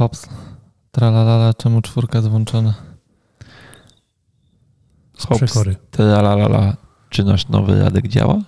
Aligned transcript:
Hops. 0.00 0.28
Tralalala, 0.92 1.54
czemu 1.54 1.82
czwórka 1.82 2.18
jest 2.18 2.28
włączona? 2.28 2.74
Przekory. 5.36 5.76
Tralalala. 5.90 6.76
Czy 7.10 7.24
nasz 7.24 7.48
nowy 7.48 7.82
Radek 7.82 8.08
działa? 8.08 8.38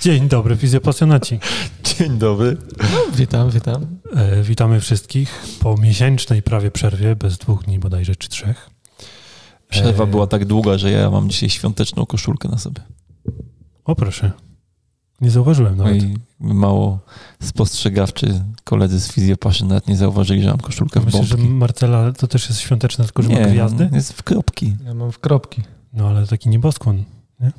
Dzień 0.00 0.28
dobry, 0.28 0.56
fizjopasjonaci. 0.56 1.40
Dzień 1.98 2.18
dobry. 2.18 2.56
No, 2.78 3.16
witam, 3.16 3.50
witam. 3.50 3.86
E, 4.16 4.42
witamy 4.42 4.80
wszystkich 4.80 5.44
po 5.60 5.76
miesięcznej 5.76 6.42
prawie 6.42 6.70
przerwie, 6.70 7.16
bez 7.16 7.38
dwóch 7.38 7.64
dni 7.64 7.78
bodajże, 7.78 8.16
czy 8.16 8.28
trzech. 8.28 8.70
Przerwa 9.68 10.04
E, 10.04 10.06
była 10.06 10.26
tak 10.26 10.44
długa, 10.44 10.78
że 10.78 10.90
ja 10.90 11.10
mam 11.10 11.30
dzisiaj 11.30 11.50
świąteczną 11.50 12.06
koszulkę 12.06 12.48
na 12.48 12.58
sobie. 12.58 12.80
O 13.84 13.94
proszę. 13.94 14.32
Nie 15.20 15.30
zauważyłem 15.30 15.76
No 15.76 15.84
nawet. 15.84 16.02
i 16.02 16.14
mało 16.40 16.98
spostrzegawczy 17.42 18.42
koledzy 18.64 19.00
z 19.00 19.12
Fizjopaszy 19.12 19.64
nawet 19.64 19.88
nie 19.88 19.96
zauważyli, 19.96 20.42
że 20.42 20.48
mam 20.48 20.58
koszulkę 20.58 21.00
w 21.00 21.04
Myślę, 21.04 21.24
że 21.24 21.36
bombki. 21.36 21.52
Marcela 21.54 22.12
to 22.12 22.26
też 22.26 22.48
jest 22.48 22.60
świąteczne, 22.60 23.04
tylko 23.04 23.22
że 23.22 23.28
ma 23.28 23.34
Nie, 23.38 23.46
gwiazdy. 23.46 23.90
jest 23.92 24.12
w 24.12 24.22
kropki. 24.22 24.76
Ja 24.84 24.94
mam 24.94 25.12
w 25.12 25.18
kropki. 25.18 25.62
No 25.92 26.08
ale 26.08 26.26
taki 26.26 26.48
nieboskłon, 26.48 27.04
nie? 27.40 27.52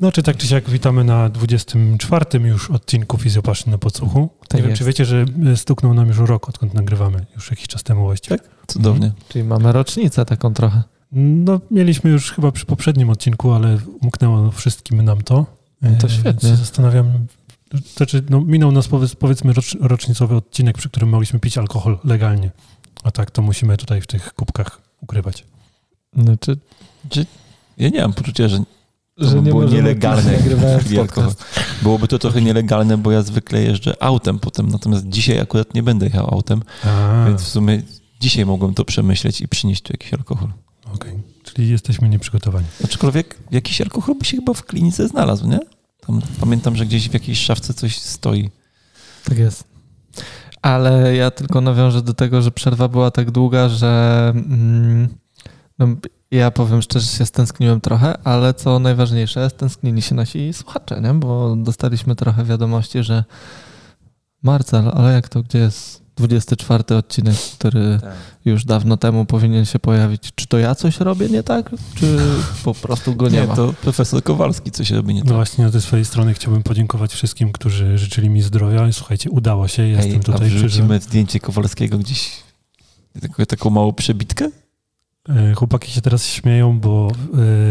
No 0.00 0.12
czy 0.12 0.22
tak 0.22 0.36
czy 0.36 0.46
siak 0.46 0.70
witamy 0.70 1.04
na 1.04 1.28
24 1.28 2.24
już 2.48 2.70
odcinku 2.70 3.18
Fizjopaszyn 3.18 3.72
na 3.72 3.78
podsłuchu. 3.78 4.28
Tak 4.48 4.52
nie 4.54 4.62
wiem, 4.62 4.70
jest. 4.70 4.78
czy 4.78 4.84
wiecie, 4.84 5.04
że 5.04 5.24
e, 5.52 5.56
stuknął 5.56 5.94
nam 5.94 6.08
już 6.08 6.18
rok, 6.18 6.48
odkąd 6.48 6.74
nagrywamy. 6.74 7.26
Już 7.36 7.50
jakiś 7.50 7.66
czas 7.68 7.82
temu 7.82 8.02
właściwie. 8.02 8.36
Cudownie. 8.66 9.12
Czyli 9.28 9.44
mamy 9.44 9.72
rocznicę 9.72 10.24
taką 10.24 10.54
trochę. 10.54 10.82
No 11.12 11.60
mieliśmy 11.70 12.10
już 12.10 12.32
chyba 12.32 12.52
przy 12.52 12.66
poprzednim 12.66 13.10
odcinku, 13.10 13.52
ale 13.52 13.78
umknęło 14.02 14.50
wszystkim 14.50 15.02
nam 15.02 15.22
to. 15.22 15.46
No 15.82 15.90
to 16.00 16.06
E, 16.06 16.10
świetnie. 16.10 16.48
Więc 16.48 16.60
zastanawiam, 16.60 17.26
znaczy 17.96 18.22
no, 18.30 18.40
minął 18.40 18.72
nas 18.72 18.88
powiedz, 18.88 19.14
powiedzmy 19.14 19.52
rocz, 19.52 19.76
rocznicowy 19.80 20.36
odcinek, 20.36 20.78
przy 20.78 20.88
którym 20.90 21.08
mogliśmy 21.08 21.40
pić 21.40 21.58
alkohol 21.58 21.98
legalnie. 22.04 22.50
A 23.02 23.10
tak 23.10 23.30
to 23.30 23.42
musimy 23.42 23.76
tutaj 23.76 24.00
w 24.00 24.06
tych 24.06 24.34
kubkach 24.34 24.80
ukrywać. 25.00 25.44
Znaczy, 26.16 26.56
Ja 27.78 27.88
nie 27.88 28.00
mam 28.00 28.12
poczucia, 28.12 28.48
że 28.48 28.62
że 29.20 29.36
by 29.36 29.42
nie 29.42 29.50
było 29.50 29.64
nielegalne. 29.64 30.38
podcast. 30.96 31.44
Byłoby 31.82 32.08
to 32.08 32.18
trochę 32.18 32.42
nielegalne, 32.42 32.98
bo 32.98 33.12
ja 33.12 33.22
zwykle 33.22 33.62
jeżdżę 33.62 34.02
autem 34.02 34.38
potem, 34.38 34.68
natomiast 34.68 35.08
dzisiaj 35.08 35.40
akurat 35.40 35.74
nie 35.74 35.82
będę 35.82 36.06
jechał 36.06 36.34
autem, 36.34 36.62
A, 36.84 37.24
więc 37.26 37.42
w 37.42 37.48
sumie 37.48 37.82
dzisiaj 38.20 38.46
mogłem 38.46 38.74
to 38.74 38.84
przemyśleć 38.84 39.40
i 39.40 39.48
przynieść 39.48 39.82
tu 39.82 39.92
jakiś 39.92 40.14
alkohol. 40.14 40.48
okej. 40.94 41.12
Czyli 41.44 41.68
jesteśmy 41.68 42.08
nieprzygotowani. 42.08 42.66
Aczkolwiek 42.84 43.36
jakiś 43.50 43.80
alkohol 43.80 44.14
by 44.14 44.24
się 44.24 44.36
chyba 44.36 44.54
w 44.54 44.64
klinice 44.64 45.08
znalazł, 45.08 45.48
nie? 45.48 45.58
Tam, 46.06 46.22
pamiętam, 46.40 46.76
że 46.76 46.86
gdzieś 46.86 47.08
w 47.08 47.14
jakiejś 47.14 47.38
szafce 47.38 47.74
coś 47.74 47.98
stoi. 47.98 48.50
Tak 49.24 49.38
jest. 49.38 49.64
Ale 50.62 51.16
ja 51.16 51.30
tylko 51.30 51.60
nawiążę 51.60 52.02
do 52.02 52.14
tego, 52.14 52.42
że 52.42 52.50
przerwa 52.50 52.88
była 52.88 53.10
tak 53.10 53.30
długa, 53.30 53.68
że 53.68 54.32
mm, 54.34 55.08
no, 55.78 55.86
ja 56.30 56.50
powiem 56.50 56.82
szczerze, 56.82 57.06
że 57.06 57.18
się 57.18 57.26
stęskniłem 57.26 57.80
trochę, 57.80 58.18
ale 58.24 58.54
co 58.54 58.78
najważniejsze, 58.78 59.50
stęsknili 59.50 60.02
się 60.02 60.14
nasi 60.14 60.52
słuchacze, 60.52 61.00
nie? 61.00 61.14
bo 61.14 61.56
dostaliśmy 61.56 62.16
trochę 62.16 62.44
wiadomości, 62.44 63.02
że 63.02 63.24
Marcel, 64.42 64.90
ale 64.94 65.12
jak 65.12 65.28
to, 65.28 65.42
gdzie 65.42 65.58
jest 65.58 66.00
24 66.16 66.96
odcinek, 66.96 67.34
który 67.58 68.00
już 68.44 68.64
dawno 68.64 68.96
temu 68.96 69.24
powinien 69.24 69.64
się 69.64 69.78
pojawić. 69.78 70.32
Czy 70.34 70.46
to 70.46 70.58
ja 70.58 70.74
coś 70.74 71.00
robię 71.00 71.28
nie 71.28 71.42
tak, 71.42 71.70
czy 71.94 72.18
po 72.64 72.74
prostu 72.74 73.14
go 73.14 73.28
nie, 73.28 73.40
Nie, 73.40 73.46
ma? 73.46 73.56
to 73.56 73.72
profesor 73.82 74.22
Kowalski 74.22 74.70
coś 74.70 74.90
robi 74.90 75.14
nie 75.14 75.20
No 75.20 75.26
tak. 75.26 75.34
właśnie 75.34 75.64
na 75.64 75.70
tej 75.70 75.80
swojej 75.80 76.04
strony 76.04 76.34
chciałbym 76.34 76.62
podziękować 76.62 77.12
wszystkim, 77.14 77.52
którzy 77.52 77.98
życzyli 77.98 78.30
mi 78.30 78.42
zdrowia. 78.42 78.88
I 78.88 78.92
słuchajcie, 78.92 79.30
udało 79.30 79.68
się, 79.68 79.82
jestem 79.88 80.10
Ej, 80.12 80.16
a 80.18 80.22
tutaj. 80.22 80.40
przeżyłem. 80.40 80.68
wrzucimy 80.68 81.00
zdjęcie 81.00 81.40
Kowalskiego 81.40 81.98
gdzieś, 81.98 82.30
taką, 83.22 83.46
taką 83.46 83.70
małą 83.70 83.92
przebitkę? 83.92 84.50
E, 85.28 85.54
Chłopaki 85.54 85.92
się 85.92 86.00
teraz 86.00 86.26
śmieją, 86.26 86.80
bo 86.80 87.08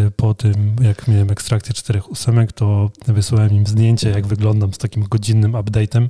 e, 0.08 0.12
po 0.12 0.34
tym, 0.34 0.76
jak 0.82 1.08
miałem 1.08 1.32
ekstrakcję 1.32 1.74
czterech 1.74 2.12
ósemek, 2.12 2.52
to 2.52 2.92
wysłałem 3.08 3.54
im 3.54 3.68
zdjęcie, 3.68 4.10
jak 4.10 4.28
wyglądam 4.28 4.74
z 4.74 4.78
takim 4.78 5.04
godzinnym 5.04 5.52
update'em 5.52 6.08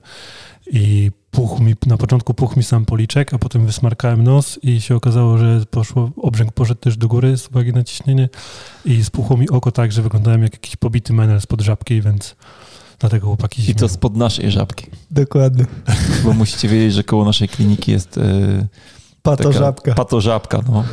i 0.72 1.12
puchł 1.32 1.64
mi, 1.64 1.76
na 1.86 1.98
początku 1.98 2.34
puchł 2.34 2.58
mi 2.58 2.64
sam 2.64 2.86
policzek, 2.86 3.34
a 3.34 3.38
potem 3.38 3.66
wysmarkałem 3.66 4.24
nos 4.24 4.60
i 4.64 4.82
się 4.82 4.96
okazało, 4.96 5.38
że 5.38 5.66
poszło, 5.72 6.12
obrzęk 6.18 6.52
poszedł 6.52 6.82
też 6.82 6.98
do 6.98 7.08
góry 7.08 7.38
z 7.38 7.48
uwagi 7.48 7.74
na 7.74 7.84
ciśnienie 7.84 8.30
i 8.86 9.04
spuchło 9.04 9.38
mi 9.38 9.50
oko 9.50 9.72
tak, 9.72 9.92
że 9.92 10.02
wyglądałem 10.02 10.44
jak 10.44 10.54
jakiś 10.54 10.76
pobity 10.76 11.14
menel 11.14 11.42
spod 11.42 11.62
żabki, 11.62 12.02
więc 12.02 12.36
dlatego 13.00 13.28
chłopaki 13.28 13.62
się 13.62 13.72
I 13.72 13.76
to 13.76 13.90
spod 13.90 14.16
naszej 14.16 14.52
żabki. 14.52 14.86
Dokładnie. 15.12 15.66
Bo 16.24 16.34
musicie 16.34 16.68
wiedzieć, 16.68 16.94
że 16.94 17.04
koło 17.04 17.26
naszej 17.26 17.50
kliniki 17.50 17.92
jest 17.92 18.18
e, 18.18 18.22
taka 19.22 19.94
patożabka. 19.94 20.62
No. 20.72 20.84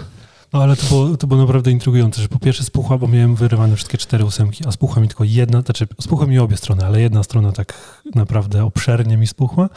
No 0.57 0.63
ale 0.63 0.77
to 0.77 0.87
było, 0.87 1.17
to 1.17 1.27
było 1.27 1.41
naprawdę 1.41 1.71
intrygujące, 1.71 2.23
że 2.23 2.29
po 2.29 2.39
pierwsze 2.39 2.65
spuchła, 2.65 2.99
bo 2.99 3.09
miałem 3.09 3.35
wyrywane 3.35 3.77
wszystkie 3.77 3.99
cztery 3.99 4.25
ósemki, 4.25 4.65
a 4.67 4.73
spuchła 4.73 5.03
mi 5.03 5.09
tylko 5.09 5.25
jedna, 5.25 5.61
znaczy 5.61 5.87
spuchła 6.01 6.27
mi 6.27 6.39
obie 6.39 6.57
strony, 6.57 6.85
ale 6.85 7.01
jedna 7.01 7.23
strona 7.23 7.53
tak 7.53 7.75
naprawdę 8.15 8.65
obszernie 8.65 9.17
mi 9.17 9.27
spuchła 9.27 9.69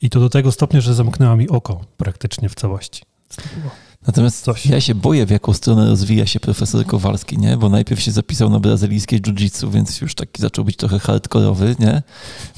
i 0.00 0.10
to 0.10 0.20
do 0.20 0.30
tego 0.30 0.52
stopnia, 0.52 0.80
że 0.80 0.94
zamknęła 0.94 1.36
mi 1.36 1.48
oko 1.48 1.80
praktycznie 1.96 2.48
w 2.48 2.54
całości. 2.54 3.02
Natomiast 4.06 4.44
Coś. 4.44 4.66
ja 4.66 4.80
się 4.80 4.94
boję, 4.94 5.26
w 5.26 5.30
jaką 5.30 5.52
stronę 5.52 5.86
rozwija 5.86 6.26
się 6.26 6.40
profesor 6.40 6.86
Kowalski, 6.86 7.38
nie? 7.38 7.56
Bo 7.56 7.68
najpierw 7.68 8.00
się 8.00 8.10
zapisał 8.10 8.50
na 8.50 8.60
brazylijskie 8.60 9.20
jiu-jitsu, 9.20 9.70
więc 9.70 10.00
już 10.00 10.14
taki 10.14 10.42
zaczął 10.42 10.64
być 10.64 10.76
trochę 10.76 10.98
hardkorowy, 10.98 11.76
nie? 11.78 12.02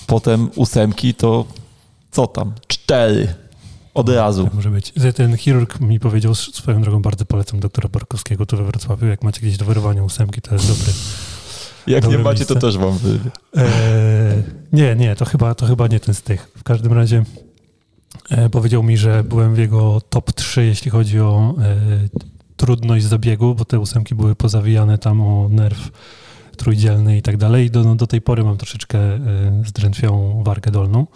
Potem 0.06 0.50
ósemki 0.56 1.14
to 1.14 1.44
co 2.10 2.26
tam? 2.26 2.52
Cztery. 2.68 3.34
Od 3.94 4.08
razu. 4.08 4.44
Tak 4.44 4.54
może 4.54 4.70
być. 4.70 4.92
Ten 5.14 5.36
chirurg 5.36 5.80
mi 5.80 6.00
powiedział, 6.00 6.34
swoją 6.34 6.82
drogą 6.82 7.02
bardzo 7.02 7.24
polecam 7.24 7.60
doktora 7.60 7.88
Barkowskiego 7.88 8.46
tu 8.46 8.56
we 8.56 8.64
Wrocławiu, 8.64 9.06
jak 9.06 9.22
macie 9.22 9.40
gdzieś 9.40 9.56
do 9.56 9.64
wyrywania 9.64 10.04
ósemki, 10.04 10.40
to 10.40 10.54
jest 10.54 10.68
dobry. 10.68 10.92
Jak 11.86 12.08
nie 12.08 12.18
macie, 12.18 12.46
to 12.46 12.54
miejsce. 12.54 12.60
też 12.60 12.78
wam. 12.78 12.98
Eee, 13.56 14.42
nie, 14.72 14.96
nie, 14.96 15.16
to 15.16 15.24
chyba, 15.24 15.54
to 15.54 15.66
chyba 15.66 15.86
nie 15.86 16.00
ten 16.00 16.14
z 16.14 16.22
tych. 16.22 16.50
W 16.56 16.62
każdym 16.62 16.92
razie 16.92 17.24
e, 18.30 18.50
powiedział 18.50 18.82
mi, 18.82 18.96
że 18.96 19.24
byłem 19.24 19.54
w 19.54 19.58
jego 19.58 20.00
top 20.00 20.32
3, 20.32 20.64
jeśli 20.64 20.90
chodzi 20.90 21.20
o 21.20 21.54
e, 21.62 21.76
trudność 22.56 23.04
zabiegu, 23.04 23.54
bo 23.54 23.64
te 23.64 23.80
ósemki 23.80 24.14
były 24.14 24.34
pozawijane 24.34 24.98
tam 24.98 25.20
o 25.20 25.48
nerw 25.48 25.90
trójdzielny 26.56 27.16
i 27.16 27.22
tak 27.22 27.36
dalej. 27.36 27.70
Do, 27.70 27.84
no, 27.84 27.94
do 27.94 28.06
tej 28.06 28.20
pory 28.20 28.44
mam 28.44 28.56
troszeczkę 28.56 28.98
e, 28.98 29.20
zdrętwiałą 29.66 30.42
wargę 30.44 30.70
dolną, 30.70 31.06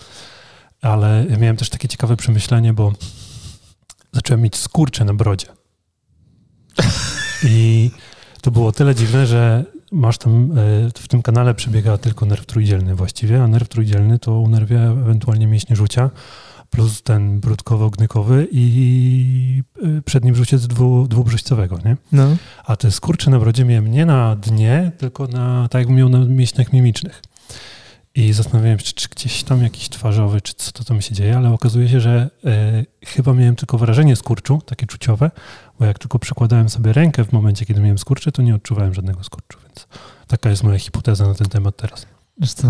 ale 0.84 1.26
miałem 1.40 1.56
też 1.56 1.68
takie 1.68 1.88
ciekawe 1.88 2.16
przemyślenie, 2.16 2.72
bo 2.72 2.92
zacząłem 4.12 4.42
mieć 4.42 4.56
skurcze 4.56 5.04
na 5.04 5.14
brodzie. 5.14 5.46
I 7.44 7.90
to 8.40 8.50
było 8.50 8.72
tyle 8.72 8.94
dziwne, 8.94 9.26
że 9.26 9.64
masz 9.92 10.18
tam, 10.18 10.52
e, 10.52 10.54
w 10.98 11.08
tym 11.08 11.22
kanale 11.22 11.54
przebiega 11.54 11.98
tylko 11.98 12.26
nerw 12.26 12.46
trójdzielny 12.46 12.94
właściwie, 12.94 13.42
a 13.42 13.46
nerw 13.46 13.68
trójdzielny 13.68 14.18
to 14.18 14.40
unerwia 14.40 14.80
ewentualnie 14.80 15.46
mięśnie 15.46 15.76
rzucia, 15.76 16.10
plus 16.70 17.02
ten 17.02 17.40
brudkowo-gnykowy 17.40 18.46
i 18.50 19.62
przedni 20.04 20.32
brzuciec 20.32 20.66
dwu, 20.66 21.06
dwubrzućcowego, 21.08 21.78
nie? 21.84 21.96
No. 22.12 22.36
A 22.64 22.76
te 22.76 22.90
skurcze 22.90 23.30
na 23.30 23.38
brodzie 23.38 23.64
miałem 23.64 23.90
nie 23.90 24.06
na 24.06 24.36
dnie, 24.36 24.92
tylko 24.98 25.26
na, 25.26 25.68
tak 25.68 25.80
jakbym 25.80 25.96
miał 25.96 26.08
na 26.08 26.18
mięśniach 26.18 26.72
mimicznych. 26.72 27.22
I 28.14 28.32
zastanawiałem 28.32 28.78
się, 28.78 28.92
czy 28.92 29.08
gdzieś 29.08 29.42
tam 29.42 29.62
jakiś 29.62 29.88
twarzowy, 29.88 30.40
czy 30.40 30.54
co 30.54 30.72
to 30.72 30.84
tam 30.84 31.00
się 31.00 31.14
dzieje, 31.14 31.36
ale 31.36 31.50
okazuje 31.50 31.88
się, 31.88 32.00
że 32.00 32.30
e, 32.44 32.84
chyba 33.06 33.32
miałem 33.32 33.56
tylko 33.56 33.78
wrażenie 33.78 34.16
skurczu, 34.16 34.62
takie 34.66 34.86
czuciowe, 34.86 35.30
bo 35.78 35.84
jak 35.84 35.98
tylko 35.98 36.18
przekładałem 36.18 36.68
sobie 36.68 36.92
rękę 36.92 37.24
w 37.24 37.32
momencie, 37.32 37.66
kiedy 37.66 37.80
miałem 37.80 37.98
skurcze, 37.98 38.32
to 38.32 38.42
nie 38.42 38.54
odczuwałem 38.54 38.94
żadnego 38.94 39.24
skurczu, 39.24 39.58
więc 39.62 39.86
taka 40.26 40.50
jest 40.50 40.62
moja 40.62 40.78
hipoteza 40.78 41.26
na 41.26 41.34
ten 41.34 41.48
temat 41.48 41.76
teraz. 41.76 42.06
Co, 42.56 42.66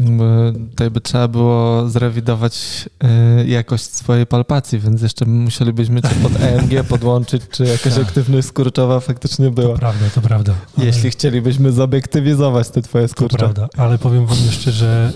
jakby 0.00 0.52
tutaj 0.70 0.90
by 0.90 1.00
trzeba 1.00 1.28
było 1.28 1.88
zrewidować 1.88 2.88
y, 3.42 3.46
jakość 3.46 3.84
swojej 3.84 4.26
palpacji, 4.26 4.78
więc 4.78 5.02
jeszcze 5.02 5.24
musielibyśmy 5.26 6.02
cię 6.02 6.08
pod 6.22 6.32
EMG 6.40 6.84
podłączyć, 6.88 7.42
czy 7.50 7.64
jakaś 7.64 7.94
Tak. 7.94 8.02
aktywność 8.02 8.48
skurczowa 8.48 9.00
faktycznie 9.00 9.46
To 9.46 9.52
była. 9.52 9.76
prawda, 9.78 10.04
to 10.14 10.20
prawda. 10.20 10.54
Ale- 10.76 10.86
Jeśli 10.86 11.10
chcielibyśmy 11.10 11.72
zobiektywizować 11.72 12.68
te 12.70 12.82
twoje 12.82 13.04
To 13.08 13.12
skurcze. 13.12 13.38
prawda, 13.38 13.68
ale 13.76 13.98
powiem 13.98 14.26
wam 14.26 14.38
jeszcze, 14.46 14.72
że 14.72 15.12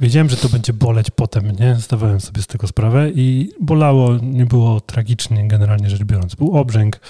wiedziałem, 0.00 0.28
że 0.28 0.36
to 0.36 0.48
będzie 0.48 0.72
boleć 0.72 1.10
potem, 1.10 1.50
nie? 1.50 1.74
Zdawałem 1.74 2.20
sobie 2.20 2.42
z 2.42 2.46
tego 2.46 2.66
sprawę 2.66 3.10
i 3.10 3.50
bolało, 3.60 4.16
nie 4.22 4.46
było 4.46 4.80
tragicznie 4.80 5.48
generalnie 5.48 5.90
rzecz 5.90 6.04
biorąc. 6.04 6.34
Był 6.34 6.56
obrzęk 6.56 7.00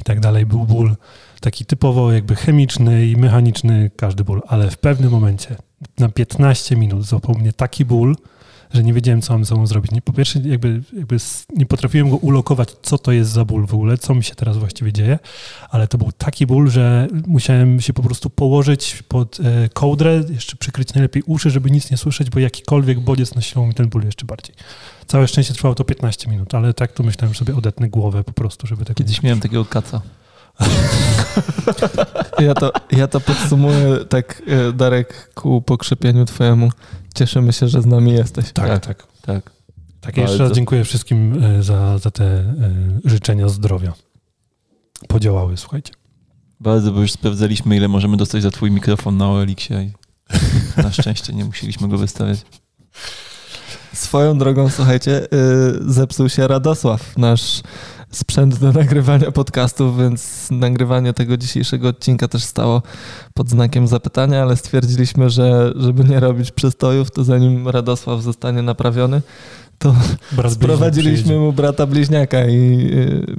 i 0.00 0.02
tak 0.04 0.20
dalej, 0.20 0.46
był 0.46 0.64
ból 0.64 0.94
taki 1.42 1.64
typowo 1.64 2.12
jakby 2.12 2.36
chemiczny 2.36 3.06
i 3.06 3.16
mechaniczny, 3.16 3.90
każdy 3.96 4.24
ból, 4.24 4.42
ale 4.48 4.70
w 4.70 4.78
pewnym 4.78 5.10
momencie 5.10 5.56
na 5.98 6.08
15 6.08 6.76
minut 6.76 7.04
złapał 7.04 7.34
mnie 7.34 7.52
taki 7.52 7.84
ból, 7.84 8.16
że 8.74 8.82
nie 8.82 8.92
wiedziałem, 8.92 9.22
co 9.22 9.32
mam 9.32 9.44
ze 9.44 9.48
sobą 9.48 9.66
zrobić. 9.66 9.90
Nie, 9.90 10.02
po 10.02 10.12
pierwsze, 10.12 10.40
jakby, 10.44 10.82
jakby 10.92 11.16
nie 11.56 11.66
potrafiłem 11.66 12.10
go 12.10 12.16
ulokować, 12.16 12.68
co 12.82 12.98
to 12.98 13.12
jest 13.12 13.30
za 13.30 13.44
ból 13.44 13.66
w 13.66 13.74
ogóle, 13.74 13.98
co 13.98 14.14
mi 14.14 14.24
się 14.24 14.34
teraz 14.34 14.56
właściwie 14.56 14.92
dzieje, 14.92 15.18
ale 15.70 15.88
to 15.88 15.98
był 15.98 16.12
taki 16.12 16.46
ból, 16.46 16.70
że 16.70 17.08
musiałem 17.26 17.80
się 17.80 17.92
po 17.92 18.02
prostu 18.02 18.30
położyć 18.30 19.02
pod 19.08 19.40
e, 19.40 19.68
kołdrę, 19.68 20.22
jeszcze 20.28 20.56
przykryć 20.56 20.94
najlepiej 20.94 21.22
uszy, 21.26 21.50
żeby 21.50 21.70
nic 21.70 21.90
nie 21.90 21.96
słyszeć, 21.96 22.30
bo 22.30 22.38
jakikolwiek 22.38 23.00
bodziec 23.00 23.34
nasilał 23.34 23.66
mi 23.66 23.74
ten 23.74 23.88
ból 23.88 24.04
jeszcze 24.04 24.26
bardziej. 24.26 24.54
Całe 25.06 25.28
szczęście 25.28 25.54
trwało 25.54 25.74
to 25.74 25.84
15 25.84 26.30
minut, 26.30 26.54
ale 26.54 26.74
tak 26.74 26.92
tu 26.92 27.04
myślałem, 27.04 27.34
że 27.34 27.38
sobie 27.38 27.56
odetnę 27.56 27.88
głowę 27.88 28.24
po 28.24 28.32
prostu, 28.32 28.66
żeby 28.66 28.84
tak... 28.84 28.96
Kiedyś 28.96 29.22
miałem 29.22 29.40
takiego 29.40 29.64
kaca. 29.64 30.00
Ja 32.38 32.54
to, 32.54 32.72
ja 32.90 33.08
to 33.08 33.20
podsumuję 33.20 34.04
tak, 34.08 34.42
e, 34.46 34.72
Darek, 34.72 35.30
ku 35.34 35.62
pokrzepieniu 35.62 36.24
twojemu. 36.24 36.70
Cieszymy 37.14 37.52
się, 37.52 37.68
że 37.68 37.82
z 37.82 37.86
nami 37.86 38.12
jesteś. 38.12 38.52
Tak, 38.52 38.66
Tak. 38.66 38.86
tak. 38.86 39.06
Tak. 39.22 39.50
Tak, 40.00 40.16
jeszcze 40.16 40.38
raz 40.38 40.52
dziękuję 40.52 40.84
wszystkim 40.84 41.44
e, 41.44 41.62
za, 41.62 41.98
za 41.98 42.10
te 42.10 42.24
e, 42.24 42.54
życzenia 43.04 43.48
zdrowia. 43.48 43.92
Podziałały, 45.08 45.56
słuchajcie. 45.56 45.92
Bardzo, 46.60 46.92
bo 46.92 47.00
już 47.00 47.12
sprawdzaliśmy, 47.12 47.76
ile 47.76 47.88
możemy 47.88 48.16
dostać 48.16 48.42
za 48.42 48.50
twój 48.50 48.70
mikrofon 48.70 49.16
na 49.16 49.28
OLX-ie 49.30 49.82
i 49.82 49.92
na 50.82 50.92
szczęście 50.92 51.32
nie 51.32 51.44
musieliśmy 51.44 51.88
go 51.88 51.98
wystawiać. 51.98 52.38
Swoją 53.92 54.38
drogą, 54.38 54.68
słuchajcie, 54.70 55.28
zepsuł 55.86 56.28
się 56.28 56.48
Radosław, 56.48 57.18
nasz 57.18 57.62
sprzęt 58.12 58.58
do 58.58 58.72
nagrywania 58.72 59.30
podcastów, 59.30 59.98
więc 59.98 60.48
nagrywanie 60.50 61.12
tego 61.12 61.36
dzisiejszego 61.36 61.88
odcinka 61.88 62.28
też 62.28 62.44
stało 62.44 62.82
pod 63.34 63.50
znakiem 63.50 63.86
zapytania, 63.86 64.42
ale 64.42 64.56
stwierdziliśmy, 64.56 65.30
że 65.30 65.72
żeby 65.76 66.04
nie 66.04 66.20
robić 66.20 66.50
przystojów, 66.50 67.10
to 67.10 67.24
zanim 67.24 67.68
Radosław 67.68 68.22
zostanie 68.22 68.62
naprawiony, 68.62 69.22
to 69.78 69.94
Brat 70.32 70.52
sprowadziliśmy 70.62 71.22
przyjedzie. 71.22 71.40
mu 71.40 71.52
brata 71.52 71.86
bliźniaka 71.86 72.44
i 72.46 72.90
y, 72.92 73.36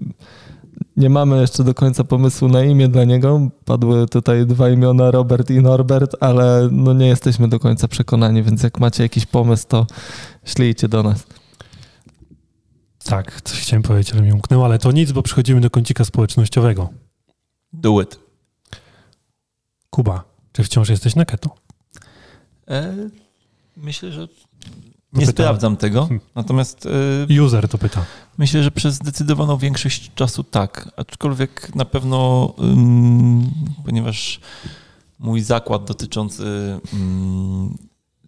nie 0.98 1.10
mamy 1.10 1.42
jeszcze 1.42 1.64
do 1.64 1.74
końca 1.74 2.04
pomysłu 2.04 2.48
na 2.48 2.64
imię 2.64 2.88
dla 2.88 3.04
niego. 3.04 3.50
Padły 3.66 4.08
tutaj 4.08 4.46
dwa 4.46 4.70
imiona, 4.70 5.12
Robert 5.12 5.50
i 5.50 5.62
Norbert, 5.62 6.16
ale 6.20 6.70
no 6.72 6.94
nie 6.94 7.08
jesteśmy 7.08 7.48
do 7.48 7.60
końca 7.60 7.88
przekonani, 7.88 8.44
więc 8.44 8.64
jak 8.64 8.80
macie 8.80 9.04
jakiś 9.04 9.26
pomysł, 9.26 9.66
to 9.68 9.88
ślijcie 10.46 10.88
do 10.88 11.04
nas. 11.04 11.24
Tak, 13.04 13.42
coś 13.42 13.60
chciałem 13.62 13.84
powiedzieć, 13.84 14.14
ale 14.14 14.22
mi 14.22 14.34
umknęło, 14.34 14.66
ale 14.66 14.80
to 14.80 14.92
nic, 14.92 15.12
bo 15.12 15.24
przechodzimy 15.24 15.62
do 15.62 15.70
kącika 15.70 16.06
społecznościowego. 16.06 16.90
Do 17.74 18.02
it. 18.02 18.20
Kuba, 19.90 20.24
czy 20.52 20.64
wciąż 20.64 20.90
jesteś 20.90 21.16
na 21.16 21.26
keto? 21.26 21.56
E, 22.68 22.96
myślę, 23.78 24.12
że 24.12 24.28
To 24.28 24.34
nie 25.14 25.26
pytałem. 25.26 25.28
sprawdzam 25.32 25.78
tego, 25.78 26.02
Hmm. 26.02 26.20
natomiast 26.36 26.88
e, 27.30 27.42
User 27.44 27.68
to 27.70 27.78
pyta. 27.78 28.06
myślę, 28.38 28.64
że 28.64 28.72
przez 28.72 28.96
zdecydowaną 28.96 29.58
większość 29.58 30.12
czasu 30.16 30.44
tak, 30.44 30.90
aczkolwiek 30.98 31.76
na 31.76 31.86
pewno, 31.86 32.54
ym, 32.60 33.52
ponieważ 33.86 34.40
mój 35.20 35.42
zakład 35.42 35.86
dotyczący 35.86 36.44
ym, 36.94 37.78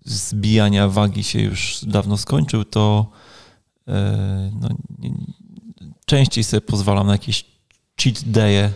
zbijania 0.05 0.87
wagi 0.87 1.23
się 1.23 1.39
już 1.41 1.79
dawno 1.87 2.17
skończył, 2.17 2.65
to 2.65 3.05
no, 4.61 4.69
nie, 4.99 5.11
częściej 6.05 6.43
sobie 6.43 6.61
pozwalam 6.61 7.07
na 7.07 7.13
jakieś 7.13 7.45
cheat 8.01 8.15
day'e. 8.15 8.69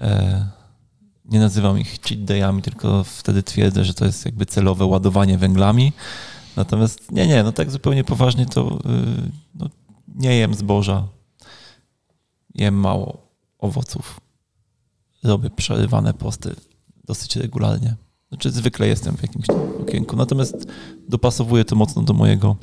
E, 0.00 0.46
nie 1.24 1.38
nazywam 1.38 1.78
ich 1.78 2.00
cheat 2.00 2.24
dayami, 2.24 2.62
tylko 2.62 3.04
wtedy 3.04 3.42
twierdzę, 3.42 3.84
że 3.84 3.94
to 3.94 4.04
jest 4.04 4.24
jakby 4.24 4.46
celowe 4.46 4.84
ładowanie 4.84 5.38
węglami. 5.38 5.92
Natomiast 6.56 7.12
nie, 7.12 7.26
nie, 7.26 7.42
no 7.42 7.52
tak 7.52 7.70
zupełnie 7.70 8.04
poważnie 8.04 8.46
to 8.46 8.78
y, 8.78 9.30
no, 9.54 9.68
nie 10.14 10.36
jem 10.36 10.54
zboża. 10.54 11.08
Jem 12.54 12.74
mało 12.74 13.30
owoców. 13.58 14.20
Robię 15.24 15.50
przerywane 15.50 16.14
posty 16.14 16.56
dosyć 17.04 17.36
regularnie. 17.36 17.96
Znaczy 18.28 18.50
zwykle 18.50 18.88
jestem 18.88 19.16
w 19.16 19.22
jakimś 19.22 19.46
okienku. 19.80 20.16
Natomiast 20.16 20.66
dopasowuję 21.08 21.64
to 21.64 21.76
mocno 21.76 22.02
do 22.02 22.12
mojego 22.12 22.56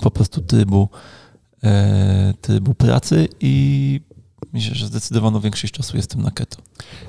po 0.00 0.10
prostu 0.10 0.40
trybu, 0.40 0.88
e, 1.64 2.34
trybu 2.40 2.74
pracy 2.74 3.28
i 3.40 4.00
myślę, 4.52 4.74
że 4.74 4.86
zdecydowaną 4.86 5.40
większość 5.40 5.72
czasu 5.72 5.96
jestem 5.96 6.22
na 6.22 6.30
keto. 6.30 6.56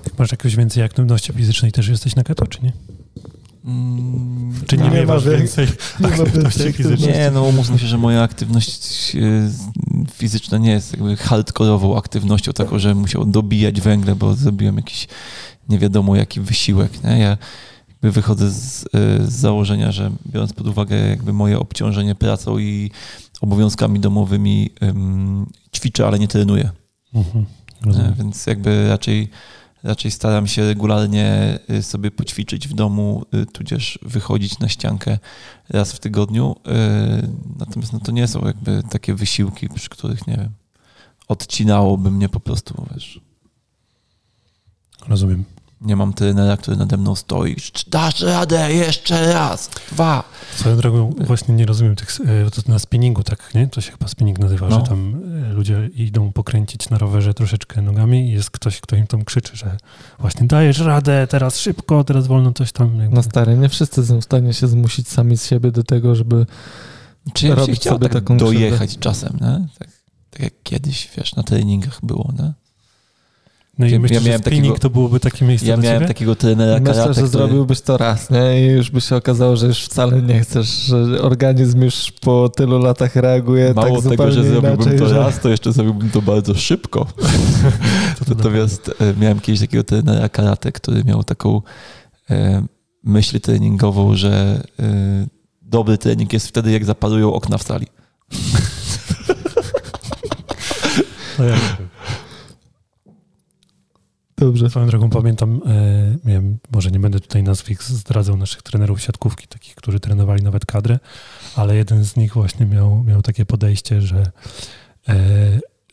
Jak 0.06 0.20
masz 0.20 0.32
jakąś 0.32 0.56
więcej 0.56 0.84
aktywności 0.84 1.34
fizycznej, 1.34 1.72
też 1.72 1.88
jesteś 1.88 2.16
na 2.16 2.24
keto, 2.24 2.48
czy 2.48 2.60
nie? 2.64 2.74
Mm, 3.66 4.54
Czy 4.68 4.78
nie, 4.78 4.84
Nie 4.84 4.90
ma 4.90 4.96
miewasz 4.96 5.26
wie- 5.26 5.38
więcej 5.38 5.68
nie 6.00 6.08
aktywności 6.08 6.74
fizycznej? 6.74 7.14
Nie, 7.14 7.32
no 7.32 7.44
umówmy 7.44 7.80
się, 7.80 7.88
że 7.88 7.98
moja 7.98 8.22
aktywność 8.24 9.16
e, 9.16 9.20
fizyczna 10.14 10.58
nie 10.58 10.72
jest 10.72 10.92
jakby 10.92 11.18
hardkorową 11.18 11.98
aktywnością 11.98 12.54
taką, 12.54 12.80
że 12.80 12.96
musiał 12.96 13.26
dobijać 13.26 13.82
węgle, 13.82 14.16
bo 14.16 14.34
zrobiłem 14.36 14.76
jakiś 14.78 15.08
nie 15.70 15.80
wiadomo 15.80 16.16
jaki 16.16 16.42
wysiłek. 16.42 17.04
Nie? 17.04 17.20
Ja 17.20 17.38
wychodzę 18.12 18.52
z, 18.52 18.86
e, 18.86 18.88
z 19.28 19.34
założenia, 19.34 19.92
że 19.92 20.12
biorąc 20.28 20.54
pod 20.54 20.68
uwagę 20.68 20.96
jakby 21.10 21.34
moje 21.34 21.60
obciążenie 21.60 22.16
pracą 22.16 22.58
i 22.60 22.92
obowiązkami 23.42 24.00
domowymi 24.00 24.70
em, 24.82 25.46
ćwiczę, 25.76 26.08
ale 26.08 26.20
nie 26.20 26.28
trenuję. 26.28 26.70
Mhm, 27.14 27.46
rozumiem. 27.86 28.14
Więc 28.14 28.46
jakby 28.48 28.90
raczej, 28.90 29.30
raczej 29.84 30.12
staram 30.12 30.48
się 30.48 30.68
regularnie 30.68 31.60
y, 31.70 31.84
sobie 31.84 32.12
poćwiczyć 32.12 32.68
w 32.68 32.74
domu, 32.74 33.26
y, 33.34 33.46
tudzież 33.46 34.00
wychodzić 34.02 34.60
na 34.60 34.70
ściankę 34.70 35.20
raz 35.70 35.94
w 35.94 36.00
tygodniu. 36.00 36.56
y, 37.24 37.30
Natomiast 37.60 37.94
no 37.94 38.00
to 38.00 38.12
nie 38.12 38.28
są 38.28 38.46
jakby 38.46 38.84
takie 38.90 39.14
wysiłki, 39.14 39.70
przy 39.70 39.90
których, 39.90 40.28
nie 40.28 40.38
wiem, 40.38 40.50
odcinałoby 41.28 42.12
mnie 42.12 42.30
po 42.30 42.40
prostu, 42.40 42.86
wiesz. 42.94 43.20
Rozumiem. 45.08 45.44
Nie 45.82 45.96
mam 45.96 46.14
trenera, 46.14 46.58
który 46.58 46.78
nade 46.78 46.98
mną 46.98 47.16
stoi. 47.16 47.56
"Czy 47.56 47.90
Dasz 47.90 48.22
radę 48.22 48.74
jeszcze 48.74 49.34
raz, 49.34 49.70
dwa. 49.92 50.24
Swoją 50.56 50.78
drogą 50.78 51.14
właśnie 51.28 51.56
nie 51.56 51.66
rozumiem 51.66 51.96
tych, 51.96 52.18
e, 52.22 52.52
to 52.52 52.62
na 52.72 52.80
spinningu 52.80 53.24
tak, 53.24 53.54
nie? 53.56 53.68
To 53.68 53.82
się 53.82 53.92
chyba 53.92 54.08
spinning 54.08 54.40
nazywa, 54.40 54.70
No. 54.70 54.80
że 54.80 54.86
tam 54.86 55.22
e, 55.50 55.54
ludzie 55.54 55.90
idą 55.96 56.32
pokręcić 56.32 56.90
na 56.90 56.98
rowerze 56.98 57.34
troszeczkę 57.34 57.82
nogami 57.82 58.30
i 58.30 58.32
jest 58.32 58.52
ktoś, 58.52 58.82
kto 58.82 58.96
im 58.96 59.08
tam 59.08 59.26
krzyczy, 59.26 59.58
że 59.58 59.78
właśnie 60.20 60.48
dajesz 60.48 60.80
radę, 60.80 61.28
teraz 61.30 61.60
szybko, 61.60 62.04
teraz 62.04 62.28
wolno, 62.28 62.54
coś 62.54 62.72
tam. 62.72 63.00
Jakby. 63.00 63.16
No 63.16 63.24
stary, 63.24 63.58
nie 63.58 63.70
wszyscy 63.70 64.06
są 64.06 64.22
w 64.22 64.24
stanie 64.24 64.54
się 64.54 64.68
zmusić 64.68 65.10
sami 65.10 65.38
z 65.38 65.46
siebie 65.46 65.72
do 65.72 65.84
tego, 65.84 66.16
żeby 66.16 66.46
Czy 67.34 67.48
się 67.48 67.56
Robić 67.56 67.80
chciał 67.80 67.94
sobie 67.94 68.10
tak 68.10 68.14
taką 68.22 68.38
dojechać 68.38 68.90
krzywdę. 68.90 69.04
czasem, 69.04 69.34
nie? 69.42 69.68
Tak, 69.80 69.88
tak 70.30 70.42
jak 70.42 70.54
kiedyś, 70.64 71.10
wiesz, 71.18 71.36
na 71.36 71.44
treningach 71.44 72.00
było, 72.04 72.34
nie? 72.40 72.54
No 73.80 73.86
i 73.86 73.92
ja 73.92 74.00
myślę, 74.00 74.20
że 74.20 74.26
miałem 74.26 74.42
spinning 74.42 74.66
takiego- 74.66 74.80
to 74.80 74.90
byłoby 74.90 75.20
takie 75.20 75.46
miejsce 75.46 75.68
Ja 75.68 75.76
dla 75.76 75.84
miałem 75.84 75.98
ciebie? 76.00 76.08
takiego 76.08 76.36
trenera 76.36 76.80
Myślę, 76.80 76.94
karate, 76.94 77.14
że 77.14 77.28
który... 77.28 77.28
zrobiłbyś 77.28 77.82
to 77.82 77.98
raz, 77.98 78.30
nie? 78.30 78.62
I 78.62 78.72
już 78.72 78.92
by 78.92 79.02
się 79.02 79.16
okazało, 79.16 79.56
że 79.56 79.68
już 79.68 79.80
wcale 79.86 80.22
nie 80.22 80.40
chcesz, 80.40 80.68
że 80.68 81.22
organizm 81.22 81.82
już 81.82 82.12
po 82.22 82.50
tylu 82.50 82.80
latach 82.80 83.16
reaguje 83.16 83.74
Mało 83.74 83.88
tak 83.88 83.96
tego, 83.98 84.10
zupełnie 84.10 84.32
że 84.32 84.44
zrobiłbym 84.44 84.74
inaczej, 84.82 85.00
to 85.00 85.08
że... 85.10 85.18
raz, 85.18 85.40
to 85.40 85.50
jeszcze 85.50 85.72
zrobiłbym 85.74 86.10
to 86.10 86.22
bardzo 86.22 86.54
szybko. 86.56 87.06
To 88.20 88.26
to 88.26 88.36
Natomiast 88.36 88.92
e, 89.02 89.14
miałem 89.20 89.40
kiedyś 89.40 89.62
takiego 89.62 89.84
trenera 89.84 90.30
karate, 90.30 90.72
który 90.72 91.04
miał 91.04 91.24
taką 91.24 91.62
e, 92.30 92.66
myśl 93.04 93.40
treningową, 93.40 94.16
że 94.16 94.64
e, 94.80 95.28
dobry 95.62 95.98
trening 95.98 96.34
jest 96.34 96.48
wtedy, 96.48 96.72
jak 96.72 96.86
zaparują 96.86 97.34
okna 97.34 97.58
w 97.58 97.64
sali. 97.64 97.88
No 101.40 101.46
ja, 101.46 101.56
Dobrze. 104.46 104.70
swoją 104.70 104.88
drogą 104.88 105.10
pamiętam, 105.10 105.62
e, 105.66 106.18
miałem, 106.26 106.58
może 106.72 106.92
nie 106.92 107.00
będę 107.00 107.20
tutaj 107.20 107.44
nazwisk 107.44 107.84
zdradzał 107.84 108.38
naszych 108.38 108.62
trenerów 108.62 109.02
siatkówki, 109.02 109.48
takich, 109.48 109.76
którzy 109.76 110.00
trenowali 110.00 110.44
nawet 110.44 110.66
kadrę, 110.66 111.00
ale 111.56 111.76
jeden 111.76 112.04
z 112.04 112.16
nich 112.16 112.34
właśnie 112.34 112.66
miał, 112.66 113.04
miał 113.04 113.22
takie 113.22 113.46
podejście, 113.46 114.02
że 114.02 114.32
e, 115.10 115.16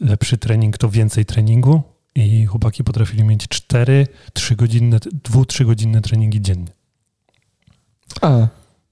lepszy 0.00 0.38
trening 0.38 0.78
to 0.78 0.88
więcej 0.88 1.24
treningu 1.24 1.82
i 2.14 2.46
chłopaki 2.46 2.84
potrafili 2.84 3.24
mieć 3.24 3.48
4, 3.48 4.06
3 4.32 4.56
godzinne, 4.56 4.98
2-3 4.98 5.64
godzinne 5.64 6.00
treningi 6.00 6.40
dziennie. 6.40 6.72
A, 8.20 8.46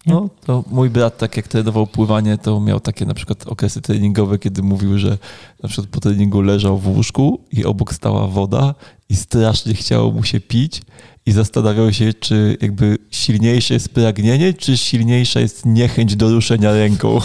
No, 0.07 0.31
to 0.47 0.65
mój 0.71 0.91
brat, 0.91 1.19
tak 1.19 1.37
jak 1.37 1.49
trenował 1.49 1.87
pływanie, 1.87 2.39
to 2.39 2.61
miał 2.61 2.81
takie 2.81 3.07
na 3.07 3.15
przykład 3.15 3.47
okresy 3.47 3.81
treningowe, 3.81 4.39
kiedy 4.39 4.63
mówił, 4.63 4.99
że 4.99 5.19
na 5.63 5.69
przykład 5.69 5.89
po 5.91 6.01
treningu 6.01 6.41
leżał 6.41 6.79
w 6.79 6.89
łóżku 6.89 7.41
i 7.53 7.65
obok 7.65 7.95
stała 7.95 8.27
woda 8.27 8.75
i 9.09 9.17
strasznie 9.17 9.75
chciało 9.75 10.13
mu 10.13 10.25
się 10.25 10.41
pić 10.41 10.83
i 11.27 11.33
zastanawiał 11.33 11.93
się, 11.93 12.15
czy 12.15 12.57
jakby 12.61 12.99
silniejsze 13.11 13.75
jest 13.75 13.89
pragnienie, 13.89 14.55
czy 14.55 14.77
silniejsza 14.77 15.41
jest 15.41 15.67
niechęć 15.67 16.17
do 16.17 16.31
ruszenia 16.31 16.73
ręką. 16.73 17.21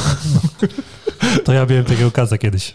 To 1.45 1.53
ja 1.53 1.65
miałem 1.65 1.85
takiego 1.85 2.11
kaza 2.11 2.37
kiedyś. 2.37 2.73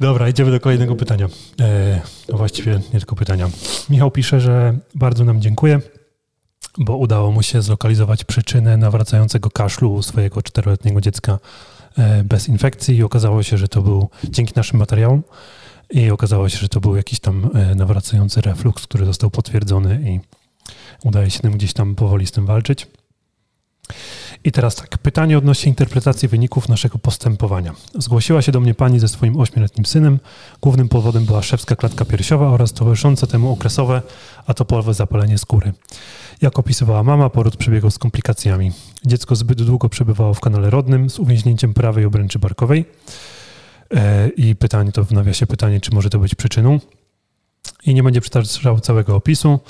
Dobra, 0.00 0.28
idziemy 0.28 0.50
do 0.50 0.60
kolejnego 0.60 0.96
pytania. 0.96 1.28
E, 1.60 2.00
no 2.28 2.38
właściwie 2.38 2.72
nie 2.72 2.98
tylko 2.98 3.16
pytania. 3.16 3.48
Michał 3.90 4.10
pisze, 4.10 4.40
że 4.40 4.78
bardzo 4.94 5.24
nam 5.24 5.40
dziękuję, 5.40 5.80
bo 6.78 6.96
udało 6.96 7.30
mu 7.30 7.42
się 7.42 7.62
zlokalizować 7.62 8.24
przyczynę 8.24 8.76
nawracającego 8.76 9.50
kaszlu 9.50 10.02
swojego 10.02 10.42
czteroletniego 10.42 11.00
dziecka 11.00 11.38
e, 11.98 12.24
bez 12.24 12.48
infekcji 12.48 12.96
i 12.96 13.02
okazało 13.02 13.42
się, 13.42 13.58
że 13.58 13.68
to 13.68 13.82
był 13.82 14.08
dzięki 14.24 14.52
naszym 14.56 14.78
materiałom 14.78 15.22
i 15.90 16.10
okazało 16.10 16.48
się, 16.48 16.58
że 16.58 16.68
to 16.68 16.80
był 16.80 16.96
jakiś 16.96 17.20
tam 17.20 17.50
e, 17.54 17.74
nawracający 17.74 18.40
refluks, 18.40 18.86
który 18.86 19.04
został 19.04 19.30
potwierdzony 19.30 20.00
i 20.10 20.20
udaje 21.08 21.30
się 21.30 21.40
tym 21.40 21.52
gdzieś 21.52 21.72
tam 21.72 21.94
powoli 21.94 22.26
z 22.26 22.32
tym 22.32 22.46
walczyć. 22.46 22.86
I 24.44 24.52
teraz 24.52 24.74
tak, 24.74 24.98
pytanie 24.98 25.38
odnośnie 25.38 25.68
interpretacji 25.68 26.28
wyników 26.28 26.68
naszego 26.68 26.98
postępowania. 26.98 27.74
Zgłosiła 27.98 28.42
się 28.42 28.52
do 28.52 28.60
mnie 28.60 28.74
pani 28.74 29.00
ze 29.00 29.08
swoim 29.08 29.40
ośmioletnim 29.40 29.86
synem. 29.86 30.18
Głównym 30.62 30.88
powodem 30.88 31.24
była 31.24 31.42
szewska 31.42 31.76
klatka 31.76 32.04
piersiowa 32.04 32.48
oraz 32.48 32.72
towarzyszące 32.72 33.26
temu 33.26 33.52
okresowe 33.52 34.02
atopowe 34.46 34.94
zapalenie 34.94 35.38
skóry. 35.38 35.72
Jak 36.42 36.58
opisywała 36.58 37.02
mama, 37.02 37.30
poród 37.30 37.56
przebiegał 37.56 37.90
z 37.90 37.98
komplikacjami. 37.98 38.72
Dziecko 39.06 39.36
zbyt 39.36 39.62
długo 39.62 39.88
przebywało 39.88 40.34
w 40.34 40.40
kanale 40.40 40.70
rodnym 40.70 41.10
z 41.10 41.18
uwięźnięciem 41.18 41.74
prawej 41.74 42.04
obręczy 42.04 42.38
barkowej. 42.38 42.84
E, 43.94 44.28
I 44.28 44.56
pytanie 44.56 44.92
to 44.92 45.04
w 45.04 45.12
nawiasie 45.12 45.46
pytanie, 45.46 45.80
czy 45.80 45.94
może 45.94 46.10
to 46.10 46.18
być 46.18 46.34
przyczyną. 46.34 46.80
I 47.86 47.94
nie 47.94 48.02
będzie 48.02 48.20
przytaczał 48.20 48.80
całego 48.80 49.16
opisu. 49.16 49.60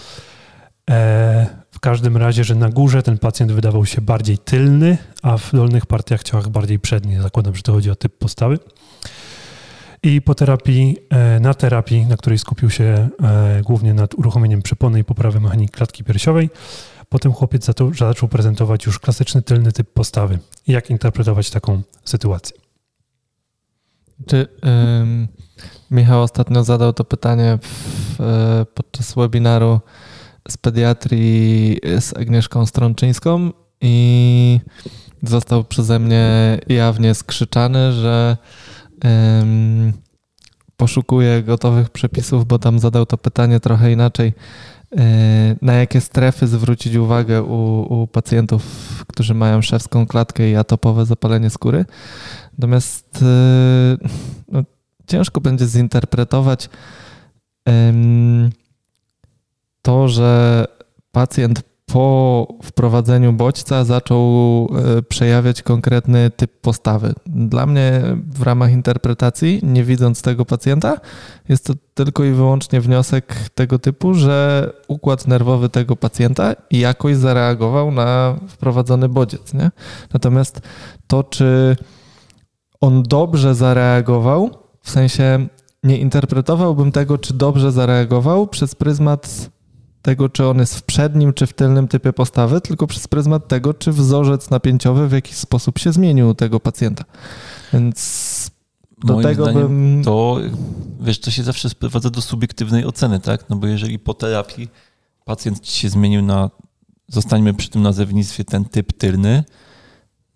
E, 1.84 1.86
każdym 1.86 2.16
razie, 2.16 2.44
że 2.44 2.54
na 2.54 2.68
górze 2.68 3.02
ten 3.02 3.18
pacjent 3.18 3.52
wydawał 3.52 3.86
się 3.86 4.00
bardziej 4.00 4.38
tylny, 4.38 4.98
a 5.22 5.38
w 5.38 5.52
dolnych 5.52 5.86
partiach 5.86 6.22
ciałach 6.22 6.48
bardziej 6.48 6.78
przedni. 6.78 7.22
Zakładam, 7.22 7.54
że 7.54 7.62
to 7.62 7.72
chodzi 7.72 7.90
o 7.90 7.94
typ 7.94 8.18
postawy. 8.18 8.58
I 10.02 10.22
po 10.22 10.34
terapii, 10.34 10.96
e, 11.10 11.40
na 11.40 11.54
terapii, 11.54 12.06
na 12.06 12.16
której 12.16 12.38
skupił 12.38 12.70
się 12.70 12.84
e, 13.22 13.62
głównie 13.62 13.94
nad 13.94 14.14
uruchomieniem 14.14 14.62
przepony 14.62 14.98
i 14.98 15.04
poprawy 15.04 15.40
mechaniki 15.40 15.72
klatki 15.72 16.04
piersiowej, 16.04 16.50
potem 17.08 17.32
chłopiec 17.32 17.66
zaczął 17.98 18.28
prezentować 18.28 18.86
już 18.86 18.98
klasyczny 18.98 19.42
tylny 19.42 19.72
typ 19.72 19.92
postawy. 19.92 20.38
Jak 20.66 20.90
interpretować 20.90 21.50
taką 21.50 21.82
sytuację? 22.04 22.56
Czy 24.26 24.48
ym, 25.00 25.28
Michał 25.90 26.22
ostatnio 26.22 26.64
zadał 26.64 26.92
to 26.92 27.04
pytanie 27.04 27.58
w, 27.62 28.16
podczas 28.74 29.14
webinaru 29.14 29.80
z 30.48 30.56
pediatrii 30.56 31.80
z 32.00 32.16
Agnieszką 32.16 32.66
Strączyńską 32.66 33.50
i 33.80 34.60
został 35.22 35.64
przeze 35.64 35.98
mnie 35.98 36.58
jawnie 36.68 37.14
skrzyczany, 37.14 37.92
że 37.92 38.36
um, 39.04 39.92
poszukuje 40.76 41.42
gotowych 41.42 41.90
przepisów, 41.90 42.46
bo 42.46 42.58
tam 42.58 42.78
zadał 42.78 43.06
to 43.06 43.18
pytanie 43.18 43.60
trochę 43.60 43.92
inaczej. 43.92 44.32
E, 44.96 45.56
na 45.62 45.72
jakie 45.72 46.00
strefy 46.00 46.46
zwrócić 46.46 46.94
uwagę 46.94 47.42
u, 47.42 47.86
u 48.02 48.06
pacjentów, 48.06 48.64
którzy 49.08 49.34
mają 49.34 49.62
szewską 49.62 50.06
klatkę 50.06 50.50
i 50.50 50.56
atopowe 50.56 51.06
zapalenie 51.06 51.50
skóry? 51.50 51.84
Natomiast 52.58 53.22
e, 53.22 53.96
no, 54.48 54.62
ciężko 55.06 55.40
będzie 55.40 55.66
zinterpretować 55.66 56.68
um, 57.66 58.50
to, 59.84 60.08
że 60.08 60.64
pacjent 61.12 61.62
po 61.86 62.48
wprowadzeniu 62.62 63.32
bodźca 63.32 63.84
zaczął 63.84 64.18
e, 64.98 65.02
przejawiać 65.02 65.62
konkretny 65.62 66.30
typ 66.30 66.60
postawy. 66.60 67.14
Dla 67.26 67.66
mnie 67.66 68.02
w 68.32 68.42
ramach 68.42 68.72
interpretacji, 68.72 69.60
nie 69.62 69.84
widząc 69.84 70.22
tego 70.22 70.44
pacjenta, 70.44 70.96
jest 71.48 71.66
to 71.66 71.74
tylko 71.94 72.24
i 72.24 72.32
wyłącznie 72.32 72.80
wniosek 72.80 73.34
tego 73.54 73.78
typu, 73.78 74.14
że 74.14 74.70
układ 74.88 75.28
nerwowy 75.28 75.68
tego 75.68 75.96
pacjenta 75.96 76.54
jakoś 76.70 77.16
zareagował 77.16 77.90
na 77.90 78.36
wprowadzony 78.48 79.08
bodziec. 79.08 79.54
Nie? 79.54 79.70
Natomiast 80.12 80.60
to, 81.06 81.24
czy 81.24 81.76
on 82.80 83.02
dobrze 83.02 83.54
zareagował, 83.54 84.50
w 84.82 84.90
sensie 84.90 85.46
nie 85.82 85.98
interpretowałbym 85.98 86.92
tego, 86.92 87.18
czy 87.18 87.34
dobrze 87.34 87.72
zareagował 87.72 88.46
przez 88.46 88.74
pryzmat 88.74 89.50
tego, 90.04 90.28
czy 90.28 90.46
on 90.46 90.58
jest 90.58 90.76
w 90.76 90.82
przednim 90.82 91.32
czy 91.32 91.46
w 91.46 91.52
tylnym 91.52 91.88
typie 91.88 92.12
postawy, 92.12 92.60
tylko 92.60 92.86
przez 92.86 93.08
pryzmat 93.08 93.48
tego, 93.48 93.74
czy 93.74 93.92
wzorzec 93.92 94.50
napięciowy 94.50 95.08
w 95.08 95.12
jakiś 95.12 95.36
sposób 95.36 95.78
się 95.78 95.92
zmienił 95.92 96.28
u 96.28 96.34
tego 96.34 96.60
pacjenta. 96.60 97.04
Więc 97.72 98.50
do 99.04 99.12
Moim 99.12 99.24
tego 99.24 99.46
bym. 99.46 100.02
To 100.04 100.38
wiesz, 101.00 101.20
to 101.20 101.30
się 101.30 101.42
zawsze 101.42 101.70
sprowadza 101.70 102.10
do 102.10 102.22
subiektywnej 102.22 102.84
oceny, 102.84 103.20
tak? 103.20 103.50
No 103.50 103.56
bo 103.56 103.66
jeżeli 103.66 103.98
po 103.98 104.14
terapii 104.14 104.68
pacjent 105.24 105.68
się 105.68 105.88
zmienił 105.88 106.22
na, 106.22 106.50
zostańmy 107.08 107.54
przy 107.54 107.70
tym 107.70 107.82
nazewnictwie, 107.82 108.44
ten 108.44 108.64
typ 108.64 108.92
tylny, 108.92 109.44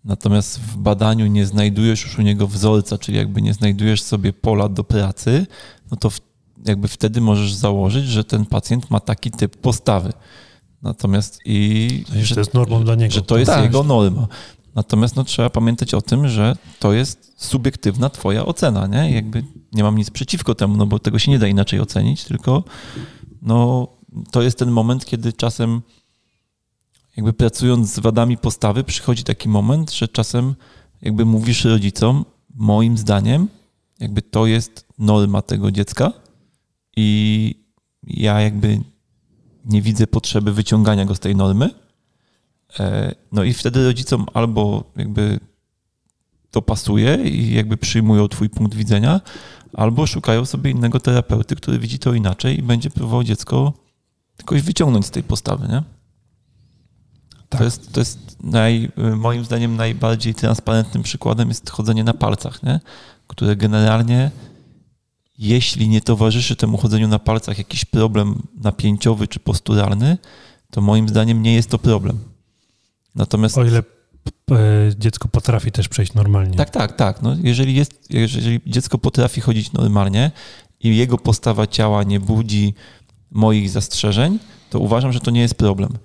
natomiast 0.03 0.59
w 0.59 0.77
badaniu 0.77 1.27
nie 1.27 1.45
znajdujesz 1.45 2.03
już 2.03 2.19
u 2.19 2.21
niego 2.21 2.47
wzorca, 2.47 2.97
czyli 2.97 3.17
jakby 3.17 3.41
nie 3.41 3.53
znajdujesz 3.53 4.01
sobie 4.01 4.33
pola 4.33 4.69
do 4.69 4.83
pracy, 4.83 5.47
no 5.91 5.97
to 5.97 6.09
w 6.09 6.28
jakby 6.65 6.87
wtedy 6.87 7.21
możesz 7.21 7.53
założyć, 7.53 8.05
że 8.05 8.23
ten 8.23 8.45
pacjent 8.45 8.91
ma 8.91 8.99
taki 8.99 9.31
typ 9.31 9.57
postawy. 9.57 10.13
Natomiast 10.81 11.39
i. 11.45 12.03
Że 12.23 12.35
to 12.35 12.41
jest 12.41 12.53
normą 12.53 12.83
dla 12.83 12.95
niego. 12.95 13.13
Że 13.13 13.21
to 13.21 13.37
jest 13.37 13.51
tak. 13.51 13.63
jego 13.63 13.83
norma. 13.83 14.27
Natomiast 14.75 15.15
no, 15.15 15.23
trzeba 15.23 15.49
pamiętać 15.49 15.93
o 15.93 16.01
tym, 16.01 16.27
że 16.27 16.55
to 16.79 16.93
jest 16.93 17.33
subiektywna 17.37 18.09
twoja 18.09 18.45
ocena, 18.45 18.87
nie? 18.87 19.11
Jakby 19.11 19.43
nie 19.73 19.83
mam 19.83 19.97
nic 19.97 20.09
przeciwko 20.09 20.55
temu, 20.55 20.77
no 20.77 20.85
bo 20.85 20.99
tego 20.99 21.19
się 21.19 21.31
nie 21.31 21.39
da 21.39 21.47
inaczej 21.47 21.79
ocenić, 21.79 22.23
tylko 22.23 22.63
no, 23.41 23.87
to 24.31 24.41
jest 24.41 24.59
ten 24.59 24.71
moment, 24.71 25.05
kiedy 25.05 25.33
czasem 25.33 25.81
jakby 27.17 27.33
pracując 27.33 27.93
z 27.93 27.99
wadami 27.99 28.37
postawy 28.37 28.83
przychodzi 28.83 29.23
taki 29.23 29.49
moment, 29.49 29.91
że 29.91 30.07
czasem 30.07 30.55
jakby 31.01 31.25
mówisz 31.25 31.65
rodzicom, 31.65 32.25
moim 32.55 32.97
zdaniem, 32.97 33.47
jakby 33.99 34.21
to 34.21 34.45
jest 34.45 34.85
norma 34.99 35.41
tego 35.41 35.71
dziecka, 35.71 36.13
i 36.95 37.55
ja 38.03 38.41
jakby 38.41 38.81
nie 39.65 39.81
widzę 39.81 40.07
potrzeby 40.07 40.53
wyciągania 40.53 41.05
go 41.05 41.15
z 41.15 41.19
tej 41.19 41.35
normy. 41.35 41.69
E, 42.79 43.15
no 43.31 43.43
i 43.43 43.53
wtedy 43.53 43.85
rodzicom 43.85 44.25
albo 44.33 44.83
jakby 44.95 45.39
to 46.51 46.61
pasuje 46.61 47.15
i 47.15 47.53
jakby 47.53 47.77
przyjmują 47.77 48.27
twój 48.27 48.49
punkt 48.49 48.75
widzenia, 48.75 49.21
albo 49.73 50.07
szukają 50.07 50.45
sobie 50.45 50.71
innego 50.71 50.99
terapeuty, 50.99 51.55
który 51.55 51.79
widzi 51.79 51.99
to 51.99 52.13
inaczej 52.13 52.59
i 52.59 52.63
będzie 52.63 52.89
próbował 52.89 53.23
dziecko 53.23 53.73
jakoś 54.39 54.61
wyciągnąć 54.61 55.05
z 55.05 55.11
tej 55.11 55.23
postawy, 55.23 55.67
nie? 55.67 55.83
Tak. 57.49 57.59
To 57.59 57.63
jest, 57.63 57.93
to 57.93 57.99
jest 58.01 58.43
naj, 58.43 58.91
moim 59.15 59.45
zdaniem 59.45 59.75
najbardziej 59.75 60.35
transparentnym 60.35 61.03
przykładem 61.03 61.49
jest 61.49 61.69
chodzenie 61.69 62.03
na 62.03 62.13
palcach, 62.13 62.63
nie? 62.63 62.79
które 63.27 63.55
generalnie 63.55 64.31
jeśli 65.39 65.89
nie 65.89 66.01
towarzyszy 66.01 66.55
temu 66.55 66.77
chodzeniu 66.77 67.07
na 67.07 67.19
palcach 67.19 67.57
jakiś 67.57 67.85
problem 67.85 68.41
napięciowy 68.61 69.27
czy 69.27 69.39
posturalny, 69.39 70.17
to 70.71 70.81
moim 70.81 71.09
zdaniem 71.09 71.41
nie 71.41 71.53
jest 71.53 71.69
to 71.69 71.79
problem. 71.79 72.19
Natomiast. 73.15 73.57
O 73.57 73.65
ile 73.65 73.79
e, 73.79 74.55
dziecko 74.97 75.27
potrafi 75.27 75.71
też 75.71 75.87
przejść 75.87 76.13
normalnie. 76.13 76.57
Tak, 76.57 76.69
tak, 76.69 76.95
tak. 76.95 77.21
No, 77.21 77.35
jeżeli, 77.43 77.75
jest, 77.75 78.07
jeżeli 78.09 78.61
dziecko 78.67 78.97
potrafi 78.97 79.41
chodzić 79.41 79.71
normalnie 79.71 80.31
i 80.79 80.97
jego 80.97 81.17
postawa 81.17 81.67
ciała 81.67 82.03
nie 82.03 82.19
budzi 82.19 82.73
moich 83.31 83.69
zastrzeżeń, 83.69 84.39
to 84.69 84.79
uważam, 84.79 85.11
że 85.11 85.19
to 85.19 85.31
nie 85.31 85.41
jest 85.41 85.55
problem. 85.55 85.97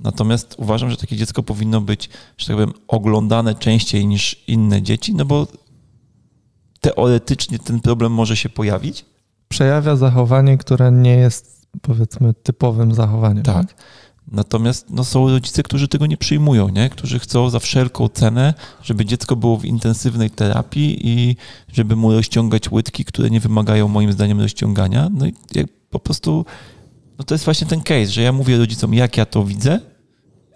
Natomiast 0.00 0.54
uważam, 0.58 0.90
że 0.90 0.96
takie 0.96 1.16
dziecko 1.16 1.42
powinno 1.42 1.80
być, 1.80 2.08
że 2.38 2.46
tak 2.46 2.56
powiem, 2.56 2.72
oglądane 2.88 3.54
częściej 3.54 4.06
niż 4.06 4.44
inne 4.46 4.82
dzieci, 4.82 5.14
no 5.14 5.24
bo 5.24 5.46
teoretycznie 6.82 7.58
ten 7.58 7.80
problem 7.80 8.12
może 8.12 8.36
się 8.36 8.48
pojawić. 8.48 9.04
Przejawia 9.48 9.96
zachowanie, 9.96 10.58
które 10.58 10.92
nie 10.92 11.16
jest 11.16 11.66
powiedzmy 11.82 12.34
typowym 12.34 12.94
zachowaniem. 12.94 13.42
Tak. 13.42 13.74
Natomiast 14.28 14.90
no, 14.90 15.04
są 15.04 15.30
rodzice, 15.30 15.62
którzy 15.62 15.88
tego 15.88 16.06
nie 16.06 16.16
przyjmują, 16.16 16.68
nie? 16.68 16.90
którzy 16.90 17.18
chcą 17.18 17.50
za 17.50 17.58
wszelką 17.58 18.08
cenę, 18.08 18.54
żeby 18.82 19.04
dziecko 19.04 19.36
było 19.36 19.56
w 19.56 19.64
intensywnej 19.64 20.30
terapii 20.30 21.08
i 21.08 21.36
żeby 21.72 21.96
mu 21.96 22.12
rozciągać 22.12 22.72
łydki, 22.72 23.04
które 23.04 23.30
nie 23.30 23.40
wymagają 23.40 23.88
moim 23.88 24.12
zdaniem 24.12 24.40
rozciągania. 24.40 25.08
No 25.12 25.26
i 25.26 25.34
po 25.90 25.98
prostu 25.98 26.44
no 27.18 27.24
to 27.24 27.34
jest 27.34 27.44
właśnie 27.44 27.66
ten 27.66 27.80
case, 27.80 28.06
że 28.06 28.22
ja 28.22 28.32
mówię 28.32 28.58
rodzicom, 28.58 28.94
jak 28.94 29.16
ja 29.16 29.26
to 29.26 29.44
widzę, 29.44 29.80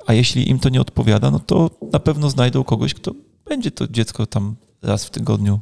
a 0.06 0.12
jeśli 0.12 0.50
im 0.50 0.58
to 0.58 0.68
nie 0.68 0.80
odpowiada, 0.80 1.30
no 1.30 1.38
to 1.38 1.70
na 1.92 1.98
pewno 2.00 2.30
znajdą 2.30 2.64
kogoś, 2.64 2.94
kto 2.94 3.14
będzie 3.48 3.70
to 3.70 3.88
dziecko 3.88 4.26
tam 4.26 4.56
raz 4.82 5.04
w 5.04 5.10
tygodniu 5.10 5.60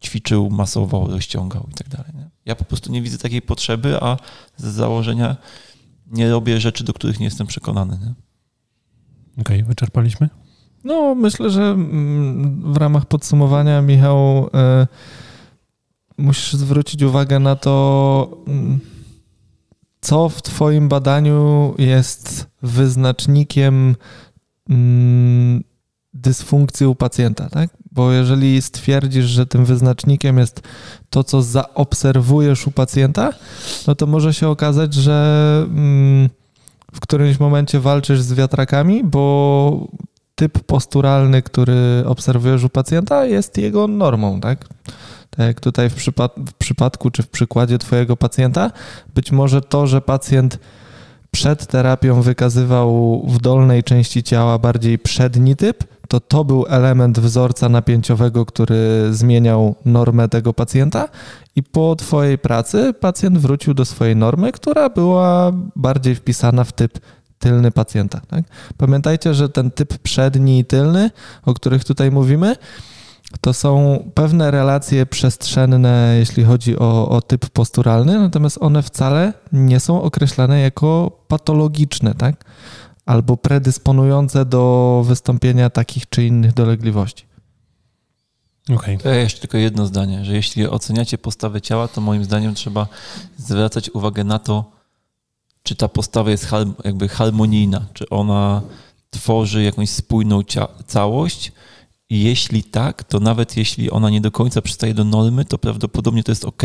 ćwiczył, 0.00 0.50
masował, 0.50 1.06
rozciągał 1.06 1.68
i 1.70 1.74
tak 1.74 1.88
dalej. 1.88 2.12
Ja 2.44 2.54
po 2.54 2.64
prostu 2.64 2.92
nie 2.92 3.02
widzę 3.02 3.18
takiej 3.18 3.42
potrzeby, 3.42 4.00
a 4.00 4.16
z 4.56 4.64
założenia 4.64 5.36
nie 6.06 6.30
robię 6.30 6.60
rzeczy, 6.60 6.84
do 6.84 6.92
których 6.92 7.20
nie 7.20 7.24
jestem 7.24 7.46
przekonany. 7.46 7.98
Nie? 7.98 8.14
Okej, 9.42 9.56
okay, 9.56 9.68
wyczerpaliśmy? 9.68 10.28
No, 10.84 11.14
myślę, 11.14 11.50
że 11.50 11.62
mm, 11.62 12.72
w 12.72 12.76
ramach 12.76 13.06
podsumowania, 13.06 13.82
Michał, 13.82 14.46
y, 14.46 14.86
musisz 16.18 16.52
zwrócić 16.52 17.02
uwagę 17.02 17.38
na 17.38 17.56
to, 17.56 18.30
mm, 18.46 18.80
co 20.00 20.28
w 20.28 20.42
Twoim 20.42 20.88
badaniu 20.88 21.74
jest 21.78 22.46
wyznacznikiem 22.62 23.96
mm, 24.70 25.64
dysfunkcji 26.14 26.86
u 26.86 26.94
pacjenta, 26.94 27.48
tak? 27.48 27.70
Bo 27.92 28.12
jeżeli 28.12 28.62
stwierdzisz, 28.62 29.24
że 29.24 29.46
tym 29.46 29.64
wyznacznikiem 29.64 30.38
jest 30.38 30.62
to, 31.10 31.24
co 31.24 31.42
zaobserwujesz 31.42 32.66
u 32.66 32.70
pacjenta, 32.70 33.32
no 33.86 33.94
to 33.94 34.06
może 34.06 34.34
się 34.34 34.48
okazać, 34.48 34.94
że 34.94 35.66
w 36.92 37.00
którymś 37.00 37.40
momencie 37.40 37.80
walczysz 37.80 38.20
z 38.20 38.34
wiatrakami, 38.34 39.04
bo 39.04 39.88
typ 40.34 40.58
posturalny, 40.58 41.42
który 41.42 42.02
obserwujesz 42.06 42.64
u 42.64 42.68
pacjenta, 42.68 43.26
jest 43.26 43.58
jego 43.58 43.88
normą, 43.88 44.40
tak? 44.40 44.68
Tak 45.30 45.46
jak 45.46 45.60
tutaj 45.60 45.90
w, 45.90 45.94
przypad 45.94 46.34
w 46.36 46.52
przypadku 46.52 47.10
czy 47.10 47.22
w 47.22 47.28
przykładzie 47.28 47.78
Twojego 47.78 48.16
pacjenta, 48.16 48.70
być 49.14 49.32
może 49.32 49.60
to, 49.60 49.86
że 49.86 50.00
pacjent 50.00 50.58
przed 51.30 51.66
terapią 51.66 52.22
wykazywał 52.22 53.22
w 53.28 53.38
dolnej 53.38 53.84
części 53.84 54.22
ciała 54.22 54.58
bardziej 54.58 54.98
przedni 54.98 55.56
typ, 55.56 55.84
to 56.10 56.20
to 56.20 56.44
był 56.44 56.66
element 56.68 57.20
wzorca 57.20 57.68
napięciowego, 57.68 58.46
który 58.46 59.08
zmieniał 59.10 59.74
normę 59.84 60.28
tego 60.28 60.52
pacjenta 60.52 61.08
i 61.56 61.62
po 61.62 61.96
Twojej 61.96 62.38
pracy 62.38 62.94
pacjent 63.00 63.38
wrócił 63.38 63.74
do 63.74 63.84
swojej 63.84 64.16
normy, 64.16 64.52
która 64.52 64.88
była 64.88 65.52
bardziej 65.76 66.14
wpisana 66.14 66.64
w 66.64 66.72
typ 66.72 66.98
tylny 67.38 67.70
pacjenta. 67.70 68.20
Tak? 68.28 68.44
Pamiętajcie, 68.76 69.34
że 69.34 69.48
ten 69.48 69.70
typ 69.70 69.98
przedni 69.98 70.58
i 70.58 70.64
tylny, 70.64 71.10
o 71.46 71.54
których 71.54 71.84
tutaj 71.84 72.10
mówimy, 72.10 72.56
to 73.40 73.52
są 73.52 74.04
pewne 74.14 74.50
relacje 74.50 75.06
przestrzenne, 75.06 76.16
jeśli 76.18 76.44
chodzi 76.44 76.78
o, 76.78 77.08
o, 77.08 77.22
typ 77.22 77.48
posturalny, 77.50 78.18
natomiast 78.18 78.58
one 78.60 78.82
wcale 78.82 79.32
nie 79.52 79.80
są 79.80 80.02
określane 80.02 80.60
jako 80.60 81.10
patologiczne, 81.28 82.14
tak? 82.14 82.44
Albo 83.10 83.36
predysponujące 83.36 84.44
do 84.44 85.02
wystąpienia 85.06 85.70
takich 85.70 86.08
czy 86.08 86.26
innych 86.26 86.54
dolegliwości. 86.54 87.24
Okay. 88.74 88.98
To 88.98 89.08
ja 89.08 89.14
jeszcze 89.14 89.40
tylko 89.40 89.58
jedno 89.58 89.86
zdanie, 89.86 90.24
że 90.24 90.34
jeśli 90.34 90.68
oceniacie 90.68 91.18
postawę 91.18 91.60
ciała, 91.60 91.88
to 91.88 92.00
moim 92.00 92.24
zdaniem 92.24 92.54
trzeba 92.54 92.86
zwracać 93.36 93.90
uwagę 93.90 94.24
na 94.24 94.38
to, 94.38 94.72
czy 95.62 95.74
ta 95.74 95.88
postawa 95.88 96.30
jest 96.30 96.48
jakby 96.84 97.08
harmonijna, 97.08 97.86
czy 97.92 98.08
ona 98.08 98.62
tworzy 99.10 99.62
jakąś 99.62 99.90
spójną 99.90 100.40
całość, 100.86 101.52
i 102.10 102.22
jeśli 102.22 102.64
tak, 102.64 103.04
to 103.04 103.20
nawet 103.20 103.56
jeśli 103.56 103.90
ona 103.90 104.10
nie 104.10 104.20
do 104.20 104.30
końca 104.30 104.62
przystaje 104.62 104.94
do 104.94 105.04
normy, 105.04 105.44
to 105.44 105.58
prawdopodobnie 105.58 106.24
to 106.24 106.32
jest 106.32 106.44
ok. 106.44 106.62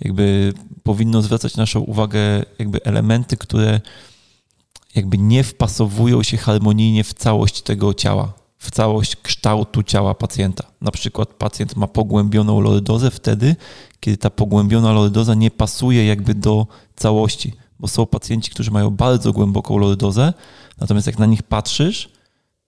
Jakby 0.00 0.52
powinno 0.82 1.22
zwracać 1.22 1.56
naszą 1.56 1.80
uwagę 1.80 2.20
jakby 2.58 2.84
elementy, 2.84 3.36
które 3.36 3.80
jakby 4.94 5.18
nie 5.18 5.44
wpasowują 5.44 6.22
się 6.22 6.36
harmonijnie 6.36 7.04
w 7.04 7.14
całość 7.14 7.62
tego 7.62 7.94
ciała, 7.94 8.32
w 8.58 8.70
całość 8.70 9.16
kształtu 9.16 9.82
ciała 9.82 10.14
pacjenta. 10.14 10.64
Na 10.80 10.90
przykład 10.90 11.28
pacjent 11.28 11.76
ma 11.76 11.86
pogłębioną 11.86 12.60
lordozę 12.60 13.10
wtedy, 13.10 13.56
kiedy 14.00 14.16
ta 14.16 14.30
pogłębiona 14.30 14.92
lordoza 14.92 15.34
nie 15.34 15.50
pasuje 15.50 16.06
jakby 16.06 16.34
do 16.34 16.66
całości, 16.96 17.52
bo 17.80 17.88
są 17.88 18.06
pacjenci, 18.06 18.50
którzy 18.50 18.70
mają 18.70 18.90
bardzo 18.90 19.32
głęboką 19.32 19.78
lordozę, 19.78 20.32
natomiast 20.80 21.06
jak 21.06 21.18
na 21.18 21.26
nich 21.26 21.42
patrzysz, 21.42 22.08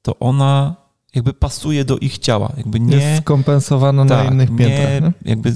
to 0.02 0.18
ona 0.18 0.76
jakby 1.14 1.32
pasuje 1.32 1.84
do 1.84 1.98
ich 1.98 2.18
ciała. 2.18 2.52
Jakby 2.56 2.80
nie, 2.80 2.96
jest 2.96 3.22
skompensowana 3.22 4.06
tak, 4.06 4.26
na 4.26 4.32
innych 4.32 4.56
piętrach. 4.56 5.02
Nie, 5.02 5.30
jakby... 5.30 5.54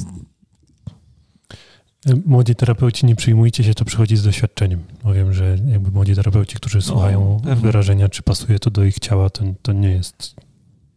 Młodzi 2.27 2.55
terapeuci, 2.55 3.07
nie 3.07 3.17
przyjmujcie 3.17 3.65
się, 3.65 3.75
to 3.75 3.85
przychodzi 3.85 4.17
z 4.17 4.23
doświadczeniem. 4.23 4.85
Bo 5.05 5.15
wiem, 5.15 5.33
że 5.33 5.59
jakby 5.67 5.91
młodzi 5.91 6.15
terapeuci, 6.15 6.57
którzy 6.57 6.77
no, 6.77 6.83
słuchają 6.83 7.41
wyrażenia, 7.57 8.09
czy 8.09 8.23
pasuje 8.23 8.59
to 8.59 8.71
do 8.71 8.85
ich 8.85 8.99
ciała, 8.99 9.31
to, 9.31 9.45
to, 9.63 9.73
nie 9.73 9.91
jest, 9.91 10.35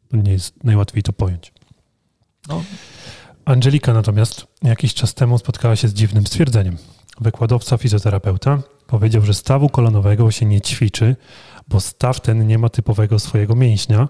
to 0.09 0.17
nie 0.17 0.31
jest 0.31 0.63
najłatwiej 0.63 1.03
to 1.03 1.13
pojąć. 1.13 1.53
No. 2.47 2.63
Angelika 3.45 3.93
natomiast 3.93 4.47
jakiś 4.63 4.93
czas 4.93 5.13
temu 5.13 5.37
spotkała 5.37 5.75
się 5.75 5.87
z 5.87 5.93
dziwnym 5.93 6.27
stwierdzeniem. 6.27 6.77
Wykładowca 7.21 7.77
fizjoterapeuta 7.77 8.61
powiedział, 8.87 9.21
że 9.21 9.33
stawu 9.33 9.69
kolonowego 9.69 10.31
się 10.31 10.45
nie 10.45 10.61
ćwiczy, 10.61 11.15
bo 11.67 11.79
staw 11.79 12.21
ten 12.21 12.47
nie 12.47 12.57
ma 12.57 12.69
typowego 12.69 13.19
swojego 13.19 13.55
mięśnia, 13.55 14.07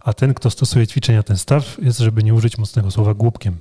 a 0.00 0.12
ten, 0.12 0.34
kto 0.34 0.50
stosuje 0.50 0.86
ćwiczenia 0.86 1.22
ten 1.22 1.36
staw, 1.36 1.76
jest, 1.82 1.98
żeby 1.98 2.22
nie 2.22 2.34
użyć 2.34 2.58
mocnego 2.58 2.90
słowa 2.90 3.14
głupkiem. 3.14 3.56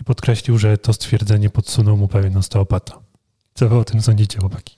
I 0.00 0.04
podkreślił, 0.04 0.58
że 0.58 0.78
to 0.78 0.92
stwierdzenie 0.92 1.50
podsunął 1.50 1.96
mu 1.96 2.08
pewien 2.08 2.36
osteopata. 2.36 3.00
Co 3.54 3.68
wy 3.68 3.76
o 3.76 3.84
tym 3.84 4.02
sądzicie, 4.02 4.38
chłopaki? 4.38 4.76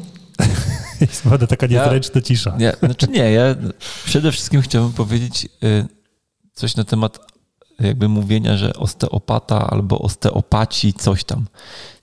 Jest 1.00 1.22
woda 1.22 1.46
taka 1.46 1.66
niezręczna 1.66 2.12
ja, 2.14 2.22
cisza. 2.22 2.56
Nie, 2.56 2.72
znaczy 2.82 3.08
nie, 3.08 3.32
ja 3.32 3.42
przede 4.04 4.32
wszystkim 4.32 4.62
chciałbym 4.62 4.92
powiedzieć 4.92 5.48
y, 5.64 5.86
coś 6.52 6.76
na 6.76 6.84
temat 6.84 7.18
jakby 7.80 8.08
mówienia, 8.08 8.56
że 8.56 8.74
osteopata 8.74 9.70
albo 9.70 9.98
osteopaci 9.98 10.94
coś 10.94 11.24
tam. 11.24 11.46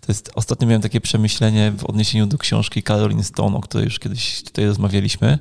To 0.02 0.12
jest, 0.12 0.32
ostatnio 0.36 0.68
miałem 0.68 0.82
takie 0.82 1.02
przemyślenie 1.02 1.72
w 1.78 1.86
odniesieniu 1.86 2.26
do 2.26 2.38
książki 2.38 2.84
Caroline 2.84 3.24
Stone, 3.24 3.58
o 3.58 3.62
której 3.62 3.86
już 3.86 4.00
kiedyś 4.00 4.44
tutaj 4.44 4.66
rozmawialiśmy, 4.66 5.40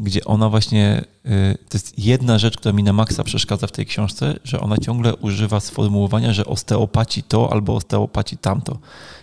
gdzie 0.00 0.24
ona 0.24 0.48
właśnie, 0.48 1.04
y, 1.26 1.58
to 1.68 1.76
jest 1.78 1.98
jedna 1.98 2.38
rzecz, 2.38 2.56
która 2.56 2.72
mi 2.72 2.82
na 2.82 2.92
maksa 2.92 3.24
przeszkadza 3.24 3.66
w 3.66 3.72
tej 3.72 3.86
książce, 3.86 4.38
że 4.44 4.60
ona 4.60 4.76
ciągle 4.78 5.16
używa 5.16 5.60
sformułowania, 5.60 6.32
że 6.32 6.46
osteopaci 6.46 7.22
to 7.22 7.52
albo 7.52 7.74
osteopaci 7.74 8.36
tamto. 8.36 8.78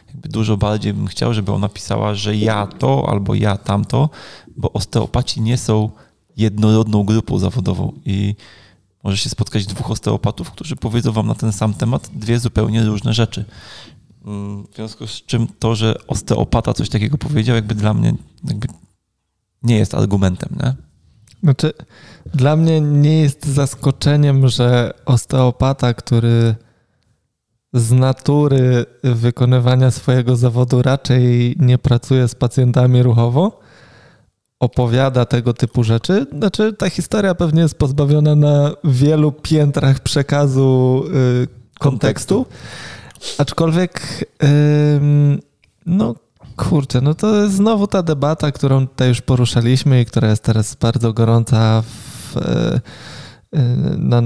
Jakby 0.08 0.30
dużo 0.30 0.58
bardziej 0.58 0.94
bym 0.94 1.08
chciał, 1.08 1.34
żeby 1.34 1.52
ona 1.52 1.70
pisała, 1.70 2.16
że 2.16 2.36
ja 2.36 2.68
to 2.68 3.10
albo 3.10 3.36
ja 3.36 3.58
tamto, 3.58 4.10
bo 4.58 4.74
osteopaci 4.74 5.42
nie 5.42 5.58
są 5.58 5.90
jednorodną 6.38 7.04
grupą 7.04 7.38
zawodową 7.40 7.94
i 8.06 8.36
może 9.04 9.18
się 9.18 9.30
spotkać 9.30 9.66
dwóch 9.66 9.92
osteopatów, 9.92 10.52
którzy 10.52 10.76
powiedzą 10.76 11.12
wam 11.12 11.28
na 11.28 11.36
ten 11.36 11.52
sam 11.52 11.74
temat 11.74 12.10
dwie 12.14 12.40
zupełnie 12.40 12.84
różne 12.84 13.14
rzeczy. 13.14 13.46
Mm, 14.26 14.68
w 14.72 14.76
związku 14.76 15.08
z 15.08 15.12
czym 15.12 15.48
to, 15.60 15.76
że 15.76 16.08
osteopata 16.08 16.74
coś 16.74 16.90
takiego 16.90 17.18
powiedział, 17.18 17.56
jakby 17.56 17.76
dla 17.76 17.94
mnie 17.94 18.14
jakby 18.44 18.68
nie 19.65 19.78
jest 19.78 19.95
argumentem, 19.95 20.49
nie? 20.63 20.73
Znaczy, 21.43 21.73
dla 22.34 22.56
mnie 22.56 22.82
nie 22.82 23.21
jest 23.21 23.45
zaskoczeniem, 23.45 24.47
że 24.47 24.93
osteopata, 25.06 25.93
który 25.93 26.56
z 27.73 27.91
natury 27.91 28.86
wykonywania 29.04 29.91
swojego 29.91 30.36
zawodu 30.36 30.82
raczej 30.82 31.56
nie 31.60 31.78
pracuje 31.78 32.28
z 32.28 32.36
pacjentami 32.36 33.04
ruchowo, 33.04 33.60
opowiada 34.60 35.25
tego 35.25 35.54
typu 35.54 35.84
rzeczy. 35.84 36.25
Znaczy, 36.38 36.73
ta 36.73 36.89
historia 36.89 37.36
pewnie 37.36 37.62
jest 37.62 37.78
pozbawiona 37.78 38.36
na 38.36 38.71
wielu 38.84 39.32
piętrach 39.32 39.99
przekazu 39.99 41.04
y, 41.43 41.47
kontekstu. 41.80 42.45
Aczkolwiek, 43.38 44.25
no 45.86 46.15
kurczę, 46.56 47.02
no 47.02 47.13
to 47.13 47.50
znowu 47.50 47.88
ta 47.88 48.04
debata, 48.04 48.52
którą 48.52 48.88
tutaj 48.88 49.08
już 49.08 49.22
poruszaliśmy 49.22 50.02
i 50.02 50.06
która 50.06 50.30
jest 50.30 50.44
teraz 50.44 50.76
bardzo 50.76 51.13
gorąca 51.13 51.82
w, 51.82 52.38
e, 52.38 52.82
e, 53.54 53.62
na 53.98 54.22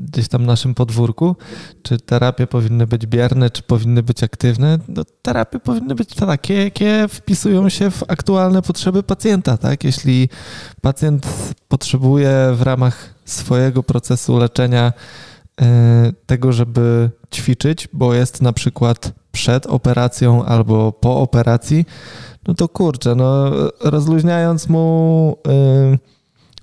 gdzieś 0.00 0.28
tam 0.28 0.46
naszym 0.46 0.74
podwórku. 0.74 1.36
Czy 1.82 1.98
terapie 1.98 2.46
powinny 2.46 2.86
być 2.86 3.06
bierne, 3.06 3.50
czy 3.50 3.62
powinny 3.62 4.02
być 4.02 4.22
aktywne? 4.22 4.78
No, 4.88 5.02
terapie 5.22 5.60
powinny 5.60 5.94
być 5.94 6.14
takie, 6.14 6.54
jakie 6.54 7.06
wpisują 7.08 7.68
się 7.68 7.90
w 7.90 8.04
aktualne 8.08 8.62
potrzeby 8.62 9.02
pacjenta. 9.02 9.56
Tak? 9.56 9.84
Jeśli 9.84 10.28
pacjent 10.80 11.26
potrzebuje 11.68 12.50
w 12.54 12.62
ramach 12.62 13.14
swojego 13.24 13.82
procesu 13.82 14.38
leczenia 14.38 14.92
E, 15.60 16.12
tego, 16.26 16.52
żeby 16.52 17.10
ćwiczyć, 17.34 17.88
bo 17.92 18.14
jest 18.14 18.42
na 18.42 18.52
przykład 18.52 19.12
przed 19.38 19.66
operacją 19.66 20.44
albo 20.44 20.92
po 20.92 21.20
operacji, 21.20 21.84
no 22.48 22.54
to 22.54 22.68
kurczę, 22.68 23.14
no 23.14 23.50
rozluźniając 23.80 24.68
mu 24.68 25.36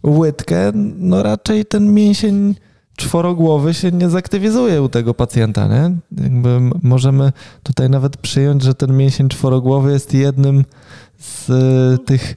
e, 0.04 0.10
łydkę, 0.10 0.72
no 0.98 1.24
raczej 1.24 1.66
ten 1.66 1.94
mięsień 1.94 2.56
czworogłowy 2.96 3.74
się 3.74 3.92
nie 3.92 4.10
zaktywizuje 4.10 4.82
u 4.82 4.90
tego 4.90 5.14
pacjenta, 5.14 5.68
nie? 5.68 5.98
Jakby 6.24 6.60
możemy 6.84 7.32
tutaj 7.64 7.90
nawet 7.90 8.18
przyjąć, 8.18 8.64
że 8.64 8.74
ten 8.74 8.98
mięsień 8.98 9.30
czworogłowy 9.30 9.92
jest 9.92 10.14
jednym 10.14 10.66
z 11.18 11.50
e, 11.50 11.98
tych, 12.06 12.36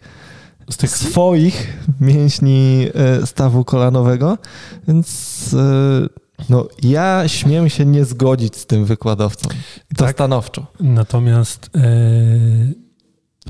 z 0.70 0.76
tych 0.76 0.90
swoich 0.90 1.84
mięśni 2.00 2.86
e, 2.94 3.26
stawu 3.26 3.64
kolanowego, 3.64 4.38
więc 4.88 5.56
no, 6.48 6.68
ja 6.82 7.28
śmiem 7.28 7.68
się 7.68 7.84
nie 7.84 8.04
zgodzić 8.04 8.56
z 8.56 8.66
tym 8.66 8.84
wykładowcą. 8.84 9.48
To 9.96 10.04
tak, 10.04 10.16
stanowczo. 10.16 10.66
Natomiast 10.80 11.70
yy, 11.74 11.80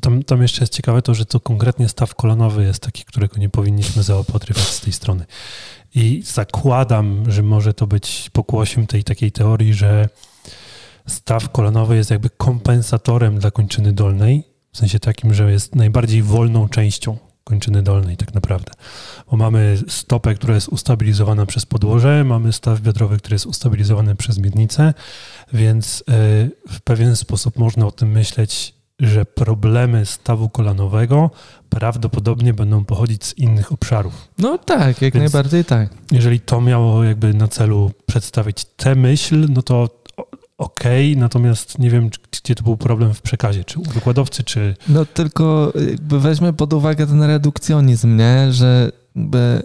tam, 0.01 0.23
tam 0.23 0.43
jeszcze 0.43 0.63
jest 0.63 0.73
ciekawe 0.73 1.03
to, 1.03 1.15
że 1.15 1.27
to 1.27 1.41
konkretnie 1.41 1.89
staw 1.89 2.15
kolanowy 2.15 2.65
jest 2.65 2.83
taki, 2.83 3.05
którego 3.05 3.39
nie 3.39 3.49
powinniśmy 3.49 4.03
zaopatrywać 4.03 4.65
z 4.65 4.81
tej 4.81 4.93
strony. 4.93 5.27
I 5.95 6.23
zakładam, 6.25 7.31
że 7.31 7.43
może 7.43 7.75
to 7.75 7.87
być 7.87 8.31
pokłosiem 8.33 8.87
tej 8.87 9.05
takiej 9.05 9.33
teorii, 9.33 9.75
że 9.75 10.09
staw 11.07 11.51
kolanowy 11.51 11.97
jest 11.97 12.11
jakby 12.11 12.31
kompensatorem 12.31 13.39
dla 13.39 13.51
kończyny 13.51 13.93
dolnej, 13.93 14.45
w 14.73 14.79
sensie 14.79 14.99
takim, 14.99 15.35
że 15.35 15.53
jest 15.53 15.75
najbardziej 15.75 16.23
wolną 16.23 16.69
częścią 16.69 17.17
kończyny 17.49 17.83
dolnej 17.83 18.17
tak 18.17 18.35
naprawdę. 18.35 18.73
Bo 19.31 19.37
mamy 19.37 19.79
stopę, 19.89 20.35
która 20.35 20.55
jest 20.55 20.69
ustabilizowana 20.69 21.47
przez 21.47 21.67
podłoże, 21.67 22.25
mamy 22.25 22.53
staw 22.53 22.81
biodrowy, 22.81 23.19
który 23.19 23.35
jest 23.35 23.47
ustabilizowany 23.47 24.15
przez 24.15 24.39
miednicę, 24.39 24.95
więc 25.53 26.05
e, 26.09 26.13
w 26.69 26.81
pewien 26.85 27.17
sposób 27.17 27.59
można 27.59 27.87
o 27.87 27.91
tym 27.91 28.11
myśleć, 28.11 28.75
że 29.01 29.25
problemy 29.25 30.07
stawu 30.07 30.49
kolanowego 30.49 31.31
prawdopodobnie 31.69 32.55
będą 32.55 32.85
pochodzić 32.85 33.25
z 33.25 33.39
innych 33.39 33.73
obszarów. 33.73 34.29
No 34.39 34.59
tak, 34.59 35.03
jak 35.03 35.15
Więc 35.15 35.33
najbardziej 35.33 35.65
tak. 35.65 35.91
Jeżeli 36.13 36.41
to 36.41 36.61
miało 36.61 37.05
jakby 37.05 37.35
na 37.35 37.49
celu 37.49 37.91
przedstawić 38.07 38.65
tę 38.65 38.95
myśl, 38.95 39.47
no 39.51 39.63
to 39.63 39.89
ok, 40.59 40.85
natomiast 41.17 41.79
nie 41.79 41.91
wiem, 41.91 42.11
gdzie 42.43 42.55
to 42.55 42.65
był 42.65 42.77
problem 42.77 43.15
w 43.15 43.23
przekazie, 43.23 43.65
czy 43.65 43.79
u 43.79 43.83
wykładowcy, 43.83 44.45
czy... 44.45 44.77
No 44.89 45.05
tylko 45.05 45.73
jakby 45.91 46.21
weźmy 46.21 46.53
pod 46.53 46.73
uwagę 46.73 47.07
ten 47.07 47.23
redukcjonizm, 47.23 48.17
nie? 48.17 48.53
że 48.53 48.93
jakby 49.17 49.63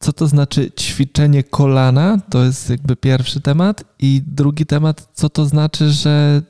co 0.00 0.12
to 0.12 0.26
znaczy 0.26 0.70
ćwiczenie 0.78 1.42
kolana, 1.42 2.18
to 2.30 2.44
jest 2.44 2.70
jakby 2.70 2.96
pierwszy 2.96 3.40
temat. 3.40 3.84
I 3.98 4.22
drugi 4.26 4.66
temat, 4.66 5.08
co 5.14 5.30
to 5.30 5.46
znaczy, 5.46 5.90
że 5.90 6.42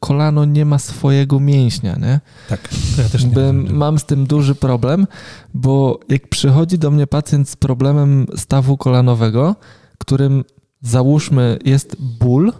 kolano 0.00 0.44
nie 0.44 0.64
ma 0.64 0.78
swojego 0.78 1.40
mięśnia, 1.40 1.96
nie? 1.96 2.20
Tak, 2.48 2.68
to 2.96 3.02
ja 3.02 3.08
też 3.08 3.24
nie 3.24 3.52
Mam 3.52 3.98
z 3.98 4.04
tym 4.04 4.26
duży 4.26 4.54
problem, 4.54 5.06
bo 5.54 6.00
jak 6.08 6.28
przychodzi 6.28 6.78
do 6.78 6.90
mnie 6.90 7.06
pacjent 7.06 7.48
z 7.48 7.56
problemem 7.56 8.26
stawu 8.36 8.76
kolanowego, 8.76 9.56
którym 9.98 10.44
załóżmy 10.82 11.58
jest 11.64 11.96
ból, 12.00 12.52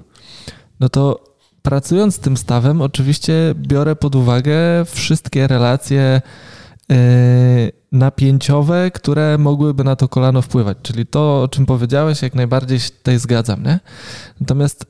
no 0.83 0.88
to 0.88 1.25
pracując 1.62 2.14
z 2.14 2.18
tym 2.18 2.37
stawem, 2.37 2.83
oczywiście 2.83 3.55
biorę 3.57 3.97
pod 3.97 4.14
uwagę 4.14 4.85
wszystkie 4.85 5.47
relacje 5.47 6.21
yy, 6.88 6.97
napięciowe, 7.92 8.90
które 8.90 9.38
mogłyby 9.38 9.85
na 9.85 9.97
to 9.97 10.09
kolano 10.09 10.42
wpływać. 10.42 10.79
Czyli 10.83 11.07
to, 11.07 11.42
o 11.42 11.49
czym 11.49 11.66
powiedziałeś, 11.66 12.23
jak 12.23 12.35
najbardziej 12.35 12.81
się 12.81 12.90
tutaj 12.90 13.18
zgadzam. 13.18 13.62
Nie? 13.62 13.81
Natomiast 14.40 14.87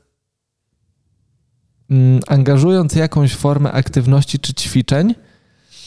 mm, 1.91 2.21
angażując 2.29 2.95
jakąś 2.95 3.35
formę 3.35 3.73
aktywności 3.73 4.39
czy 4.39 4.55
ćwiczeń, 4.55 5.15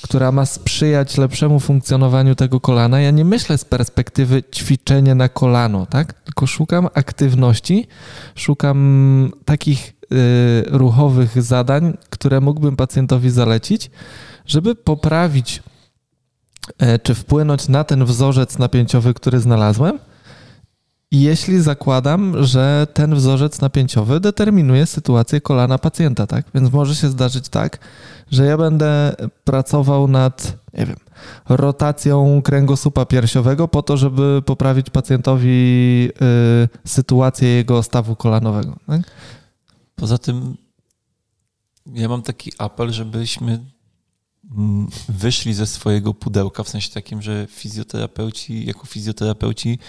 która 0.02 0.32
ma 0.32 0.46
sprzyjać 0.46 1.18
lepszemu 1.18 1.60
funkcjonowaniu 1.60 2.36
tego 2.36 2.60
kolana, 2.60 3.02
ja 3.02 3.12
nie 3.12 3.26
myślę 3.26 3.58
z 3.58 3.66
perspektywy 3.66 4.44
ćwiczenia 4.56 5.16
na 5.16 5.30
kolano, 5.30 5.86
tak? 5.86 6.14
Tylko 6.14 6.48
szukam 6.48 6.88
aktywności, 6.94 7.88
szukam 8.36 9.32
takich 9.46 9.95
Y, 9.95 9.95
ruchowych 10.66 11.42
zadań, 11.42 11.98
które 12.10 12.42
mógłbym 12.42 12.76
pacjentowi 12.76 13.30
zalecić, 13.30 13.92
żeby 14.46 14.76
poprawić 14.76 15.64
e, 16.80 17.00
czy 17.00 17.16
wpłynąć 17.16 17.68
na 17.68 17.84
ten 17.84 18.06
wzorzec 18.06 18.58
napięciowy, 18.58 19.14
który 19.14 19.40
znalazłem. 19.40 20.00
Jeśli 21.12 21.62
zakładam, 21.62 22.44
że 22.44 22.88
ten 22.94 23.16
wzorzec 23.16 23.62
napięciowy 23.62 24.20
determinuje 24.20 24.86
sytuację 24.86 25.42
kolana 25.42 25.78
pacjenta, 25.78 26.28
tak? 26.28 26.46
Więc 26.54 26.72
może 26.72 26.96
się 26.96 27.10
zdarzyć 27.10 27.50
tak, 27.50 27.78
że 28.32 28.46
ja 28.46 28.58
będę 28.58 29.16
pracował 29.44 30.08
nad, 30.08 30.58
nie 30.74 30.86
wiem, 30.86 30.96
rotacją 31.50 32.42
kręgosłupa 32.42 33.06
piersiowego 33.06 33.68
po 33.68 33.84
to, 33.84 33.98
żeby 33.98 34.42
poprawić 34.46 34.90
pacjentowi 34.90 36.10
y, 36.86 36.90
sytuację 36.90 37.50
jego 37.50 37.84
stawu 37.84 38.16
kolanowego. 38.16 38.76
Tak? 38.88 39.02
Poza 39.96 40.18
tym 40.18 40.58
ja 41.94 42.10
mam 42.10 42.22
taki 42.22 42.52
apel, 42.58 42.92
żebyśmy 42.92 43.66
mm, 44.52 44.90
wyszli 45.10 45.54
ze 45.54 45.68
swojego 45.68 46.14
pudełka, 46.14 46.64
w 46.64 46.70
sensie 46.70 46.94
takim, 46.94 47.22
że 47.22 47.48
fizjoterapeuci, 47.50 48.66
jako 48.66 48.86
fizjoterapeuci 48.86 49.80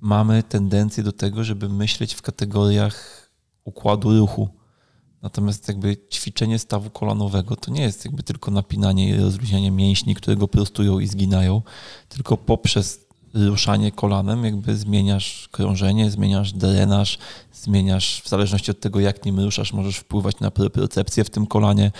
mamy 0.00 0.42
tendencję 0.42 1.02
do 1.02 1.12
tego, 1.12 1.44
żeby 1.44 1.68
myśleć 1.68 2.14
w 2.14 2.22
kategoriach 2.22 3.28
układu 3.64 4.18
ruchu. 4.18 4.48
Natomiast 5.22 5.68
jakby 5.68 5.96
ćwiczenie 6.12 6.58
stawu 6.58 6.90
kolanowego 6.90 7.56
to 7.56 7.70
nie 7.70 7.82
jest 7.82 8.04
jakby 8.04 8.22
tylko 8.22 8.50
napinanie 8.50 9.08
i 9.08 9.16
rozluźnianie 9.16 9.70
mięśni, 9.70 10.14
które 10.14 10.36
go 10.36 10.48
prostują 10.48 10.98
i 10.98 11.06
zginają, 11.06 11.62
tylko 12.08 12.36
poprzez 12.36 13.09
ruszanie 13.34 13.92
kolanem, 13.92 14.44
jakby 14.44 14.76
zmieniasz 14.76 15.48
krążenie, 15.50 16.10
zmieniasz 16.10 16.52
drenaż, 16.52 17.18
zmieniasz, 17.52 18.22
w 18.24 18.28
zależności 18.28 18.70
od 18.70 18.80
tego, 18.80 19.00
jak 19.00 19.24
nim 19.24 19.40
ruszasz, 19.40 19.72
możesz 19.72 19.96
wpływać 19.96 20.40
na 20.40 20.50
propriocepcję 20.50 21.24
w 21.24 21.30
tym 21.30 21.46
kolanie. 21.46 21.92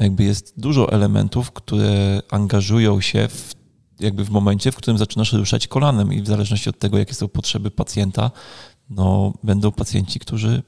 Jakby 0.00 0.24
jest 0.24 0.54
dużo 0.56 0.92
elementów, 0.92 1.52
które 1.52 2.22
angażują 2.30 3.00
się 3.00 3.28
w, 3.28 3.54
jakby 4.00 4.24
w 4.24 4.30
momencie, 4.30 4.72
w 4.72 4.76
którym 4.76 4.98
zaczynasz 4.98 5.32
ruszać 5.32 5.66
kolanem 5.66 6.12
i 6.12 6.22
w 6.22 6.26
zależności 6.26 6.70
od 6.70 6.78
tego, 6.78 6.98
jakie 6.98 7.14
są 7.14 7.28
potrzeby 7.28 7.70
pacjenta, 7.70 8.30
no, 8.90 9.32
będą 9.42 9.72
pacjenci, 9.72 10.20
którzy 10.20 10.62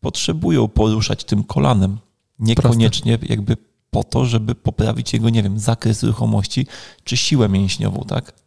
potrzebują 0.00 0.68
poruszać 0.68 1.24
tym 1.24 1.44
kolanem. 1.44 1.98
Niekoniecznie 2.38 3.18
Proste. 3.18 3.34
jakby 3.34 3.56
po 3.90 4.04
to, 4.04 4.24
żeby 4.24 4.54
poprawić 4.54 5.12
jego, 5.12 5.30
nie 5.30 5.42
wiem, 5.42 5.58
zakres 5.58 6.02
ruchomości 6.02 6.66
czy 7.04 7.16
siłę 7.16 7.48
mięśniową, 7.48 8.04
tak? 8.08 8.41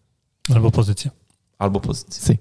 Albo 0.54 0.72
pozycję. 0.72 1.12
Albo 1.60 1.80
pozycję. 1.80 2.36
Si. 2.36 2.40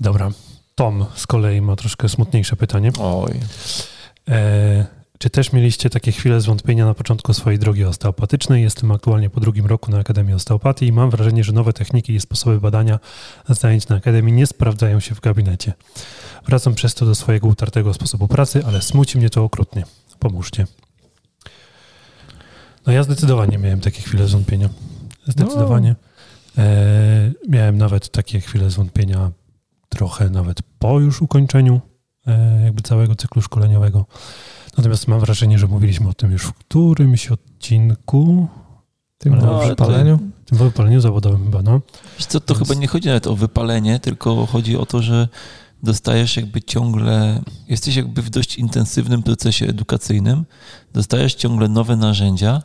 Dobra. 0.00 0.30
Tom 0.74 1.06
z 1.14 1.26
kolei 1.26 1.60
ma 1.60 1.76
troszkę 1.76 2.08
smutniejsze 2.08 2.56
pytanie. 2.56 2.90
Oj. 3.00 3.40
E, 4.28 4.86
czy 5.18 5.30
też 5.30 5.52
mieliście 5.52 5.90
takie 5.90 6.12
chwile 6.12 6.40
zwątpienia 6.40 6.86
na 6.86 6.94
początku 6.94 7.34
swojej 7.34 7.58
drogi 7.58 7.84
osteopatycznej? 7.84 8.62
Jestem 8.62 8.90
aktualnie 8.90 9.30
po 9.30 9.40
drugim 9.40 9.66
roku 9.66 9.90
na 9.90 9.98
Akademii 9.98 10.34
Osteopatii 10.34 10.86
i 10.86 10.92
mam 10.92 11.10
wrażenie, 11.10 11.44
że 11.44 11.52
nowe 11.52 11.72
techniki 11.72 12.14
i 12.14 12.20
sposoby 12.20 12.60
badania 12.60 12.98
zajęć 13.48 13.88
na 13.88 13.96
Akademii 13.96 14.32
nie 14.32 14.46
sprawdzają 14.46 15.00
się 15.00 15.14
w 15.14 15.20
gabinecie. 15.20 15.72
Wracam 16.46 16.74
przez 16.74 16.94
to 16.94 17.06
do 17.06 17.14
swojego 17.14 17.48
utartego 17.48 17.94
sposobu 17.94 18.28
pracy, 18.28 18.62
ale 18.66 18.82
smuci 18.82 19.18
mnie 19.18 19.30
to 19.30 19.44
okrutnie. 19.44 19.84
Pomóżcie. 20.18 20.66
No 22.86 22.92
ja 22.92 23.02
zdecydowanie 23.02 23.58
miałem 23.58 23.80
takie 23.80 24.02
chwile 24.02 24.28
zwątpienia. 24.28 24.68
Zdecydowanie. 25.26 25.88
No. 25.88 26.13
E, 26.58 27.32
miałem 27.48 27.78
nawet 27.78 28.08
takie 28.08 28.40
chwile 28.40 28.70
zwątpienia, 28.70 29.30
trochę 29.88 30.30
nawet 30.30 30.62
po 30.78 31.00
już 31.00 31.22
ukończeniu 31.22 31.80
e, 32.26 32.62
jakby 32.64 32.82
całego 32.82 33.14
cyklu 33.14 33.42
szkoleniowego. 33.42 34.06
Natomiast 34.76 35.08
mam 35.08 35.20
wrażenie, 35.20 35.58
że 35.58 35.66
mówiliśmy 35.66 36.08
o 36.08 36.14
tym 36.14 36.32
już 36.32 36.42
w 36.42 36.52
którymś 36.52 37.28
odcinku. 37.28 38.48
Tym 39.18 39.38
no, 39.38 39.60
wypaleniu? 39.68 40.18
Tym 40.44 40.58
wypaleniu 40.58 41.00
zawodowym 41.00 41.44
chyba, 41.44 41.62
no. 41.62 41.80
Wiesz 42.18 42.26
co, 42.26 42.40
to 42.40 42.54
Więc... 42.54 42.68
chyba 42.68 42.80
nie 42.80 42.86
chodzi 42.86 43.08
nawet 43.08 43.26
o 43.26 43.36
wypalenie, 43.36 44.00
tylko 44.00 44.46
chodzi 44.46 44.76
o 44.76 44.86
to, 44.86 45.02
że 45.02 45.28
dostajesz 45.82 46.36
jakby 46.36 46.62
ciągle, 46.62 47.40
jesteś 47.68 47.96
jakby 47.96 48.22
w 48.22 48.30
dość 48.30 48.56
intensywnym 48.56 49.22
procesie 49.22 49.66
edukacyjnym, 49.66 50.44
dostajesz 50.92 51.34
ciągle 51.34 51.68
nowe 51.68 51.96
narzędzia, 51.96 52.62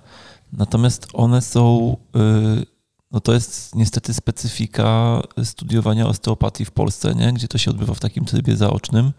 natomiast 0.53 1.07
one 1.13 1.41
są... 1.41 1.97
Yy, 2.15 2.65
no 3.11 3.19
to 3.19 3.33
jest 3.33 3.75
niestety 3.75 4.13
specyfika 4.13 5.21
studiowania 5.43 6.07
osteopatii 6.07 6.65
w 6.65 6.71
Polsce, 6.71 7.15
nie? 7.15 7.33
gdzie 7.33 7.47
to 7.47 7.57
się 7.57 7.71
odbywa 7.71 7.93
w 7.93 7.99
takim 7.99 8.25
trybie 8.25 8.55
zaocznym. 8.55 9.11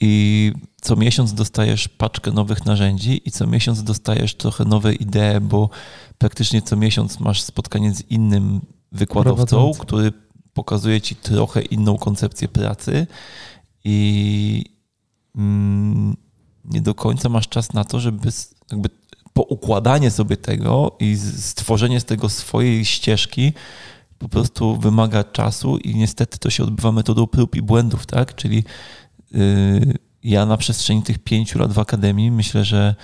I 0.00 0.52
co 0.80 0.96
miesiąc 0.96 1.34
dostajesz 1.34 1.88
paczkę 1.88 2.32
nowych 2.32 2.66
narzędzi 2.66 3.22
i 3.24 3.30
co 3.30 3.46
miesiąc 3.46 3.82
dostajesz 3.82 4.34
trochę 4.34 4.64
nowe 4.64 4.94
idee, 4.94 5.40
bo 5.40 5.70
praktycznie 6.18 6.62
co 6.62 6.76
miesiąc 6.76 7.20
masz 7.20 7.42
spotkanie 7.42 7.94
z 7.94 8.10
innym 8.10 8.60
wykładowcą, 8.92 9.72
który 9.78 10.12
pokazuje 10.52 11.00
ci 11.00 11.16
trochę 11.16 11.62
inną 11.62 11.98
koncepcję 11.98 12.48
pracy 12.48 13.06
i 13.84 14.64
mm, 15.36 16.16
nie 16.64 16.80
do 16.80 16.94
końca 16.94 17.28
masz 17.28 17.48
czas 17.48 17.72
na 17.72 17.84
to, 17.84 18.00
żeby 18.00 18.28
jakby 18.70 18.88
poukładanie 19.32 20.10
sobie 20.10 20.36
tego 20.36 20.96
i 21.00 21.16
stworzenie 21.38 22.00
z 22.00 22.04
tego 22.04 22.28
swojej 22.28 22.84
ścieżki 22.84 23.52
po 24.18 24.28
prostu 24.28 24.76
wymaga 24.76 25.24
czasu 25.24 25.76
i 25.76 25.94
niestety 25.94 26.38
to 26.38 26.50
się 26.50 26.62
odbywa 26.62 26.92
metodą 26.92 27.26
prób 27.26 27.56
i 27.56 27.62
błędów, 27.62 28.06
tak? 28.06 28.34
Czyli 28.34 28.64
yy, 29.32 29.94
ja 30.24 30.46
na 30.46 30.56
przestrzeni 30.56 31.02
tych 31.02 31.18
pięciu 31.18 31.58
lat 31.58 31.72
w 31.72 31.78
akademii 31.78 32.30
myślę, 32.30 32.64
że 32.64 32.94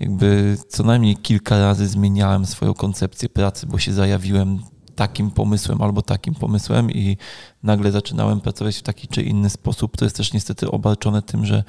jakby 0.00 0.58
co 0.68 0.82
najmniej 0.82 1.16
kilka 1.16 1.58
razy 1.58 1.88
zmieniałem 1.88 2.46
swoją 2.46 2.74
koncepcję 2.74 3.28
pracy, 3.28 3.66
bo 3.66 3.78
się 3.78 3.92
zajawiłem 3.92 4.58
takim 4.96 5.30
pomysłem 5.30 5.82
albo 5.82 6.02
takim 6.02 6.34
pomysłem 6.34 6.90
i 6.90 7.16
nagle 7.62 7.92
zaczynałem 7.92 8.40
pracować 8.40 8.76
w 8.76 8.82
taki 8.82 9.08
czy 9.08 9.22
inny 9.22 9.50
sposób. 9.50 9.96
To 9.96 10.04
jest 10.04 10.16
też 10.16 10.32
niestety 10.32 10.70
obarczone 10.70 11.22
tym, 11.22 11.46
że 11.46 11.64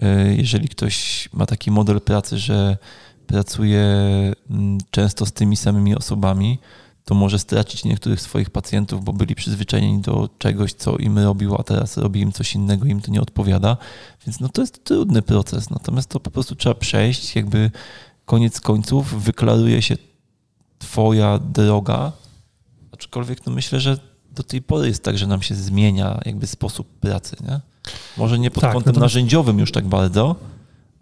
e, 0.00 0.34
jeżeli 0.34 0.68
ktoś 0.68 1.28
ma 1.32 1.46
taki 1.46 1.70
model 1.70 2.00
pracy, 2.00 2.38
że 2.38 2.78
pracuje 3.28 3.82
mm, 4.50 4.78
często 4.90 5.26
z 5.26 5.32
tymi 5.32 5.56
samymi 5.56 5.96
osobami, 5.96 6.58
to 7.04 7.14
może 7.14 7.38
stracić 7.38 7.84
niektórych 7.84 8.20
swoich 8.20 8.50
pacjentów, 8.50 9.04
bo 9.04 9.12
byli 9.12 9.34
przyzwyczajeni 9.34 10.00
do 10.00 10.28
czegoś, 10.38 10.72
co 10.72 10.96
im 10.96 11.18
robił, 11.18 11.54
a 11.54 11.62
teraz 11.62 11.96
robi 11.96 12.20
im 12.20 12.32
coś 12.32 12.54
innego, 12.54 12.86
im 12.86 13.00
to 13.00 13.10
nie 13.10 13.20
odpowiada. 13.20 13.76
Więc 14.26 14.40
no 14.40 14.48
to 14.48 14.60
jest 14.60 14.84
trudny 14.84 15.22
proces. 15.22 15.70
Natomiast 15.70 16.08
to 16.08 16.20
po 16.20 16.30
prostu 16.30 16.54
trzeba 16.54 16.74
przejść, 16.74 17.36
jakby 17.36 17.70
koniec 18.24 18.60
końców 18.60 19.24
wyklaruje 19.24 19.82
się 19.82 19.96
twoja 20.78 21.38
droga, 21.38 22.12
aczkolwiek 22.92 23.46
no 23.46 23.52
myślę, 23.52 23.80
że 23.80 23.98
do 24.30 24.42
tej 24.42 24.62
pory 24.62 24.88
jest 24.88 25.02
tak, 25.02 25.18
że 25.18 25.26
nam 25.26 25.42
się 25.42 25.54
zmienia 25.54 26.20
jakby 26.24 26.46
sposób 26.46 26.88
pracy, 27.00 27.36
nie? 27.48 27.60
Może 28.16 28.38
nie 28.38 28.50
pod 28.50 28.60
tak, 28.60 28.72
kątem 28.72 28.96
narzędziowym 28.96 29.58
już 29.58 29.72
tak 29.72 29.86
bardzo, 29.86 30.36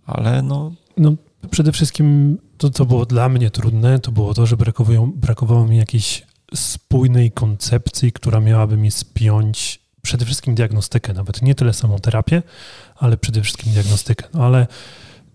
ale 0.06 0.42
no... 0.42 0.72
No 0.96 1.12
przede 1.50 1.72
wszystkim 1.72 2.38
to, 2.58 2.70
co 2.70 2.86
było 2.86 3.06
dla 3.06 3.28
mnie 3.28 3.50
trudne, 3.50 3.98
to 3.98 4.12
było 4.12 4.34
to, 4.34 4.46
że 4.46 4.56
brakowało, 4.56 5.06
brakowało 5.06 5.66
mi 5.66 5.76
jakiejś 5.76 6.22
spójnej 6.54 7.32
koncepcji, 7.32 8.12
która 8.12 8.40
miałaby 8.40 8.76
mi 8.76 8.90
spiąć 8.90 9.80
przede 10.02 10.24
wszystkim 10.24 10.54
diagnostykę, 10.54 11.12
nawet 11.12 11.42
nie 11.42 11.54
tyle 11.54 11.72
samą 11.72 11.98
terapię, 11.98 12.42
ale 12.96 13.16
przede 13.16 13.42
wszystkim 13.42 13.72
diagnostykę. 13.72 14.24
No 14.34 14.44
ale 14.44 14.66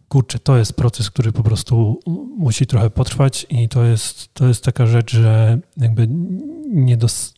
kurczę, 0.08 0.40
to 0.40 0.58
jest 0.58 0.74
proces, 0.74 1.10
który 1.10 1.32
po 1.32 1.44
prostu 1.44 2.00
musi 2.38 2.66
trochę 2.66 2.90
potrwać 2.90 3.46
i 3.50 3.70
to 3.70 3.84
jest, 3.84 4.34
to 4.34 4.48
jest 4.48 4.64
taka 4.64 4.86
rzecz, 4.86 5.12
że 5.12 5.60
jakby 5.78 6.08
nie, 6.68 6.98
dos, 6.98 7.34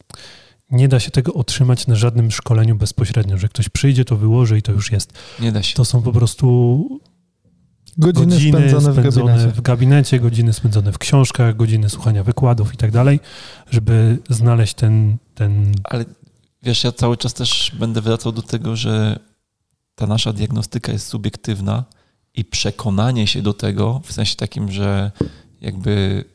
nie 0.71 0.87
da 0.87 0.99
się 0.99 1.11
tego 1.11 1.33
otrzymać 1.33 1.87
na 1.87 1.95
żadnym 1.95 2.31
szkoleniu 2.31 2.75
bezpośrednio, 2.75 3.37
że 3.37 3.47
ktoś 3.47 3.69
przyjdzie, 3.69 4.05
to 4.05 4.17
wyłoży 4.17 4.57
i 4.57 4.61
to 4.61 4.71
już 4.71 4.91
jest. 4.91 5.13
Nie 5.39 5.51
da 5.51 5.63
się. 5.63 5.75
To 5.75 5.85
są 5.85 6.01
po 6.01 6.11
prostu 6.11 6.99
godziny, 7.97 8.25
godziny 8.25 8.57
spędzone, 8.57 8.93
spędzone 8.93 9.11
w, 9.11 9.37
gabinecie. 9.37 9.61
w, 9.61 9.61
gabinecie. 9.61 10.19
godziny 10.19 10.53
spędzone 10.53 10.91
w 10.91 10.97
książkach, 10.97 11.55
godziny 11.55 11.89
słuchania 11.89 12.23
wykładów 12.23 12.73
i 12.73 12.77
tak 12.77 12.91
dalej, 12.91 13.19
żeby 13.71 14.17
znaleźć 14.29 14.73
ten, 14.73 15.17
ten... 15.35 15.71
Ale 15.83 16.05
wiesz, 16.63 16.83
ja 16.83 16.91
cały 16.91 17.17
czas 17.17 17.33
też 17.33 17.71
będę 17.79 18.01
wracał 18.01 18.31
do 18.31 18.41
tego, 18.41 18.75
że 18.75 19.19
ta 19.95 20.07
nasza 20.07 20.33
diagnostyka 20.33 20.91
jest 20.91 21.07
subiektywna 21.07 21.83
i 22.33 22.45
przekonanie 22.45 23.27
się 23.27 23.41
do 23.41 23.53
tego, 23.53 24.01
w 24.05 24.13
sensie 24.13 24.35
takim, 24.35 24.71
że 24.71 25.11
jakby, 25.61 26.25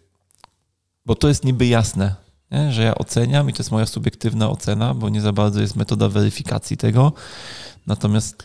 bo 1.07 1.15
to 1.15 1.29
jest 1.29 1.45
niby 1.45 1.67
jasne, 1.67 2.15
nie? 2.51 2.73
że 2.73 2.83
ja 2.83 2.95
oceniam 2.95 3.51
i 3.51 3.53
to 3.53 3.59
jest 3.59 3.71
moja 3.71 3.87
subiektywna 3.87 4.51
ocena, 4.51 4.95
bo 4.95 5.09
nie 5.09 5.21
za 5.21 5.33
bardzo 5.33 5.61
jest 5.61 5.77
metoda 5.77 6.09
weryfikacji 6.09 6.77
tego, 6.77 7.13
natomiast 7.87 8.43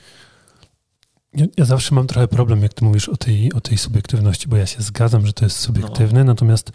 ja, 1.35 1.45
ja, 1.57 1.65
zawsze 1.65 1.95
mam 1.95 2.07
trochę 2.07 2.27
problem, 2.27 2.61
jak 2.63 2.73
ty 2.73 2.85
mówisz 2.85 3.09
o 3.09 3.17
tej, 3.17 3.53
o 3.53 3.61
tej 3.61 3.77
subiektywności, 3.77 4.47
bo 4.47 4.57
ja 4.57 4.65
się 4.65 4.81
zgadzam, 4.81 5.25
że 5.25 5.33
to 5.33 5.45
jest 5.45 5.59
subiektywne, 5.59 6.19
no. 6.19 6.31
natomiast 6.31 6.71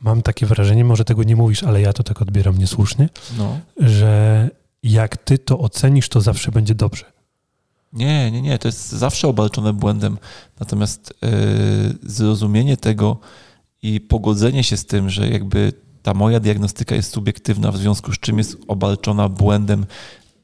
mam 0.00 0.22
takie 0.22 0.46
wrażenie, 0.46 0.84
może 0.84 1.04
tego 1.04 1.22
nie 1.22 1.36
mówisz, 1.36 1.62
ale 1.62 1.80
ja 1.80 1.92
to 1.92 2.02
tak 2.02 2.22
odbieram 2.22 2.58
niesłusznie, 2.58 3.08
no. 3.38 3.60
że 3.76 4.50
jak 4.82 5.16
ty 5.16 5.38
to 5.38 5.58
ocenisz, 5.58 6.08
to 6.08 6.20
zawsze 6.20 6.52
będzie 6.52 6.74
dobrze. 6.74 7.04
Nie, 7.92 8.30
nie, 8.30 8.42
nie, 8.42 8.58
to 8.58 8.68
jest 8.68 8.88
zawsze 8.88 9.28
obarczone 9.28 9.72
błędem. 9.72 10.18
Natomiast 10.60 11.14
yy, 11.22 11.30
zrozumienie 12.02 12.76
tego 12.76 13.18
i 13.82 14.00
pogodzenie 14.00 14.64
się 14.64 14.76
z 14.76 14.86
tym, 14.86 15.10
że 15.10 15.28
jakby 15.28 15.72
ta 16.02 16.14
moja 16.14 16.40
diagnostyka 16.40 16.94
jest 16.94 17.12
subiektywna, 17.12 17.72
w 17.72 17.76
związku 17.76 18.12
z 18.12 18.18
czym 18.18 18.38
jest 18.38 18.56
obarczona 18.68 19.28
błędem 19.28 19.86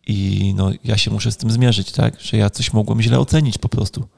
i 0.07 0.53
no, 0.57 0.71
ja 0.85 0.97
się 0.99 1.11
muszę 1.11 1.33
z 1.33 1.37
tym 1.37 1.51
zmierzyć, 1.51 1.93
tak? 1.93 2.21
Że 2.21 2.37
ja 2.37 2.51
coś 2.51 2.73
mogłem 2.73 3.03
źle 3.03 3.19
ocenić 3.19 3.59
po 3.59 3.69
prostu. 3.69 4.09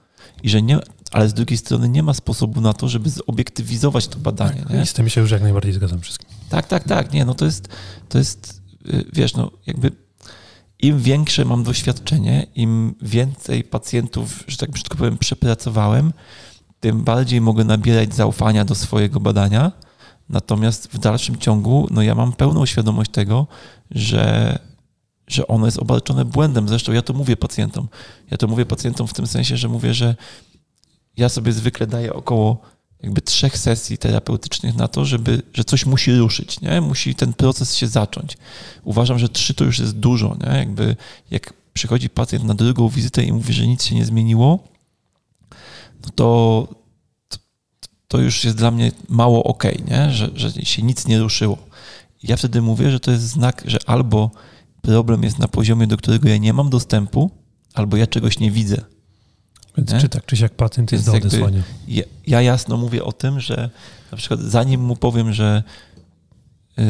I 0.42 0.48
że 0.48 0.62
nie, 0.62 0.78
ale 1.12 1.28
z 1.28 1.34
drugiej 1.34 1.58
strony 1.58 1.88
nie 1.88 2.02
ma 2.02 2.14
sposobu 2.14 2.60
na 2.60 2.72
to, 2.72 2.88
żeby 2.88 3.10
zobiektywizować 3.10 4.08
to 4.08 4.18
badanie. 4.18 4.62
Tak, 4.62 4.70
nie? 4.70 4.82
I 4.82 4.86
z 4.86 4.92
tym 4.92 5.08
się 5.08 5.20
już 5.20 5.30
jak 5.30 5.42
najbardziej 5.42 5.72
zgadzam 5.72 6.00
wszystkim. 6.00 6.28
Tak, 6.48 6.66
tak, 6.66 6.84
tak. 6.84 7.12
Nie, 7.12 7.24
no 7.24 7.34
to 7.34 7.44
jest, 7.44 7.68
to 8.08 8.18
jest, 8.18 8.62
y, 8.86 9.04
wiesz, 9.12 9.34
no 9.34 9.50
jakby 9.66 9.90
im 10.78 11.00
większe 11.00 11.44
mam 11.44 11.62
doświadczenie, 11.62 12.46
im 12.54 12.94
więcej 13.02 13.64
pacjentów, 13.64 14.44
że 14.46 14.56
tak 14.56 14.70
brzydko 14.70 14.96
powiem, 14.96 15.18
przepracowałem, 15.18 16.12
tym 16.80 17.04
bardziej 17.04 17.40
mogę 17.40 17.64
nabierać 17.64 18.14
zaufania 18.14 18.64
do 18.64 18.74
swojego 18.74 19.20
badania. 19.20 19.72
Natomiast 20.28 20.88
w 20.92 20.98
dalszym 20.98 21.36
ciągu, 21.36 21.88
no 21.90 22.02
ja 22.02 22.14
mam 22.14 22.32
pełną 22.32 22.66
świadomość 22.66 23.10
tego, 23.10 23.46
że 23.90 24.58
że 25.32 25.46
ono 25.46 25.66
jest 25.66 25.78
obarczone 25.78 26.24
błędem. 26.24 26.68
Zresztą 26.68 26.92
ja 26.92 27.02
to 27.02 27.12
mówię 27.12 27.36
pacjentom. 27.36 27.88
Ja 28.30 28.36
to 28.36 28.46
mówię 28.46 28.66
pacjentom 28.66 29.06
w 29.06 29.12
tym 29.12 29.26
sensie, 29.26 29.56
że 29.56 29.68
mówię, 29.68 29.94
że 29.94 30.16
ja 31.16 31.28
sobie 31.28 31.52
zwykle 31.52 31.86
daję 31.86 32.12
około 32.12 32.72
jakby 33.02 33.20
trzech 33.20 33.58
sesji 33.58 33.98
terapeutycznych 33.98 34.74
na 34.74 34.88
to, 34.88 35.04
żeby, 35.04 35.42
że 35.54 35.64
coś 35.64 35.86
musi 35.86 36.14
ruszyć, 36.16 36.60
nie? 36.60 36.80
Musi 36.80 37.14
ten 37.14 37.32
proces 37.32 37.74
się 37.74 37.86
zacząć. 37.86 38.38
Uważam, 38.84 39.18
że 39.18 39.28
trzy 39.28 39.54
to 39.54 39.64
już 39.64 39.78
jest 39.78 39.92
dużo, 39.92 40.36
nie? 40.46 40.58
Jakby 40.58 40.96
jak 41.30 41.52
przychodzi 41.72 42.10
pacjent 42.10 42.44
na 42.44 42.54
drugą 42.54 42.88
wizytę 42.88 43.24
i 43.24 43.32
mówi, 43.32 43.52
że 43.52 43.66
nic 43.66 43.84
się 43.84 43.94
nie 43.94 44.04
zmieniło, 44.04 44.58
no 46.04 46.10
to, 46.14 46.68
to, 48.08 48.18
już 48.18 48.44
jest 48.44 48.56
dla 48.56 48.70
mnie 48.70 48.92
mało 49.08 49.44
ok, 49.44 49.64
nie? 49.90 50.10
Że, 50.10 50.30
że 50.34 50.52
się 50.52 50.82
nic 50.82 51.06
nie 51.06 51.18
ruszyło. 51.18 51.58
Ja 52.22 52.36
wtedy 52.36 52.62
mówię, 52.62 52.90
że 52.90 53.00
to 53.00 53.10
jest 53.10 53.24
znak, 53.24 53.62
że 53.66 53.78
albo 53.86 54.30
problem 54.82 55.22
jest 55.22 55.38
na 55.38 55.48
poziomie, 55.48 55.86
do 55.86 55.96
którego 55.96 56.28
ja 56.28 56.36
nie 56.36 56.52
mam 56.52 56.70
dostępu, 56.70 57.30
albo 57.74 57.96
ja 57.96 58.06
czegoś 58.06 58.38
nie 58.38 58.50
widzę. 58.50 58.84
Więc 59.76 59.92
nie? 59.92 60.00
czy 60.00 60.08
tak, 60.08 60.26
czy 60.26 60.36
siak 60.36 60.54
pacjent 60.54 60.92
jest 60.92 61.06
do 61.06 61.12
odesłania. 61.12 61.62
Ja, 61.88 62.04
ja, 62.26 62.42
jasno 62.42 62.76
mówię 62.76 63.04
o 63.04 63.12
tym, 63.12 63.40
że 63.40 63.70
na 64.12 64.18
przykład 64.18 64.40
zanim 64.40 64.80
mu 64.80 64.96
powiem, 64.96 65.32
że, 65.32 65.62
yy, 66.76 66.84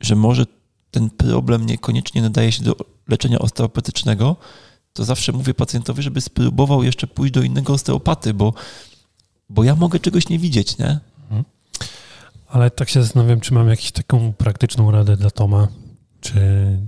że 0.00 0.16
może 0.16 0.44
ten 0.90 1.10
problem 1.10 1.66
niekoniecznie 1.66 2.22
nadaje 2.22 2.52
się 2.52 2.64
do 2.64 2.76
leczenia 3.08 3.38
osteopatycznego, 3.38 4.36
to 4.92 5.04
zawsze 5.04 5.32
mówię 5.32 5.54
pacjentowi, 5.54 6.02
żeby 6.02 6.20
spróbował 6.20 6.82
jeszcze 6.82 7.06
pójść 7.06 7.34
do 7.34 7.42
innego 7.42 7.72
osteopaty, 7.72 8.34
bo, 8.34 8.54
bo 9.48 9.64
ja 9.64 9.74
mogę 9.74 10.00
czegoś 10.00 10.28
nie 10.28 10.38
widzieć, 10.38 10.78
nie? 10.78 11.00
Mhm. 11.22 11.44
Ale 12.48 12.70
tak 12.70 12.88
się 12.88 13.02
zastanawiam, 13.02 13.40
czy 13.40 13.54
mam 13.54 13.68
jakąś 13.68 13.92
taką 13.92 14.32
praktyczną 14.32 14.90
radę 14.90 15.16
dla 15.16 15.30
Toma, 15.30 15.68
czy 16.20 16.40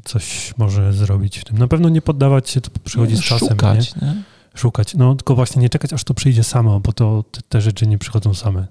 coś 0.04 0.54
może 0.58 0.92
zrobić 0.92 1.38
w 1.38 1.44
tym. 1.44 1.58
Na 1.58 1.68
pewno 1.68 1.88
nie 1.88 2.02
poddawać 2.02 2.50
się, 2.50 2.60
to 2.60 2.70
przychodzi 2.84 3.16
z 3.16 3.20
czasem. 3.20 3.48
Szukać, 3.48 3.94
nie? 3.96 4.06
nie? 4.06 4.22
Szukać. 4.54 4.94
No 4.94 5.14
tylko 5.14 5.34
właśnie 5.34 5.62
nie 5.62 5.68
czekać, 5.68 5.92
aż 5.92 6.04
to 6.04 6.14
przyjdzie 6.14 6.44
samo, 6.44 6.80
bo 6.80 6.92
to 6.92 7.24
te, 7.30 7.40
te 7.48 7.60
rzeczy 7.60 7.86
nie 7.86 7.98
przychodzą 7.98 8.34
same. 8.34 8.66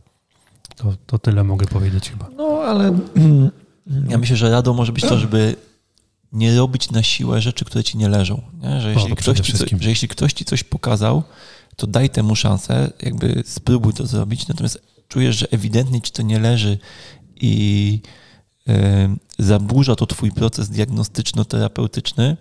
To, 0.76 0.93
to 1.06 1.19
tyle 1.19 1.43
mogę 1.43 1.67
powiedzieć 1.67 2.10
chyba. 2.10 2.30
No, 2.38 2.43
ale... 2.45 2.91
Ja 4.10 4.17
myślę, 4.17 4.36
że 4.36 4.50
radą 4.50 4.74
może 4.74 4.91
być 4.91 5.04
to, 5.04 5.19
żeby 5.19 5.56
nie 6.34 6.58
robić 6.58 6.91
na 6.91 7.04
siłę 7.04 7.41
rzeczy, 7.41 7.65
które 7.65 7.84
ci 7.84 7.98
nie 7.98 8.10
leżą. 8.10 8.41
Nie? 8.62 8.82
Że, 8.82 8.93
jeśli 8.93 9.15
ktoś 9.15 9.39
ci, 9.39 9.54
że 9.80 9.89
jeśli 9.89 10.08
ktoś 10.08 10.34
ci 10.34 10.45
coś 10.45 10.63
pokazał, 10.63 11.24
to 11.76 11.88
daj 11.88 12.10
temu 12.10 12.36
szansę, 12.36 12.91
jakby 13.02 13.43
spróbuj 13.45 13.93
to 13.93 14.06
zrobić, 14.06 14.48
natomiast 14.48 14.82
czujesz, 15.08 15.38
że 15.38 15.48
ewidentnie 15.52 16.02
ci 16.02 16.12
to 16.12 16.22
nie 16.22 16.39
leży 16.39 16.78
i 17.36 18.02
zaburza 19.39 19.95
to 19.95 20.06
twój 20.06 20.32
proces 20.32 20.69
diagnostyczno-terapeutyczny, 20.69 22.38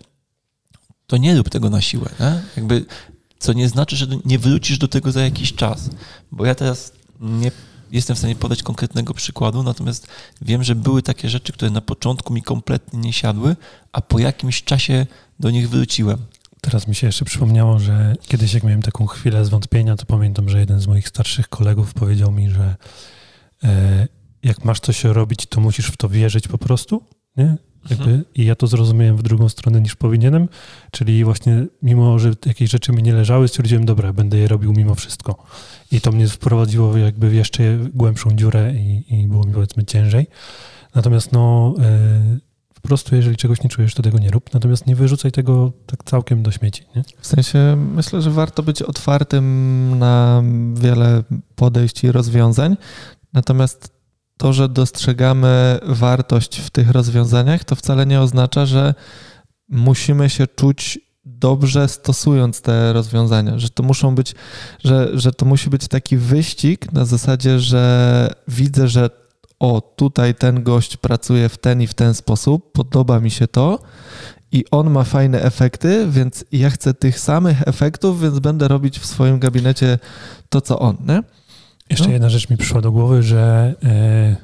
to 1.06 1.16
nie 1.16 1.36
rób 1.36 1.48
tego 1.48 1.70
na 1.70 1.80
siłę. 1.80 2.10
Nie? 2.20 2.42
Jakby, 2.56 2.86
co 3.38 3.52
nie 3.52 3.68
znaczy, 3.68 3.96
że 3.96 4.06
nie 4.24 4.38
wrócisz 4.38 4.78
do 4.78 4.88
tego 4.88 5.12
za 5.12 5.22
jakiś 5.22 5.54
czas. 5.54 5.90
Bo 6.32 6.46
ja 6.46 6.54
teraz 6.54 6.92
nie 7.20 7.50
jestem 7.90 8.16
w 8.16 8.18
stanie 8.18 8.36
podać 8.36 8.62
konkretnego 8.62 9.14
przykładu, 9.14 9.62
natomiast 9.62 10.06
wiem, 10.42 10.64
że 10.64 10.74
były 10.74 11.02
takie 11.02 11.28
rzeczy, 11.28 11.52
które 11.52 11.70
na 11.70 11.80
początku 11.80 12.32
mi 12.32 12.42
kompletnie 12.42 12.98
nie 13.00 13.12
siadły, 13.12 13.56
a 13.92 14.00
po 14.00 14.18
jakimś 14.18 14.62
czasie 14.62 15.06
do 15.40 15.50
nich 15.50 15.70
wróciłem. 15.70 16.18
Teraz 16.60 16.88
mi 16.88 16.94
się 16.94 17.06
jeszcze 17.06 17.24
przypomniało, 17.24 17.78
że 17.78 18.16
kiedyś 18.22 18.54
jak 18.54 18.62
miałem 18.62 18.82
taką 18.82 19.06
chwilę 19.06 19.44
zwątpienia, 19.44 19.96
to 19.96 20.06
pamiętam, 20.06 20.48
że 20.48 20.60
jeden 20.60 20.80
z 20.80 20.86
moich 20.86 21.08
starszych 21.08 21.48
kolegów 21.48 21.94
powiedział 21.94 22.32
mi, 22.32 22.50
że 22.50 22.76
e, 23.64 24.08
jak 24.42 24.64
masz 24.64 24.80
coś 24.80 25.04
robić, 25.04 25.46
to 25.46 25.60
musisz 25.60 25.86
w 25.86 25.96
to 25.96 26.08
wierzyć 26.08 26.48
po 26.48 26.58
prostu, 26.58 27.02
nie? 27.36 27.56
Jakby, 27.90 28.04
mhm. 28.04 28.24
I 28.34 28.44
ja 28.44 28.54
to 28.54 28.66
zrozumiałem 28.66 29.16
w 29.16 29.22
drugą 29.22 29.48
stronę 29.48 29.80
niż 29.80 29.96
powinienem, 29.96 30.48
czyli 30.90 31.24
właśnie 31.24 31.66
mimo, 31.82 32.18
że 32.18 32.32
jakieś 32.46 32.70
rzeczy 32.70 32.92
mi 32.92 33.02
nie 33.02 33.12
leżały, 33.12 33.48
stwierdziłem, 33.48 33.84
dobra, 33.84 34.12
będę 34.12 34.38
je 34.38 34.48
robił 34.48 34.72
mimo 34.72 34.94
wszystko. 34.94 35.44
I 35.92 36.00
to 36.00 36.12
mnie 36.12 36.28
wprowadziło 36.28 36.96
jakby 36.96 37.30
w 37.30 37.34
jeszcze 37.34 37.78
głębszą 37.94 38.30
dziurę 38.30 38.74
i, 38.74 39.14
i 39.14 39.26
było 39.26 39.44
mi 39.44 39.52
powiedzmy 39.52 39.84
ciężej. 39.84 40.26
Natomiast 40.94 41.32
no, 41.32 41.74
e, 41.80 42.38
po 42.74 42.80
prostu 42.80 43.16
jeżeli 43.16 43.36
czegoś 43.36 43.62
nie 43.62 43.70
czujesz, 43.70 43.94
to 43.94 44.02
tego 44.02 44.18
nie 44.18 44.30
rób. 44.30 44.54
Natomiast 44.54 44.86
nie 44.86 44.96
wyrzucaj 44.96 45.32
tego 45.32 45.72
tak 45.86 46.04
całkiem 46.04 46.42
do 46.42 46.50
śmieci. 46.50 46.82
Nie? 46.96 47.04
W 47.20 47.26
sensie 47.26 47.76
myślę, 47.94 48.22
że 48.22 48.30
warto 48.30 48.62
być 48.62 48.82
otwartym 48.82 49.98
na 49.98 50.42
wiele 50.74 51.22
podejść 51.56 52.04
i 52.04 52.12
rozwiązań. 52.12 52.76
Natomiast 53.32 53.97
to, 54.38 54.52
że 54.52 54.68
dostrzegamy 54.68 55.78
wartość 55.82 56.60
w 56.60 56.70
tych 56.70 56.90
rozwiązaniach, 56.90 57.64
to 57.64 57.76
wcale 57.76 58.06
nie 58.06 58.20
oznacza, 58.20 58.66
że 58.66 58.94
musimy 59.68 60.30
się 60.30 60.46
czuć 60.46 60.98
dobrze 61.24 61.88
stosując 61.88 62.60
te 62.60 62.92
rozwiązania, 62.92 63.58
że 63.58 63.70
to 63.70 63.82
muszą 63.82 64.14
być, 64.14 64.34
że, 64.84 65.08
że 65.12 65.32
to 65.32 65.46
musi 65.46 65.70
być 65.70 65.88
taki 65.88 66.16
wyścig 66.16 66.92
na 66.92 67.04
zasadzie, 67.04 67.60
że 67.60 68.34
widzę, 68.48 68.88
że 68.88 69.10
o, 69.58 69.80
tutaj 69.80 70.34
ten 70.34 70.62
gość 70.62 70.96
pracuje 70.96 71.48
w 71.48 71.58
ten 71.58 71.82
i 71.82 71.86
w 71.86 71.94
ten 71.94 72.14
sposób, 72.14 72.72
podoba 72.72 73.20
mi 73.20 73.30
się 73.30 73.48
to 73.48 73.78
i 74.52 74.64
on 74.70 74.90
ma 74.90 75.04
fajne 75.04 75.42
efekty, 75.42 76.06
więc 76.10 76.44
ja 76.52 76.70
chcę 76.70 76.94
tych 76.94 77.20
samych 77.20 77.68
efektów, 77.68 78.20
więc 78.20 78.38
będę 78.38 78.68
robić 78.68 78.98
w 78.98 79.06
swoim 79.06 79.38
gabinecie 79.38 79.98
to, 80.48 80.60
co 80.60 80.78
on, 80.78 80.96
nie? 81.06 81.22
Jeszcze 81.90 82.06
no. 82.06 82.12
jedna 82.12 82.28
rzecz 82.28 82.50
mi 82.50 82.56
przyszła 82.56 82.80
do 82.80 82.92
głowy, 82.92 83.22
że 83.22 83.74
e, 83.84 84.36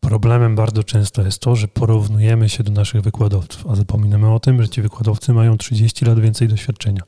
problemem 0.00 0.56
bardzo 0.56 0.84
często 0.84 1.22
jest 1.22 1.38
to, 1.38 1.56
że 1.56 1.68
porównujemy 1.68 2.48
się 2.48 2.64
do 2.64 2.72
naszych 2.72 3.02
wykładowców, 3.02 3.66
a 3.70 3.74
zapominamy 3.74 4.34
o 4.34 4.40
tym, 4.40 4.62
że 4.62 4.68
ci 4.68 4.82
wykładowcy 4.82 5.32
mają 5.32 5.56
30 5.56 6.04
lat 6.04 6.20
więcej 6.20 6.48
doświadczenia. 6.48 7.02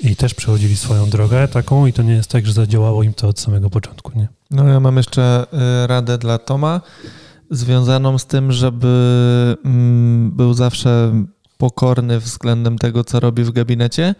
I 0.00 0.16
też 0.16 0.34
przechodzili 0.34 0.76
swoją 0.76 1.10
drogę 1.10 1.48
taką 1.48 1.86
i 1.86 1.92
to 1.92 2.02
nie 2.02 2.12
jest 2.12 2.30
tak, 2.30 2.46
że 2.46 2.52
zadziałało 2.52 3.02
im 3.02 3.14
to 3.14 3.28
od 3.28 3.40
samego 3.40 3.70
początku, 3.70 4.12
nie? 4.18 4.28
No 4.50 4.68
ja 4.68 4.80
mam 4.80 4.96
jeszcze 4.96 5.46
y, 5.84 5.86
radę 5.86 6.18
dla 6.18 6.38
Toma 6.38 6.80
związaną 7.50 8.18
z 8.18 8.26
tym, 8.26 8.52
żeby 8.52 9.56
mm, 9.64 10.30
był 10.30 10.54
zawsze 10.54 11.12
pokorny 11.58 12.20
względem 12.20 12.78
tego, 12.78 13.04
co 13.04 13.20
robi 13.20 13.44
w 13.44 13.50
gabinecie, 13.50 14.14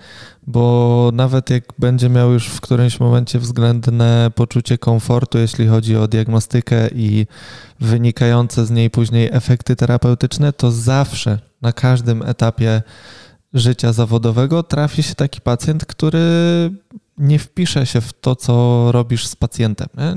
bo 0.46 1.10
nawet 1.14 1.50
jak 1.50 1.64
będzie 1.78 2.08
miał 2.08 2.32
już 2.32 2.46
w 2.46 2.60
którymś 2.60 3.00
momencie 3.00 3.38
względne 3.38 4.30
poczucie 4.34 4.78
komfortu, 4.78 5.38
jeśli 5.38 5.66
chodzi 5.66 5.96
o 5.96 6.08
diagnostykę 6.08 6.88
i 6.88 7.26
wynikające 7.80 8.66
z 8.66 8.70
niej 8.70 8.90
później 8.90 9.28
efekty 9.32 9.76
terapeutyczne, 9.76 10.52
to 10.52 10.70
zawsze 10.70 11.38
na 11.62 11.72
każdym 11.72 12.22
etapie 12.22 12.82
życia 13.54 13.92
zawodowego 13.92 14.62
trafi 14.62 15.02
się 15.02 15.14
taki 15.14 15.40
pacjent, 15.40 15.86
który 15.86 16.20
nie 17.18 17.38
wpisze 17.38 17.86
się 17.86 18.00
w 18.00 18.12
to, 18.12 18.36
co 18.36 18.86
robisz 18.92 19.26
z 19.26 19.36
pacjentem. 19.36 19.88
Nie, 19.96 20.14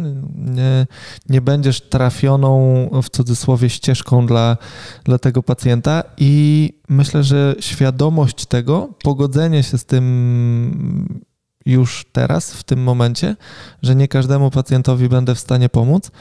nie, 0.54 0.88
nie 1.30 1.42
będziesz 1.42 1.82
trafioną 1.82 2.90
w 3.04 3.10
cudzysłowie 3.10 3.70
ścieżką 3.70 4.26
dla, 4.26 4.58
dla 5.04 5.20
tego 5.20 5.44
pacjenta 5.44 6.04
i 6.18 6.74
myślę, 6.90 7.24
że 7.24 7.56
świadomość 7.60 8.46
tego, 8.46 8.90
pogodzenie 9.04 9.64
się 9.64 9.78
z 9.78 9.86
tym 9.86 11.22
już 11.66 12.06
teraz, 12.12 12.54
w 12.54 12.64
tym 12.64 12.84
momencie, 12.84 13.36
że 13.82 13.96
nie 13.96 14.08
każdemu 14.08 14.52
pacjentowi 14.52 15.10
będę 15.10 15.36
w 15.36 15.40
stanie 15.40 15.70
pomóc, 15.70 16.12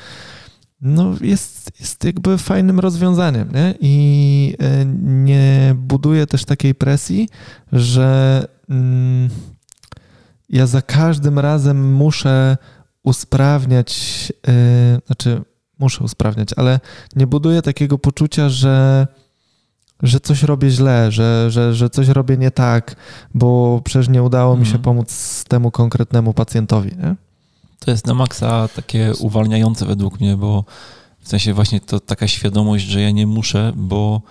no 0.80 1.14
jest, 1.20 1.80
jest 1.80 2.04
jakby 2.04 2.38
fajnym 2.38 2.80
rozwiązaniem 2.80 3.48
nie? 3.54 3.74
i 3.80 4.56
e, 4.58 4.84
nie 5.04 5.74
buduje 5.78 6.26
też 6.26 6.44
takiej 6.44 6.74
presji, 6.74 7.28
że 7.72 8.44
mm, 8.68 9.30
ja 10.50 10.66
za 10.66 10.82
każdym 10.82 11.38
razem 11.38 11.92
muszę 11.92 12.56
usprawniać, 13.02 14.32
yy, 14.46 14.54
znaczy 15.06 15.42
muszę 15.78 16.04
usprawniać, 16.04 16.48
ale 16.56 16.80
nie 17.16 17.26
buduję 17.26 17.62
takiego 17.62 17.98
poczucia, 17.98 18.48
że, 18.48 19.06
że 20.02 20.20
coś 20.20 20.42
robię 20.42 20.70
źle, 20.70 21.12
że, 21.12 21.50
że, 21.50 21.74
że 21.74 21.90
coś 21.90 22.08
robię 22.08 22.36
nie 22.36 22.50
tak, 22.50 22.96
bo 23.34 23.80
przecież 23.84 24.08
nie 24.08 24.22
udało 24.22 24.56
mi 24.56 24.64
się 24.66 24.76
mhm. 24.76 24.82
pomóc 24.82 25.44
temu 25.48 25.70
konkretnemu 25.70 26.34
pacjentowi. 26.34 26.96
Nie? 26.96 27.14
To 27.78 27.90
jest 27.90 28.06
na 28.06 28.14
maksa 28.14 28.68
takie 28.76 29.12
uwalniające 29.18 29.86
według 29.86 30.20
mnie, 30.20 30.36
bo 30.36 30.64
w 31.20 31.28
sensie 31.28 31.54
właśnie 31.54 31.80
to 31.80 32.00
taka 32.00 32.28
świadomość, 32.28 32.84
że 32.84 33.00
ja 33.00 33.10
nie 33.10 33.26
muszę, 33.26 33.72
bo 33.76 34.22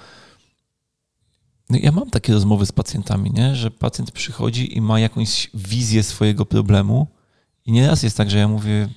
no 1.69 1.77
ja 1.81 1.91
mam 1.91 2.09
takie 2.09 2.33
rozmowy 2.33 2.65
z 2.65 2.71
pacjentami, 2.71 3.31
nie? 3.31 3.55
że 3.55 3.71
pacjent 3.71 4.11
przychodzi 4.11 4.77
i 4.77 4.81
ma 4.81 4.99
jakąś 4.99 5.49
wizję 5.53 6.03
swojego 6.03 6.45
problemu 6.45 7.07
i 7.65 7.71
nieraz 7.71 8.03
jest 8.03 8.17
tak, 8.17 8.29
że 8.29 8.37
ja 8.37 8.47
mówię, 8.47 8.89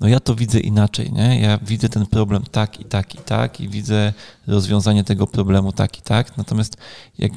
no 0.00 0.08
ja 0.08 0.20
to 0.20 0.34
widzę 0.34 0.60
inaczej, 0.60 1.12
nie? 1.12 1.40
Ja 1.40 1.58
widzę 1.58 1.88
ten 1.88 2.06
problem 2.06 2.42
tak 2.50 2.80
i 2.80 2.84
tak 2.84 3.14
i 3.14 3.18
tak 3.18 3.60
i 3.60 3.68
widzę 3.68 4.12
rozwiązanie 4.46 5.04
tego 5.04 5.26
problemu 5.26 5.72
tak 5.72 5.98
i 5.98 6.02
tak, 6.02 6.36
natomiast 6.36 6.76
jak, 7.18 7.32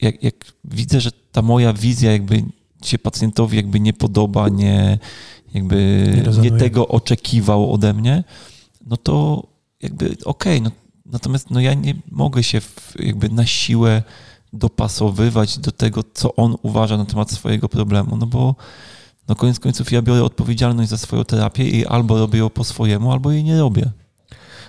jak, 0.00 0.22
jak 0.22 0.34
widzę, 0.64 1.00
że 1.00 1.10
ta 1.32 1.42
moja 1.42 1.72
wizja 1.72 2.12
jakby 2.12 2.44
się 2.84 2.98
pacjentowi 2.98 3.56
jakby 3.56 3.80
nie 3.80 3.92
podoba, 3.92 4.48
nie, 4.48 4.98
jakby 5.54 6.06
nie, 6.42 6.50
nie 6.50 6.58
tego 6.58 6.88
oczekiwał 6.88 7.72
ode 7.72 7.94
mnie, 7.94 8.24
no 8.86 8.96
to 8.96 9.46
jakby 9.82 10.06
okej, 10.06 10.18
okay, 10.24 10.60
no 10.60 10.70
Natomiast 11.12 11.50
no 11.50 11.60
ja 11.60 11.74
nie 11.74 11.94
mogę 12.10 12.42
się 12.42 12.60
jakby 12.98 13.28
na 13.28 13.46
siłę 13.46 14.02
dopasowywać 14.52 15.58
do 15.58 15.72
tego, 15.72 16.02
co 16.14 16.36
on 16.36 16.56
uważa 16.62 16.96
na 16.96 17.04
temat 17.04 17.30
swojego 17.30 17.68
problemu, 17.68 18.16
no 18.16 18.26
bo 18.26 18.54
no 19.28 19.34
koniec 19.34 19.60
końców 19.60 19.92
ja 19.92 20.02
biorę 20.02 20.24
odpowiedzialność 20.24 20.90
za 20.90 20.96
swoją 20.96 21.24
terapię 21.24 21.68
i 21.68 21.86
albo 21.86 22.18
robię 22.18 22.38
ją 22.38 22.50
po 22.50 22.64
swojemu, 22.64 23.12
albo 23.12 23.32
jej 23.32 23.44
nie 23.44 23.58
robię. 23.58 23.90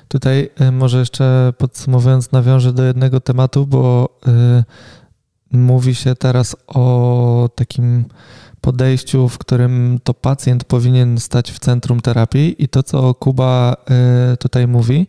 Tutaj 0.08 0.50
y, 0.62 0.72
może 0.72 1.00
jeszcze 1.00 1.54
podsumowując 1.58 2.32
nawiążę 2.32 2.74
do 2.74 2.84
jednego 2.84 3.20
tematu, 3.20 3.68
bo 3.68 4.10
y, 4.28 5.58
mówi 5.58 5.96
się 5.96 6.16
teraz 6.16 6.56
o 6.68 7.50
takim 7.56 8.06
podejściu, 8.62 9.30
w 9.30 9.38
którym 9.38 10.00
to 10.04 10.14
pacjent 10.14 10.64
powinien 10.64 11.20
stać 11.20 11.52
w 11.52 11.60
centrum 11.60 12.00
terapii 12.00 12.64
i 12.64 12.68
to, 12.68 12.84
co 12.84 13.14
Kuba 13.14 13.76
y, 14.34 14.38
tutaj 14.38 14.68
mówi, 14.68 15.08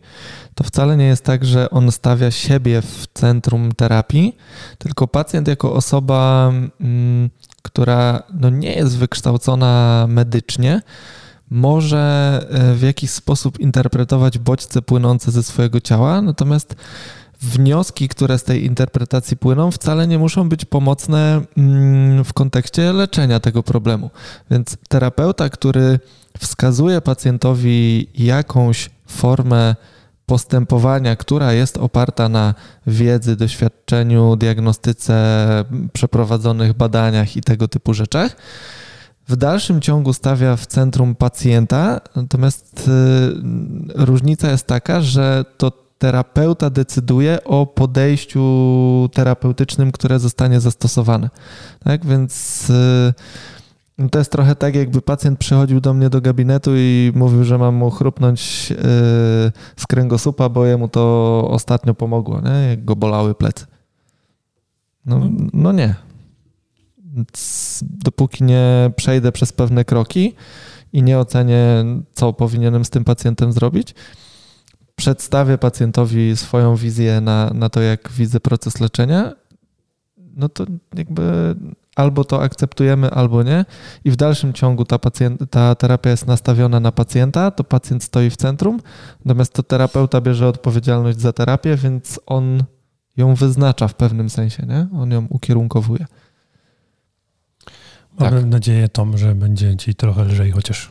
to 0.55 0.63
wcale 0.63 0.97
nie 0.97 1.05
jest 1.05 1.23
tak, 1.23 1.45
że 1.45 1.69
on 1.69 1.91
stawia 1.91 2.31
siebie 2.31 2.81
w 2.81 3.07
centrum 3.13 3.71
terapii, 3.71 4.37
tylko 4.77 5.07
pacjent 5.07 5.47
jako 5.47 5.73
osoba, 5.73 6.51
mm, 6.81 7.29
która 7.61 8.23
no 8.33 8.49
nie 8.49 8.73
jest 8.73 8.97
wykształcona 8.97 10.05
medycznie, 10.09 10.81
może 11.49 12.39
y, 12.73 12.75
w 12.75 12.81
jakiś 12.81 13.09
sposób 13.09 13.59
interpretować 13.59 14.37
bodźce 14.37 14.81
płynące 14.81 15.31
ze 15.31 15.43
swojego 15.43 15.81
ciała, 15.81 16.21
natomiast 16.21 16.75
wnioski, 17.43 18.09
które 18.09 18.37
z 18.37 18.43
tej 18.43 18.65
interpretacji 18.65 19.37
płyną, 19.37 19.71
wcale 19.71 20.07
nie 20.07 20.19
muszą 20.19 20.49
być 20.49 20.65
pomocne 20.65 21.41
mm, 21.57 22.23
w 22.23 22.33
kontekście 22.33 22.93
leczenia 22.93 23.39
tego 23.39 23.63
problemu. 23.63 24.09
Więc 24.51 24.77
terapeuta, 24.89 25.49
który 25.49 25.99
wskazuje 26.39 27.01
pacjentowi 27.01 28.07
jakąś 28.15 28.89
formę 29.07 29.75
postępowania, 30.25 31.15
która 31.15 31.53
jest 31.53 31.77
oparta 31.77 32.29
na 32.29 32.53
wiedzy, 32.87 33.35
doświadczeniu, 33.35 34.35
diagnostyce, 34.35 35.15
przeprowadzonych 35.93 36.73
badaniach 36.73 37.37
i 37.37 37.41
tego 37.41 37.67
typu 37.67 37.93
rzeczach, 37.93 38.35
w 39.27 39.35
dalszym 39.35 39.81
ciągu 39.81 40.13
stawia 40.13 40.55
w 40.55 40.65
centrum 40.65 41.15
pacjenta, 41.15 42.01
natomiast 42.15 42.87
y, 42.87 44.05
różnica 44.05 44.51
jest 44.51 44.67
taka, 44.67 45.01
że 45.01 45.45
to 45.57 45.82
terapeuta 46.03 46.69
decyduje 46.69 47.43
o 47.43 47.65
podejściu 47.65 48.43
terapeutycznym, 49.13 49.91
które 49.91 50.19
zostanie 50.19 50.59
zastosowane. 50.59 51.29
Tak 51.83 52.05
więc 52.05 52.69
y, 52.69 54.09
to 54.11 54.19
jest 54.19 54.31
trochę 54.31 54.55
tak, 54.55 54.75
jakby 54.75 55.01
pacjent 55.01 55.39
przychodził 55.39 55.81
do 55.81 55.93
mnie 55.93 56.09
do 56.09 56.21
gabinetu 56.21 56.71
i 56.75 57.11
mówił, 57.15 57.43
że 57.43 57.57
mam 57.57 57.75
mu 57.75 57.89
chrupnąć 57.89 58.71
y, 58.71 58.75
z 59.77 59.87
kręgosłupa, 59.87 60.49
bo 60.49 60.65
jemu 60.65 60.87
to 60.87 61.47
ostatnio 61.49 61.93
pomogło, 61.93 62.41
nie? 62.41 62.69
jak 62.69 62.85
go 62.85 62.95
bolały 62.95 63.35
plecy. 63.35 63.65
No, 65.05 65.21
no 65.53 65.71
nie. 65.71 65.95
Dopóki 67.81 68.43
nie 68.43 68.91
przejdę 68.95 69.31
przez 69.31 69.53
pewne 69.53 69.85
kroki 69.85 70.35
i 70.93 71.03
nie 71.03 71.19
ocenię, 71.19 71.85
co 72.13 72.33
powinienem 72.33 72.85
z 72.85 72.89
tym 72.89 73.03
pacjentem 73.03 73.51
zrobić, 73.51 73.95
przedstawię 74.95 75.57
pacjentowi 75.57 76.37
swoją 76.37 76.75
wizję 76.75 77.21
na, 77.21 77.51
na 77.53 77.69
to, 77.69 77.81
jak 77.81 78.11
widzę 78.11 78.39
proces 78.39 78.79
leczenia, 78.79 79.33
no 80.17 80.49
to 80.49 80.65
jakby 80.95 81.55
albo 81.95 82.23
to 82.23 82.41
akceptujemy, 82.41 83.11
albo 83.11 83.43
nie. 83.43 83.65
I 84.03 84.11
w 84.11 84.15
dalszym 84.15 84.53
ciągu 84.53 84.85
ta, 84.85 84.99
pacjent, 84.99 85.51
ta 85.51 85.75
terapia 85.75 86.09
jest 86.09 86.27
nastawiona 86.27 86.79
na 86.79 86.91
pacjenta, 86.91 87.51
to 87.51 87.63
pacjent 87.63 88.03
stoi 88.03 88.29
w 88.29 88.37
centrum, 88.37 88.79
natomiast 89.25 89.53
to 89.53 89.63
terapeuta 89.63 90.21
bierze 90.21 90.47
odpowiedzialność 90.47 91.19
za 91.19 91.33
terapię, 91.33 91.75
więc 91.75 92.19
on 92.25 92.63
ją 93.17 93.35
wyznacza 93.35 93.87
w 93.87 93.95
pewnym 93.95 94.29
sensie, 94.29 94.65
nie? 94.67 94.87
On 94.99 95.11
ją 95.11 95.27
ukierunkowuje. 95.29 96.05
Mam 98.19 98.29
tak. 98.29 98.45
nadzieję, 98.45 98.89
Tom, 98.89 99.17
że 99.17 99.35
będzie 99.35 99.75
ci 99.75 99.95
trochę 99.95 100.23
lżej, 100.23 100.51
chociaż, 100.51 100.89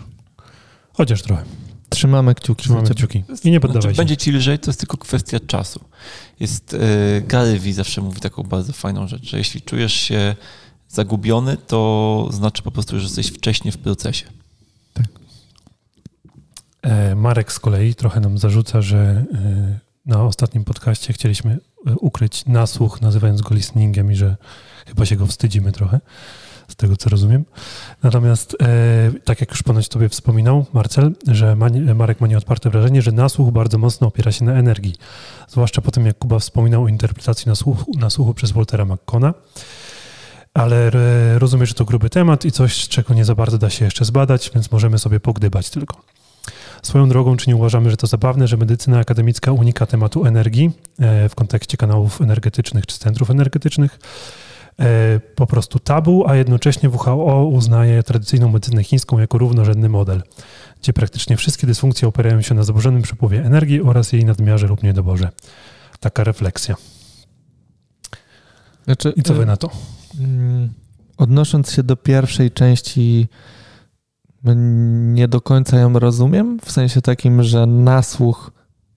chociaż 0.92 1.22
trochę. 1.22 1.44
Trzymamy 1.92 2.34
kciuki. 2.34 2.62
Trzymamy 2.62 2.90
kciuki. 2.90 3.24
I 3.44 3.50
nie 3.50 3.60
poddawaj 3.60 3.82
znaczy, 3.82 3.94
się. 3.94 3.98
Będzie 3.98 4.16
ci 4.16 4.32
lżej, 4.32 4.58
to 4.58 4.70
jest 4.70 4.80
tylko 4.80 4.96
kwestia 4.96 5.40
czasu. 5.40 5.80
Jest, 6.40 6.72
yy, 6.72 7.22
Gary 7.26 7.58
Vee 7.58 7.72
zawsze 7.72 8.00
mówi 8.00 8.20
taką 8.20 8.42
bardzo 8.42 8.72
fajną 8.72 9.08
rzecz, 9.08 9.24
że 9.24 9.38
jeśli 9.38 9.62
czujesz 9.62 9.92
się 9.92 10.36
zagubiony, 10.88 11.56
to 11.56 12.28
znaczy 12.30 12.62
po 12.62 12.70
prostu, 12.70 12.98
że 12.98 13.02
jesteś 13.02 13.26
wcześniej 13.26 13.72
w 13.72 13.78
procesie. 13.78 14.26
Tak. 14.92 15.06
E, 16.82 17.14
Marek 17.14 17.52
z 17.52 17.58
kolei 17.58 17.94
trochę 17.94 18.20
nam 18.20 18.38
zarzuca, 18.38 18.82
że 18.82 19.24
e, 19.34 19.78
na 20.06 20.24
ostatnim 20.24 20.64
podcaście 20.64 21.12
chcieliśmy 21.12 21.58
e, 21.86 21.94
ukryć 21.94 22.46
nasłuch, 22.46 23.00
nazywając 23.00 23.42
go 23.42 23.54
listeningiem 23.54 24.12
i 24.12 24.14
że 24.14 24.36
chyba 24.86 25.06
się 25.06 25.16
go 25.16 25.26
wstydzimy 25.26 25.72
trochę, 25.72 26.00
z 26.72 26.76
tego 26.76 26.96
co 26.96 27.10
rozumiem. 27.10 27.44
Natomiast, 28.02 28.56
tak 29.24 29.40
jak 29.40 29.50
już 29.50 29.62
ponoć 29.62 29.88
tobie 29.88 30.08
wspominał 30.08 30.66
Marcel, 30.72 31.12
że 31.28 31.56
Marek 31.94 32.20
ma 32.20 32.26
nieodparte 32.26 32.70
wrażenie, 32.70 33.02
że 33.02 33.12
nasłuch 33.12 33.52
bardzo 33.52 33.78
mocno 33.78 34.06
opiera 34.06 34.32
się 34.32 34.44
na 34.44 34.52
energii. 34.52 34.94
Zwłaszcza 35.48 35.82
po 35.82 35.90
tym, 35.90 36.06
jak 36.06 36.18
Kuba 36.18 36.38
wspominał 36.38 36.84
o 36.84 36.88
interpretacji 36.88 37.48
nasłuchu, 37.48 37.92
nasłuchu 37.98 38.34
przez 38.34 38.52
Waltera 38.52 38.84
McCona 38.84 39.34
ale 40.54 40.90
rozumiem, 41.38 41.66
że 41.66 41.74
to 41.74 41.84
gruby 41.84 42.10
temat 42.10 42.44
i 42.44 42.52
coś, 42.52 42.88
czego 42.88 43.14
nie 43.14 43.24
za 43.24 43.34
bardzo 43.34 43.58
da 43.58 43.70
się 43.70 43.84
jeszcze 43.84 44.04
zbadać, 44.04 44.50
więc 44.54 44.72
możemy 44.72 44.98
sobie 44.98 45.20
pogdybać 45.20 45.70
tylko. 45.70 45.96
Swoją 46.82 47.08
drogą, 47.08 47.36
czy 47.36 47.50
nie 47.50 47.56
uważamy, 47.56 47.90
że 47.90 47.96
to 47.96 48.06
zabawne, 48.06 48.48
że 48.48 48.56
medycyna 48.56 48.98
akademicka 48.98 49.52
unika 49.52 49.86
tematu 49.86 50.26
energii 50.26 50.70
e, 50.98 51.28
w 51.28 51.34
kontekście 51.34 51.76
kanałów 51.76 52.20
energetycznych 52.20 52.86
czy 52.86 52.98
centrów 52.98 53.30
energetycznych? 53.30 53.98
E, 54.82 55.20
po 55.34 55.46
prostu 55.46 55.78
tabu, 55.78 56.28
a 56.28 56.36
jednocześnie 56.36 56.88
WHO 56.88 57.46
uznaje 57.46 58.02
tradycyjną 58.02 58.48
medycynę 58.48 58.84
chińską 58.84 59.18
jako 59.18 59.38
równorzędny 59.38 59.88
model, 59.88 60.22
gdzie 60.82 60.92
praktycznie 60.92 61.36
wszystkie 61.36 61.66
dysfunkcje 61.66 62.08
operają 62.08 62.42
się 62.42 62.54
na 62.54 62.62
zaburzonym 62.62 63.02
przepływie 63.02 63.44
energii 63.44 63.82
oraz 63.82 64.12
jej 64.12 64.24
nadmiarze 64.24 64.66
lub 64.66 64.82
niedoborze. 64.82 65.30
Taka 66.00 66.24
refleksja. 66.24 66.74
Znaczy, 68.84 69.12
I 69.16 69.22
co 69.22 69.34
wy 69.34 69.42
e, 69.42 69.46
na 69.46 69.56
to? 69.56 69.70
Mm, 70.20 70.72
odnosząc 71.16 71.72
się 71.72 71.82
do 71.82 71.96
pierwszej 71.96 72.50
części, 72.50 73.28
nie 75.14 75.28
do 75.28 75.40
końca 75.40 75.78
ją 75.78 75.98
rozumiem, 75.98 76.58
w 76.64 76.72
sensie 76.72 77.02
takim, 77.02 77.42
że 77.42 77.66
nasłuch 77.66 78.50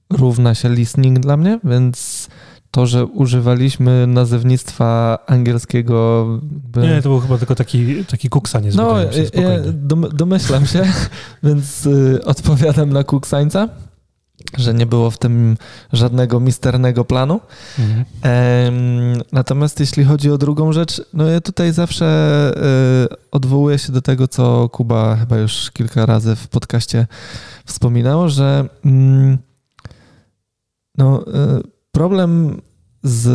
równa 0.09 0.55
się 0.55 0.69
listening 0.69 1.19
dla 1.19 1.37
mnie, 1.37 1.59
więc 1.63 2.27
to, 2.75 2.85
że 2.85 3.05
używaliśmy 3.05 4.07
nazewnictwa 4.07 5.19
angielskiego. 5.27 6.25
By... 6.43 6.81
Nie, 6.81 7.01
to 7.01 7.09
był 7.09 7.19
chyba 7.19 7.37
tylko 7.37 7.55
taki, 7.55 8.05
taki 8.05 8.29
kuksa. 8.29 8.61
No, 8.75 8.99
ja 8.99 9.09
domyślam 10.13 10.65
się, 10.65 10.83
więc 11.43 11.85
y, 11.85 12.19
odpowiadam 12.25 12.93
na 12.93 13.03
kuksańca 13.03 13.69
że 14.57 14.73
nie 14.73 14.85
było 14.85 15.11
w 15.11 15.17
tym 15.17 15.57
żadnego 15.93 16.39
misternego 16.39 17.05
planu. 17.05 17.39
Mhm. 17.79 18.05
Natomiast 19.31 19.79
jeśli 19.79 20.03
chodzi 20.03 20.31
o 20.31 20.37
drugą 20.37 20.73
rzecz, 20.73 21.01
no 21.13 21.27
ja 21.27 21.41
tutaj 21.41 21.73
zawsze 21.73 22.05
y, 23.11 23.31
odwołuję 23.31 23.79
się 23.79 23.91
do 23.91 24.01
tego, 24.01 24.27
co 24.27 24.69
Kuba 24.69 25.15
chyba 25.15 25.37
już 25.37 25.71
kilka 25.71 26.05
razy 26.05 26.35
w 26.35 26.47
podcaście 26.47 27.07
wspominał, 27.65 28.29
że 28.29 28.69
mm, 28.85 29.37
no, 30.97 31.25
y, 31.27 31.74
problem 31.95 32.61
z 33.03 33.29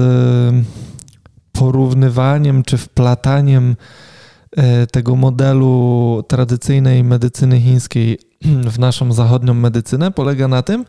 porównywaniem 1.53 2.63
czy 2.63 2.79
wplataniem 2.79 3.77
y, 4.59 4.87
tego 4.87 5.17
modelu 5.17 6.23
tradycyjnej 6.29 7.05
medycyny 7.05 7.61
chińskiej 7.61 8.19
w 8.73 8.79
naszą 8.79 9.13
zachodnią 9.13 9.55
medycynę 9.55 10.11
polega 10.11 10.49
na 10.49 10.63
tym, 10.63 10.85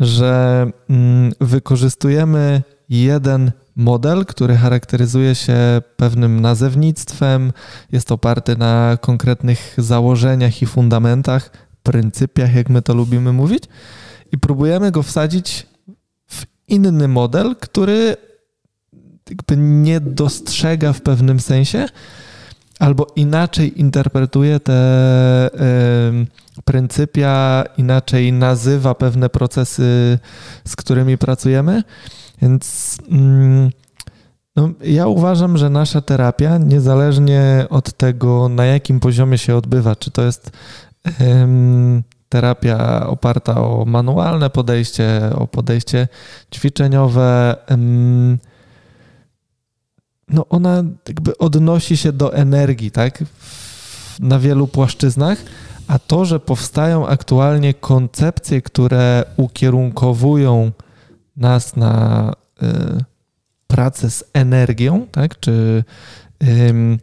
że 0.00 0.66
mm, 0.90 1.32
wykorzystujemy 1.40 2.62
jeden 2.88 3.52
model, 3.76 4.24
który 4.24 4.56
charakteryzuje 4.56 5.34
się 5.34 5.56
pewnym 5.96 6.40
nazewnictwem, 6.40 7.52
jest 7.92 8.12
oparty 8.12 8.56
na 8.56 8.98
konkretnych 9.00 9.74
założeniach 9.78 10.62
i 10.62 10.66
fundamentach, 10.66 11.50
pryncypiach, 11.82 12.54
jak 12.54 12.68
my 12.68 12.82
to 12.82 12.94
lubimy 12.94 13.32
mówić, 13.32 13.64
i 14.32 14.38
próbujemy 14.38 14.90
go 14.90 15.02
wsadzić 15.02 15.66
inny 16.68 17.08
model, 17.08 17.56
który 17.60 18.16
jakby 19.30 19.56
nie 19.56 20.00
dostrzega 20.00 20.92
w 20.92 21.00
pewnym 21.00 21.40
sensie 21.40 21.86
albo 22.78 23.06
inaczej 23.16 23.80
interpretuje 23.80 24.60
te. 24.60 25.50
Yy, 25.54 26.46
pryncypia, 26.64 27.64
inaczej 27.76 28.32
nazywa 28.32 28.94
pewne 28.94 29.28
procesy, 29.28 30.18
z 30.64 30.76
którymi 30.76 31.18
pracujemy. 31.18 31.82
Więc 32.42 32.96
mm, 33.10 33.70
no, 34.56 34.70
ja 34.84 35.06
uważam, 35.06 35.58
że 35.58 35.70
nasza 35.70 36.00
terapia, 36.00 36.58
niezależnie 36.58 37.66
od 37.70 37.92
tego, 37.92 38.48
na 38.48 38.64
jakim 38.64 39.00
poziomie 39.00 39.38
się 39.38 39.56
odbywa, 39.56 39.96
czy 39.96 40.10
to 40.10 40.22
jest 40.22 40.50
um, 41.20 42.02
terapia 42.28 43.06
oparta 43.06 43.54
o 43.60 43.84
manualne 43.84 44.50
podejście, 44.50 45.30
o 45.34 45.46
podejście 45.46 46.08
ćwiczeniowe, 46.54 47.56
no 50.28 50.46
ona 50.48 50.84
jakby 51.08 51.38
odnosi 51.38 51.96
się 51.96 52.12
do 52.12 52.34
energii, 52.34 52.90
tak? 52.90 53.24
na 54.20 54.38
wielu 54.38 54.66
płaszczyznach 54.66 55.38
a 55.88 55.98
to, 55.98 56.24
że 56.24 56.40
powstają 56.40 57.06
aktualnie 57.06 57.74
koncepcje, 57.74 58.62
które 58.62 59.24
ukierunkowują 59.36 60.72
nas 61.36 61.76
na 61.76 62.32
y, 62.62 63.04
pracę 63.66 64.10
z 64.10 64.24
energią, 64.32 65.06
tak? 65.12 65.40
czy 65.40 65.84
y, 66.42 66.98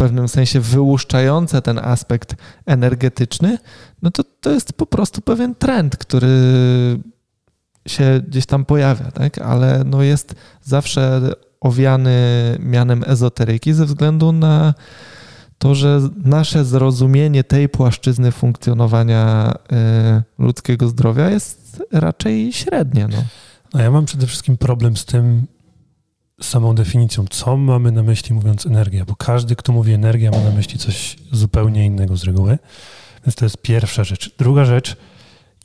pewnym 0.00 0.28
sensie 0.28 0.60
wyłuszczające 0.60 1.62
ten 1.62 1.78
aspekt 1.78 2.36
energetyczny, 2.66 3.58
no 4.02 4.10
to 4.10 4.24
to 4.40 4.50
jest 4.50 4.72
po 4.72 4.86
prostu 4.86 5.20
pewien 5.20 5.54
trend, 5.54 5.96
który 5.96 6.28
się 7.88 8.20
gdzieś 8.28 8.46
tam 8.46 8.64
pojawia, 8.64 9.10
tak? 9.10 9.38
ale 9.38 9.82
no 9.86 10.02
jest 10.02 10.34
zawsze 10.62 11.20
owiany 11.60 12.16
mianem 12.60 13.04
ezoteryki 13.06 13.72
ze 13.72 13.86
względu 13.86 14.32
na 14.32 14.74
to, 15.58 15.74
że 15.74 16.00
nasze 16.24 16.64
zrozumienie 16.64 17.44
tej 17.44 17.68
płaszczyzny 17.68 18.32
funkcjonowania 18.32 19.54
y, 19.54 20.22
ludzkiego 20.38 20.88
zdrowia 20.88 21.30
jest 21.30 21.82
raczej 21.92 22.52
średnie. 22.52 23.08
No. 23.08 23.24
no 23.74 23.80
ja 23.80 23.90
mam 23.90 24.06
przede 24.06 24.26
wszystkim 24.26 24.56
problem 24.56 24.96
z 24.96 25.04
tym, 25.04 25.46
samą 26.42 26.74
definicją, 26.74 27.24
co 27.30 27.56
mamy 27.56 27.92
na 27.92 28.02
myśli 28.02 28.34
mówiąc 28.34 28.66
energia, 28.66 29.04
bo 29.04 29.16
każdy, 29.16 29.56
kto 29.56 29.72
mówi 29.72 29.92
energia, 29.92 30.30
ma 30.30 30.40
na 30.40 30.50
myśli 30.50 30.78
coś 30.78 31.16
zupełnie 31.32 31.86
innego 31.86 32.16
z 32.16 32.24
reguły. 32.24 32.58
Więc 33.26 33.34
to 33.34 33.44
jest 33.44 33.62
pierwsza 33.62 34.04
rzecz. 34.04 34.34
Druga 34.38 34.64
rzecz, 34.64 34.96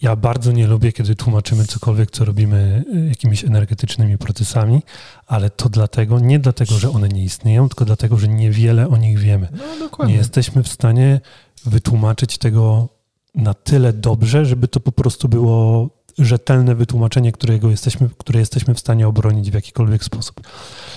ja 0.02 0.16
bardzo 0.16 0.52
nie 0.52 0.68
lubię, 0.68 0.92
kiedy 0.92 1.16
tłumaczymy 1.16 1.66
cokolwiek, 1.66 2.12
co 2.12 2.26
robimy 2.26 2.84
y, 2.96 3.10
jakimiś 3.10 3.44
energetycznymi 3.44 4.18
procesami, 4.18 4.84
ale 5.28 5.50
to 5.50 5.70
dlatego, 5.70 6.20
nie 6.20 6.40
dlatego, 6.40 6.80
że 6.80 6.90
one 6.90 7.10
nie 7.10 7.24
istnieją, 7.24 7.70
tylko 7.70 7.86
dlatego, 7.86 8.18
że 8.18 8.28
niewiele 8.28 8.88
o 8.88 8.98
nich 8.98 9.20
wiemy. 9.20 9.48
No, 10.00 10.06
nie 10.06 10.16
jesteśmy 10.16 10.64
w 10.64 10.68
stanie 10.68 11.22
wytłumaczyć 11.66 12.38
tego 12.38 12.90
na 13.36 13.54
tyle 13.54 13.94
dobrze, 13.94 14.46
żeby 14.46 14.68
to 14.68 14.80
po 14.80 14.92
prostu 14.92 15.30
było 15.30 15.90
rzetelne 16.18 16.76
wytłumaczenie, 16.76 17.32
którego 17.32 17.70
jesteśmy, 17.70 18.10
które 18.18 18.40
jesteśmy 18.40 18.74
w 18.74 18.80
stanie 18.80 19.08
obronić 19.08 19.52
w 19.52 19.54
jakikolwiek 19.54 20.04
sposób. 20.04 20.42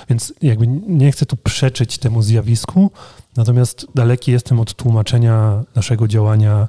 Więc 0.08 0.32
jakby 0.42 0.66
nie 0.66 1.12
chcę 1.12 1.26
tu 1.26 1.36
przeczyć 1.36 1.98
temu 1.98 2.22
zjawisku, 2.22 2.90
natomiast 3.36 3.86
daleki 3.94 4.32
jestem 4.32 4.60
od 4.60 4.74
tłumaczenia 4.74 5.64
naszego 5.74 6.08
działania 6.08 6.68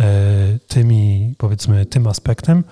E, 0.00 0.58
tymi, 0.68 1.34
powiedzmy, 1.38 1.86
tym 1.86 2.06
aspektem, 2.06 2.64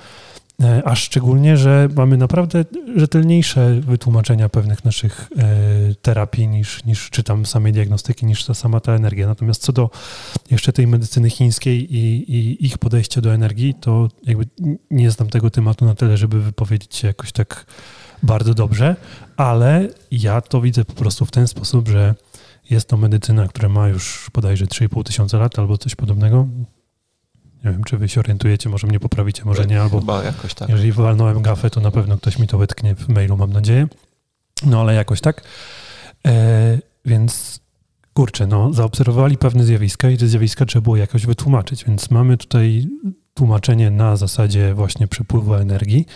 a 0.85 0.95
szczególnie, 0.95 1.57
że 1.57 1.89
mamy 1.97 2.17
naprawdę 2.17 2.65
rzetelniejsze 2.97 3.81
wytłumaczenia 3.81 4.49
pewnych 4.49 4.85
naszych 4.85 5.29
e, 5.37 5.95
terapii 6.03 6.49
niż, 6.49 6.85
niż 6.85 7.11
czy 7.11 7.23
tam 7.23 7.47
samej 7.47 7.73
diagnostyki, 7.73 8.27
niż 8.27 8.45
ta 8.45 8.55
sama 8.55 8.81
ta 8.81 8.93
energia. 8.93 9.27
Natomiast 9.27 9.63
co 9.63 9.73
do 9.73 9.91
jeszcze 10.51 10.73
tej 10.73 10.87
medycyny 10.87 11.31
chińskiej 11.31 11.95
i, 11.97 12.33
i 12.35 12.67
ich 12.67 12.79
podejścia 12.79 13.21
do 13.21 13.35
energii, 13.35 13.75
to 13.75 14.09
jakby 14.27 14.45
nie 14.91 15.11
znam 15.11 15.29
tego 15.29 15.51
tematu 15.51 15.85
na 15.85 15.95
tyle, 15.95 16.17
żeby 16.17 16.43
wypowiedzieć 16.43 16.97
się 16.97 17.09
jakoś 17.09 17.33
tak 17.33 17.67
bardzo 18.23 18.55
dobrze, 18.55 18.97
ale 19.37 19.89
ja 20.11 20.41
to 20.41 20.61
widzę 20.61 20.85
po 20.85 20.93
prostu 20.93 21.27
w 21.27 21.31
ten 21.31 21.49
sposób, 21.49 21.89
że 21.89 22.15
jest 22.71 22.89
to 22.89 22.97
medycyna, 22.97 23.49
która 23.49 23.69
ma 23.69 23.89
już 23.89 24.31
bodajże 24.35 24.67
3,5 24.67 25.05
tysiąca 25.05 25.39
lat 25.39 25.59
albo 25.59 25.79
coś 25.79 25.95
podobnego, 25.95 26.47
nie 27.65 27.71
wiem, 27.71 27.85
czy 27.85 27.99
wy 27.99 28.09
się 28.09 28.21
orientujecie, 28.21 28.69
może 28.69 28.87
mnie 28.87 29.01
poprawicie, 29.01 29.43
może 29.45 29.67
nie, 29.67 29.81
albo 29.81 30.01
Chyba 30.01 30.25
jakoś 30.25 30.55
tak. 30.55 30.69
jeżeli 30.69 30.93
walnąłem 30.93 31.43
gafę, 31.43 31.71
to 31.71 31.81
na 31.81 31.91
pewno 31.91 32.17
ktoś 32.17 32.39
mi 32.39 32.47
to 32.47 32.59
wytknie 32.59 32.95
w 32.95 33.09
mailu, 33.09 33.37
mam 33.37 33.53
nadzieję. 33.53 33.89
No 34.67 34.81
ale 34.81 34.95
jakoś 34.95 35.21
tak. 35.21 35.43
E, 36.27 36.79
więc 37.05 37.61
kurczę, 38.15 38.47
no, 38.47 38.73
zaobserwowali 38.73 39.37
pewne 39.37 39.65
zjawiska 39.65 40.11
i 40.11 40.19
te 40.19 40.27
zjawiska 40.27 40.67
trzeba 40.67 40.83
było 40.83 40.97
jakoś 40.97 41.27
wytłumaczyć, 41.27 41.85
więc 41.85 42.11
mamy 42.11 42.37
tutaj 42.37 42.89
tłumaczenie 43.35 43.91
na 43.91 44.17
zasadzie 44.17 44.75
właśnie 44.75 45.09
przepływu 45.09 45.55
energii. 45.55 46.07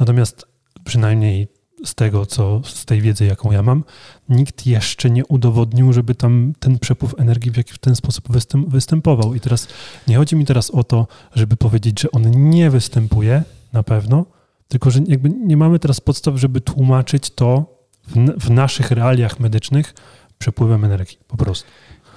Natomiast 0.00 0.46
przynajmniej 0.84 1.48
z 1.84 1.94
tego, 1.94 2.26
co 2.26 2.60
z 2.64 2.84
tej 2.84 3.00
wiedzy, 3.00 3.24
jaką 3.24 3.52
ja 3.52 3.62
mam, 3.62 3.84
nikt 4.28 4.66
jeszcze 4.66 5.10
nie 5.10 5.26
udowodnił, 5.26 5.92
żeby 5.92 6.14
tam 6.14 6.52
ten 6.58 6.78
przepływ 6.78 7.14
energii 7.18 7.50
w, 7.50 7.56
jakiś, 7.56 7.78
ten 7.78 7.96
sposób 7.96 8.32
występ, 8.32 8.68
występował. 8.68 9.34
I 9.34 9.40
teraz 9.40 9.68
nie 10.08 10.16
chodzi 10.16 10.36
mi 10.36 10.44
teraz 10.44 10.70
o 10.70 10.84
to, 10.84 11.06
żeby 11.34 11.56
powiedzieć, 11.56 12.00
że 12.00 12.10
on 12.10 12.50
nie 12.50 12.70
występuje 12.70 13.42
na 13.72 13.82
pewno, 13.82 14.26
tylko 14.68 14.90
że 14.90 15.00
jakby 15.06 15.30
nie 15.30 15.56
mamy 15.56 15.78
teraz 15.78 16.00
podstaw, 16.00 16.36
żeby 16.36 16.60
tłumaczyć 16.60 17.30
to 17.30 17.64
w, 18.06 18.40
w 18.40 18.50
naszych 18.50 18.90
realiach 18.90 19.40
medycznych 19.40 19.94
przepływem 20.38 20.84
energii, 20.84 21.18
po 21.28 21.36
prostu. 21.36 21.68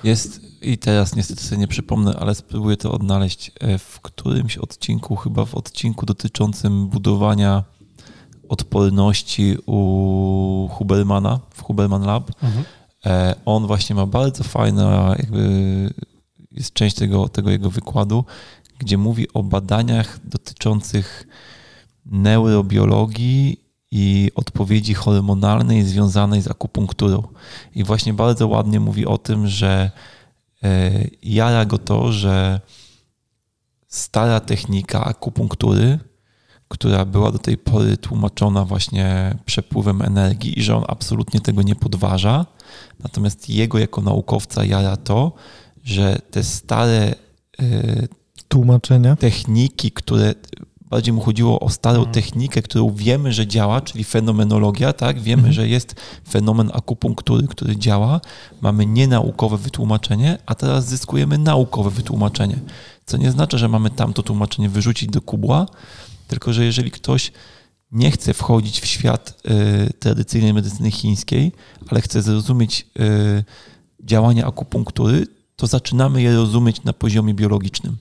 Jest 0.03 0.41
i 0.61 0.77
teraz 0.77 1.15
niestety 1.15 1.43
sobie 1.43 1.59
nie 1.59 1.67
przypomnę, 1.67 2.15
ale 2.19 2.35
spróbuję 2.35 2.77
to 2.77 2.91
odnaleźć 2.91 3.51
e, 3.59 3.77
w 3.77 3.99
którymś 4.01 4.57
odcinku, 4.57 5.15
chyba 5.15 5.45
w 5.45 5.55
odcinku 5.55 6.05
dotyczącym 6.05 6.87
budowania 6.87 7.63
odporności 8.49 9.57
u 9.65 10.69
Hubermana, 10.71 11.39
w 11.49 11.63
Huberman 11.63 12.05
Lab. 12.05 12.31
Mhm. 12.43 12.65
E, 13.05 13.35
on 13.45 13.67
właśnie 13.67 13.95
ma 13.95 14.05
bardzo 14.05 14.43
fajna, 14.43 15.15
jakby 15.19 15.49
jest 16.51 16.73
część 16.73 16.95
tego, 16.95 17.29
tego 17.29 17.49
jego 17.49 17.69
wykładu, 17.69 18.25
gdzie 18.79 18.97
mówi 18.97 19.33
o 19.33 19.43
badaniach 19.43 20.19
dotyczących 20.23 21.27
neurobiologii 22.05 23.65
i 23.91 24.31
odpowiedzi 24.35 24.93
hormonalnej 24.93 25.83
związanej 25.83 26.41
z 26.41 26.47
akupunkturą. 26.47 27.23
I 27.75 27.83
właśnie 27.83 28.13
bardzo 28.13 28.47
ładnie 28.47 28.79
mówi 28.79 29.05
o 29.05 29.17
tym, 29.17 29.47
że 29.47 29.91
e, 30.63 30.91
jara 31.23 31.65
go 31.65 31.77
to, 31.77 32.11
że 32.11 32.61
stara 33.87 34.39
technika 34.39 35.03
akupunktury, 35.05 35.99
która 36.67 37.05
była 37.05 37.31
do 37.31 37.39
tej 37.39 37.57
pory 37.57 37.97
tłumaczona 37.97 38.65
właśnie 38.65 39.35
przepływem 39.45 40.01
energii 40.01 40.59
i 40.59 40.63
że 40.63 40.75
on 40.75 40.83
absolutnie 40.87 41.39
tego 41.39 41.61
nie 41.61 41.75
podważa. 41.75 42.45
Natomiast 42.99 43.49
jego 43.49 43.79
jako 43.79 44.01
naukowca 44.01 44.65
jara 44.65 44.97
to, 44.97 45.31
że 45.83 46.19
te 46.31 46.43
stare 46.43 47.15
e, 47.59 48.07
tłumaczenia, 48.47 49.15
techniki, 49.15 49.91
które 49.91 50.33
bardziej 50.89 51.13
mu 51.13 51.21
chodziło 51.21 51.59
o 51.59 51.69
starą 51.69 51.97
mhm. 51.97 52.13
technikę, 52.13 52.61
którą 52.61 52.91
wiemy, 52.91 53.33
że 53.33 53.47
działa, 53.47 53.81
czyli 53.81 54.03
fenomenologia, 54.03 54.93
tak? 54.93 55.19
Wiemy, 55.19 55.39
mhm. 55.39 55.53
że 55.53 55.67
jest 55.67 55.95
fenomen 56.29 56.71
akupunktury, 56.73 57.47
który 57.47 57.75
działa. 57.75 58.21
Mamy 58.61 58.85
nienaukowe 58.85 59.57
wytłumaczenie, 59.57 60.37
a 60.45 60.55
teraz 60.55 60.85
zyskujemy 60.85 61.37
naukowe 61.37 61.89
wytłumaczenie. 61.89 62.59
Co 63.05 63.17
nie 63.17 63.31
znaczy, 63.31 63.57
że 63.57 63.69
mamy 63.69 63.89
tamto 63.89 64.23
tłumaczenie 64.23 64.69
wyrzucić 64.69 65.09
do 65.09 65.21
kubła, 65.21 65.65
tylko 66.27 66.53
że 66.53 66.65
jeżeli 66.65 66.91
ktoś 66.91 67.31
nie 67.91 68.11
chce 68.11 68.33
wchodzić 68.33 68.81
w 68.81 68.85
świat 68.85 69.33
y, 69.89 69.93
tradycyjnej 69.93 70.53
medycyny 70.53 70.91
chińskiej, 70.91 71.51
ale 71.87 72.01
chce 72.01 72.21
zrozumieć 72.21 72.87
y, 72.99 73.43
działania 74.03 74.47
akupunktury, 74.47 75.27
to 75.55 75.67
zaczynamy 75.67 76.21
je 76.21 76.35
rozumieć 76.35 76.83
na 76.83 76.93
poziomie 76.93 77.33
biologicznym. 77.33 77.97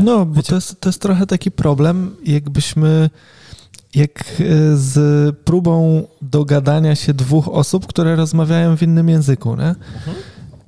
No, 0.00 0.26
bo 0.26 0.42
to 0.42 0.54
jest, 0.54 0.80
to 0.80 0.88
jest 0.88 1.00
trochę 1.00 1.26
taki 1.26 1.50
problem, 1.50 2.16
jakbyśmy 2.24 3.10
jak 3.94 4.24
e, 4.24 4.76
z 4.76 5.36
próbą 5.36 6.02
dogadania 6.22 6.94
się 6.94 7.14
dwóch 7.14 7.48
osób, 7.48 7.86
które 7.86 8.16
rozmawiają 8.16 8.76
w 8.76 8.82
innym 8.82 9.08
języku, 9.08 9.56
nie? 9.56 9.68
Mhm. 9.68 10.16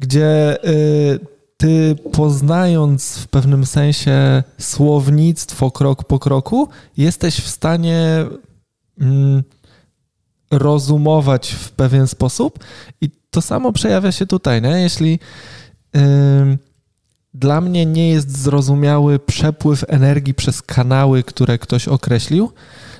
gdzie 0.00 0.58
y, 0.64 1.35
ty 1.56 1.96
poznając 2.12 3.18
w 3.18 3.28
pewnym 3.28 3.66
sensie 3.66 4.42
słownictwo 4.58 5.70
krok 5.70 6.04
po 6.04 6.18
kroku, 6.18 6.68
jesteś 6.96 7.40
w 7.40 7.48
stanie 7.48 8.26
mm, 9.00 9.42
rozumować 10.50 11.50
w 11.52 11.70
pewien 11.70 12.06
sposób 12.06 12.58
i 13.00 13.10
to 13.30 13.42
samo 13.42 13.72
przejawia 13.72 14.12
się 14.12 14.26
tutaj, 14.26 14.62
nie? 14.62 14.68
Jeśli 14.70 15.18
dla 17.34 17.60
mnie 17.60 17.86
nie 17.86 18.08
jest 18.08 18.38
zrozumiały 18.38 19.18
przepływ 19.18 19.84
energii 19.88 20.34
przez 20.34 20.62
kanały, 20.62 21.22
które 21.22 21.58
ktoś 21.58 21.88
określił, 21.88 22.52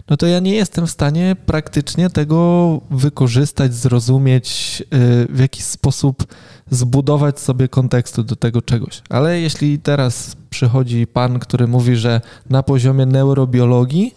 no 0.09 0.17
to 0.17 0.27
ja 0.27 0.41
nie 0.41 0.55
jestem 0.55 0.87
w 0.87 0.91
stanie 0.91 1.37
praktycznie 1.47 2.11
tego 2.11 2.81
wykorzystać, 2.91 3.75
zrozumieć, 3.75 4.83
y, 4.83 5.27
w 5.31 5.39
jakiś 5.39 5.65
sposób 5.65 6.25
zbudować 6.71 7.41
sobie 7.41 7.69
kontekstu 7.69 8.23
do 8.23 8.37
tego 8.37 8.63
czegoś. 8.63 9.03
Ale 9.09 9.41
jeśli 9.41 9.79
teraz 9.79 10.37
przychodzi 10.51 11.07
pan, 11.07 11.39
który 11.39 11.67
mówi, 11.67 11.97
że 11.97 12.21
na 12.51 12.63
poziomie 12.63 13.07
neurobiologii 13.07 14.15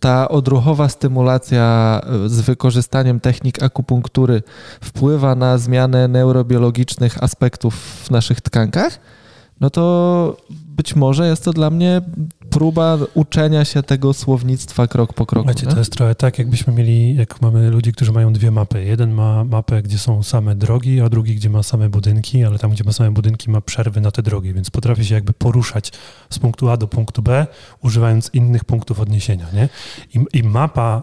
ta 0.00 0.28
odruchowa 0.28 0.88
stymulacja 0.88 2.00
y, 2.26 2.28
z 2.28 2.40
wykorzystaniem 2.40 3.20
technik 3.20 3.62
akupunktury 3.62 4.42
wpływa 4.80 5.34
na 5.34 5.58
zmianę 5.58 6.08
neurobiologicznych 6.08 7.22
aspektów 7.22 7.74
w 7.74 8.10
naszych 8.10 8.40
tkankach, 8.40 9.00
no 9.60 9.70
to 9.70 10.36
być 10.78 10.96
może 10.96 11.28
jest 11.28 11.44
to 11.44 11.52
dla 11.52 11.70
mnie 11.70 12.00
próba 12.50 12.98
uczenia 13.14 13.64
się 13.64 13.82
tego 13.82 14.14
słownictwa 14.14 14.86
krok 14.86 15.12
po 15.12 15.26
kroku. 15.26 15.48
Wiecie, 15.48 15.66
to 15.66 15.78
jest 15.78 15.92
trochę 15.92 16.14
tak, 16.14 16.38
jakbyśmy 16.38 16.72
mieli, 16.72 17.16
jak 17.16 17.42
mamy 17.42 17.70
ludzi, 17.70 17.92
którzy 17.92 18.12
mają 18.12 18.32
dwie 18.32 18.50
mapy. 18.50 18.84
Jeden 18.84 19.12
ma 19.12 19.44
mapę, 19.44 19.82
gdzie 19.82 19.98
są 19.98 20.22
same 20.22 20.54
drogi, 20.54 21.00
a 21.00 21.08
drugi, 21.08 21.34
gdzie 21.34 21.50
ma 21.50 21.62
same 21.62 21.88
budynki, 21.88 22.44
ale 22.44 22.58
tam, 22.58 22.70
gdzie 22.70 22.84
ma 22.84 22.92
same 22.92 23.10
budynki, 23.10 23.50
ma 23.50 23.60
przerwy 23.60 24.00
na 24.00 24.10
te 24.10 24.22
drogi, 24.22 24.54
więc 24.54 24.70
potrafi 24.70 25.04
się 25.04 25.14
jakby 25.14 25.32
poruszać 25.32 25.92
z 26.30 26.38
punktu 26.38 26.70
A 26.70 26.76
do 26.76 26.88
punktu 26.88 27.22
B, 27.22 27.46
używając 27.82 28.30
innych 28.34 28.64
punktów 28.64 29.00
odniesienia. 29.00 29.46
Nie? 29.52 29.68
I, 30.14 30.38
i 30.38 30.42
mapa 30.42 31.02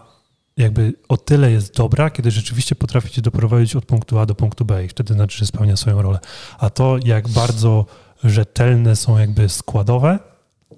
jakby 0.56 0.94
o 1.08 1.16
tyle 1.16 1.50
jest 1.50 1.76
dobra, 1.76 2.10
kiedy 2.10 2.30
rzeczywiście 2.30 2.74
potrafi 2.74 3.10
cię 3.10 3.22
doprowadzić 3.22 3.76
od 3.76 3.84
punktu 3.84 4.18
A 4.18 4.26
do 4.26 4.34
punktu 4.34 4.64
B 4.64 4.84
i 4.84 4.88
wtedy 4.88 5.14
znaczy, 5.14 5.38
że 5.38 5.46
spełnia 5.46 5.76
swoją 5.76 6.02
rolę. 6.02 6.18
A 6.58 6.70
to, 6.70 6.96
jak 7.04 7.28
bardzo 7.28 7.86
rzetelne 8.30 8.96
są 8.96 9.18
jakby 9.18 9.48
składowe, 9.48 10.18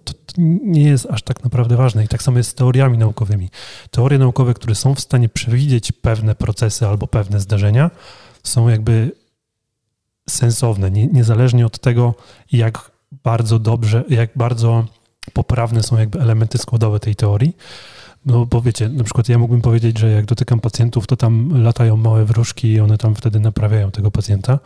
to 0.05 0.15
nie 0.63 0.83
jest 0.83 1.07
aż 1.11 1.23
tak 1.23 1.45
naprawdę 1.45 1.77
ważne. 1.77 2.05
I 2.05 2.09
tak 2.09 2.23
samo 2.23 2.39
jest 2.39 2.51
z 2.51 2.55
teoriami 2.55 2.99
naukowymi. 2.99 3.51
Teorie 3.91 4.19
naukowe, 4.19 4.55
które 4.55 4.75
są 4.75 4.95
w 4.95 5.01
stanie 5.01 5.29
przewidzieć 5.29 5.93
pewne 5.93 6.35
procesy 6.35 6.87
albo 6.87 7.07
pewne 7.07 7.41
zdarzenia, 7.41 7.91
są 8.43 8.69
jakby 8.69 9.13
sensowne, 10.29 10.91
nie, 10.91 11.07
niezależnie 11.07 11.67
od 11.67 11.79
tego, 11.79 12.15
jak 12.53 12.91
bardzo 13.25 13.59
dobrze, 13.59 14.05
jak 14.09 14.31
bardzo 14.37 14.85
poprawne 15.33 15.83
są 15.83 15.99
jakby 15.99 16.21
elementy 16.21 16.59
składowe 16.59 17.01
tej 17.01 17.17
teorii. 17.17 17.57
No 18.29 18.47
bo 18.47 18.63
wiecie, 18.63 18.89
na 18.89 19.05
przykład 19.05 19.29
ja 19.29 19.39
mógłbym 19.39 19.61
powiedzieć, 19.61 19.99
że 19.99 20.11
jak 20.11 20.25
dotykam 20.25 20.61
pacjentów, 20.61 21.07
to 21.07 21.17
tam 21.17 21.63
latają 21.63 21.97
małe 21.97 22.25
wróżki 22.25 22.69
i 22.69 22.81
one 22.81 22.99
tam 22.99 23.15
wtedy 23.15 23.41
naprawiają 23.41 23.91
tego 23.91 24.11
pacjenta. 24.11 24.59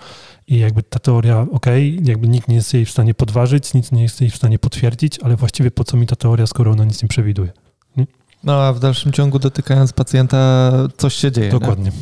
I 0.47 0.59
jakby 0.59 0.83
ta 0.83 0.99
teoria, 0.99 1.47
ok, 1.53 1.67
jakby 2.03 2.29
nikt 2.29 2.49
nie 2.49 2.55
jest 2.55 2.75
jej 2.75 2.85
w 2.85 2.91
stanie 2.91 3.15
podważyć, 3.15 3.75
nic 3.75 3.93
nie 3.93 4.03
jest 4.03 4.21
jej 4.21 4.31
w 4.31 4.37
stanie 4.37 4.59
potwierdzić, 4.59 5.19
ale 5.19 5.37
właściwie 5.37 5.71
po 5.71 5.85
co 5.85 5.97
mi 5.97 6.07
ta 6.07 6.17
teoria, 6.17 6.47
skoro 6.47 6.71
ona 6.71 6.85
nic 6.85 7.03
nie 7.03 7.09
przewiduje? 7.09 7.53
Nie? 7.97 8.07
No 8.45 8.63
a 8.63 8.73
w 8.73 8.81
dalszym 8.81 9.13
ciągu 9.13 9.39
dotykając 9.39 9.93
pacjenta 9.93 10.73
coś 10.97 11.15
się 11.15 11.33
dzieje. 11.33 11.51
Dokładnie. 11.51 11.93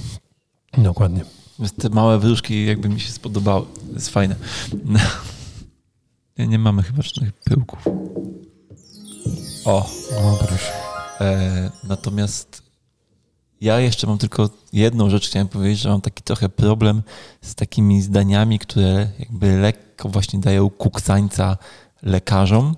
Nie? 0.78 0.84
Dokładnie. 0.84 1.24
Te 1.78 1.88
małe 1.88 2.18
wróżki 2.18 2.66
jakby 2.66 2.88
mi 2.88 3.00
się 3.00 3.12
spodobały. 3.12 3.66
To 3.88 3.94
jest 3.94 4.10
fajne. 4.10 4.36
No. 4.84 4.98
Nie, 6.38 6.46
nie 6.46 6.58
mamy 6.58 6.82
chyba 6.82 7.02
żadnych 7.02 7.32
pyłków. 7.32 7.78
O. 9.64 9.90
O, 10.18 10.38
proszę. 10.38 10.89
E, 11.20 11.70
natomiast 11.84 12.62
ja 13.60 13.80
jeszcze 13.80 14.06
mam 14.06 14.18
tylko 14.18 14.50
jedną 14.72 15.10
rzecz, 15.10 15.28
chciałem 15.28 15.48
powiedzieć, 15.48 15.78
że 15.78 15.88
mam 15.88 16.00
taki 16.00 16.22
trochę 16.22 16.48
problem 16.48 17.02
z 17.42 17.54
takimi 17.54 18.02
zdaniami, 18.02 18.58
które 18.58 19.08
jakby 19.18 19.58
lekko 19.58 20.08
właśnie 20.08 20.40
dają 20.40 20.70
kuksańca 20.70 21.56
lekarzom, 22.02 22.76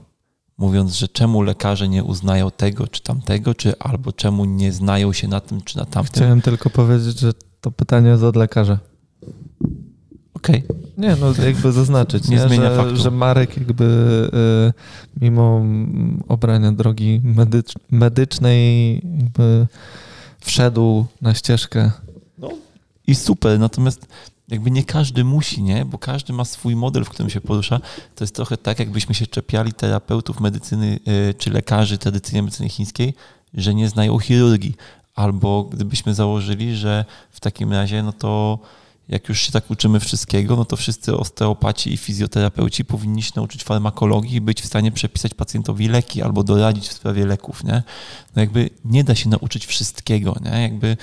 mówiąc, 0.59 0.95
że 0.95 1.09
czemu 1.09 1.43
lekarze 1.43 1.89
nie 1.89 2.05
uznają 2.05 2.51
tego 2.51 2.87
czy 2.87 3.03
tamtego, 3.03 3.55
czy 3.55 3.79
albo 3.79 4.13
czemu 4.13 4.45
nie 4.45 4.73
znają 4.73 5.13
się 5.13 5.29
na 5.29 5.41
tym 5.41 5.61
czy 5.61 5.79
na 5.79 5.85
tamtym. 5.85 6.15
Chciałem 6.15 6.43
tylko 6.43 6.71
powiedzieć, 6.71 7.19
że 7.19 7.33
to 7.61 7.71
pytanie 7.71 8.09
jest 8.09 8.23
od 8.23 8.37
lekarza. 8.37 8.79
Okej. 10.43 10.65
Okay. 10.69 10.83
Nie, 10.99 11.17
no 11.21 11.45
jakby 11.45 11.73
zaznaczyć, 11.73 12.29
nie, 12.29 12.37
nie 12.37 12.43
zmienia 12.43 12.71
że, 12.71 12.77
faktu. 12.77 12.97
że 12.97 13.11
Marek 13.11 13.57
jakby 13.57 13.85
y, 14.69 15.21
mimo 15.21 15.63
obrania 16.29 16.73
drogi 16.73 17.21
medycz, 17.25 17.75
medycznej 17.91 18.95
jakby 18.95 19.67
wszedł 20.41 21.07
na 21.21 21.35
ścieżkę. 21.35 21.91
No 22.39 22.51
i 23.07 23.15
super, 23.15 23.59
natomiast 23.59 24.07
jakby 24.49 24.71
nie 24.71 24.85
każdy 24.85 25.25
musi, 25.25 25.63
nie? 25.63 25.85
Bo 25.85 25.99
każdy 25.99 26.33
ma 26.33 26.45
swój 26.45 26.77
model, 26.77 27.05
w 27.05 27.09
którym 27.09 27.31
się 27.31 27.41
porusza. 27.41 27.81
To 28.15 28.25
jest 28.25 28.35
trochę 28.35 28.57
tak, 28.57 28.79
jakbyśmy 28.79 29.15
się 29.15 29.27
czepiali 29.27 29.73
terapeutów 29.73 30.41
medycyny 30.41 30.99
y, 31.31 31.35
czy 31.35 31.51
lekarzy 31.51 31.99
tradycyjnej 31.99 32.43
medycyny 32.43 32.69
chińskiej, 32.69 33.15
że 33.55 33.75
nie 33.75 33.89
znają 33.89 34.19
chirurgii. 34.19 34.77
Albo 35.15 35.65
gdybyśmy 35.65 36.15
założyli, 36.15 36.77
że 36.77 37.05
w 37.31 37.41
takim 37.41 37.73
razie, 37.73 38.03
no 38.03 38.13
to 38.13 38.59
jak 39.09 39.29
już 39.29 39.41
się 39.41 39.53
tak 39.53 39.71
uczymy 39.71 40.01
wszystkiego, 40.01 40.57
no 40.57 40.65
to 40.65 40.77
wszyscy 40.77 41.17
osteopaci 41.17 41.93
i 41.93 41.97
fizjoterapeuci 41.97 42.85
powinni 42.85 43.23
się 43.23 43.33
nauczyć 43.37 43.65
farmakologii 43.65 44.37
i 44.37 44.41
być 44.41 44.63
w 44.63 44.67
stanie 44.67 44.93
przepisać 44.93 45.35
pacjentowi 45.35 45.89
leki 45.89 46.23
albo 46.23 46.45
doradzić 46.45 46.89
w 46.89 46.93
sprawie 46.93 47.27
leków, 47.27 47.65
nie? 47.65 47.83
No 48.37 48.43
jakby 48.43 48.71
nie 48.85 49.05
da 49.05 49.15
się 49.15 49.29
nauczyć 49.29 49.67
wszystkiego, 49.67 50.37
nie? 50.45 50.63
Jakby 50.63 50.97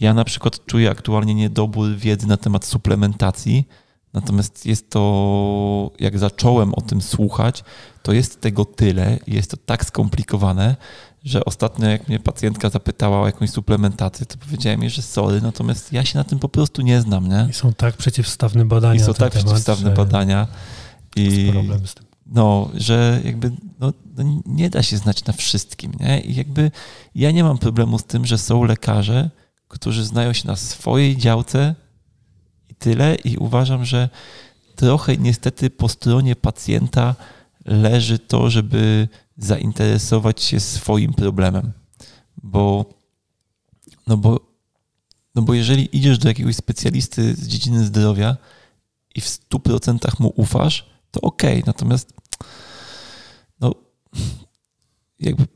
ja 0.00 0.14
na 0.14 0.24
przykład 0.24 0.66
czuję 0.66 0.90
aktualnie 0.90 1.34
niedobór 1.34 1.96
wiedzy 1.96 2.26
na 2.26 2.36
temat 2.36 2.64
suplementacji, 2.64 3.68
natomiast 4.12 4.66
jest 4.66 4.90
to, 4.90 5.90
jak 6.00 6.18
zacząłem 6.18 6.74
o 6.74 6.80
tym 6.80 7.02
słuchać, 7.02 7.64
to 8.02 8.12
jest 8.12 8.40
tego 8.40 8.64
tyle 8.64 9.18
jest 9.26 9.50
to 9.50 9.56
tak 9.56 9.84
skomplikowane, 9.84 10.76
że 11.24 11.44
ostatnio 11.44 11.88
jak 11.88 12.08
mnie 12.08 12.18
pacjentka 12.18 12.70
zapytała 12.70 13.20
o 13.20 13.26
jakąś 13.26 13.50
suplementację, 13.50 14.26
to 14.26 14.38
powiedziałem 14.38 14.80
jej, 14.80 14.90
że 14.90 15.02
sorry, 15.02 15.40
natomiast 15.40 15.92
ja 15.92 16.04
się 16.04 16.18
na 16.18 16.24
tym 16.24 16.38
po 16.38 16.48
prostu 16.48 16.82
nie 16.82 17.00
znam, 17.00 17.28
nie? 17.28 17.46
I 17.50 17.52
są 17.52 17.72
tak 17.72 17.96
przeciwstawne 17.96 18.64
badania. 18.64 18.94
I 18.94 19.00
są 19.00 19.14
tak 19.14 19.32
temat, 19.32 19.46
przeciwstawne 19.46 19.90
badania. 19.90 20.46
I 21.16 21.50
problem 21.52 21.86
z 21.86 21.94
tym. 21.94 22.04
No, 22.26 22.70
że 22.74 23.20
jakby 23.24 23.50
no, 23.80 23.92
no, 24.16 24.42
nie 24.46 24.70
da 24.70 24.82
się 24.82 24.96
znać 24.96 25.24
na 25.24 25.32
wszystkim, 25.32 25.92
nie? 26.00 26.20
I 26.20 26.34
jakby 26.34 26.70
ja 27.14 27.30
nie 27.30 27.44
mam 27.44 27.58
problemu 27.58 27.98
z 27.98 28.04
tym, 28.04 28.26
że 28.26 28.38
są 28.38 28.64
lekarze, 28.64 29.30
którzy 29.68 30.04
znają 30.04 30.32
się 30.32 30.48
na 30.48 30.56
swojej 30.56 31.16
działce 31.16 31.74
i 32.68 32.74
tyle 32.74 33.14
i 33.14 33.36
uważam, 33.36 33.84
że 33.84 34.08
trochę 34.76 35.16
niestety 35.16 35.70
po 35.70 35.88
stronie 35.88 36.36
pacjenta 36.36 37.14
leży 37.64 38.18
to, 38.18 38.50
żeby 38.50 39.08
zainteresować 39.36 40.42
się 40.42 40.60
swoim 40.60 41.12
problemem. 41.12 41.72
Bo, 42.42 42.84
no 44.06 44.16
bo, 44.16 44.40
no 45.34 45.42
bo 45.42 45.54
jeżeli 45.54 45.96
idziesz 45.96 46.18
do 46.18 46.28
jakiegoś 46.28 46.56
specjalisty 46.56 47.34
z 47.34 47.48
dziedziny 47.48 47.84
zdrowia 47.84 48.36
i 49.14 49.20
w 49.20 49.26
100% 49.26 50.20
mu 50.20 50.32
ufasz, 50.36 50.90
to 51.10 51.20
okej. 51.20 51.52
Okay. 51.52 51.62
Natomiast 51.66 52.12
no, 53.60 53.74
jakby 55.20 55.46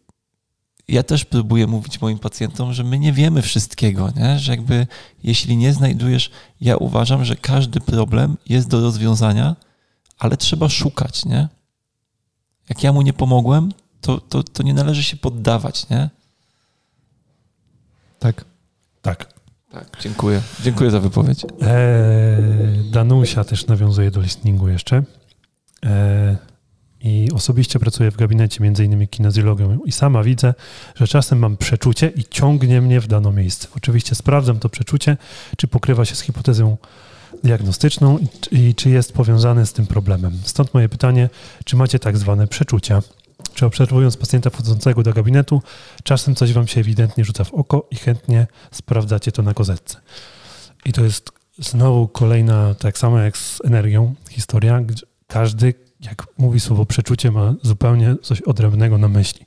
ja 0.88 1.02
też 1.02 1.24
próbuję 1.24 1.66
mówić 1.66 2.00
moim 2.00 2.18
pacjentom, 2.18 2.72
że 2.72 2.84
my 2.84 2.98
nie 2.98 3.12
wiemy 3.12 3.42
wszystkiego, 3.42 4.10
nie? 4.16 4.38
że 4.38 4.52
jakby 4.52 4.86
jeśli 5.22 5.56
nie 5.56 5.72
znajdujesz, 5.72 6.30
ja 6.60 6.76
uważam, 6.76 7.24
że 7.24 7.36
każdy 7.36 7.80
problem 7.80 8.36
jest 8.48 8.68
do 8.68 8.80
rozwiązania, 8.80 9.56
ale 10.18 10.36
trzeba 10.36 10.68
szukać, 10.68 11.24
nie? 11.24 11.48
Jak 12.68 12.82
ja 12.82 12.92
mu 12.92 13.02
nie 13.02 13.12
pomogłem, 13.12 13.72
to, 14.00 14.20
to, 14.20 14.42
to 14.42 14.62
nie 14.62 14.74
należy 14.74 15.02
się 15.02 15.16
poddawać, 15.16 15.88
nie? 15.88 16.10
Tak. 18.18 18.44
Tak. 19.02 19.38
Tak, 19.72 19.98
dziękuję. 20.00 20.42
Dziękuję 20.62 20.90
za 20.90 21.00
wypowiedź. 21.00 21.44
Eee, 21.44 22.90
Danusia 22.90 23.44
też 23.44 23.66
nawiązuje 23.66 24.10
do 24.10 24.20
listeningu 24.20 24.68
jeszcze. 24.68 25.02
Eee, 25.82 26.36
I 27.00 27.28
osobiście 27.34 27.78
pracuję 27.78 28.10
w 28.10 28.16
gabinecie, 28.16 28.62
między 28.62 28.84
innymi 28.84 29.08
i 29.84 29.92
sama 29.92 30.22
widzę, 30.22 30.54
że 30.94 31.06
czasem 31.08 31.38
mam 31.38 31.56
przeczucie 31.56 32.08
i 32.16 32.24
ciągnie 32.24 32.80
mnie 32.80 33.00
w 33.00 33.06
dane 33.06 33.32
miejsce. 33.32 33.68
Oczywiście 33.76 34.14
sprawdzam 34.14 34.58
to 34.58 34.68
przeczucie, 34.68 35.16
czy 35.56 35.68
pokrywa 35.68 36.04
się 36.04 36.14
z 36.14 36.20
hipotezą 36.20 36.76
diagnostyczną 37.44 38.18
i, 38.50 38.74
czy 38.74 38.90
jest 38.90 39.12
powiązany 39.12 39.66
z 39.66 39.72
tym 39.72 39.86
problemem. 39.86 40.38
Stąd 40.44 40.74
moje 40.74 40.88
pytanie, 40.88 41.28
czy 41.64 41.76
macie 41.76 41.98
tak 41.98 42.18
zwane 42.18 42.46
przeczucia? 42.46 43.02
Czy 43.54 43.66
obserwując 43.66 44.16
pacjenta 44.16 44.50
wchodzącego 44.50 45.02
do 45.02 45.12
gabinetu, 45.12 45.62
czasem 46.02 46.34
coś 46.34 46.52
wam 46.52 46.66
się 46.66 46.80
ewidentnie 46.80 47.24
rzuca 47.24 47.44
w 47.44 47.54
oko 47.54 47.86
i 47.90 47.96
chętnie 47.96 48.46
sprawdzacie 48.70 49.32
to 49.32 49.42
na 49.42 49.54
kozetce? 49.54 50.00
I 50.84 50.92
to 50.92 51.04
jest 51.04 51.30
znowu 51.58 52.08
kolejna, 52.08 52.74
tak 52.74 52.98
samo 52.98 53.18
jak 53.18 53.36
z 53.36 53.64
energią, 53.64 54.14
historia, 54.30 54.80
każdy, 55.26 55.74
jak 56.00 56.26
mówi 56.38 56.60
słowo 56.60 56.86
przeczucie, 56.86 57.30
ma 57.30 57.54
zupełnie 57.62 58.16
coś 58.22 58.40
odrębnego 58.40 58.98
na 58.98 59.08
myśli. 59.08 59.46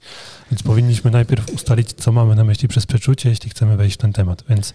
Więc 0.52 0.64
powinniśmy 0.64 1.12
najpierw 1.12 1.50
ustalić, 1.54 1.94
co 1.94 2.12
mamy 2.12 2.36
na 2.36 2.44
myśli 2.44 2.68
przez 2.68 2.86
przeczucie, 2.86 3.30
jeśli 3.30 3.50
chcemy 3.50 3.78
wejść 3.78 3.96
w 3.96 4.02
ten 4.02 4.14
temat. 4.14 4.44
Więc 4.50 4.74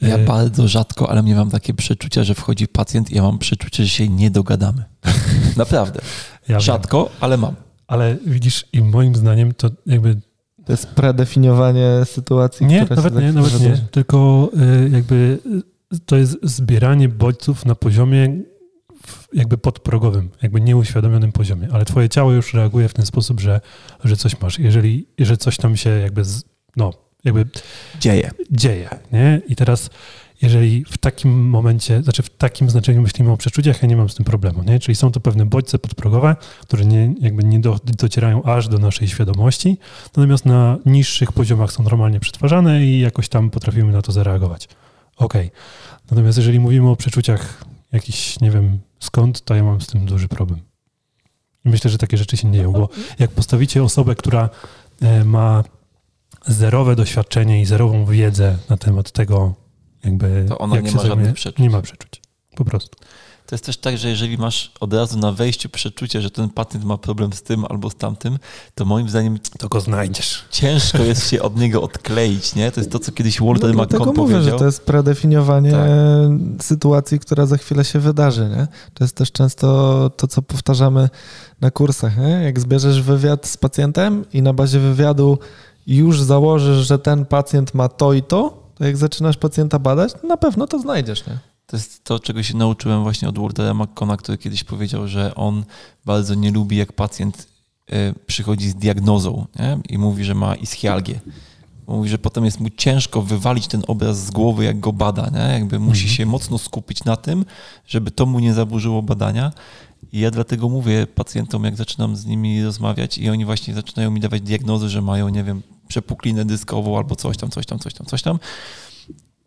ja 0.00 0.18
y, 0.18 0.24
bardzo 0.24 0.68
rzadko, 0.68 1.10
ale 1.10 1.22
nie 1.22 1.34
mam 1.34 1.50
takie 1.50 1.74
przeczucia, 1.74 2.24
że 2.24 2.34
wchodzi 2.34 2.68
pacjent 2.68 3.10
i 3.10 3.16
ja 3.16 3.22
mam 3.22 3.38
przeczucie, 3.38 3.82
że 3.82 3.88
się 3.88 4.08
nie 4.08 4.30
dogadamy. 4.30 4.84
Naprawdę. 5.56 6.00
Ja 6.48 6.60
rzadko, 6.60 7.04
wiem. 7.04 7.12
ale 7.20 7.36
mam. 7.36 7.54
Ale 7.86 8.16
widzisz, 8.26 8.64
i 8.72 8.82
moim 8.82 9.14
zdaniem 9.14 9.54
to 9.54 9.70
jakby. 9.86 10.20
To 10.64 10.72
jest 10.72 10.86
predefiniowanie 10.86 12.04
sytuacji, 12.04 12.66
nie, 12.66 12.86
nawet 12.90 13.14
nie, 13.14 13.32
nawet 13.32 13.60
nie. 13.60 13.76
Tylko 13.90 14.50
y, 14.86 14.90
jakby 14.90 15.38
y, 15.94 15.98
to 16.06 16.16
jest 16.16 16.38
zbieranie 16.42 17.08
bodźców 17.08 17.66
na 17.66 17.74
poziomie 17.74 18.42
jakby 19.32 19.58
podprogowym, 19.58 20.30
jakby 20.42 20.60
nieuświadomionym 20.60 21.32
poziomie, 21.32 21.68
ale 21.72 21.84
twoje 21.84 22.08
ciało 22.08 22.32
już 22.32 22.54
reaguje 22.54 22.88
w 22.88 22.94
ten 22.94 23.06
sposób, 23.06 23.40
że, 23.40 23.60
że 24.04 24.16
coś 24.16 24.40
masz. 24.40 24.58
Jeżeli, 24.58 25.06
że 25.18 25.36
coś 25.36 25.56
tam 25.56 25.76
się 25.76 25.90
jakby, 25.90 26.24
z, 26.24 26.44
no, 26.76 26.92
jakby 27.24 27.46
dzieje. 28.00 28.30
Dzieje, 28.50 28.88
nie? 29.12 29.40
I 29.48 29.56
teraz, 29.56 29.90
jeżeli 30.42 30.84
w 30.84 30.98
takim 30.98 31.48
momencie, 31.48 32.02
znaczy 32.02 32.22
w 32.22 32.30
takim 32.30 32.70
znaczeniu 32.70 33.02
myślimy 33.02 33.32
o 33.32 33.36
przeczuciach, 33.36 33.82
ja 33.82 33.88
nie 33.88 33.96
mam 33.96 34.08
z 34.08 34.14
tym 34.14 34.24
problemu, 34.24 34.62
nie? 34.62 34.78
Czyli 34.78 34.94
są 34.94 35.12
to 35.12 35.20
pewne 35.20 35.46
bodźce 35.46 35.78
podprogowe, 35.78 36.36
które 36.60 36.84
nie, 36.84 37.14
jakby 37.20 37.44
nie 37.44 37.60
do, 37.60 37.78
docierają 37.84 38.42
aż 38.42 38.68
do 38.68 38.78
naszej 38.78 39.08
świadomości, 39.08 39.78
natomiast 40.06 40.46
na 40.46 40.78
niższych 40.86 41.32
poziomach 41.32 41.72
są 41.72 41.82
normalnie 41.82 42.20
przetwarzane 42.20 42.84
i 42.84 43.00
jakoś 43.00 43.28
tam 43.28 43.50
potrafimy 43.50 43.92
na 43.92 44.02
to 44.02 44.12
zareagować. 44.12 44.68
Okej. 45.16 45.46
Okay. 45.46 45.60
Natomiast 46.10 46.38
jeżeli 46.38 46.60
mówimy 46.60 46.90
o 46.90 46.96
przeczuciach 46.96 47.64
jakiś, 47.92 48.40
nie 48.40 48.50
wiem 48.50 48.78
skąd, 49.00 49.44
to 49.44 49.54
ja 49.54 49.64
mam 49.64 49.80
z 49.80 49.86
tym 49.86 50.06
duży 50.06 50.28
problem. 50.28 50.60
I 51.64 51.68
myślę, 51.68 51.90
że 51.90 51.98
takie 51.98 52.16
rzeczy 52.16 52.36
się 52.36 52.48
nie 52.48 52.54
dzieją, 52.54 52.72
bo 52.72 52.88
jak 53.18 53.30
postawicie 53.30 53.82
osobę, 53.82 54.14
która 54.14 54.48
e, 55.02 55.24
ma 55.24 55.64
zerowe 56.46 56.96
doświadczenie 56.96 57.60
i 57.62 57.66
zerową 57.66 58.06
wiedzę 58.06 58.56
na 58.70 58.76
temat 58.76 59.12
tego, 59.12 59.54
jakby. 60.04 60.44
To 60.48 60.58
ona 60.58 60.76
jak 60.76 60.84
nie 60.84 60.92
ma 60.92 61.02
żadnych 61.02 61.34
przeczuć. 61.34 61.58
Nie 61.58 61.70
ma 61.70 61.82
przeczuć. 61.82 62.22
Po 62.54 62.64
prostu. 62.64 62.98
To 63.46 63.54
jest 63.54 63.64
też 63.64 63.76
tak, 63.76 63.98
że 63.98 64.08
jeżeli 64.08 64.38
masz 64.38 64.72
od 64.80 64.94
razu 64.94 65.18
na 65.18 65.32
wejściu 65.32 65.68
przeczucie, 65.68 66.20
że 66.20 66.30
ten 66.30 66.48
pacjent 66.48 66.84
ma 66.84 66.98
problem 66.98 67.32
z 67.32 67.42
tym 67.42 67.64
albo 67.64 67.90
z 67.90 67.94
tamtym, 67.94 68.38
to 68.74 68.84
moim 68.84 69.08
zdaniem. 69.08 69.38
To 69.58 69.68
go 69.68 69.80
znajdziesz. 69.80 70.44
Ciężko 70.50 71.02
jest 71.02 71.30
się 71.30 71.42
od 71.42 71.56
niego 71.56 71.82
odkleić, 71.82 72.54
nie? 72.54 72.72
To 72.72 72.80
jest 72.80 72.92
to, 72.92 72.98
co 72.98 73.12
kiedyś 73.12 73.40
Walter 73.40 73.74
no, 73.74 73.86
powiedział. 73.86 74.14
mówię, 74.14 74.42
że 74.42 74.52
to 74.52 74.66
jest 74.66 74.86
predefiniowanie 74.86 75.72
tak. 75.72 75.90
sytuacji, 76.62 77.18
która 77.18 77.46
za 77.46 77.56
chwilę 77.56 77.84
się 77.84 77.98
wydarzy, 77.98 78.48
nie? 78.56 78.66
To 78.94 79.04
jest 79.04 79.16
też 79.16 79.32
często 79.32 80.10
to, 80.16 80.26
co 80.26 80.42
powtarzamy 80.42 81.08
na 81.60 81.70
kursach, 81.70 82.18
nie? 82.18 82.28
Jak 82.28 82.60
zbierzesz 82.60 83.02
wywiad 83.02 83.46
z 83.46 83.56
pacjentem 83.56 84.24
i 84.32 84.42
na 84.42 84.52
bazie 84.52 84.80
wywiadu 84.80 85.38
już 85.86 86.22
założysz, 86.22 86.86
że 86.86 86.98
ten 86.98 87.26
pacjent 87.26 87.74
ma 87.74 87.88
to 87.88 88.12
i 88.12 88.22
to, 88.22 88.64
to 88.74 88.84
jak 88.84 88.96
zaczynasz 88.96 89.36
pacjenta 89.36 89.78
badać, 89.78 90.12
na 90.28 90.36
pewno 90.36 90.66
to 90.66 90.78
znajdziesz, 90.78 91.26
nie? 91.26 91.38
To 91.66 91.76
jest 91.76 92.04
to, 92.04 92.20
czego 92.20 92.42
się 92.42 92.56
nauczyłem 92.56 93.02
właśnie 93.02 93.28
od 93.28 93.38
Waltera 93.38 93.74
McCona, 93.74 94.16
który 94.16 94.38
kiedyś 94.38 94.64
powiedział, 94.64 95.08
że 95.08 95.34
on 95.34 95.64
bardzo 96.04 96.34
nie 96.34 96.50
lubi, 96.50 96.76
jak 96.76 96.92
pacjent 96.92 97.48
e, 97.90 98.12
przychodzi 98.26 98.68
z 98.68 98.74
diagnozą 98.74 99.46
nie? 99.58 99.78
i 99.88 99.98
mówi, 99.98 100.24
że 100.24 100.34
ma 100.34 100.54
ischialgię. 100.54 101.20
Mówi, 101.86 102.08
że 102.08 102.18
potem 102.18 102.44
jest 102.44 102.60
mu 102.60 102.70
ciężko 102.70 103.22
wywalić 103.22 103.66
ten 103.66 103.82
obraz 103.86 104.26
z 104.26 104.30
głowy, 104.30 104.64
jak 104.64 104.80
go 104.80 104.92
bada. 104.92 105.30
Nie? 105.30 105.54
Jakby 105.54 105.78
musi 105.78 106.02
mhm. 106.02 106.16
się 106.16 106.26
mocno 106.26 106.58
skupić 106.58 107.04
na 107.04 107.16
tym, 107.16 107.44
żeby 107.86 108.10
to 108.10 108.26
mu 108.26 108.38
nie 108.38 108.54
zaburzyło 108.54 109.02
badania. 109.02 109.52
I 110.12 110.20
ja 110.20 110.30
dlatego 110.30 110.68
mówię 110.68 111.06
pacjentom, 111.06 111.64
jak 111.64 111.76
zaczynam 111.76 112.16
z 112.16 112.26
nimi 112.26 112.64
rozmawiać 112.64 113.18
i 113.18 113.30
oni 113.30 113.44
właśnie 113.44 113.74
zaczynają 113.74 114.10
mi 114.10 114.20
dawać 114.20 114.42
diagnozy, 114.42 114.88
że 114.88 115.02
mają, 115.02 115.28
nie 115.28 115.44
wiem, 115.44 115.62
przepuklinę 115.88 116.44
dyskową 116.44 116.98
albo 116.98 117.16
coś 117.16 117.36
tam, 117.36 117.50
coś 117.50 117.66
tam, 117.66 117.78
coś 117.78 117.94
tam, 117.94 118.06
coś 118.06 118.22
tam, 118.22 118.38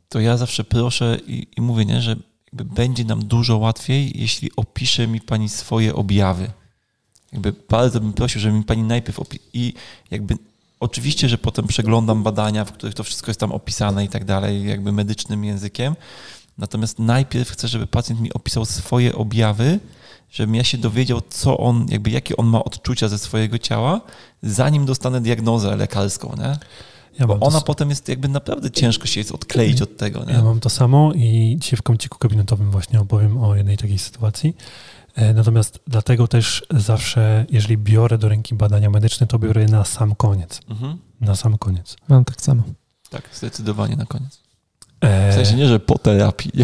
to 0.09 0.19
ja 0.19 0.37
zawsze 0.37 0.63
proszę 0.63 1.17
i, 1.27 1.47
i 1.57 1.61
mówię, 1.61 1.85
nie, 1.85 2.01
że 2.01 2.15
będzie 2.53 3.05
nam 3.05 3.25
dużo 3.25 3.57
łatwiej, 3.57 4.21
jeśli 4.21 4.51
opisze 4.55 5.07
mi 5.07 5.21
pani 5.21 5.49
swoje 5.49 5.95
objawy. 5.95 6.51
Jakby 7.31 7.53
bardzo 7.69 7.99
bym 7.99 8.13
prosił, 8.13 8.41
żeby 8.41 8.57
mi 8.57 8.63
pani 8.63 8.83
najpierw 8.83 9.19
opi- 9.19 9.39
i 9.53 9.73
jakby 10.11 10.37
oczywiście, 10.79 11.29
że 11.29 11.37
potem 11.37 11.67
przeglądam 11.67 12.23
badania, 12.23 12.65
w 12.65 12.71
których 12.71 12.95
to 12.95 13.03
wszystko 13.03 13.29
jest 13.29 13.39
tam 13.39 13.51
opisane 13.51 14.05
i 14.05 14.09
tak 14.09 14.25
dalej, 14.25 14.67
jakby 14.67 14.91
medycznym 14.91 15.45
językiem. 15.45 15.95
Natomiast 16.57 16.99
najpierw 16.99 17.49
chcę, 17.49 17.67
żeby 17.67 17.87
pacjent 17.87 18.21
mi 18.21 18.33
opisał 18.33 18.65
swoje 18.65 19.15
objawy, 19.15 19.79
żebym 20.29 20.55
ja 20.55 20.63
się 20.63 20.77
dowiedział, 20.77 21.21
co 21.29 21.57
on, 21.57 21.85
jakby 21.89 22.09
jakie 22.09 22.37
on 22.37 22.45
ma 22.45 22.63
odczucia 22.63 23.07
ze 23.07 23.17
swojego 23.17 23.57
ciała, 23.57 24.01
zanim 24.43 24.85
dostanę 24.85 25.21
diagnozę 25.21 25.75
lekarską, 25.75 26.35
nie? 26.37 26.57
Ja 27.19 27.27
Bo 27.27 27.39
ona 27.39 27.59
to... 27.59 27.65
potem 27.65 27.89
jest 27.89 28.09
jakby 28.09 28.27
naprawdę 28.27 28.71
ciężko 28.71 29.07
się 29.07 29.19
jest 29.19 29.31
odkleić 29.31 29.81
od 29.81 29.97
tego. 29.97 30.25
Nie? 30.25 30.33
Ja 30.33 30.43
mam 30.43 30.59
to 30.59 30.69
samo 30.69 31.13
i 31.13 31.57
dzisiaj 31.59 31.77
w 31.77 31.81
kąciku 31.81 32.17
gabinetowym 32.21 32.71
właśnie 32.71 32.99
opowiem 32.99 33.43
o 33.43 33.55
jednej 33.55 33.77
takiej 33.77 33.99
sytuacji. 33.99 34.55
E, 35.15 35.33
natomiast 35.33 35.79
dlatego 35.87 36.27
też 36.27 36.65
zawsze, 36.69 37.45
jeżeli 37.49 37.77
biorę 37.77 38.17
do 38.17 38.29
ręki 38.29 38.55
badania 38.55 38.89
medyczne, 38.89 39.27
to 39.27 39.39
biorę 39.39 39.61
je 39.61 39.67
na 39.67 39.85
sam 39.85 40.15
koniec. 40.15 40.61
Mhm. 40.69 40.97
Na 41.21 41.35
sam 41.35 41.57
koniec. 41.57 41.95
Mam 42.07 42.25
tak 42.25 42.41
samo. 42.41 42.63
Tak, 43.09 43.29
zdecydowanie 43.33 43.95
na 43.95 44.05
koniec. 44.05 44.39
W 45.01 45.33
sensie 45.33 45.55
nie, 45.55 45.67
że 45.67 45.79
po 45.79 45.97
terapii. 45.97 46.51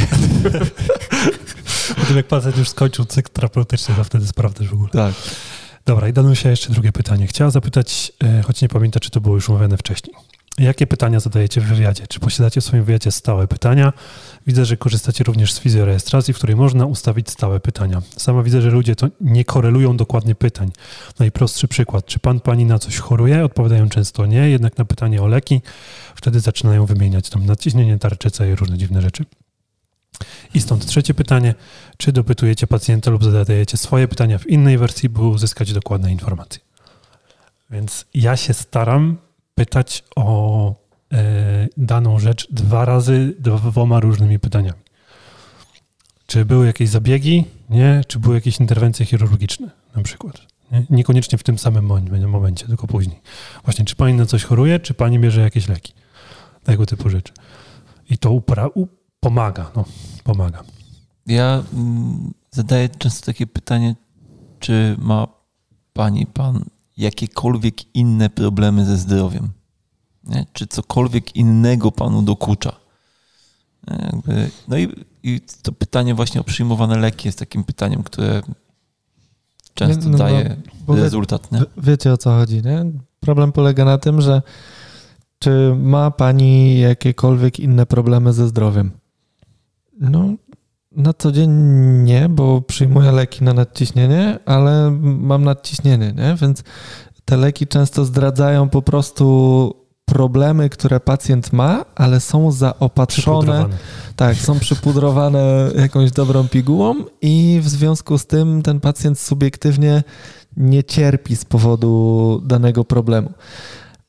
po 1.95 2.05
tym 2.05 2.17
jak 2.17 2.27
pacjent 2.27 2.57
już 2.57 2.69
skończył 2.69 3.05
cykl 3.05 3.31
terapeutyczny, 3.31 3.95
to 3.95 4.03
wtedy 4.03 4.27
sprawdzasz 4.27 4.67
w 4.67 4.73
ogóle. 4.73 4.89
Tak. 4.89 5.13
Dobra, 5.85 6.07
i 6.07 6.13
Danusia 6.13 6.49
jeszcze 6.49 6.73
drugie 6.73 6.91
pytanie. 6.91 7.27
Chciała 7.27 7.51
zapytać, 7.51 8.11
e, 8.23 8.41
choć 8.41 8.61
nie 8.61 8.69
pamiętam, 8.69 8.99
czy 8.99 9.09
to 9.09 9.21
było 9.21 9.35
już 9.35 9.49
mówione 9.49 9.77
wcześniej. 9.77 10.15
Jakie 10.57 10.87
pytania 10.87 11.19
zadajecie 11.19 11.61
w 11.61 11.63
wywiadzie? 11.63 12.07
Czy 12.07 12.19
posiadacie 12.19 12.61
w 12.61 12.63
swoim 12.63 12.83
wywiadzie 12.83 13.11
stałe 13.11 13.47
pytania? 13.47 13.93
Widzę, 14.47 14.65
że 14.65 14.77
korzystacie 14.77 15.23
również 15.23 15.53
z 15.53 15.59
fizjorejestracji, 15.59 16.33
w 16.33 16.37
której 16.37 16.55
można 16.55 16.85
ustawić 16.85 17.29
stałe 17.29 17.59
pytania. 17.59 18.01
Sama 18.17 18.43
widzę, 18.43 18.61
że 18.61 18.69
ludzie 18.69 18.95
to 18.95 19.07
nie 19.21 19.45
korelują 19.45 19.97
dokładnie 19.97 20.35
pytań. 20.35 20.71
Najprostszy 21.19 21.67
przykład. 21.67 22.05
Czy 22.05 22.19
pan, 22.19 22.39
pani 22.39 22.65
na 22.65 22.79
coś 22.79 22.97
choruje? 22.97 23.45
Odpowiadają 23.45 23.89
często 23.89 24.25
nie, 24.25 24.49
jednak 24.49 24.77
na 24.77 24.85
pytanie 24.85 25.21
o 25.21 25.27
leki 25.27 25.61
wtedy 26.15 26.39
zaczynają 26.39 26.85
wymieniać 26.85 27.29
tam 27.29 27.45
nadciśnienie, 27.45 27.99
tarczycę 27.99 28.51
i 28.51 28.55
różne 28.55 28.77
dziwne 28.77 29.01
rzeczy. 29.01 29.25
I 30.53 30.61
stąd 30.61 30.85
trzecie 30.85 31.13
pytanie. 31.13 31.55
Czy 31.97 32.11
dopytujecie 32.11 32.67
pacjenta 32.67 33.11
lub 33.11 33.23
zadajecie 33.23 33.77
swoje 33.77 34.07
pytania 34.07 34.37
w 34.37 34.47
innej 34.47 34.77
wersji, 34.77 35.09
by 35.09 35.21
uzyskać 35.21 35.73
dokładne 35.73 36.11
informacje? 36.11 36.61
Więc 37.69 38.05
ja 38.13 38.37
się 38.37 38.53
staram 38.53 39.17
pytać 39.55 40.03
o 40.15 40.75
e, 41.13 41.67
daną 41.77 42.19
rzecz 42.19 42.47
dwa 42.51 42.85
razy 42.85 43.35
dwoma 43.39 43.99
różnymi 43.99 44.39
pytaniami. 44.39 44.79
Czy 46.27 46.45
były 46.45 46.65
jakieś 46.65 46.89
zabiegi? 46.89 47.45
Nie. 47.69 48.01
Czy 48.07 48.19
były 48.19 48.35
jakieś 48.35 48.59
interwencje 48.59 49.05
chirurgiczne 49.05 49.69
na 49.95 50.03
przykład? 50.03 50.41
Nie? 50.71 50.85
Niekoniecznie 50.89 51.37
w 51.37 51.43
tym 51.43 51.57
samym 51.59 51.85
momencie, 52.27 52.67
tylko 52.67 52.87
później. 52.87 53.19
Właśnie, 53.63 53.85
czy 53.85 53.95
pani 53.95 54.13
na 54.13 54.25
coś 54.25 54.43
choruje, 54.43 54.79
czy 54.79 54.93
pani 54.93 55.19
bierze 55.19 55.41
jakieś 55.41 55.67
leki? 55.67 55.93
Tego 56.63 56.85
typu 56.85 57.09
rzeczy. 57.09 57.33
I 58.09 58.17
to 58.17 58.29
upra- 58.29 58.69
pomaga, 59.23 59.71
no, 59.75 59.85
pomaga. 60.23 60.63
Ja 61.25 61.63
mm, 61.73 62.33
zadaję 62.51 62.89
często 62.89 63.25
takie 63.25 63.47
pytanie, 63.47 63.95
czy 64.59 64.95
ma 64.99 65.27
pani, 65.93 66.25
pan 66.25 66.65
jakiekolwiek 66.97 67.95
inne 67.95 68.29
problemy 68.29 68.85
ze 68.85 68.97
zdrowiem? 68.97 69.49
Nie? 70.23 70.45
Czy 70.53 70.67
cokolwiek 70.67 71.35
innego 71.35 71.91
panu 71.91 72.21
dokucza? 72.21 72.75
Jakby, 73.87 74.49
no 74.67 74.77
i, 74.77 75.05
i, 75.23 75.41
to 75.61 75.71
pytanie 75.71 76.15
właśnie 76.15 76.41
o 76.41 76.43
przyjmowane 76.43 76.97
leki 76.97 77.27
jest 77.27 77.39
takim 77.39 77.63
pytaniem, 77.63 78.03
które 78.03 78.41
często 79.73 80.09
no, 80.09 80.17
daje 80.17 80.55
no, 80.87 80.95
rezultat. 80.95 81.51
Nie? 81.51 81.61
Wiecie 81.77 82.13
o 82.13 82.17
co 82.17 82.31
chodzi, 82.31 82.61
nie? 82.61 82.85
Problem 83.19 83.51
polega 83.51 83.85
na 83.85 83.97
tym, 83.97 84.21
że 84.21 84.41
czy 85.39 85.75
ma 85.79 86.11
pani 86.11 86.79
jakiekolwiek 86.79 87.59
inne 87.59 87.85
problemy 87.85 88.33
ze 88.33 88.47
zdrowiem? 88.47 88.91
No, 89.99 90.33
na 90.91 91.13
co 91.13 91.31
dzień 91.31 91.51
nie, 92.03 92.29
bo 92.29 92.61
przyjmuję 92.61 93.11
leki 93.11 93.43
na 93.43 93.53
nadciśnienie, 93.53 94.39
ale 94.45 94.91
mam 95.01 95.43
nadciśnienie, 95.43 96.13
nie? 96.17 96.35
Więc 96.41 96.63
te 97.25 97.37
leki 97.37 97.67
często 97.67 98.05
zdradzają 98.05 98.69
po 98.69 98.81
prostu 98.81 99.83
problemy, 100.05 100.69
które 100.69 100.99
pacjent 100.99 101.53
ma, 101.53 101.85
ale 101.95 102.19
są 102.19 102.51
zaopatrzone. 102.51 103.65
Tak, 104.15 104.37
są 104.37 104.59
przypudrowane 104.59 105.71
jakąś 105.75 106.11
dobrą 106.11 106.47
pigułą 106.47 106.95
i 107.21 107.59
w 107.63 107.69
związku 107.69 108.17
z 108.17 108.25
tym 108.25 108.61
ten 108.61 108.79
pacjent 108.79 109.19
subiektywnie 109.19 110.03
nie 110.57 110.83
cierpi 110.83 111.35
z 111.35 111.45
powodu 111.45 112.41
danego 112.45 112.83
problemu. 112.85 113.31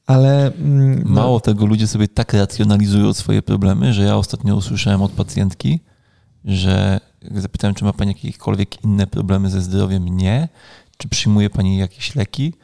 Ale. 0.06 0.52
Mm, 0.52 1.02
no. 1.04 1.10
Mało 1.10 1.40
tego, 1.40 1.66
ludzie 1.66 1.86
sobie 1.86 2.08
tak 2.08 2.32
racjonalizują 2.32 3.14
swoje 3.14 3.42
problemy, 3.42 3.92
że 3.92 4.02
ja 4.02 4.16
ostatnio 4.16 4.56
usłyszałem 4.56 5.02
od 5.02 5.12
pacjentki, 5.12 5.80
że 6.44 7.00
zapytałem, 7.30 7.74
czy 7.74 7.84
ma 7.84 7.92
pani 7.92 8.12
jakiekolwiek 8.12 8.84
inne 8.84 9.06
problemy 9.06 9.50
ze 9.50 9.60
zdrowiem. 9.60 10.08
Nie. 10.08 10.48
Czy 10.96 11.08
przyjmuje 11.08 11.50
pani 11.50 11.76
jakieś 11.76 12.14
leki? 12.14 12.54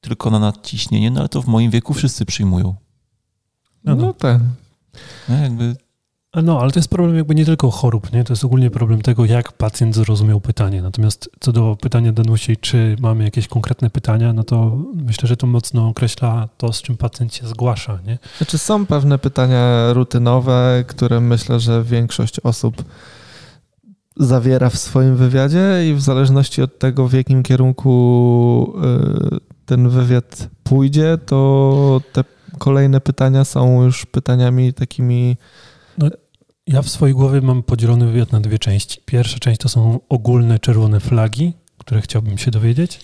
Tylko 0.00 0.30
na 0.30 0.38
nadciśnienie, 0.38 1.10
no 1.10 1.20
ale 1.20 1.28
to 1.28 1.42
w 1.42 1.46
moim 1.46 1.70
wieku 1.70 1.94
wszyscy 1.94 2.26
przyjmują. 2.26 2.74
No, 3.84 3.94
no. 3.94 4.06
no 4.06 4.12
tak. 4.12 4.40
No, 5.28 5.36
jakby 5.36 5.76
no, 6.42 6.60
ale 6.60 6.70
to 6.70 6.78
jest 6.78 6.88
problem 6.88 7.16
jakby 7.16 7.34
nie 7.34 7.44
tylko 7.44 7.70
chorób, 7.70 8.12
nie? 8.12 8.24
To 8.24 8.32
jest 8.32 8.44
ogólnie 8.44 8.70
problem 8.70 9.02
tego, 9.02 9.24
jak 9.24 9.52
pacjent 9.52 9.94
zrozumiał 9.94 10.40
pytanie. 10.40 10.82
Natomiast 10.82 11.30
co 11.40 11.52
do 11.52 11.76
pytania 11.80 12.12
Danusi, 12.12 12.56
czy 12.56 12.96
mamy 13.00 13.24
jakieś 13.24 13.48
konkretne 13.48 13.90
pytania, 13.90 14.32
no 14.32 14.44
to 14.44 14.78
myślę, 14.94 15.28
że 15.28 15.36
to 15.36 15.46
mocno 15.46 15.88
określa 15.88 16.48
to, 16.56 16.72
z 16.72 16.82
czym 16.82 16.96
pacjent 16.96 17.34
się 17.34 17.46
zgłasza, 17.46 17.98
nie? 18.06 18.18
Znaczy 18.38 18.58
są 18.58 18.86
pewne 18.86 19.18
pytania 19.18 19.92
rutynowe, 19.92 20.84
które 20.86 21.20
myślę, 21.20 21.60
że 21.60 21.82
większość 21.82 22.40
osób 22.40 22.84
zawiera 24.16 24.70
w 24.70 24.78
swoim 24.78 25.16
wywiadzie 25.16 25.90
i 25.90 25.94
w 25.94 26.00
zależności 26.00 26.62
od 26.62 26.78
tego, 26.78 27.08
w 27.08 27.12
jakim 27.12 27.42
kierunku 27.42 28.72
y, 29.34 29.38
ten 29.66 29.88
wywiad 29.88 30.48
pójdzie, 30.64 31.18
to 31.26 32.00
te 32.12 32.24
kolejne 32.58 33.00
pytania 33.00 33.44
są 33.44 33.82
już 33.82 34.06
pytaniami 34.06 34.72
takimi 34.72 35.36
no, 35.98 36.10
ja 36.66 36.82
w 36.82 36.88
swojej 36.88 37.14
głowie 37.14 37.40
mam 37.40 37.62
podzielony 37.62 38.06
wywiad 38.06 38.32
na 38.32 38.40
dwie 38.40 38.58
części. 38.58 39.00
Pierwsza 39.04 39.38
część 39.38 39.60
to 39.60 39.68
są 39.68 40.00
ogólne 40.08 40.58
czerwone 40.58 41.00
flagi, 41.00 41.52
które 41.78 42.00
chciałbym 42.00 42.38
się 42.38 42.50
dowiedzieć. 42.50 43.00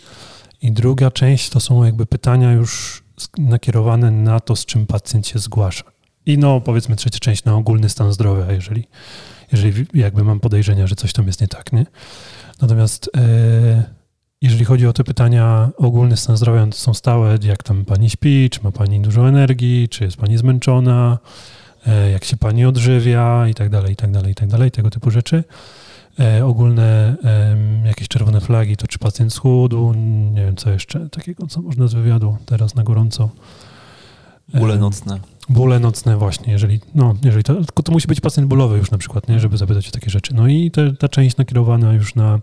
I 0.63 0.73
druga 0.73 1.11
część 1.11 1.51
to 1.51 1.61
są 1.61 1.85
jakby 1.85 2.07
pytania 2.07 2.53
już 2.53 3.03
nakierowane 3.39 4.11
na 4.11 4.41
to, 4.41 4.57
z 4.57 4.67
czym 4.67 4.87
pacjent 4.87 5.27
się 5.27 5.39
zgłasza. 5.39 5.85
I 6.27 6.39
no, 6.39 6.61
powiedzmy 6.61 6.97
trzecia 6.97 7.19
część 7.19 7.45
na 7.45 7.55
ogólny 7.55 7.89
stan 7.89 8.13
zdrowia, 8.13 8.53
jeżeli, 8.53 8.85
jeżeli 9.53 9.87
jakby 9.95 10.25
mam 10.25 10.41
podejrzenia, 10.41 10.87
że 10.87 10.97
coś 10.97 11.13
tam 11.13 11.27
jest 11.27 11.41
nie 11.41 11.49
tak, 11.49 11.73
nie? 11.73 11.87
Natomiast 12.61 13.11
e, 13.17 13.85
jeżeli 14.41 14.65
chodzi 14.65 14.87
o 14.87 14.93
te 14.93 15.05
pytania, 15.05 15.71
ogólny 15.77 16.17
stan 16.17 16.37
zdrowia 16.37 16.67
to 16.67 16.77
są 16.77 16.95
stałe, 16.95 17.39
jak 17.43 17.63
tam 17.63 17.85
pani 17.85 18.11
śpi, 18.11 18.51
czy 18.51 18.61
ma 18.63 18.73
pani 18.73 19.01
dużo 19.01 19.29
energii, 19.29 19.89
czy 19.89 20.05
jest 20.05 20.17
pani 20.17 20.39
zmęczona, 20.39 21.19
jak 22.13 22.25
się 22.25 22.37
pani 22.37 22.65
odżywia 22.65 23.49
i 23.49 23.55
tak 23.55 23.69
dalej, 23.69 23.93
i 23.93 23.97
tak 23.97 24.11
dalej, 24.11 24.33
i 24.33 24.35
tak 24.35 24.49
dalej, 24.49 24.71
tego 24.71 24.91
typu 24.91 25.11
rzeczy. 25.11 25.45
E, 26.21 26.47
ogólne 26.47 27.17
jakieś 27.85 28.09
czerwone 28.09 28.41
flagi, 28.41 28.77
to 28.77 28.87
czy 28.87 28.99
pacjent 28.99 29.33
schudł, 29.33 29.95
nie 30.33 30.45
wiem 30.45 30.57
co 30.57 30.71
jeszcze 30.71 31.09
takiego, 31.09 31.47
co 31.47 31.63
można 31.63 31.89
z 31.89 31.95
wywiadu 31.95 32.37
teraz 32.47 32.75
na 32.75 32.83
gorąco. 32.83 33.31
Bóle 34.55 34.79
nocne. 34.79 35.21
Bóle 35.49 35.81
nocne 35.81 36.17
właśnie, 36.17 36.53
jeżeli, 36.53 36.81
no, 36.95 37.15
jeżeli 37.25 37.45
to, 37.45 37.55
tylko 37.55 37.83
to 37.83 37.93
musi 37.93 38.09
być 38.09 38.21
pacjent 38.21 38.49
bólowy 38.49 38.79
już 38.79 38.91
na 38.91 38.99
przykład, 38.99 39.29
nie, 39.29 39.41
żeby 39.41 39.57
zapytać 39.57 39.89
o 39.89 39.91
takie 39.91 40.11
rzeczy. 40.11 40.35
No 40.35 40.49
i 40.49 40.71
te, 40.71 40.93
ta 40.93 41.09
część 41.09 41.37
nakierowana 41.37 41.93
już 41.93 42.15
na 42.15 42.39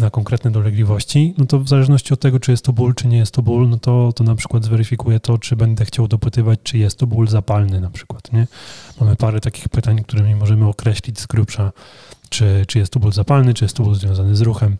na 0.00 0.10
konkretne 0.10 0.50
dolegliwości, 0.50 1.34
no 1.38 1.46
to 1.46 1.58
w 1.58 1.68
zależności 1.68 2.14
od 2.14 2.20
tego, 2.20 2.40
czy 2.40 2.50
jest 2.50 2.64
to 2.64 2.72
ból, 2.72 2.94
czy 2.94 3.08
nie 3.08 3.18
jest 3.18 3.34
to 3.34 3.42
ból, 3.42 3.68
no 3.68 3.78
to, 3.78 4.12
to 4.12 4.24
na 4.24 4.34
przykład 4.34 4.64
zweryfikuje 4.64 5.20
to, 5.20 5.38
czy 5.38 5.56
będę 5.56 5.84
chciał 5.84 6.08
dopytywać, 6.08 6.60
czy 6.62 6.78
jest 6.78 6.98
to 6.98 7.06
ból 7.06 7.28
zapalny 7.28 7.80
na 7.80 7.90
przykład, 7.90 8.32
nie? 8.32 8.46
Mamy 9.00 9.16
parę 9.16 9.40
takich 9.40 9.68
pytań, 9.68 10.02
którymi 10.04 10.34
możemy 10.34 10.68
określić 10.68 11.20
z 11.20 11.26
grubsza, 11.26 11.72
czy, 12.28 12.64
czy 12.68 12.78
jest 12.78 12.92
to 12.92 13.00
ból 13.00 13.12
zapalny, 13.12 13.54
czy 13.54 13.64
jest 13.64 13.76
to 13.76 13.82
ból 13.82 13.94
związany 13.94 14.36
z 14.36 14.40
ruchem. 14.40 14.76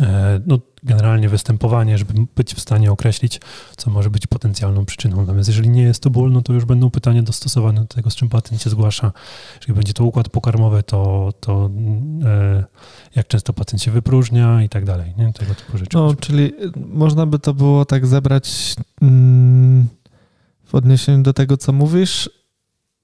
E, 0.00 0.40
no, 0.46 0.58
generalnie 0.82 1.28
występowanie, 1.28 1.98
żeby 1.98 2.12
być 2.36 2.54
w 2.54 2.60
stanie 2.60 2.92
określić, 2.92 3.40
co 3.76 3.90
może 3.90 4.10
być 4.10 4.26
potencjalną 4.26 4.84
przyczyną. 4.84 5.16
Natomiast 5.16 5.48
jeżeli 5.48 5.68
nie 5.68 5.82
jest 5.82 6.02
to 6.02 6.10
ból, 6.10 6.32
no 6.32 6.42
to 6.42 6.52
już 6.52 6.64
będą 6.64 6.90
pytania 6.90 7.22
dostosowane 7.22 7.80
do 7.80 7.86
tego, 7.86 8.10
z 8.10 8.14
czym 8.14 8.28
pacjent 8.28 8.62
się 8.62 8.70
zgłasza. 8.70 9.12
Jeżeli 9.54 9.74
będzie 9.74 9.92
to 9.92 10.04
układ 10.04 10.28
pokarmowy, 10.28 10.82
to, 10.82 11.32
to 11.40 11.70
e, 12.24 12.64
jak 13.16 13.26
często 13.26 13.52
pacjent 13.52 13.82
się 13.82 13.90
wypróżnia 13.90 14.62
i 14.62 14.68
tak 14.68 14.84
dalej. 14.84 15.14
Nie? 15.18 15.32
Tego 15.32 15.54
typu 15.54 15.78
rzeczy. 15.78 15.96
No, 15.96 16.14
czyli 16.14 16.52
można 16.76 17.26
by 17.26 17.38
to 17.38 17.54
było 17.54 17.84
tak 17.84 18.06
zebrać 18.06 18.76
mm, 19.02 19.88
w 20.64 20.74
odniesieniu 20.74 21.22
do 21.22 21.32
tego, 21.32 21.56
co 21.56 21.72
mówisz, 21.72 22.30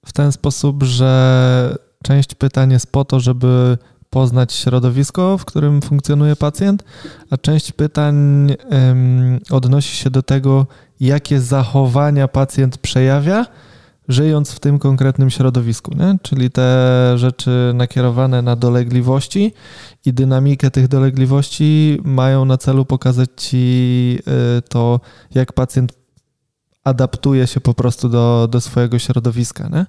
w 0.07 0.13
ten 0.13 0.33
sposób, 0.33 0.83
że 0.83 1.77
część 2.03 2.35
pytań 2.35 2.73
jest 2.73 2.93
po 2.93 3.05
to, 3.05 3.21
żeby 3.21 3.79
poznać 4.15 4.53
środowisko, 4.53 5.39
w 5.39 5.45
którym 5.45 5.83
funkcjonuje 5.83 6.37
pacjent, 6.37 6.85
a 7.31 7.37
część 7.37 7.73
pytań 7.73 8.17
odnosi 9.51 9.97
się 9.97 10.11
do 10.11 10.23
tego, 10.23 10.67
jakie 11.01 11.41
zachowania 11.41 12.29
pacjent 12.29 12.79
przejawia, 12.79 13.47
żyjąc 14.09 14.53
w 14.53 14.61
tym 14.61 14.79
konkretnym 14.79 15.31
środowisku. 15.31 15.95
Nie? 15.95 16.17
Czyli 16.23 16.51
te 16.51 17.13
rzeczy 17.17 17.73
nakierowane 17.75 18.43
na 18.43 18.57
dolegliwości 18.57 19.53
i 20.07 20.13
dynamikę 20.13 20.71
tych 20.71 20.89
dolegliwości 20.89 22.01
mają 22.05 22.45
na 22.45 22.59
celu 22.59 22.85
pokazać 22.85 23.31
Ci 23.37 24.19
y, 24.59 24.63
to, 24.63 25.01
jak 25.35 25.53
pacjent 25.53 25.93
adaptuje 26.85 27.47
się 27.47 27.61
po 27.61 27.75
prostu 27.75 28.09
do, 28.09 28.49
do 28.51 28.61
swojego 28.61 28.99
środowiska. 28.99 29.69
Nie? 29.69 29.87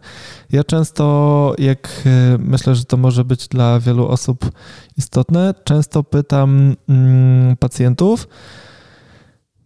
Ja 0.51 0.63
często, 0.63 1.55
jak 1.57 2.03
y, 2.05 2.37
myślę, 2.39 2.75
że 2.75 2.85
to 2.85 2.97
może 2.97 3.25
być 3.25 3.47
dla 3.47 3.79
wielu 3.79 4.07
osób 4.07 4.51
istotne, 4.97 5.53
często 5.63 6.03
pytam 6.03 6.75
mm, 6.89 7.57
pacjentów, 7.57 8.27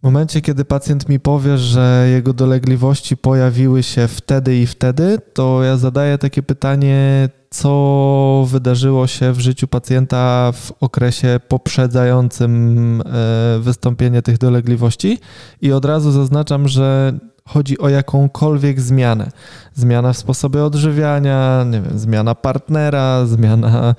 W 0.00 0.02
momencie, 0.02 0.40
kiedy 0.40 0.64
pacjent 0.64 1.08
mi 1.08 1.20
powie, 1.20 1.58
że 1.58 2.06
jego 2.10 2.32
dolegliwości 2.32 3.16
pojawiły 3.16 3.82
się 3.82 4.08
wtedy 4.08 4.58
i 4.58 4.66
wtedy, 4.66 5.18
to 5.32 5.62
ja 5.62 5.76
zadaję 5.76 6.18
takie 6.18 6.42
pytanie, 6.42 7.28
co 7.54 8.44
wydarzyło 8.48 9.06
się 9.06 9.32
w 9.32 9.40
życiu 9.40 9.68
pacjenta 9.68 10.52
w 10.52 10.72
okresie 10.80 11.40
poprzedzającym 11.48 13.02
e, 13.02 13.58
wystąpienie 13.60 14.22
tych 14.22 14.38
dolegliwości 14.38 15.18
i 15.62 15.72
od 15.72 15.84
razu 15.84 16.12
zaznaczam, 16.12 16.68
że 16.68 17.12
chodzi 17.48 17.78
o 17.78 17.88
jakąkolwiek 17.88 18.80
zmianę. 18.80 19.30
Zmiana 19.74 20.12
w 20.12 20.16
sposobie 20.16 20.64
odżywiania, 20.64 21.64
nie 21.70 21.80
wiem, 21.80 21.98
zmiana 21.98 22.34
partnera, 22.34 23.26
zmiana 23.26 23.94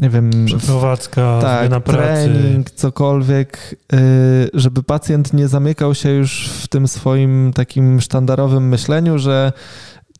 nie 0.00 0.10
wiem, 0.10 0.30
przeprowadzka, 0.46 1.38
tak, 1.42 1.60
zmiana 1.60 1.80
pracy. 1.80 2.00
trening, 2.00 2.70
cokolwiek, 2.70 3.76
y, 3.92 4.50
żeby 4.54 4.82
pacjent 4.82 5.32
nie 5.32 5.48
zamykał 5.48 5.94
się 5.94 6.10
już 6.10 6.48
w 6.48 6.68
tym 6.68 6.88
swoim 6.88 7.52
takim 7.54 8.00
sztandarowym 8.00 8.68
myśleniu, 8.68 9.18
że 9.18 9.52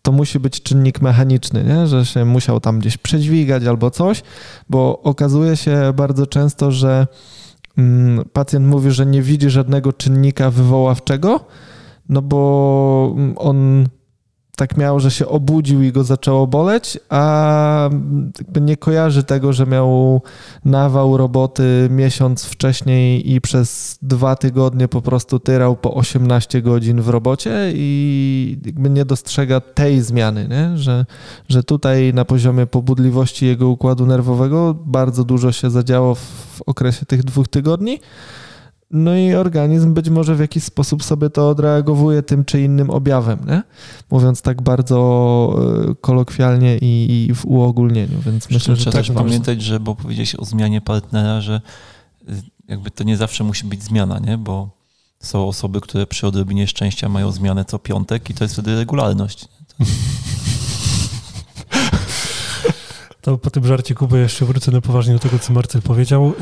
to 0.09 0.13
musi 0.13 0.41
być 0.41 0.63
czynnik 0.63 1.01
mechaniczny, 1.01 1.65
nie? 1.65 1.87
że 1.87 2.07
się 2.07 2.25
musiał 2.25 2.61
tam 2.61 2.79
gdzieś 2.79 2.97
przedźwigać 2.97 3.65
albo 3.65 3.91
coś, 3.91 4.23
bo 4.71 5.03
okazuje 5.03 5.57
się 5.57 5.93
bardzo 5.97 6.27
często, 6.27 6.71
że 6.71 7.07
mm, 7.79 8.25
pacjent 8.33 8.67
mówi, 8.67 8.91
że 8.91 9.07
nie 9.07 9.23
widzi 9.23 9.51
żadnego 9.51 9.93
czynnika 9.93 10.51
wywoławczego, 10.51 11.41
no 12.09 12.23
bo 12.23 13.17
on 13.37 13.87
tak 14.59 14.77
miał, 14.77 15.01
że 15.01 15.11
się 15.11 15.29
obudził 15.29 15.83
i 15.83 15.93
go 15.93 16.05
zaczęło 16.05 16.47
boleć, 16.47 16.99
a 17.09 17.91
nie 18.61 18.77
kojarzy 18.77 19.25
tego, 19.25 19.53
że 19.53 19.67
miał 19.67 20.23
nawał 20.65 21.17
roboty 21.17 21.89
miesiąc 21.91 22.45
wcześniej 22.45 23.33
i 23.33 23.41
przez 23.41 23.99
dwa 24.03 24.37
tygodnie 24.37 24.89
po 24.89 25.03
prostu 25.03 25.39
tyrał 25.39 25.77
po 25.77 25.95
18 25.95 26.63
godzin 26.63 27.03
w 27.03 27.09
robocie 27.09 27.73
i 27.75 28.59
nie 28.77 29.05
dostrzega 29.05 29.61
tej 29.61 30.03
zmiany, 30.03 30.49
nie? 30.49 30.79
Że, 30.79 31.07
że 31.49 31.63
tutaj 31.63 32.15
na 32.15 32.25
poziomie 32.25 32.67
pobudliwości 32.67 33.47
jego 33.47 33.69
układu 33.69 34.07
nerwowego 34.07 34.75
bardzo 34.87 35.25
dużo 35.25 35.53
się 35.53 35.71
zadziało 35.71 36.15
w 36.15 36.63
okresie 36.67 37.07
tych 37.07 37.25
dwóch 37.25 37.49
tygodni. 37.49 38.01
No 38.91 39.17
i 39.17 39.35
organizm 39.35 39.95
być 39.95 40.09
może 40.09 40.35
w 40.35 40.41
jakiś 40.41 40.65
sposób 40.65 41.05
sobie 41.05 41.31
to 41.31 41.49
odreagowuje 41.49 42.23
tym 42.23 42.45
czy 42.45 42.63
innym 42.63 42.91
objawem, 42.91 43.39
nie? 43.49 43.63
mówiąc 44.11 44.43
tak 44.43 44.63
bardzo 44.63 44.99
e, 45.91 45.95
kolokwialnie 46.01 46.79
i, 46.79 47.27
i 47.31 47.35
w 47.35 47.47
uogólnieniu. 47.47 48.21
Więc 48.27 48.51
myślę, 48.51 48.77
że 48.77 48.83
trzeba 48.83 48.93
tak 48.93 49.07
też 49.07 49.17
pamiętać, 49.17 49.63
że 49.63 49.81
bo 49.81 49.95
powiedziałeś 49.95 50.35
o 50.35 50.45
zmianie 50.45 50.81
partnera, 50.81 51.41
że 51.41 51.61
y, 52.29 52.33
jakby 52.69 52.91
to 52.91 53.05
nie 53.05 53.17
zawsze 53.17 53.45
musi 53.45 53.67
być 53.67 53.83
zmiana, 53.83 54.19
nie? 54.19 54.39
bo 54.39 54.71
są 55.21 55.49
osoby, 55.49 55.81
które 55.81 56.07
przy 56.07 56.27
odrobinie 56.27 56.67
szczęścia 56.67 57.09
mają 57.09 57.33
zmianę 57.33 57.65
co 57.65 57.79
piątek 57.79 58.31
i 58.31 58.35
to 58.35 58.45
jest 58.45 58.55
wtedy 58.55 58.77
regularność. 58.77 59.49
To 63.21 63.39
po 63.39 63.51
tym 63.51 63.67
żarcie 63.67 63.95
Kuby 63.95 64.19
jeszcze 64.19 64.45
wrócę 64.45 64.73
na 64.73 64.81
poważnie 64.81 65.13
do 65.13 65.19
tego, 65.19 65.39
co 65.39 65.53
Marcel 65.53 65.83
powiedział. 65.83 66.33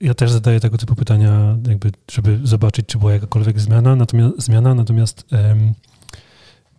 Ja 0.00 0.14
też 0.14 0.30
zadaję 0.30 0.60
tego 0.60 0.78
typu 0.78 0.94
pytania, 0.94 1.56
jakby, 1.68 1.92
żeby 2.10 2.40
zobaczyć, 2.42 2.86
czy 2.86 2.98
była 2.98 3.12
jakakolwiek 3.12 3.60
zmiana. 3.60 3.96
Natomiast, 3.96 4.42
zmiana, 4.42 4.74
natomiast 4.74 5.26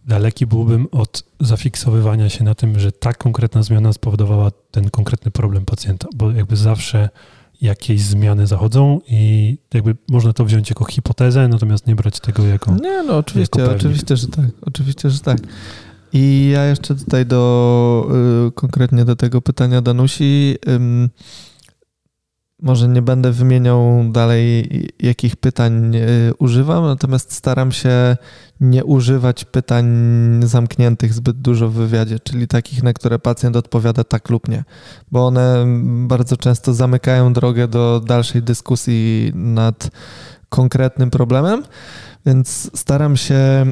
daleki 0.08 0.48
byłbym 0.48 0.88
od 0.92 1.24
zafiksowywania 1.40 2.30
się 2.30 2.44
na 2.44 2.56
tym, 2.56 2.80
że 2.80 2.92
ta 2.92 3.14
konkretna 3.14 3.64
zmiana 3.64 3.94
spowodowała 3.94 4.52
ten 4.72 4.90
konkretny 4.90 5.32
problem 5.32 5.66
pacjenta, 5.66 6.08
bo 6.16 6.32
jakby 6.32 6.56
zawsze 6.56 7.10
jakieś 7.62 8.02
zmiany 8.02 8.48
zachodzą 8.48 9.00
i 9.08 9.58
jakby 9.74 9.96
można 10.10 10.34
to 10.34 10.46
wziąć 10.46 10.70
jako 10.70 10.86
hipotezę, 10.86 11.48
natomiast 11.48 11.88
nie 11.88 11.96
brać 11.96 12.20
tego 12.20 12.46
jako. 12.46 12.76
Nie, 12.76 13.04
no 13.04 13.18
oczywiście, 13.18 13.72
oczywiście, 13.72 14.18
że 14.18 14.28
tak. 14.28 14.46
Oczywiście, 14.62 15.10
że 15.10 15.20
tak. 15.20 15.38
I 16.14 16.50
ja 16.54 16.66
jeszcze 16.66 16.96
tutaj 16.96 17.26
do 17.26 18.10
y, 18.48 18.52
konkretnie 18.52 19.06
do 19.06 19.16
tego 19.16 19.42
pytania 19.42 19.82
Danusi. 19.82 20.56
Może 22.62 22.88
nie 22.88 23.02
będę 23.02 23.32
wymieniał 23.32 24.04
dalej, 24.12 24.70
jakich 25.00 25.36
pytań 25.36 25.96
e, 25.96 26.00
używam, 26.40 26.86
natomiast 26.86 27.34
staram 27.34 27.72
się 27.72 28.18
nie 28.62 28.86
używać 28.86 29.46
pytań 29.46 29.86
zamkniętych 30.44 31.14
zbyt 31.14 31.38
dużo 31.38 31.70
w 31.70 31.74
wywiadzie, 31.74 32.20
czyli 32.20 32.48
takich, 32.48 32.84
na 32.84 32.94
które 32.94 33.20
pacjent 33.20 33.56
odpowiada 33.56 34.04
tak 34.04 34.30
lub 34.30 34.48
nie, 34.48 34.64
bo 35.12 35.28
one 35.28 35.66
bardzo 36.08 36.38
często 36.38 36.74
zamykają 36.74 37.34
drogę 37.34 37.68
do 37.68 38.02
dalszej 38.06 38.44
dyskusji 38.44 39.32
nad 39.36 39.90
konkretnym 40.50 41.10
problemem, 41.12 41.64
więc 42.26 42.72
staram 42.80 43.18
się 43.18 43.66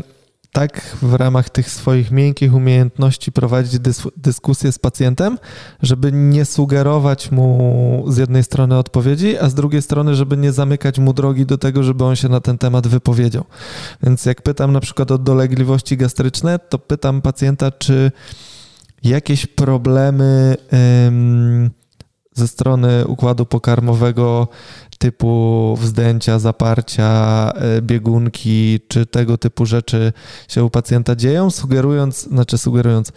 tak 0.56 0.82
w 1.01 1.14
ramach 1.14 1.49
tych 1.49 1.70
swoich 1.70 2.12
miękkich 2.12 2.53
umiejętności 2.53 3.32
prowadzić 3.32 3.80
dys 3.80 4.08
dyskusję 4.18 4.72
z 4.72 4.80
pacjentem, 4.80 5.38
żeby 5.82 6.12
nie 6.12 6.45
sugerować 6.45 7.32
mu 7.32 8.06
z 8.08 8.18
jednej 8.18 8.43
strony 8.43 8.78
odpowiedzi, 8.78 9.38
a 9.38 9.49
z 9.49 9.53
drugiej 9.53 9.82
strony, 9.82 10.16
żeby 10.16 10.38
nie 10.38 10.51
zamykać 10.51 10.99
mu 10.99 11.14
drogi 11.14 11.45
do 11.45 11.58
tego, 11.58 11.84
żeby 11.84 12.03
on 12.03 12.16
się 12.16 12.30
na 12.30 12.39
ten 12.39 12.58
temat 12.58 12.88
wypowiedział. 12.88 13.43
Więc 14.03 14.26
jak 14.26 14.41
pytam 14.41 14.72
na 14.72 14.80
przykład 14.80 15.12
o 15.12 15.18
dolegliwości 15.18 15.97
gastryczne, 15.97 16.60
to 16.60 16.80
pytam 16.80 17.22
pacjenta, 17.22 17.72
czy 17.72 18.12
jakieś 19.03 19.45
problemy 19.45 20.58
ze 22.34 22.47
strony 22.47 23.08
układu 23.08 23.45
pokarmowego 23.45 24.47
typu 24.97 25.75
wzdęcia, 25.79 26.39
zaparcia, 26.39 27.51
e, 27.55 27.81
biegunki 27.81 28.79
czy 28.87 29.05
tego 29.05 29.37
typu 29.37 29.65
rzeczy 29.65 30.13
się 30.47 30.63
u 30.63 30.69
pacjenta 30.69 31.15
dzieją, 31.15 31.51
sugerując, 31.51 32.23
znaczy 32.23 32.57
sugerując, 32.57 33.11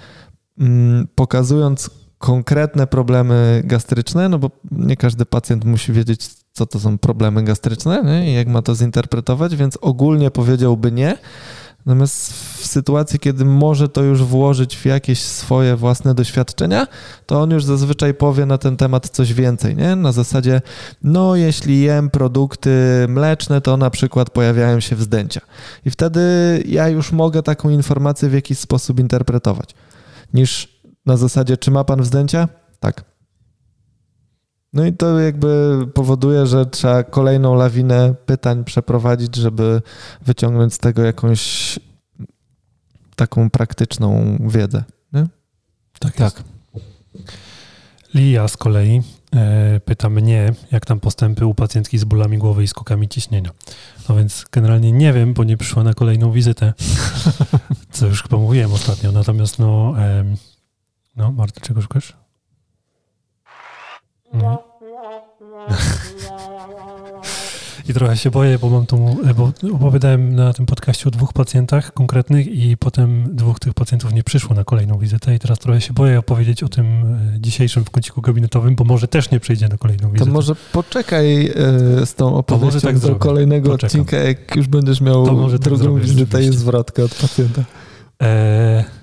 mm, 0.58 1.08
pokazując 1.14 1.90
konkretne 2.18 2.86
problemy 2.86 3.62
gastryczne, 3.64 4.28
no 4.28 4.38
bo 4.38 4.50
nie 4.70 4.96
każdy 4.96 5.26
pacjent 5.26 5.64
musi 5.64 5.92
wiedzieć, 5.92 6.28
co 6.52 6.66
to 6.66 6.80
są 6.80 6.98
problemy 6.98 7.44
gastryczne 7.44 8.02
nie? 8.04 8.32
i 8.32 8.34
jak 8.34 8.48
ma 8.48 8.62
to 8.62 8.74
zinterpretować, 8.74 9.56
więc 9.56 9.78
ogólnie 9.80 10.30
powiedziałby 10.30 10.92
nie, 10.92 11.18
Natomiast 11.88 12.32
w 12.32 12.66
sytuacji, 12.66 13.18
kiedy 13.18 13.44
może 13.44 13.88
to 13.88 14.02
już 14.02 14.22
włożyć 14.22 14.76
w 14.76 14.84
jakieś 14.84 15.22
swoje 15.22 15.76
własne 15.76 16.14
doświadczenia, 16.14 16.86
to 17.26 17.40
on 17.42 17.50
już 17.50 17.64
zazwyczaj 17.64 18.14
powie 18.14 18.46
na 18.46 18.58
ten 18.58 18.76
temat 18.76 19.08
coś 19.08 19.34
więcej, 19.34 19.76
nie? 19.76 19.96
Na 19.96 20.12
zasadzie, 20.12 20.60
no 21.02 21.36
jeśli 21.36 21.80
jem 21.80 22.10
produkty 22.10 22.70
mleczne, 23.08 23.60
to 23.60 23.76
na 23.76 23.90
przykład 23.90 24.30
pojawiają 24.30 24.80
się 24.80 24.96
wzdęcia. 24.96 25.40
I 25.84 25.90
wtedy 25.90 26.20
ja 26.66 26.88
już 26.88 27.12
mogę 27.12 27.42
taką 27.42 27.70
informację 27.70 28.28
w 28.28 28.34
jakiś 28.34 28.58
sposób 28.58 29.00
interpretować. 29.00 29.70
Niż 30.34 30.80
na 31.06 31.16
zasadzie, 31.16 31.56
czy 31.56 31.70
ma 31.70 31.84
pan 31.84 32.02
wzdęcia? 32.02 32.48
Tak. 32.80 33.17
No 34.72 34.86
i 34.86 34.92
to 34.92 35.18
jakby 35.18 35.78
powoduje, 35.94 36.46
że 36.46 36.66
trzeba 36.66 37.02
kolejną 37.04 37.54
lawinę 37.54 38.14
pytań 38.26 38.64
przeprowadzić, 38.64 39.36
żeby 39.36 39.82
wyciągnąć 40.22 40.74
z 40.74 40.78
tego 40.78 41.02
jakąś 41.02 41.78
taką 43.16 43.50
praktyczną 43.50 44.36
wiedzę. 44.40 44.84
Nie? 45.12 45.26
Tak, 45.98 46.16
tak. 46.16 46.42
Lia 48.14 48.48
z 48.48 48.56
kolei 48.56 49.02
e, 49.34 49.80
pyta 49.80 50.08
mnie, 50.08 50.52
jak 50.72 50.86
tam 50.86 51.00
postępy 51.00 51.46
u 51.46 51.54
pacjentki 51.54 51.98
z 51.98 52.04
bólami 52.04 52.38
głowy 52.38 52.62
i 52.64 52.68
skokami 52.68 53.08
ciśnienia. 53.08 53.50
No 54.08 54.16
więc 54.16 54.44
generalnie 54.52 54.92
nie 54.92 55.12
wiem, 55.12 55.34
bo 55.34 55.44
nie 55.44 55.56
przyszła 55.56 55.84
na 55.84 55.94
kolejną 55.94 56.32
wizytę, 56.32 56.72
co 57.90 58.06
już 58.06 58.22
chyba 58.22 58.36
mówiłem 58.36 58.72
ostatnio. 58.72 59.12
Natomiast 59.12 59.58
no, 59.58 59.94
no 61.16 61.32
Marta, 61.32 61.60
czego 61.60 61.82
szukasz? 61.82 62.27
Mhm. 64.32 64.56
I 67.88 67.94
trochę 67.94 68.16
się 68.16 68.30
boję, 68.30 68.58
bo 68.58 68.68
mam 68.68 68.86
tą, 68.86 69.16
bo 69.36 69.52
opowiadałem 69.74 70.34
na 70.34 70.52
tym 70.52 70.66
podcaście 70.66 71.08
o 71.08 71.10
dwóch 71.10 71.32
pacjentach 71.32 71.92
konkretnych 71.92 72.46
i 72.46 72.76
potem 72.76 73.36
dwóch 73.36 73.58
tych 73.58 73.74
pacjentów 73.74 74.12
nie 74.12 74.22
przyszło 74.22 74.56
na 74.56 74.64
kolejną 74.64 74.98
wizytę 74.98 75.34
i 75.34 75.38
teraz 75.38 75.58
trochę 75.58 75.80
się 75.80 75.92
boję 75.92 76.18
opowiedzieć 76.18 76.62
o 76.62 76.68
tym 76.68 76.86
e, 76.86 77.40
dzisiejszym 77.40 77.84
w 77.84 77.90
kąciku 77.90 78.22
gabinetowym, 78.22 78.74
bo 78.74 78.84
może 78.84 79.08
też 79.08 79.30
nie 79.30 79.40
przyjdzie 79.40 79.68
na 79.68 79.76
kolejną 79.76 80.10
wizytę. 80.10 80.30
To 80.30 80.32
może 80.34 80.54
poczekaj 80.72 81.46
e, 81.46 82.06
z 82.06 82.14
tą 82.14 82.36
opowieścią 82.36 82.80
tak 82.80 82.94
do 82.94 83.00
zrobię. 83.00 83.20
kolejnego 83.20 83.70
Poczekam. 83.70 84.00
odcinka, 84.00 84.16
jak 84.16 84.56
już 84.56 84.66
będziesz 84.68 85.00
miał 85.00 85.26
tak 85.48 85.58
drugą 85.58 85.94
tak 85.94 86.02
wizytę 86.02 86.42
i 86.42 86.52
zwrotkę 86.52 87.04
od 87.04 87.14
pacjenta. 87.14 87.64
E 88.22 88.97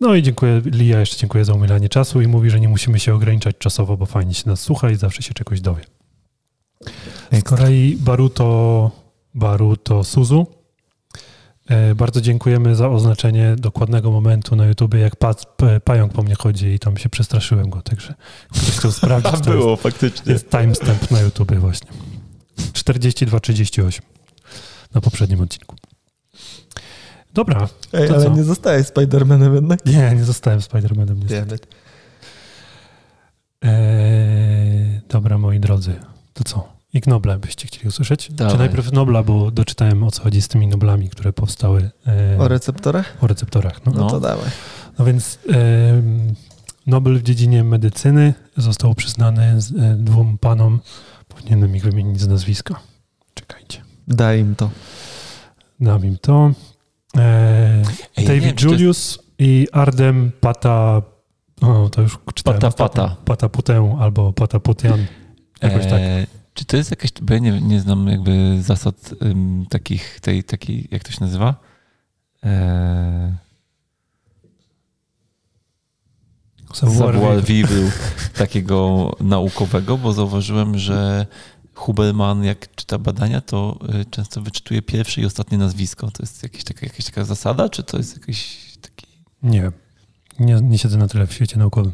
no 0.00 0.14
i 0.14 0.22
dziękuję, 0.22 0.62
Lia 0.64 1.00
jeszcze 1.00 1.16
dziękuję 1.16 1.44
za 1.44 1.54
umilanie 1.54 1.88
czasu 1.88 2.20
i 2.20 2.26
mówi, 2.26 2.50
że 2.50 2.60
nie 2.60 2.68
musimy 2.68 3.00
się 3.00 3.14
ograniczać 3.14 3.58
czasowo, 3.58 3.96
bo 3.96 4.06
fajnie 4.06 4.34
się 4.34 4.48
nas 4.48 4.60
słucha 4.60 4.90
i 4.90 4.96
zawsze 4.96 5.22
się 5.22 5.34
czegoś 5.34 5.60
dowie. 5.60 5.84
Z 7.32 7.42
kolei 7.42 7.96
Baruto, 8.00 8.90
Baruto 9.34 10.04
Suzu. 10.04 10.46
E, 11.68 11.94
bardzo 11.94 12.20
dziękujemy 12.20 12.76
za 12.76 12.88
oznaczenie 12.88 13.56
dokładnego 13.58 14.10
momentu 14.10 14.56
na 14.56 14.66
YouTube, 14.66 14.94
jak 14.94 15.16
pa, 15.16 15.34
pająk 15.84 16.12
po 16.12 16.22
mnie 16.22 16.34
chodzi 16.34 16.66
i 16.66 16.78
tam 16.78 16.96
się 16.96 17.08
przestraszyłem 17.08 17.70
go, 17.70 17.82
także 17.82 18.14
ktoś 18.50 18.70
chciał 18.70 18.92
sprawdzić. 19.02 19.34
A 19.34 19.50
było, 19.50 19.70
jest, 19.70 19.82
faktycznie. 19.82 20.32
Jest 20.32 20.50
timestamp 20.50 21.10
na 21.10 21.20
YouTube 21.20 21.54
właśnie. 21.54 21.90
42-38 22.72 24.00
na 24.94 25.00
poprzednim 25.00 25.40
odcinku. 25.40 25.76
Dobra. 27.36 27.68
Ej, 27.92 28.08
ale 28.10 28.24
co? 28.24 28.28
nie 28.34 28.44
zostałeś 28.44 28.86
Spider-Manem 28.86 29.54
jednak? 29.54 29.86
Nie, 29.86 30.12
nie 30.14 30.24
zostałem 30.24 30.60
Spider-Manem 30.60 31.16
niestety. 31.22 31.58
Eee, 33.62 35.00
dobra, 35.08 35.38
moi 35.38 35.60
drodzy. 35.60 35.94
To 36.32 36.44
co? 36.44 36.68
Ich 36.92 37.06
Nobla 37.06 37.38
byście 37.38 37.66
chcieli 37.66 37.88
usłyszeć? 37.88 38.32
Dawaj. 38.32 38.52
Czy 38.52 38.58
najpierw 38.58 38.92
Nobla, 38.92 39.22
bo 39.22 39.50
doczytałem 39.50 40.04
o 40.04 40.10
co 40.10 40.22
chodzi 40.22 40.42
z 40.42 40.48
tymi 40.48 40.66
Noblami, 40.66 41.08
które 41.08 41.32
powstały 41.32 41.90
e, 42.06 42.38
O 42.38 42.48
receptorach? 42.48 43.16
o 43.20 43.26
receptorach. 43.26 43.86
No, 43.86 43.92
No, 43.92 44.10
to 44.10 44.20
dawaj. 44.20 44.50
no 44.98 45.04
więc 45.04 45.38
em, 45.48 46.34
Nobel 46.86 47.18
w 47.18 47.22
dziedzinie 47.22 47.64
medycyny 47.64 48.34
został 48.56 48.94
przyznany 48.94 49.60
z, 49.60 49.72
e, 49.72 49.94
dwóm 49.98 50.38
panom. 50.38 50.80
Powinienem 51.28 51.76
ich 51.76 51.82
wymienić 51.84 52.20
z 52.20 52.28
nazwiska. 52.28 52.80
Czekajcie. 53.34 53.82
Daj 54.08 54.40
im 54.40 54.54
to. 54.54 54.70
Dam 55.80 56.04
im 56.04 56.18
to. 56.18 56.50
E, 57.18 57.82
Ej, 58.16 58.26
wiem, 58.26 58.26
David 58.26 58.42
to 58.42 58.48
jest- 58.48 58.62
Julius 58.62 59.18
i 59.38 59.66
Ardem 59.72 60.32
Pata... 60.40 61.02
O, 61.60 61.88
to 61.88 62.02
już 62.02 62.18
czytałem. 62.34 62.60
Pata, 62.60 62.68
ostatnio. 62.68 63.02
pata. 63.04 63.16
Pataputę 63.24 63.96
albo 64.00 64.32
Pataputian. 64.32 65.06
Jakoś 65.62 65.84
tak. 65.84 65.92
E, 66.00 66.26
Czy 66.54 66.64
to 66.64 66.76
jest 66.76 66.90
jakaś, 66.90 67.10
bo 67.22 67.34
ja 67.34 67.40
nie, 67.40 67.60
nie 67.60 67.80
znam 67.80 68.08
jakby 68.08 68.62
zasad 68.62 69.10
ym, 69.22 69.66
takich, 69.70 70.20
tej, 70.20 70.44
takiej, 70.44 70.88
jak 70.90 71.04
to 71.04 71.10
się 71.12 71.18
nazywa? 71.20 71.54
E, 72.44 73.34
savoir 76.74 77.42
vivre 77.44 77.90
takiego 78.38 79.10
naukowego, 79.20 79.98
bo 79.98 80.12
zauważyłem, 80.12 80.78
że 80.78 81.26
Huberman, 81.76 82.44
jak 82.44 82.74
czyta 82.74 82.98
badania, 82.98 83.40
to 83.40 83.78
y, 84.00 84.04
często 84.04 84.42
wyczytuje 84.42 84.82
pierwsze 84.82 85.20
i 85.20 85.24
ostatnie 85.26 85.58
nazwisko. 85.58 86.10
To 86.10 86.22
jest 86.22 86.42
jakaś 86.42 86.64
taka, 86.64 86.86
jakaś 86.86 87.04
taka 87.04 87.24
zasada, 87.24 87.68
czy 87.68 87.82
to 87.82 87.96
jest 87.96 88.16
jakiś 88.20 88.58
taki... 88.80 89.06
Nie. 89.42 89.72
Nie, 90.40 90.54
nie 90.54 90.78
siedzę 90.78 90.98
na 90.98 91.08
tyle 91.08 91.26
w 91.26 91.32
świecie 91.32 91.58
naukowym. 91.58 91.92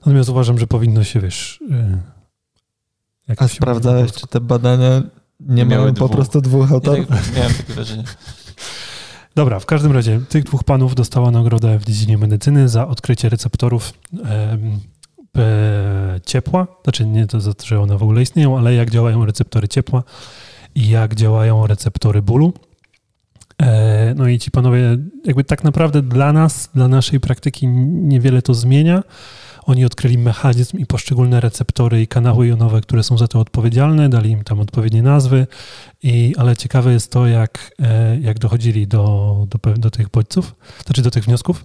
Natomiast 0.00 0.28
uważam, 0.28 0.58
że 0.58 0.66
powinno 0.66 1.04
się, 1.04 1.20
wiesz... 1.20 1.60
Yy, 1.70 1.98
jak 3.28 3.42
A 3.42 3.48
sprawdzałeś, 3.48 4.12
czy 4.12 4.26
te 4.26 4.40
badania 4.40 5.02
nie 5.40 5.64
Miały 5.64 5.82
mają 5.82 5.94
po 5.94 6.04
dwóch. 6.04 6.10
prostu 6.16 6.40
dwóch 6.40 6.68
Ja 6.68 6.74
autorów? 6.74 7.06
tak, 7.06 7.36
miałem 7.36 7.54
takie 7.54 7.72
wrażenie. 7.74 8.04
Dobra, 9.34 9.60
w 9.60 9.66
każdym 9.66 9.92
razie 9.92 10.20
tych 10.28 10.44
dwóch 10.44 10.64
panów 10.64 10.94
dostała 10.94 11.30
nagrodę 11.30 11.78
w 11.78 11.84
dziedzinie 11.84 12.18
medycyny 12.18 12.68
za 12.68 12.88
odkrycie 12.88 13.28
receptorów 13.28 13.92
ciepła. 16.26 16.66
Znaczy 16.84 17.06
nie 17.06 17.26
to, 17.26 17.38
że 17.64 17.80
one 17.80 17.98
w 17.98 18.02
ogóle 18.02 18.22
istnieją, 18.22 18.58
ale 18.58 18.74
jak 18.74 18.90
działają 18.90 19.26
receptory 19.26 19.68
ciepła 19.68 20.02
i 20.74 20.88
jak 20.88 21.14
działają 21.14 21.66
receptory 21.66 22.22
bólu. 22.22 22.52
E, 23.62 24.14
no 24.16 24.28
i 24.28 24.38
ci 24.38 24.50
panowie, 24.50 24.98
jakby 25.24 25.44
tak 25.44 25.64
naprawdę 25.64 26.02
dla 26.02 26.32
nas, 26.32 26.70
dla 26.74 26.88
naszej 26.88 27.20
praktyki 27.20 27.66
niewiele 27.66 28.42
to 28.42 28.54
zmienia. 28.54 29.02
Oni 29.62 29.84
odkryli 29.84 30.18
mechanizm 30.18 30.78
i 30.78 30.86
poszczególne 30.86 31.40
receptory 31.40 32.02
i 32.02 32.06
kanały 32.06 32.46
jonowe, 32.46 32.80
które 32.80 33.02
są 33.02 33.18
za 33.18 33.28
to 33.28 33.40
odpowiedzialne, 33.40 34.08
dali 34.08 34.30
im 34.30 34.44
tam 34.44 34.60
odpowiednie 34.60 35.02
nazwy, 35.02 35.46
i, 36.02 36.34
ale 36.38 36.56
ciekawe 36.56 36.92
jest 36.92 37.12
to, 37.12 37.26
jak, 37.26 37.74
e, 37.82 38.20
jak 38.20 38.38
dochodzili 38.38 38.86
do, 38.86 39.46
do, 39.50 39.72
do 39.74 39.90
tych 39.90 40.08
bodźców, 40.08 40.54
znaczy 40.86 41.02
do 41.02 41.10
tych 41.10 41.24
wniosków. 41.24 41.64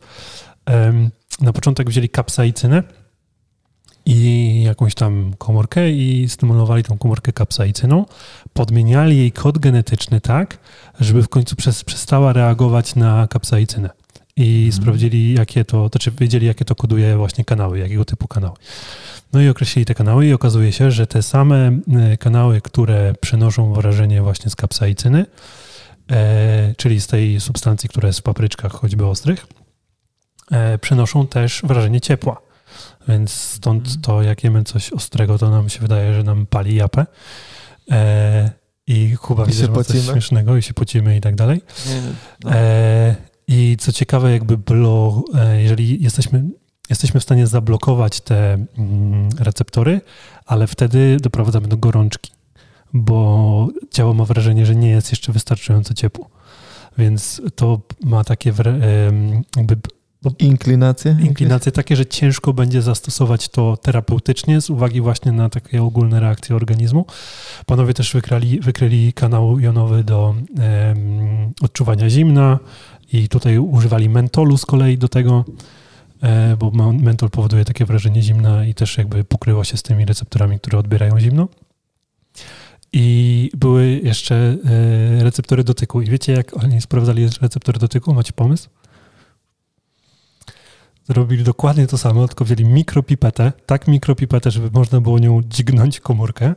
Na 1.41 1.53
początek 1.53 1.89
wzięli 1.89 2.09
kapsaicynę 2.09 2.83
i 4.05 4.63
jakąś 4.63 4.95
tam 4.95 5.33
komórkę 5.37 5.91
i 5.91 6.29
stymulowali 6.29 6.83
tą 6.83 6.97
komórkę 6.97 7.33
kapsaicyną. 7.33 8.05
Podmieniali 8.53 9.17
jej 9.17 9.31
kod 9.31 9.57
genetyczny 9.57 10.21
tak, 10.21 10.57
żeby 10.99 11.23
w 11.23 11.29
końcu 11.29 11.55
przez, 11.55 11.83
przestała 11.83 12.33
reagować 12.33 12.95
na 12.95 13.27
kapsaicynę. 13.27 13.89
I 14.37 14.69
sprawdzili, 14.73 15.33
jakie 15.33 15.65
to, 15.65 15.87
znaczy 15.87 16.11
wiedzieli, 16.11 16.47
jakie 16.47 16.65
to 16.65 16.75
koduje 16.75 17.17
właśnie 17.17 17.45
kanały, 17.45 17.79
jakiego 17.79 18.05
typu 18.05 18.27
kanały. 18.27 18.55
No 19.33 19.41
i 19.41 19.49
określili 19.49 19.85
te 19.85 19.93
kanały 19.95 20.27
i 20.27 20.33
okazuje 20.33 20.71
się, 20.71 20.91
że 20.91 21.07
te 21.07 21.23
same 21.23 21.79
e, 21.95 22.17
kanały, 22.17 22.61
które 22.61 23.13
przenoszą 23.21 23.73
wrażenie 23.73 24.21
właśnie 24.21 24.51
z 24.51 24.55
kapsaicyny, 24.55 25.25
e, 26.11 26.73
czyli 26.77 27.01
z 27.01 27.07
tej 27.07 27.39
substancji, 27.39 27.89
która 27.89 28.07
jest 28.07 28.19
w 28.19 28.23
papryczkach 28.23 28.71
choćby 28.71 29.05
ostrych, 29.05 29.47
e, 30.51 30.77
przenoszą 30.77 31.27
też 31.27 31.61
wrażenie 31.63 32.01
ciepła. 32.01 32.41
Więc 33.07 33.31
stąd 33.31 34.01
to, 34.01 34.21
jak 34.21 34.43
jemy 34.43 34.63
coś 34.63 34.93
ostrego, 34.93 35.37
to 35.37 35.49
nam 35.49 35.69
się 35.69 35.79
wydaje, 35.79 36.13
że 36.13 36.23
nam 36.23 36.45
pali 36.45 36.75
japę. 36.75 37.05
E, 37.91 38.51
I 38.87 39.17
Kuba 39.21 39.43
I 39.43 39.47
widzę, 39.47 39.59
się 39.59 39.65
że 39.65 39.71
ma 39.71 39.83
coś 39.83 40.05
śmiesznego 40.05 40.57
i 40.57 40.61
się 40.61 40.73
pocimy 40.73 41.17
i 41.17 41.21
tak 41.21 41.35
dalej. 41.35 41.61
No, 42.43 42.51
E, 42.51 43.15
I 43.47 43.77
co 43.79 43.91
ciekawe, 43.91 44.31
jakby 44.31 44.57
blo, 44.57 45.23
e, 45.35 45.61
jeżeli 45.61 46.03
jesteśmy, 46.03 46.43
jesteśmy 46.89 47.19
w 47.19 47.23
stanie 47.23 47.47
zablokować 47.47 48.21
te 48.21 48.53
mm, 48.53 49.29
receptory, 49.39 50.01
ale 50.45 50.67
wtedy 50.67 51.17
doprowadzamy 51.21 51.67
do 51.67 51.77
gorączki, 51.77 52.31
bo 52.93 53.67
ciało 53.91 54.13
ma 54.13 54.25
wrażenie, 54.25 54.65
że 54.65 54.75
nie 54.75 54.89
jest 54.89 55.11
jeszcze 55.11 55.31
wystarczająco 55.31 55.93
ciepło. 55.93 56.29
Więc 56.97 57.41
to 57.55 57.81
ma 58.03 58.23
takie 58.23 58.53
em, 58.59 59.43
jakby 59.57 59.77
Inklinacje? 60.39 61.17
inklinacje 61.23 61.71
takie, 61.71 61.95
że 61.95 62.05
ciężko 62.05 62.53
będzie 62.53 62.81
zastosować 62.81 63.49
to 63.49 63.77
terapeutycznie 63.77 64.61
z 64.61 64.69
uwagi 64.69 65.01
właśnie 65.01 65.31
na 65.31 65.49
takie 65.49 65.83
ogólne 65.83 66.19
reakcje 66.19 66.55
organizmu. 66.55 67.05
Panowie 67.65 67.93
też 67.93 68.13
wykryli, 68.13 68.59
wykryli 68.59 69.13
kanał 69.13 69.59
jonowy 69.59 70.03
do 70.03 70.35
odczuwania 71.61 72.09
zimna 72.09 72.59
i 73.13 73.29
tutaj 73.29 73.57
używali 73.57 74.09
mentolu 74.09 74.57
z 74.57 74.65
kolei 74.65 74.97
do 74.97 75.07
tego, 75.07 75.45
e, 76.21 76.57
bo 76.57 76.71
mentol 76.93 77.29
powoduje 77.29 77.65
takie 77.65 77.85
wrażenie 77.85 78.21
zimna 78.21 78.65
i 78.65 78.73
też 78.73 78.97
jakby 78.97 79.23
pokrywa 79.23 79.63
się 79.63 79.77
z 79.77 79.83
tymi 79.83 80.05
receptorami, 80.05 80.59
które 80.59 80.79
odbierają 80.79 81.19
zimno. 81.19 81.47
I 82.93 83.49
były 83.57 83.99
jeszcze 84.03 84.35
e, 85.19 85.23
receptory 85.23 85.63
dotyku. 85.63 86.01
I 86.01 86.05
wiecie, 86.05 86.33
jak 86.33 86.63
oni 86.63 86.81
sprawdzali 86.81 87.29
receptory 87.41 87.79
dotyku? 87.79 88.13
Macie 88.13 88.33
pomysł? 88.33 88.69
Zrobili 91.09 91.43
dokładnie 91.43 91.87
to 91.87 91.97
samo, 91.97 92.27
tylko 92.27 92.45
wzięli 92.45 92.65
mikropipetę, 92.65 93.53
tak 93.65 93.87
mikropipetę, 93.87 94.51
żeby 94.51 94.69
można 94.73 95.01
było 95.01 95.19
nią 95.19 95.41
dźgnąć 95.43 95.99
komórkę 95.99 96.53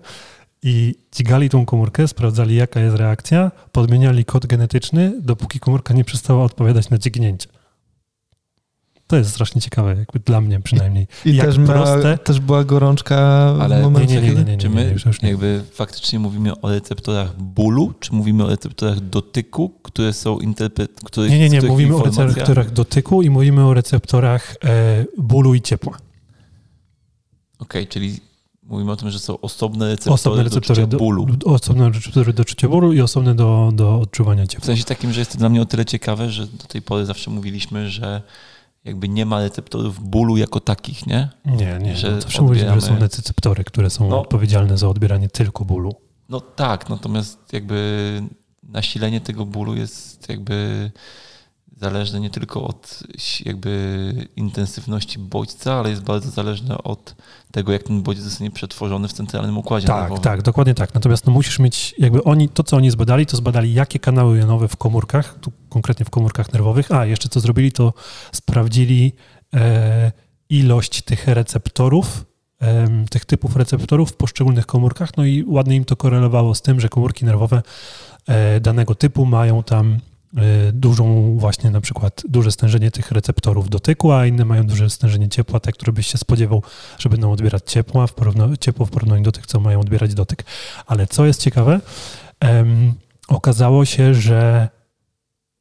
i 0.62 0.94
dźgali 1.16 1.49
tą 1.51 1.66
komórkę, 1.66 2.09
sprawdzali 2.09 2.57
jaka 2.57 2.80
jest 2.80 2.96
reakcja, 2.96 3.51
podmieniali 3.72 4.24
kod 4.24 4.46
genetyczny, 4.46 5.12
dopóki 5.20 5.61
komórka 5.61 5.94
nie 5.94 6.05
przestała 6.05 6.44
odpowiadać 6.44 6.90
na 6.90 6.99
dźgnięcie. 6.99 7.49
To 9.09 9.16
jest 9.16 9.30
strasznie 9.30 9.61
ciekawe, 9.61 9.94
jakby 9.96 10.18
dla 10.18 10.40
mnie 10.40 10.61
przynajmniej. 10.61 11.06
I 11.24 11.36
jak 11.36 11.46
też, 11.46 11.59
miała, 11.59 11.72
proste- 11.96 12.18
też 12.18 12.40
była 12.40 12.64
gorączka 12.64 13.16
Ale 13.61 13.80
w 13.80 13.82
momencie, 13.82 14.14
nie, 14.22 14.28
nie, 14.28 14.34
nie, 14.34 14.44
nie, 14.44 14.56
Czy 14.59 14.68
nie, 14.68 14.74
my 14.74 14.90
już, 14.92 15.04
już 15.06 15.22
nie. 15.22 15.28
jakby 15.28 15.62
faktycznie 15.72 16.18
mówimy 16.18 16.61
o 16.61 16.70
receptorach 16.70 17.36
bólu, 17.42 17.92
czy 18.00 18.12
mówimy 18.14 18.44
o 18.44 18.48
receptorach 18.48 19.00
dotyku, 19.00 19.68
które 19.82 20.12
są 20.12 20.38
interpret... 20.38 20.90
których, 21.04 21.30
Nie, 21.30 21.38
nie, 21.38 21.48
nie, 21.48 21.62
mówimy 21.62 21.94
o 21.94 21.98
informacja- 21.98 22.26
receptorach 22.26 22.70
dotyku 22.72 23.22
i 23.22 23.30
mówimy 23.30 23.64
o 23.66 23.74
receptorach 23.74 24.56
e, 24.64 25.04
bólu 25.18 25.54
i 25.54 25.61
ciepła. 25.62 25.98
Okej, 27.59 27.86
czyli 27.86 28.20
mówimy 28.62 28.92
o 28.92 28.96
tym, 28.96 29.11
że 29.11 29.18
są 29.18 29.40
osobne 29.40 29.86
receptory, 29.88 30.14
Osobne 30.14 30.42
receptory 30.42 30.80
do 30.80 30.86
do, 30.86 30.96
bólu. 30.98 31.26
osobne 31.44 31.90
receptory 31.90 32.32
do 32.32 32.44
czucia 32.44 32.68
bólu 32.68 32.92
i 32.92 33.00
osobne 33.00 33.34
do, 33.34 33.70
do 33.74 34.00
odczuwania 34.00 34.44
W 34.44 34.48
ciepła. 34.48 34.66
sensie 34.66 34.84
takim, 34.84 35.12
że 35.12 35.20
jest 35.20 35.32
to 35.32 35.38
dla 35.38 35.48
mnie 35.48 35.62
o 35.62 35.66
tyle 35.66 35.84
ciekawe, 35.84 36.30
że 36.30 36.46
do 36.46 36.64
tej 36.68 36.82
pory 36.82 37.06
zawsze 37.06 37.30
mówiliśmy, 37.30 37.90
że 37.90 38.22
jakby 38.89 39.09
nie 39.09 39.26
ma 39.26 39.41
receptorów 39.41 40.09
bólu 40.09 40.36
jako 40.36 40.61
takich, 40.61 41.07
nie? 41.07 41.28
Nie, 41.45 41.78
nie. 41.82 41.97
że 41.97 42.11
no, 42.11 42.43
mówiliśmy, 42.43 42.74
że 42.74 42.80
są 42.80 42.86
odbieramy- 42.95 43.01
receptory, 43.01 43.64
które 43.64 43.91
są 43.91 44.09
No. 44.09 44.20
odpowiedzialne 44.20 44.78
za 44.78 44.89
odbieranie 44.89 45.28
tylko 45.28 45.64
bólu. 45.64 45.95
No 46.28 46.41
tak, 46.41 46.89
natomiast 46.89 47.53
jakby 47.53 48.22
nasilenie 48.62 49.20
tego 49.20 49.47
bólu 49.47 49.74
jest 49.76 50.28
jakby 50.28 50.91
zależne 51.81 52.20
nie 52.20 52.31
tylko 52.31 52.64
od 52.64 53.03
jakby 53.45 54.12
intensywności 54.37 55.18
bodźca, 55.18 55.74
ale 55.74 55.91
jest 55.91 56.03
bardzo 56.03 56.31
zależne 56.31 56.79
od 56.79 57.14
tego, 57.53 57.72
jak 57.72 57.83
ten 57.83 58.03
bodziec 58.03 58.24
zostanie 58.24 58.51
przetworzony 58.51 59.09
w 59.09 59.12
centralnym 59.12 59.59
układzie 59.59 59.87
Tak, 59.87 60.01
nerwowym. 60.01 60.22
tak, 60.22 60.43
dokładnie 60.43 60.74
tak. 60.74 60.95
Natomiast 60.95 61.26
no, 61.26 61.33
musisz 61.33 61.59
mieć, 61.59 61.95
jakby 61.99 62.24
oni, 62.24 62.49
to 62.49 62.62
co 62.62 62.76
oni 62.76 62.91
zbadali, 62.91 63.26
to 63.26 63.37
zbadali 63.37 63.74
jakie 63.74 63.99
kanały 63.99 64.39
jonowe 64.39 64.68
w 64.68 64.76
komórkach, 64.76 65.39
tu 65.41 65.53
konkretnie 65.68 66.07
w 66.07 66.11
komórkach 66.11 66.53
nerwowych, 66.53 66.93
a 66.93 67.07
jeszcze 67.07 67.29
co 67.29 67.41
zrobili, 67.41 67.72
to 67.72 67.93
sprawdzili 68.33 69.12
e, 69.55 70.12
ilość 70.49 71.03
tych 71.03 71.26
receptorów, 71.26 72.24
em, 72.61 73.09
tych 73.09 73.24
typów 73.24 73.57
receptorów 73.57 74.11
w 74.11 74.16
poszczególnych 74.16 74.66
komórkach, 74.66 75.16
no 75.16 75.24
i 75.24 75.45
ładnie 75.47 75.76
im 75.76 75.85
to 75.85 75.97
korelowało 75.97 76.55
z 76.55 76.62
tym, 76.62 76.81
że 76.81 76.89
komórki 76.89 77.24
nerwowe 77.24 77.62
e, 78.26 78.61
danego 78.61 78.95
typu 78.95 79.26
mają 79.26 79.62
tam 79.62 79.99
dużą 80.72 81.37
właśnie 81.39 81.70
na 81.70 81.81
przykład 81.81 82.22
duże 82.29 82.53
stężenie 82.53 82.91
tych 82.91 83.12
receptorów 83.12 83.70
dotyku, 83.70 84.12
a 84.12 84.26
inne 84.26 84.45
mają 84.45 84.66
duże 84.66 84.91
stężenie 84.91 85.29
ciepła, 85.29 85.61
te, 85.61 85.72
które 85.72 85.93
byś 85.93 86.07
się 86.07 86.18
spodziewał, 86.18 86.62
że 86.99 87.09
będą 87.09 87.33
odbierać 87.33 87.62
ciepła 87.66 88.07
w 88.07 88.14
ciepło 88.61 88.87
w 88.87 88.91
porównaniu 88.91 89.22
do 89.22 89.33
tych, 89.33 89.47
co 89.47 89.61
mają 89.61 89.81
odbierać 89.81 90.14
dotyk. 90.14 90.45
Ale 90.87 91.07
co 91.07 91.26
jest 91.26 91.43
ciekawe, 91.43 91.81
okazało 93.29 93.85
się, 93.85 94.14
że 94.14 94.68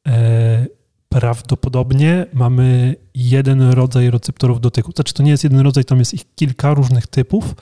e, 0.08 0.66
prawdopodobnie 1.08 2.26
mamy 2.32 2.96
jeden 3.14 3.70
rodzaj 3.70 4.10
receptorów 4.10 4.60
dotyku. 4.60 4.92
Znaczy 4.92 5.14
to 5.14 5.22
nie 5.22 5.30
jest 5.30 5.44
jeden 5.44 5.60
rodzaj, 5.60 5.84
tam 5.84 5.98
jest 5.98 6.14
ich 6.14 6.34
kilka 6.34 6.74
różnych 6.74 7.06
typów, 7.06 7.54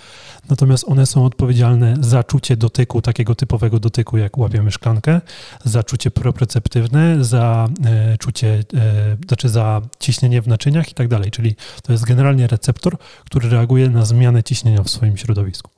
natomiast 0.49 0.85
one 0.89 1.07
są 1.07 1.25
odpowiedzialne 1.25 1.97
za 2.01 2.25
czucie 2.25 2.57
dotyku, 2.57 3.03
takiego 3.03 3.35
typowego 3.35 3.81
dotyku, 3.81 4.19
jak 4.19 4.39
łapiemy 4.39 4.71
szklankę, 4.71 5.21
za 5.65 5.83
czucie 5.83 6.11
proprioceptywne, 6.11 7.25
za 7.25 7.69
e, 7.85 8.19
czucie, 8.19 8.65
e, 8.75 9.17
znaczy 9.27 9.49
za 9.49 9.83
ciśnienie 9.99 10.43
w 10.43 10.49
naczyniach 10.49 10.91
i 10.91 10.95
tak 10.95 11.09
dalej. 11.09 11.31
Czyli 11.31 11.57
to 11.83 11.93
jest 11.93 12.05
generalnie 12.05 12.47
receptor, 12.47 12.99
który 13.25 13.49
reaguje 13.49 13.91
na 13.91 14.05
zmianę 14.05 14.43
ciśnienia 14.43 14.83
w 14.83 14.91
swoim 14.91 15.17
środowisku. 15.17 15.71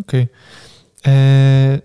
Okej. 0.00 0.22
E, 0.22 0.28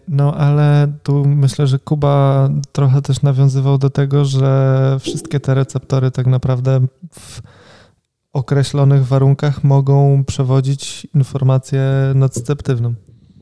No 0.07 0.35
ale 0.35 0.93
tu 1.03 1.25
myślę, 1.25 1.67
że 1.67 1.79
Kuba 1.79 2.49
trochę 2.71 3.01
też 3.01 3.21
nawiązywał 3.21 3.77
do 3.77 3.89
tego, 3.89 4.25
że 4.25 4.97
wszystkie 4.99 5.39
te 5.39 5.53
receptory 5.53 6.11
tak 6.11 6.27
naprawdę 6.27 6.87
w 7.13 7.41
określonych 8.33 9.07
warunkach 9.07 9.63
mogą 9.63 10.23
przewodzić 10.25 11.07
informację 11.15 11.81
nocceptywną. 12.15 12.93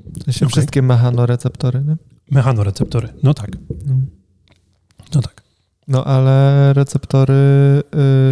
W 0.05 0.23
sensie 0.23 0.45
Okej. 0.45 0.49
wszystkie 0.51 0.81
mechanoreceptory, 0.81 1.83
nie? 1.87 1.95
Mechanoreceptory. 2.31 3.09
No 3.23 3.33
tak, 3.33 3.51
No. 3.85 3.95
no 5.15 5.21
tak. 5.21 5.41
No 5.87 6.05
ale 6.05 6.73
receptory 6.73 7.33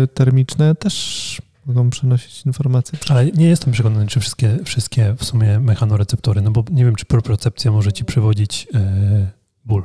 y, 0.04 0.08
termiczne 0.08 0.76
też 0.76 1.42
mogą 1.70 1.90
przenosić 1.90 2.46
informacje. 2.46 3.00
Ale 3.10 3.26
nie 3.26 3.48
jestem 3.48 3.74
przekonany, 3.74 4.08
czy 4.08 4.20
wszystkie, 4.20 4.60
wszystkie 4.66 5.16
w 5.18 5.26
sumie 5.26 5.60
mechanoreceptory, 5.60 6.42
no 6.42 6.52
bo 6.52 6.64
nie 6.72 6.86
wiem, 6.86 6.96
czy 6.96 7.06
propriocepcja 7.06 7.72
może 7.72 7.94
ci 7.94 8.06
przewodzić 8.06 8.68
e, 8.74 9.32
ból. 9.66 9.84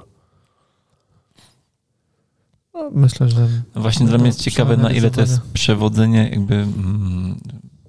No, 2.75 2.91
myślę, 2.93 3.29
że 3.29 3.49
No 3.75 3.81
Właśnie 3.83 4.05
No 4.05 4.11
dla 4.11 4.19
mnie 4.19 4.27
jest 4.27 4.43
ciekawe, 4.43 4.77
na 4.77 4.91
ile 4.91 5.11
to 5.11 5.21
jest 5.21 5.41
przewodzenie 5.53 6.29
jakby... 6.29 6.55
Mm, 6.55 7.41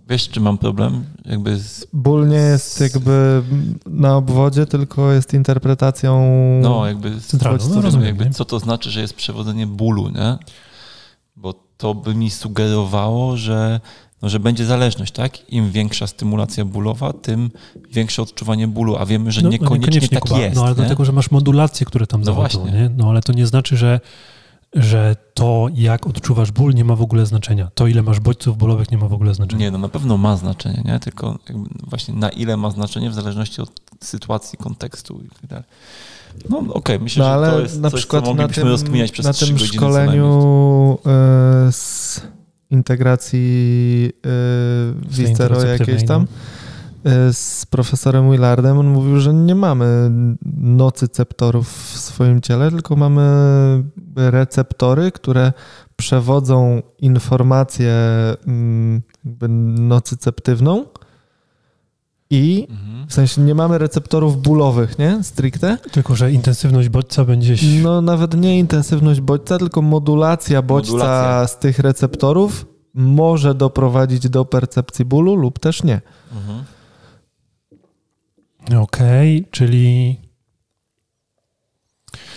wiesz, 0.09 0.29
czy 0.29 0.39
mam 0.39 0.57
problem? 0.57 1.05
Jakby 1.25 1.59
z, 1.59 1.87
ból 1.93 2.27
nie 2.27 2.35
jest 2.35 2.81
jakby 2.81 3.43
na 3.85 4.17
obwodzie, 4.17 4.65
tylko 4.65 5.11
jest 5.11 5.33
interpretacją 5.33 6.29
no, 6.61 6.87
jakby... 6.87 7.19
Z, 7.19 7.27
Centralną, 7.27 7.69
no, 7.69 7.81
rozumiem. 7.81 8.07
jakby 8.07 8.29
co 8.29 8.45
to 8.45 8.59
znaczy, 8.59 8.91
że 8.91 9.01
jest 9.01 9.13
przewodzenie 9.13 9.67
bólu, 9.67 10.09
nie? 10.09 10.37
Bo 11.35 11.64
to 11.77 11.93
by 11.93 12.15
mi 12.15 12.29
sugerowało, 12.31 13.37
że, 13.37 13.79
no, 14.21 14.29
że 14.29 14.39
będzie 14.39 14.65
zależność, 14.65 15.11
tak? 15.13 15.49
Im 15.49 15.71
większa 15.71 16.07
stymulacja 16.07 16.65
bólowa, 16.65 17.13
tym 17.13 17.51
większe 17.91 18.21
odczuwanie 18.21 18.67
bólu, 18.67 18.95
a 18.95 19.05
wiemy, 19.05 19.31
że 19.31 19.41
No, 19.41 19.47
no 19.47 19.51
niekoniecznie, 19.51 20.09
tak 20.09 20.19
Kuba. 20.23 20.39
jest. 20.39 20.55
No 20.55 20.61
ale 20.61 20.69
nie? 20.71 20.75
dlatego, 20.75 21.05
że 21.05 21.11
masz 21.11 21.31
modulacje, 21.31 21.85
które 21.85 22.07
tam 22.07 22.21
No 22.21 22.25
zachodzą, 22.25 22.59
właśnie. 22.59 22.79
nie? 22.81 22.89
No 22.97 23.09
ale 23.09 23.21
to 23.21 23.33
nie 23.33 23.47
znaczy, 23.47 23.77
że, 23.77 23.99
że 24.73 25.15
to, 25.33 25.67
jak 25.73 26.07
odczuwasz 26.07 26.51
ból, 26.51 26.73
nie 26.73 26.85
ma 26.85 26.95
w 26.95 27.01
ogóle 27.01 27.25
znaczenia. 27.25 27.67
To, 27.75 27.87
ile 27.87 28.01
masz 28.01 28.19
bodźców 28.19 28.57
bólowych, 28.57 28.91
nie 28.91 28.97
ma 28.97 29.07
w 29.07 29.13
ogóle 29.13 29.33
znaczenia. 29.33 29.59
Nie, 29.65 29.71
no 29.71 29.77
na 29.77 29.89
pewno 29.89 30.17
ma 30.17 30.37
znaczenie, 30.37 30.81
nie? 30.85 30.99
Tylko 30.99 31.39
właśnie 31.87 32.13
na 32.13 32.29
ile 32.29 32.57
ma 32.57 32.71
znaczenie 32.71 33.09
w 33.09 33.13
zależności 33.13 33.61
od 33.61 33.71
sytuacji, 34.03 34.57
kontekstu 34.57 35.21
i 35.25 35.29
tak 35.29 35.45
dalej. 35.49 35.65
No 36.49 36.63
okej, 36.73 36.99
myślę, 36.99 37.23
No 37.23 37.29
że 37.29 37.33
ale 37.33 37.51
to 37.51 37.59
jest 37.59 37.81
na 37.81 37.89
coś, 37.89 37.99
przykład 37.99 38.23
co 38.23 38.29
na 38.29 38.33
moglibyśmy 38.33 38.63
tym, 38.63 38.71
rozkminiać 38.71 39.11
przez 39.11 39.25
na 39.25 39.33
tym 39.33 39.57
szkoleniu 39.57 40.97
y, 41.67 41.71
z 41.71 42.21
integracji 42.71 44.11
y, 44.25 45.09
Vistero 45.09 45.63
jakiejś 45.63 46.05
tam 46.05 46.21
y, 46.21 47.33
z 47.33 47.65
profesorem 47.65 48.31
Willardem, 48.31 48.77
on 48.77 48.87
mówił, 48.87 49.19
że 49.19 49.33
nie 49.33 49.55
mamy 49.55 50.11
nocyceptorów 50.57 51.93
w 51.93 51.97
swoim 51.97 52.41
ciele, 52.41 52.71
tylko 52.71 52.95
mamy 52.95 53.23
receptory, 54.15 55.11
które 55.11 55.53
przewodzą 55.95 56.81
informację 56.99 57.93
mm, 58.47 59.01
jakby 59.25 59.47
nocyceptywną 59.81 60.85
i 62.29 62.67
Mhm. 62.69 63.07
w 63.07 63.13
sensie 63.13 63.41
nie 63.41 63.55
mamy 63.55 63.77
receptorów 63.77 64.41
bólowych, 64.41 64.99
nie? 64.99 65.23
Stricte. 65.23 65.77
Tylko, 65.91 66.15
że 66.15 66.31
intensywność 66.31 66.89
bodźca 66.89 67.25
będzie... 67.25 67.55
No 67.83 68.01
nawet 68.01 68.37
nie 68.37 68.59
intensywność 68.59 69.21
bodźca, 69.21 69.57
tylko 69.57 69.81
modulacja 69.81 70.61
bodźca 70.61 70.91
Modulacja. 70.91 71.47
z 71.47 71.59
tych 71.59 71.79
receptorów 71.79 72.65
może 72.93 73.55
doprowadzić 73.55 74.29
do 74.29 74.45
percepcji 74.45 75.05
bólu 75.05 75.35
lub 75.35 75.59
też 75.59 75.83
nie. 75.83 76.01
Mhm. 76.35 76.63
Okej, 78.81 79.45
czyli... 79.51 80.19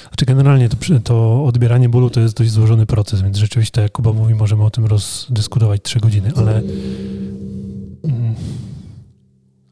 Znaczy 0.08 0.24
generalnie 0.26 0.68
to, 0.68 0.76
to 1.04 1.44
odbieranie 1.44 1.88
bólu 1.88 2.10
to 2.10 2.20
jest 2.20 2.36
dość 2.36 2.50
złożony 2.50 2.86
proces, 2.86 3.22
więc 3.22 3.36
rzeczywiście, 3.36 3.72
tak 3.72 3.82
jak 3.82 3.92
Kuba 3.92 4.12
mówi, 4.12 4.34
możemy 4.34 4.64
o 4.64 4.70
tym 4.70 4.86
rozdyskutować 4.86 5.82
trzy 5.82 6.00
godziny, 6.00 6.32
ale... 6.36 6.62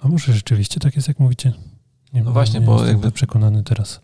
A 0.07 0.09
może 0.09 0.33
rzeczywiście 0.33 0.81
tak 0.81 0.97
jest, 0.97 1.09
jak 1.09 1.19
mówicie? 1.19 1.53
Nie, 2.13 2.23
No 2.23 2.33
właśnie, 2.33 2.61
nie 2.61 2.67
bo 2.67 2.73
jestem 2.73 2.89
jakby- 2.89 3.11
przekonany 3.13 3.63
teraz. 3.63 4.01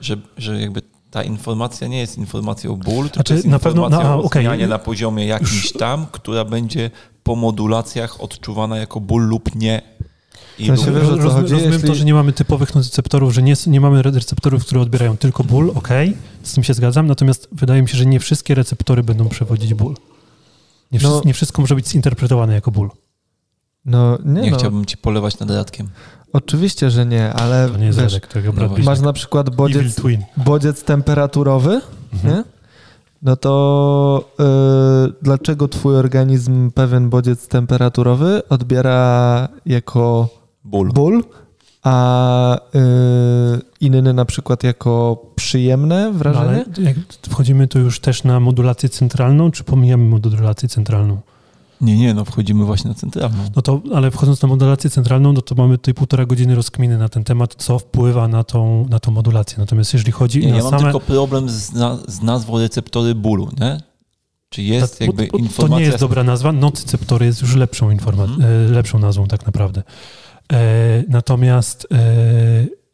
Że, 0.00 0.16
że 0.38 0.60
jakby 0.60 0.82
ta 1.10 1.22
informacja 1.22 1.88
nie 1.88 1.98
jest 1.98 2.18
informacją 2.18 2.76
ból, 2.76 3.04
tylko 3.04 3.14
Znaczy, 3.14 3.34
jest 3.34 3.46
na 3.46 3.58
pewno- 3.58 3.88
no, 3.88 4.22
o 4.24 4.28
zmianie 4.28 4.66
na 4.68 4.78
poziomie 4.78 5.26
jakimś 5.26 5.72
tam, 5.72 6.06
która 6.12 6.44
będzie 6.44 6.90
po 7.22 7.36
modulacjach 7.36 8.20
odczuwana 8.20 8.76
jako 8.76 9.00
ból 9.00 9.22
lub 9.28 9.54
nie. 9.54 9.82
I 10.58 10.70
o 10.70 10.76
co 10.76 10.90
Roz- 10.90 11.08
chodzi? 11.08 11.22
Rozumiem 11.22 11.72
Jeśli- 11.72 11.88
to, 11.88 11.94
że 11.94 12.04
nie 12.04 12.14
mamy 12.14 12.32
typowych 12.32 12.74
receptorów, 12.76 13.34
że 13.34 13.42
nie, 13.42 13.54
nie 13.66 13.80
mamy 13.80 14.02
receptorów, 14.02 14.64
które 14.66 14.80
odbierają 14.80 15.16
tylko 15.16 15.44
ból, 15.44 15.72
okej, 15.74 16.16
z 16.42 16.52
tym 16.52 16.64
się 16.64 16.74
zgadzam, 16.74 17.06
natomiast 17.06 17.48
wydaje 17.52 17.82
mi 17.82 17.88
się, 17.88 17.96
że 17.98 18.06
nie 18.06 18.20
wszystkie 18.20 18.54
receptory 18.54 19.02
będą 19.02 19.28
przewodzić 19.28 19.74
ból. 19.74 19.94
Nie, 20.92 20.98
No. 21.02 21.22
nie 21.24 21.34
wszystko 21.34 21.62
może 21.62 21.74
być 21.74 21.88
zinterpretowane 21.88 22.54
jako 22.54 22.70
ból. 22.70 22.90
No 23.86 24.18
nie, 24.24 24.40
nie 24.40 24.50
no, 24.50 24.56
chciałbym 24.58 24.84
ci 24.84 24.96
polewać 24.96 25.38
nad 25.38 25.50
radkiem. 25.50 25.88
oczywiście, 26.32 26.90
że 26.90 27.06
nie, 27.06 27.32
ale 27.32 27.68
To 27.68 27.76
nie 27.78 27.86
jest 27.86 27.98
wiesz, 28.00 28.12
Radek, 28.12 28.26
tego 28.26 28.52
no 28.52 28.68
masz 28.84 29.00
na 29.00 29.12
przykład 29.12 29.50
bodziec, 29.56 29.94
Twin. 29.94 30.22
bodziec 30.36 30.84
temperaturowy, 30.84 31.80
Mhm. 32.12 32.34
nie? 32.34 32.44
No 33.22 33.36
to 33.36 34.24
y, 35.08 35.12
dlaczego 35.22 35.68
twój 35.68 35.96
organizm 35.96 36.70
pewien 36.70 37.10
bodziec 37.10 37.48
temperaturowy 37.48 38.42
odbiera 38.48 39.48
jako 39.66 40.28
Ból. 40.64 40.88
ból, 40.92 41.24
a 41.82 42.56
y, 42.56 42.60
inny 43.80 44.12
na 44.12 44.24
przykład 44.24 44.62
jako 44.64 45.22
przyjemne 45.34 46.04
No, 46.12 46.18
wrażenie? 46.18 46.64
ale 46.76 46.84
jak 46.86 46.96
wchodzimy 47.30 47.68
tu 47.68 47.78
już 47.78 48.00
też 48.00 48.24
na 48.24 48.40
modulację 48.40 48.88
centralną, 48.88 49.50
czy 49.50 49.64
pomijamy 49.64 50.04
modulację 50.04 50.68
centralną? 50.68 51.20
Nie, 51.80 51.96
nie, 51.98 52.14
no 52.14 52.24
wchodzimy 52.24 52.64
właśnie 52.64 52.88
na 52.88 52.94
centralną. 52.94 53.38
No 53.56 53.62
to, 53.62 53.80
ale 53.94 54.10
wchodząc 54.10 54.42
na 54.42 54.48
modulację 54.48 54.90
centralną, 54.90 55.32
no 55.32 55.42
to 55.42 55.54
mamy 55.54 55.78
tutaj 55.78 55.94
półtora 55.94 56.26
godziny 56.26 56.54
rozkminy 56.54 56.98
na 56.98 57.08
ten 57.08 57.24
temat, 57.24 57.54
co 57.58 57.78
wpływa 57.78 58.28
na 58.28 58.44
tą, 58.44 58.86
na 58.90 58.98
tą 59.00 59.10
modulację. 59.12 59.58
Natomiast 59.58 59.92
jeżeli 59.94 60.12
chodzi 60.12 60.40
Nie, 60.40 60.50
na 60.50 60.56
ja 60.56 60.62
mam 60.62 60.70
same... 60.70 60.82
tylko 60.82 61.00
problem 61.00 61.48
z, 61.48 61.72
na, 61.72 61.98
z 62.08 62.22
nazwą 62.22 62.58
receptory 62.58 63.14
bólu, 63.14 63.48
nie? 63.60 63.80
Czy 64.48 64.62
jest 64.62 64.98
Ta- 64.98 65.04
jakby 65.04 65.22
bo- 65.26 65.32
bo 65.32 65.38
informacja... 65.38 65.68
To 65.76 65.78
nie 65.80 65.84
jest 65.86 65.98
dobra 65.98 66.24
nazwa. 66.24 66.52
Nocyceptory 66.52 67.26
jest 67.26 67.40
już 67.42 67.54
lepszą, 67.56 67.90
informa- 67.90 68.24
Mhm. 68.24 68.66
e, 68.66 68.70
lepszą 68.72 68.98
nazwą 68.98 69.26
tak 69.26 69.46
naprawdę. 69.46 69.82
E, 70.52 70.56
natomiast 71.08 71.86
e, 71.92 71.96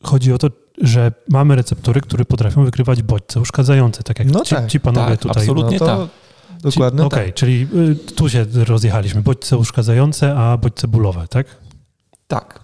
chodzi 0.02 0.32
o 0.32 0.38
to, 0.38 0.48
że 0.82 1.12
mamy 1.28 1.56
receptory, 1.56 2.00
które 2.00 2.24
potrafią 2.24 2.64
wykrywać 2.64 3.02
bodźce 3.02 3.40
uszkadzające, 3.40 4.02
tak 4.02 4.18
jak 4.18 4.28
No 4.32 4.40
ci, 4.44 4.54
tak, 4.54 4.66
ci 4.70 4.80
panowie 4.80 5.10
tak, 5.10 5.20
tutaj. 5.20 5.42
absolutnie. 5.42 5.78
no 5.80 5.86
to 5.86 5.96
tak. 5.98 6.08
Dokładnie 6.62 7.02
Okej, 7.04 7.26
tak. 7.26 7.34
czyli 7.34 7.66
y, 7.74 7.94
tu 8.14 8.28
się 8.28 8.46
rozjechaliśmy. 8.66 9.22
Bodźce 9.22 9.56
uszkadzające, 9.56 10.34
a 10.36 10.56
bodźce 10.56 10.88
bólowe, 10.88 11.28
tak? 11.28 11.46
Tak. 12.26 12.60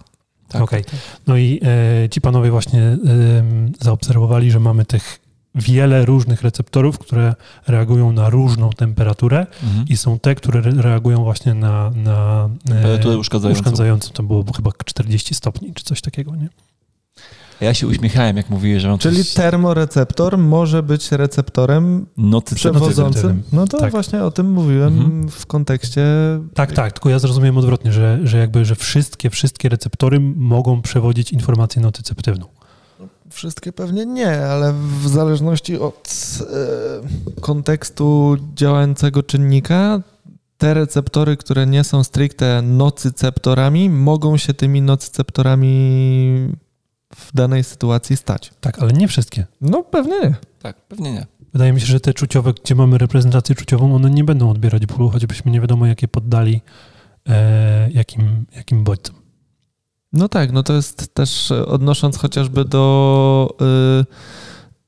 tak. 0.47 0.61
Okej. 0.61 0.83
No 1.27 1.37
i 1.37 1.61
e, 2.05 2.09
ci 2.09 2.21
panowie 2.21 2.51
właśnie 2.51 2.81
em, 2.83 3.71
zaobserwowali, 3.81 4.51
że 4.51 4.59
mamy 4.59 4.85
tych 4.85 5.19
wiele 5.55 6.05
różnych 6.05 6.41
receptorów, 6.41 6.99
które 6.99 7.35
reagują 7.67 8.11
na 8.11 8.29
różną 8.29 8.69
temperaturę 8.69 9.47
Mhm. 9.63 9.85
i 9.89 9.97
są 9.97 10.19
te, 10.19 10.35
które 10.35 10.59
re- 10.59 10.81
reagują 10.81 11.23
właśnie 11.23 11.53
na, 11.53 11.89
na 11.89 12.49
e, 12.65 12.67
Temperaturę 12.69 13.17
uszkadzającą. 13.17 13.61
uszkadzającą. 13.61 14.11
To 14.13 14.23
było 14.23 14.45
chyba 14.55 14.71
40 14.85 15.35
stopni 15.35 15.73
czy 15.73 15.83
coś 15.83 16.01
takiego, 16.01 16.35
nie? 16.35 16.49
Ja 17.61 17.73
się 17.73 17.87
uśmiechałem, 17.87 18.37
jak 18.37 18.49
mówiłeś, 18.49 18.81
że 18.81 18.87
mam 18.89 18.97
Czyli 18.97 19.17
coś 19.17 19.33
termoreceptor 19.33 20.37
może 20.37 20.83
być 20.83 21.11
receptorem 21.11 22.05
notyceptywnym. 22.17 22.81
przewodzącym. 22.81 23.43
No 23.53 23.67
to 23.67 23.77
Tak. 23.79 23.91
właśnie 23.91 24.23
o 24.23 24.31
tym 24.31 24.51
mówiłem 24.51 24.93
Mhm. 24.97 25.29
w 25.29 25.45
kontekście. 25.45 26.05
Tak, 26.53 26.71
tak, 26.71 26.93
tylko 26.93 27.09
ja 27.09 27.19
zrozumiałem 27.19 27.57
odwrotnie, 27.57 27.91
że, 27.91 28.19
że 28.23 28.37
jakby, 28.37 28.65
że 28.65 28.75
wszystkie, 28.75 29.29
wszystkie 29.29 29.69
receptory 29.69 30.19
mogą 30.35 30.81
przewodzić 30.81 31.31
informację 31.33 31.81
notyceptywną. 31.81 32.45
wszystkie 33.29 33.71
pewnie 33.73 34.05
nie, 34.05 34.45
ale 34.45 34.73
w 35.03 35.07
zależności 35.07 35.79
od 35.79 36.13
e, 37.35 37.41
kontekstu 37.41 38.37
działającego 38.55 39.23
czynnika, 39.23 40.01
te 40.57 40.73
receptory, 40.73 41.37
które 41.37 41.67
nie 41.67 41.83
są 41.83 42.03
stricte 42.03 42.61
nocyceptorami, 42.61 43.89
mogą 43.89 44.37
się 44.37 44.53
tymi 44.53 44.81
nocyceptorami 44.81 46.49
w 47.15 47.33
danej 47.33 47.63
sytuacji 47.63 48.17
stać. 48.17 48.51
Tak, 48.61 48.79
ale 48.79 48.93
nie 48.93 49.07
wszystkie. 49.07 49.45
No 49.61 49.83
pewnie 49.83 50.19
nie. 50.19 50.35
Tak, 50.61 50.87
pewnie 50.87 51.11
nie. 51.11 51.25
Wydaje 51.53 51.73
mi 51.73 51.81
się, 51.81 51.85
że 51.85 51.99
te 51.99 52.13
czuciowe, 52.13 52.53
gdzie 52.53 52.75
mamy 52.75 52.97
reprezentację 52.97 53.55
czuciową, 53.55 53.95
one 53.95 54.09
nie 54.09 54.23
będą 54.23 54.49
odbierać 54.49 54.85
bólu, 54.85 55.09
choćbyśmy 55.09 55.51
nie 55.51 55.61
wiadomo, 55.61 55.85
jakie 55.85 56.07
poddali 56.07 56.61
e, 57.29 57.89
jakim, 57.91 58.45
jakim 58.55 58.83
bodźcom. 58.83 59.15
No 60.13 60.29
tak, 60.29 60.51
no 60.51 60.63
to 60.63 60.73
jest 60.73 61.13
też 61.13 61.51
e, 61.51 61.65
odnosząc 61.65 62.17
chociażby 62.17 62.65
do 62.65 63.55
y, 64.01 64.05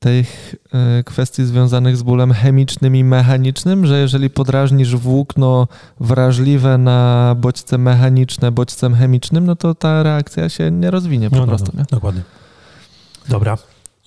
tych 0.00 0.54
y, 1.00 1.04
kwestii 1.04 1.44
związanych 1.44 1.96
z 1.96 2.02
bólem 2.02 2.32
chemicznym 2.32 2.96
i 2.96 3.04
mechanicznym, 3.04 3.86
że 3.86 4.00
jeżeli 4.00 4.30
podrażnisz 4.30 4.96
włókno 4.96 5.68
wrażliwe 6.00 6.78
na 6.78 7.34
bodźce 7.38 7.78
mechaniczne 7.78 8.52
bodźcem 8.52 8.94
chemicznym, 8.94 9.46
no 9.46 9.56
to 9.56 9.74
ta 9.74 10.02
reakcja 10.02 10.48
się 10.48 10.70
nie 10.70 10.90
rozwinie 10.90 11.30
po 11.30 11.36
No, 11.36 11.42
no, 11.42 11.48
prostu. 11.48 11.70
no, 11.74 11.80
Nie? 11.80 11.86
dokładnie. 11.90 12.22
Dobra. 13.28 13.58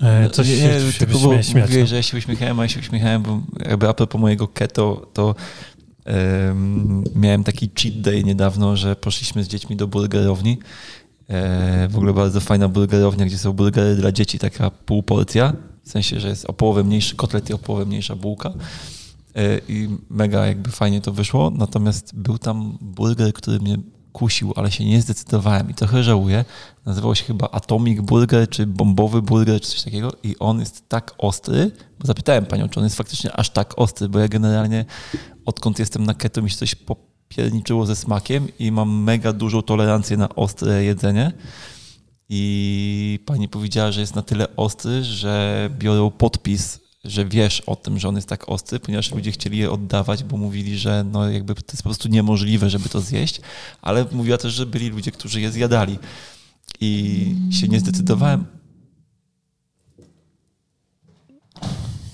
E, 0.01 0.29
coś 0.29 0.49
nie, 0.49 0.55
się, 0.55 0.91
się 0.91 0.99
tylko 1.05 1.19
śmiać. 1.19 1.53
mówiłeś, 1.53 1.77
no. 1.81 1.87
że 1.87 1.95
ja 1.95 2.01
się 2.03 2.17
uśmiechałem, 2.17 2.59
a 2.59 2.63
ja 2.63 2.69
się 2.69 2.79
uśmiechałem, 2.79 3.23
bo 3.23 3.39
jakby 3.69 3.89
a 3.89 3.93
propos 3.93 4.21
mojego 4.21 4.47
keto, 4.47 5.07
to 5.13 5.35
em, 6.05 7.03
miałem 7.15 7.43
taki 7.43 7.69
cheat 7.81 8.01
day 8.01 8.23
niedawno, 8.23 8.77
że 8.77 8.95
poszliśmy 8.95 9.43
z 9.43 9.47
dziećmi 9.47 9.75
do 9.75 9.87
burgerowni. 9.87 10.59
E, 11.29 11.87
w 11.87 11.95
ogóle 11.97 12.13
bardzo 12.13 12.39
fajna 12.39 12.67
burgerownia, 12.67 13.25
gdzie 13.25 13.37
są 13.37 13.53
burgery 13.53 13.95
dla 13.95 14.11
dzieci, 14.11 14.39
taka 14.39 14.69
pół 14.71 15.03
porcja, 15.03 15.53
w 15.83 15.89
sensie, 15.89 16.19
że 16.19 16.27
jest 16.27 16.45
o 16.45 16.53
połowę 16.53 16.83
mniejszy 16.83 17.15
kotlet 17.15 17.49
i 17.49 17.53
o 17.53 17.57
połowę 17.57 17.85
mniejsza 17.85 18.15
bułka. 18.15 18.53
E, 19.35 19.59
I 19.67 19.89
mega 20.09 20.45
jakby 20.45 20.71
fajnie 20.71 21.01
to 21.01 21.11
wyszło, 21.11 21.49
natomiast 21.55 22.15
był 22.15 22.37
tam 22.37 22.77
burger, 22.81 23.33
który 23.33 23.59
mnie 23.59 23.77
kusił, 24.13 24.53
ale 24.55 24.71
się 24.71 24.85
nie 24.85 25.01
zdecydowałem 25.01 25.69
i 25.69 25.73
trochę 25.73 26.03
żałuję. 26.03 26.45
Nazywał 26.85 27.15
się 27.15 27.23
chyba 27.23 27.49
Atomic 27.51 28.01
Burger, 28.01 28.49
czy 28.49 28.67
Bombowy 28.67 29.21
Burger, 29.21 29.61
czy 29.61 29.69
coś 29.69 29.83
takiego 29.83 30.11
i 30.23 30.35
on 30.39 30.59
jest 30.59 30.89
tak 30.89 31.11
ostry, 31.17 31.71
bo 31.99 32.07
zapytałem 32.07 32.45
panią, 32.45 32.69
czy 32.69 32.79
on 32.79 32.83
jest 32.83 32.95
faktycznie 32.95 33.31
aż 33.31 33.49
tak 33.49 33.79
ostry, 33.79 34.09
bo 34.09 34.19
ja 34.19 34.27
generalnie 34.27 34.85
odkąd 35.45 35.79
jestem 35.79 36.03
na 36.03 36.13
keto 36.13 36.41
mi 36.41 36.49
się 36.49 36.57
coś 36.57 36.75
popierniczyło 36.75 37.85
ze 37.85 37.95
smakiem 37.95 38.47
i 38.59 38.71
mam 38.71 39.03
mega 39.03 39.33
dużą 39.33 39.61
tolerancję 39.61 40.17
na 40.17 40.29
ostre 40.35 40.83
jedzenie 40.83 41.31
i 42.35 43.19
pani 43.25 43.49
powiedziała, 43.49 43.91
że 43.91 44.01
jest 44.01 44.15
na 44.15 44.21
tyle 44.21 44.55
ostry, 44.55 45.03
że 45.03 45.69
biorą 45.79 46.11
podpis 46.11 46.79
że 47.03 47.25
wiesz 47.25 47.61
o 47.61 47.75
tym, 47.75 47.99
że 47.99 48.07
on 48.07 48.15
jest 48.15 48.27
tak 48.27 48.49
ostry, 48.49 48.79
ponieważ 48.79 49.11
ludzie 49.11 49.31
chcieli 49.31 49.57
je 49.57 49.71
oddawać, 49.71 50.23
bo 50.23 50.37
mówili, 50.37 50.77
że 50.77 51.05
no 51.11 51.29
jakby 51.29 51.55
to 51.55 51.61
jest 51.73 51.83
po 51.83 51.89
prostu 51.89 52.07
niemożliwe, 52.07 52.69
żeby 52.69 52.89
to 52.89 53.01
zjeść, 53.01 53.41
ale 53.81 54.05
mówiła 54.11 54.37
też, 54.37 54.53
że 54.53 54.65
byli 54.65 54.89
ludzie, 54.89 55.11
którzy 55.11 55.41
je 55.41 55.51
zjadali. 55.51 55.99
I 56.79 57.35
się 57.51 57.67
nie 57.67 57.79
zdecydowałem. 57.79 58.45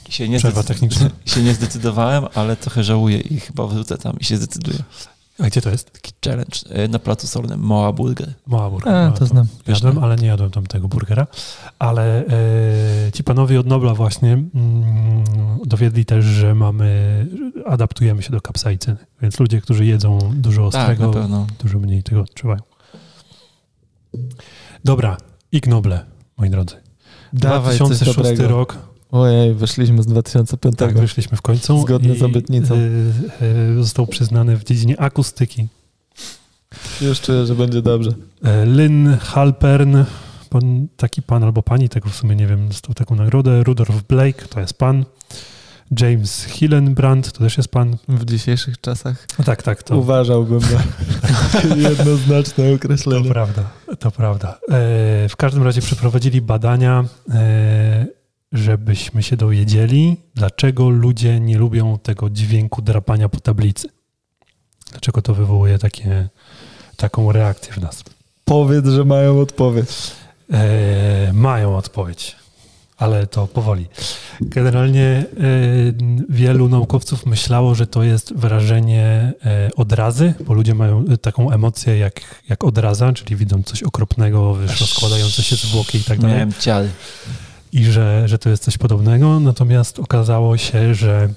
Się 0.09 0.29
nie, 0.29 0.39
się 1.25 1.43
nie 1.43 1.53
zdecydowałem, 1.53 2.25
ale 2.33 2.55
trochę 2.55 2.83
żałuję 2.83 3.19
i 3.19 3.39
chyba 3.39 3.67
wrócę 3.67 3.97
tam 3.97 4.19
i 4.19 4.23
się 4.23 4.37
zdecyduję. 4.37 4.83
A 5.43 5.47
gdzie 5.47 5.61
to 5.61 5.69
jest? 5.69 5.91
Taki 5.91 6.11
challenge 6.25 6.57
e, 6.69 6.87
na 6.87 6.99
placu 6.99 7.27
solnym, 7.27 7.59
Moa 7.59 7.91
Burger. 7.93 8.33
Mała 8.47 8.69
burger. 8.69 8.93
A, 8.93 9.03
Mała 9.05 9.11
to 9.17 9.25
znam. 9.25 9.47
Jadłem, 9.67 9.97
ale 10.03 10.15
nie 10.15 10.27
jadłem 10.27 10.51
tam 10.51 10.65
tego 10.67 10.87
burgera. 10.87 11.27
Ale 11.79 12.25
e, 12.25 13.11
ci 13.13 13.23
panowie 13.23 13.59
od 13.59 13.65
Nobla 13.67 13.93
właśnie 13.93 14.33
mm, 14.33 15.23
dowiedli 15.65 16.05
też, 16.05 16.25
że 16.25 16.55
mamy, 16.55 17.27
adaptujemy 17.65 18.21
się 18.23 18.31
do 18.31 18.41
kapsaicyny. 18.41 18.97
Więc 19.21 19.39
ludzie, 19.39 19.61
którzy 19.61 19.85
jedzą 19.85 20.19
dużo 20.33 20.69
Tak, 20.69 20.81
ostrego, 20.81 21.11
pewno. 21.13 21.47
dużo 21.63 21.79
mniej 21.79 22.03
tego 22.03 22.21
odczuwają. 22.21 22.59
Dobra, 24.85 25.17
Ig 25.51 25.67
Noble, 25.67 26.05
moi 26.37 26.49
drodzy. 26.49 26.75
Dawaj 27.33 27.77
coś 27.77 27.87
2006 27.87 28.29
dobrego. 28.29 28.47
rok, 28.57 28.77
Ojej, 29.11 29.53
wyszliśmy 29.53 30.03
z 30.03 30.05
2005. 30.05 30.75
tak, 30.77 30.99
wyszliśmy 30.99 31.37
w 31.37 31.41
końcu. 31.41 31.81
Zgodnie 31.81 32.15
z 32.15 32.23
obietnicą. 32.23 32.75
e, 32.75 32.79
e, 33.77 33.83
został 33.83 34.07
przyznany 34.07 34.57
w 34.57 34.63
dziedzinie 34.63 35.01
akustyki. 35.01 35.67
Już 37.01 37.21
czuję, 37.21 37.45
że 37.45 37.55
będzie 37.55 37.81
dobrze. 37.81 38.11
E, 38.43 38.65
Lynn 38.65 39.17
Halpern, 39.17 40.03
pan, 40.49 40.87
taki 40.97 41.21
pan 41.21 41.43
albo 41.43 41.63
pani, 41.63 41.89
tego 41.89 42.09
w 42.09 42.15
sumie 42.15 42.35
nie 42.35 42.47
wiem, 42.47 42.67
dostał 42.67 42.93
taką 42.95 43.15
nagrodę. 43.15 43.63
Rudolf 43.63 44.03
Blake, 44.07 44.47
to 44.49 44.59
jest 44.59 44.73
pan. 44.73 45.05
James 46.01 46.43
Hillenbrand, 46.45 47.31
to 47.31 47.39
też 47.39 47.57
jest 47.57 47.69
pan. 47.69 47.97
W 48.07 48.25
dzisiejszych 48.25 48.81
czasach 48.81 49.27
No 49.39 49.45
tak, 49.45 49.63
tak, 49.63 49.83
to, 49.83 49.97
uważałbym 49.97 50.59
na 50.59 50.79
jednoznaczne 51.89 52.69
to 52.69 52.75
określenie. 52.75 53.29
prawda. 53.29 53.63
To 53.99 54.11
prawda. 54.11 54.59
E, 54.71 55.29
w 55.29 55.35
każdym 55.37 55.63
razie 55.63 55.81
przeprowadzili 55.81 56.41
badania, 56.41 57.05
e, 57.33 58.18
żebyśmy 58.51 59.23
się 59.23 59.37
dowiedzieli, 59.37 60.17
dlaczego 60.35 60.89
ludzie 60.89 61.39
nie 61.39 61.57
lubią 61.57 61.97
tego 61.97 62.29
dźwięku 62.29 62.81
drapania 62.81 63.29
po 63.29 63.39
tablicy. 63.39 63.89
Dlaczego 64.91 65.21
to 65.21 65.33
wywołuje 65.33 65.79
takie, 65.79 66.29
taką 66.97 67.31
reakcję 67.31 67.73
w 67.73 67.77
nas. 67.77 68.03
Powiedz, 68.45 68.85
że 68.85 69.05
mają 69.05 69.39
odpowiedź. 69.39 69.89
E, 70.53 71.33
mają 71.33 71.77
odpowiedź, 71.77 72.35
ale 72.97 73.27
to 73.27 73.47
powoli. 73.47 73.87
Generalnie 74.41 75.03
e, 75.03 75.25
wielu 76.29 76.69
naukowców 76.69 77.25
myślało, 77.25 77.75
że 77.75 77.87
to 77.87 78.03
jest 78.03 78.33
wyrażenie 78.33 79.33
e, 79.45 79.69
odrazy, 79.75 80.33
bo 80.45 80.53
ludzie 80.53 80.75
mają 80.75 81.05
e, 81.05 81.17
taką 81.17 81.51
emocję 81.51 81.97
jak, 81.97 82.21
jak 82.49 82.63
odraza, 82.63 83.13
czyli 83.13 83.35
widzą 83.35 83.63
coś 83.63 83.83
okropnego, 83.83 84.55
wiesz, 84.55 84.81
rozkładające 84.81 85.43
się 85.43 85.55
zwłoki 85.55 85.97
i 85.97 86.03
tak 86.03 86.19
dalej. 86.19 86.35
Miałem 86.35 86.53
ciary. 86.53 86.89
I 87.71 87.83
że, 87.83 88.27
że 88.27 88.37
to 88.39 88.49
jest 88.49 88.63
coś 88.63 88.77
podobnego, 88.77 89.39
natomiast 89.39 89.99
okazało 89.99 90.57
się, 90.57 90.95
że 90.95 91.29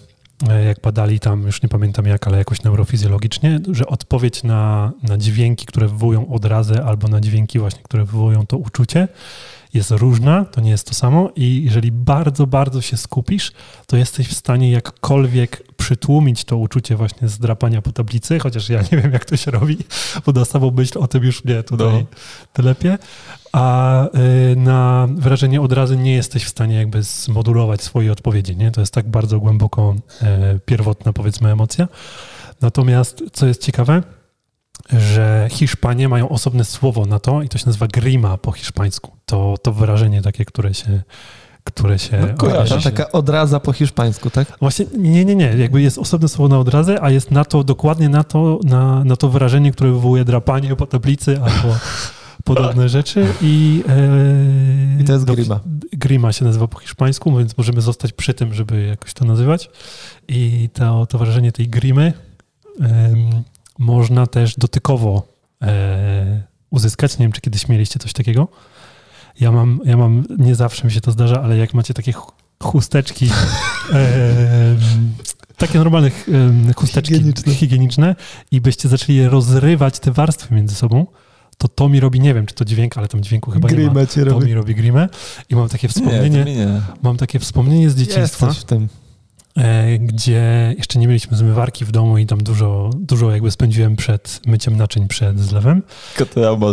e, 0.48 0.64
jak 0.64 0.80
badali 0.80 1.20
tam, 1.20 1.42
już 1.42 1.62
nie 1.62 1.68
pamiętam 1.68 2.06
jak, 2.06 2.26
ale 2.26 2.38
jakoś 2.38 2.62
neurofizjologicznie, 2.62 3.60
że 3.70 3.86
odpowiedź 3.86 4.42
na, 4.42 4.92
na 5.02 5.18
dźwięki, 5.18 5.66
które 5.66 5.88
wywołują 5.88 6.28
odrazę, 6.32 6.84
albo 6.84 7.08
na 7.08 7.20
dźwięki 7.20 7.58
właśnie, 7.58 7.82
które 7.82 8.04
wywołują 8.04 8.46
to 8.46 8.56
uczucie, 8.56 9.08
jest 9.74 9.90
różna, 9.90 10.44
to 10.44 10.60
nie 10.60 10.70
jest 10.70 10.86
to 10.88 10.94
samo 10.94 11.30
i 11.36 11.62
jeżeli 11.64 11.92
bardzo, 11.92 12.46
bardzo 12.46 12.80
się 12.80 12.96
skupisz, 12.96 13.52
to 13.86 13.96
jesteś 13.96 14.28
w 14.28 14.34
stanie 14.34 14.70
jakkolwiek 14.70 15.62
przytłumić 15.76 16.44
to 16.44 16.56
uczucie 16.56 16.96
właśnie 16.96 17.28
zdrapania 17.28 17.82
po 17.82 17.92
tablicy, 17.92 18.38
chociaż 18.38 18.68
ja 18.68 18.82
nie 18.92 18.98
wiem, 18.98 19.12
jak 19.12 19.24
to 19.24 19.36
się 19.36 19.50
robi, 19.50 19.78
bo 20.26 20.32
na 20.32 20.44
samą 20.44 20.70
myśl 20.70 20.98
o 20.98 21.08
tym 21.08 21.24
już 21.24 21.44
mnie 21.44 21.62
tutaj 21.62 21.92
No. 21.92 22.04
telepie, 22.52 22.98
a 23.52 24.04
y, 24.52 24.56
na 24.56 25.08
wrażenie 25.16 25.60
odrazy 25.60 25.96
nie 25.96 26.14
jesteś 26.14 26.44
w 26.44 26.48
stanie 26.48 26.76
jakby 26.76 27.02
zmodulować 27.02 27.82
swojej 27.82 28.10
odpowiedzi, 28.10 28.56
nie? 28.56 28.70
To 28.70 28.80
jest 28.80 28.94
tak 28.94 29.08
bardzo 29.08 29.40
głęboko 29.40 29.94
e, 30.22 30.58
pierwotna, 30.64 31.12
powiedzmy, 31.12 31.50
emocja. 31.52 31.88
Natomiast, 32.60 33.22
co 33.32 33.46
jest 33.46 33.62
ciekawe, 33.62 34.02
że 34.92 35.48
Hiszpanie 35.50 36.08
mają 36.08 36.28
osobne 36.28 36.64
słowo 36.64 37.06
na 37.06 37.18
to 37.18 37.42
i 37.42 37.48
to 37.48 37.58
się 37.58 37.66
nazywa 37.66 37.86
grima 37.86 38.36
po 38.38 38.52
hiszpańsku. 38.52 39.10
To, 39.26 39.54
to 39.62 39.72
wyrażenie 39.72 40.22
takie, 40.22 40.44
które 40.44 40.74
się, 40.74 41.02
które 41.64 41.98
się 41.98 42.20
No, 42.20 42.34
kojarzę. 42.36 42.80
się- 42.80 42.90
Taka 42.90 43.12
odraza 43.12 43.60
po 43.60 43.72
hiszpańsku, 43.72 44.30
tak? 44.30 44.58
Właśnie 44.60 44.86
nie, 44.98 45.24
nie, 45.24 45.34
nie. 45.36 45.46
Jakby 45.58 45.82
jest 45.82 45.98
osobne 45.98 46.28
słowo 46.28 46.48
na 46.54 46.58
odrazę, 46.60 47.02
a 47.02 47.10
jest 47.10 47.30
na 47.30 47.44
to, 47.44 47.64
dokładnie 47.64 48.08
na 48.08 48.24
to, 48.24 48.60
na, 48.64 49.04
na 49.04 49.16
to 49.16 49.28
wyrażenie, 49.28 49.72
które 49.72 49.90
wywołuje 49.92 50.24
drapanie 50.24 50.76
po 50.76 50.86
tablicy 50.86 51.40
albo 51.42 51.74
podobne 52.44 52.88
rzeczy. 52.88 53.26
I, 53.42 53.84
e, 53.88 55.00
I 55.00 55.04
to 55.04 55.12
jest 55.12 55.24
grima. 55.24 55.60
Grima 55.92 56.32
się 56.32 56.44
nazywa 56.44 56.68
po 56.68 56.78
hiszpańsku, 56.78 57.36
więc 57.38 57.58
możemy 57.58 57.80
zostać 57.80 58.12
przy 58.12 58.34
tym, 58.34 58.54
żeby 58.54 58.82
jakoś 58.86 59.14
to 59.14 59.24
nazywać. 59.24 59.70
I 60.28 60.68
to, 60.72 61.06
to 61.06 61.18
wyrażenie 61.18 61.52
tej 61.52 61.68
grimy 61.68 62.12
można 63.78 64.26
też 64.26 64.54
dotykowo 64.56 65.26
e, 65.62 66.42
uzyskać. 66.70 67.18
Nie 67.18 67.24
wiem, 67.24 67.32
czy 67.32 67.40
kiedyś 67.40 67.68
mieliście 67.68 67.98
coś 67.98 68.12
takiego. 68.12 68.48
Ja 69.40 69.52
mam, 69.52 69.80
ja 69.84 69.96
mam, 69.96 70.24
nie 70.38 70.54
zawsze 70.54 70.84
mi 70.84 70.92
się 70.92 71.00
to 71.00 71.12
zdarza, 71.12 71.42
ale 71.42 71.56
jak 71.56 71.74
macie 71.74 71.94
takie 71.94 72.12
ch- 72.12 72.32
chusteczki, 72.62 73.30
takie 75.56 75.78
normalne 75.78 76.10
chusteczki 76.76 77.14
Higieniczne. 77.14 77.54
higieniczne. 77.54 78.16
i 78.50 78.60
byście 78.60 78.88
zaczęli 78.88 79.22
rozrywać 79.22 80.00
te 80.00 80.12
warstwy 80.12 80.54
między 80.54 80.74
sobą, 80.74 81.06
to 81.62 81.68
to 81.68 81.88
mi 81.88 82.00
robi, 82.00 82.20
nie 82.20 82.34
wiem, 82.34 82.46
czy 82.46 82.54
to 82.54 82.64
dźwięk, 82.64 82.98
ale 82.98 83.08
tam 83.08 83.20
dźwięku 83.22 83.50
chyba 83.50 83.68
nie 83.70 83.90
ma. 83.90 84.06
To 84.06 84.24
robi. 84.24 84.46
mi 84.46 84.54
robi 84.54 84.74
grimę 84.74 85.08
i 85.50 85.56
mam 85.56 85.68
takie 85.68 85.86
Nie, 85.86 85.92
wspomnienie, 85.92 86.44
mi 86.44 86.56
nie. 86.56 86.80
mam 87.02 87.16
takie 87.16 87.38
wspomnienie 87.38 87.90
z 87.90 87.96
dzieciństwa, 87.96 88.46
Jesteś 88.46 88.62
w 88.62 88.66
tym. 88.66 88.88
e, 89.58 89.98
gdzie 89.98 90.74
jeszcze 90.78 90.98
nie 90.98 91.06
mieliśmy 91.08 91.36
zmywarki 91.36 91.84
w 91.84 91.92
domu 91.92 92.18
i 92.18 92.26
tam 92.26 92.42
dużo, 92.42 92.90
dużo 92.94 93.30
jakby 93.30 93.50
spędziłem 93.50 93.96
przed 93.96 94.40
myciem 94.46 94.76
naczyń 94.76 95.08
przed 95.08 95.40
zlewem. 95.40 95.82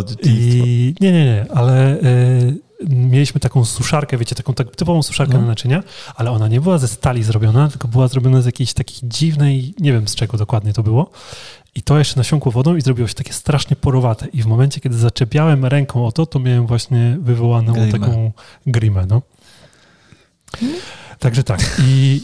Dzieciństwa. 0.02 0.30
I 0.66 0.94
nie, 1.00 1.12
nie, 1.12 1.24
nie, 1.24 1.46
ale 1.54 2.00
e, 2.00 2.00
mieliśmy 2.88 3.40
taką 3.40 3.64
suszarkę, 3.64 4.18
wiecie, 4.18 4.34
taką 4.34 4.54
tak 4.54 4.76
typową 4.76 5.02
suszarkę 5.02 5.34
No. 5.34 5.40
na 5.40 5.46
naczynia, 5.46 5.82
ale 6.14 6.30
ona 6.30 6.48
nie 6.48 6.60
była 6.60 6.78
ze 6.78 6.88
stali 6.88 7.22
zrobiona, 7.22 7.68
tylko 7.68 7.88
była 7.88 8.08
zrobiona 8.08 8.42
z 8.42 8.46
jakiejś 8.46 8.72
takiej 8.74 9.08
dziwnej, 9.08 9.74
nie 9.80 9.92
wiem 9.92 10.08
z 10.08 10.14
czego 10.14 10.36
dokładnie 10.38 10.72
to 10.72 10.82
było. 10.82 11.10
I 11.74 11.82
to 11.82 11.98
jeszcze 11.98 12.20
nasiąkło 12.20 12.52
wodą 12.52 12.76
i 12.76 12.80
zrobiło 12.80 13.08
się 13.08 13.14
takie 13.14 13.32
strasznie 13.32 13.76
porowate. 13.76 14.26
I 14.26 14.42
w 14.42 14.46
momencie, 14.46 14.80
kiedy 14.80 14.96
zaczepiałem 14.96 15.64
ręką 15.64 16.06
o 16.06 16.12
to, 16.12 16.26
to 16.26 16.38
miałem 16.38 16.66
właśnie 16.66 17.16
wywołaną 17.20 17.72
Grimę. 17.72 17.92
taką 17.92 18.32
grimę, 18.66 19.06
no. 19.08 19.22
Także 21.18 21.44
tak. 21.44 21.60
I 21.84 22.20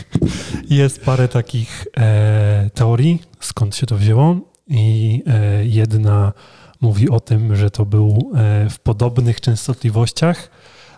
jest 0.70 1.04
parę 1.04 1.28
takich 1.28 1.86
e, 1.96 2.70
teorii, 2.74 3.22
skąd 3.40 3.76
się 3.76 3.86
to 3.86 3.96
wzięło. 3.96 4.36
I 4.68 5.22
e, 5.26 5.66
jedna 5.66 6.32
mówi 6.80 7.10
o 7.10 7.20
tym, 7.20 7.56
że 7.56 7.70
to 7.70 7.86
był 7.86 8.32
e, 8.34 8.70
w 8.70 8.78
podobnych 8.78 9.40
częstotliwościach 9.40 10.50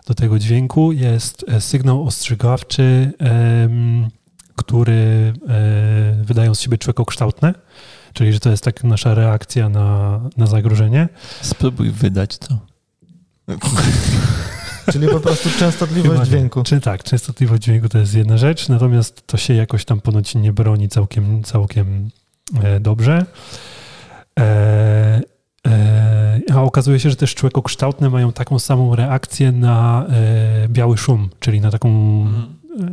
do 0.07 0.15
tego 0.15 0.39
dźwięku 0.39 0.91
jest 0.91 1.45
e, 1.47 1.61
sygnał 1.61 2.03
ostrzegawczy, 2.03 3.11
który 4.59 5.33
e, 5.49 6.23
wydają 6.23 6.55
z 6.55 6.61
siebie 6.61 6.77
człekokształtne, 6.77 7.53
czyli 8.13 8.33
że 8.33 8.39
to 8.39 8.49
jest 8.49 8.63
tak 8.63 8.83
nasza 8.83 9.13
reakcja 9.13 9.69
na, 9.69 10.19
na 10.37 10.47
zagrożenie. 10.47 11.09
Spróbuj 11.41 11.91
wydać 11.91 12.37
to. 12.37 12.59
Czyli 14.91 15.07
po 15.07 15.19
prostu 15.19 15.49
częstotliwość 15.59 16.29
dźwięku. 16.29 16.63
Czy 16.63 16.81
tak, 16.81 17.03
częstotliwość 17.03 17.63
dźwięku 17.63 17.89
to 17.89 17.97
jest 17.97 18.15
jedna 18.15 18.37
rzecz, 18.37 18.69
natomiast 18.69 19.27
to 19.27 19.37
się 19.37 19.53
jakoś 19.53 19.85
tam 19.85 20.01
ponoć 20.01 20.35
nie 20.35 20.53
broni 20.53 20.89
całkiem, 20.89 21.43
całkiem 21.43 22.09
e, 22.63 22.79
dobrze. 22.79 23.25
E, 24.39 25.21
e, 25.67 26.39
a 26.53 26.61
okazuje 26.61 26.99
się, 26.99 27.09
że 27.09 27.15
też 27.15 27.35
człekokształtne 27.35 28.09
mają 28.09 28.33
taką 28.33 28.59
samą 28.59 28.95
reakcję 28.95 29.51
na 29.51 30.05
e, 30.09 30.67
biały 30.69 30.97
szum, 30.97 31.29
czyli 31.39 31.61
na 31.61 31.71
taką, 31.71 31.89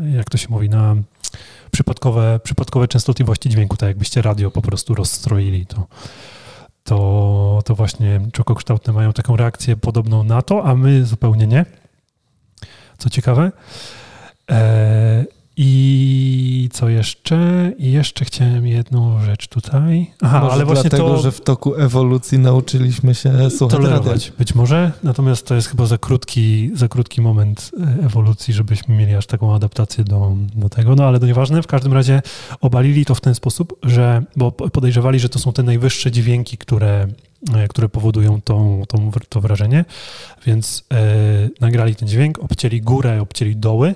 e, 0.05 0.10
jak 0.16 0.30
to 0.30 0.38
się 0.38 0.47
mówi, 0.51 0.68
na 0.68 0.97
przypadkowe, 1.77 2.40
przypadkowe 2.43 2.89
częstotliwości 2.89 3.48
dźwięku, 3.48 3.77
tak 3.77 3.89
jakbyście 3.89 4.23
radio 4.23 4.51
po 4.51 4.62
prostu 4.62 4.94
rozstroili, 4.94 5.66
to, 5.66 5.86
to, 6.85 7.62
to 7.65 7.74
właśnie 7.74 8.20
człekokształtne 8.32 8.93
mają 8.93 9.12
taką 9.12 9.36
reakcję 9.36 9.77
podobną 9.77 10.24
na 10.24 10.43
to, 10.43 10.65
a 10.65 10.74
my 10.74 11.05
zupełnie 11.05 11.47
nie. 11.47 11.65
Co 12.98 13.11
ciekawe. 13.11 13.53
E, 14.51 15.24
I 15.59 16.69
co 16.73 16.89
jeszcze? 16.89 17.73
I 17.78 17.93
jeszcze 17.93 18.24
chciałem 18.24 18.66
jedną 18.66 19.20
rzecz 19.20 19.49
tutaj. 19.49 20.11
Aha, 20.23 20.41
Może 20.41 20.53
ale 20.53 20.65
właśnie 20.65 20.91
dlatego, 20.91 21.09
to 21.09 21.19
że 21.23 21.33
w 21.33 21.41
toku 21.41 21.74
ewolucji 21.74 22.39
nauczyliśmy 22.39 23.15
się 23.15 23.51
słuchać 23.51 23.78
radia. 23.78 23.89
tolerować. 23.89 24.33
Być 24.39 24.55
może, 24.55 24.93
natomiast 25.03 25.47
to 25.47 25.55
jest 25.55 25.69
chyba 25.69 25.87
za 25.87 25.99
krótki, 25.99 26.70
za 26.74 26.89
krótki 26.89 27.20
moment 27.20 27.70
e, 28.01 28.05
ewolucji, 28.05 28.55
żebyśmy 28.55 28.95
mieli 28.97 29.15
aż 29.15 29.27
taką 29.27 29.55
adaptację 29.55 30.05
do, 30.05 30.37
do 30.55 30.69
tego. 30.69 30.95
No 30.95 31.05
ale 31.05 31.20
to 31.20 31.27
nieważne. 31.27 31.62
W 31.62 31.66
każdym 31.66 31.93
razie 31.93 32.23
obalili 32.61 33.05
to 33.05 33.15
w 33.15 33.20
ten 33.20 33.35
sposób, 33.35 33.78
że, 33.83 34.23
bo 34.37 34.53
podejrzewali, 34.53 35.19
że 35.19 35.28
to 35.28 35.39
są 35.39 35.53
te 35.53 35.62
najwyższe 35.62 36.11
dźwięki, 36.11 36.59
które, 36.59 37.07
e, 37.55 37.69
które 37.69 37.89
powodują 37.89 38.41
tą, 38.41 38.83
tą, 38.89 39.11
to 39.28 39.41
wrażenie. 39.41 39.85
Więc 40.47 40.85
e, 40.93 41.49
nagrali 41.61 41.95
ten 41.95 42.09
dźwięk, 42.09 42.39
obcięli 42.39 42.81
górę, 42.81 43.20
obcięli 43.23 43.57
doły 43.57 43.95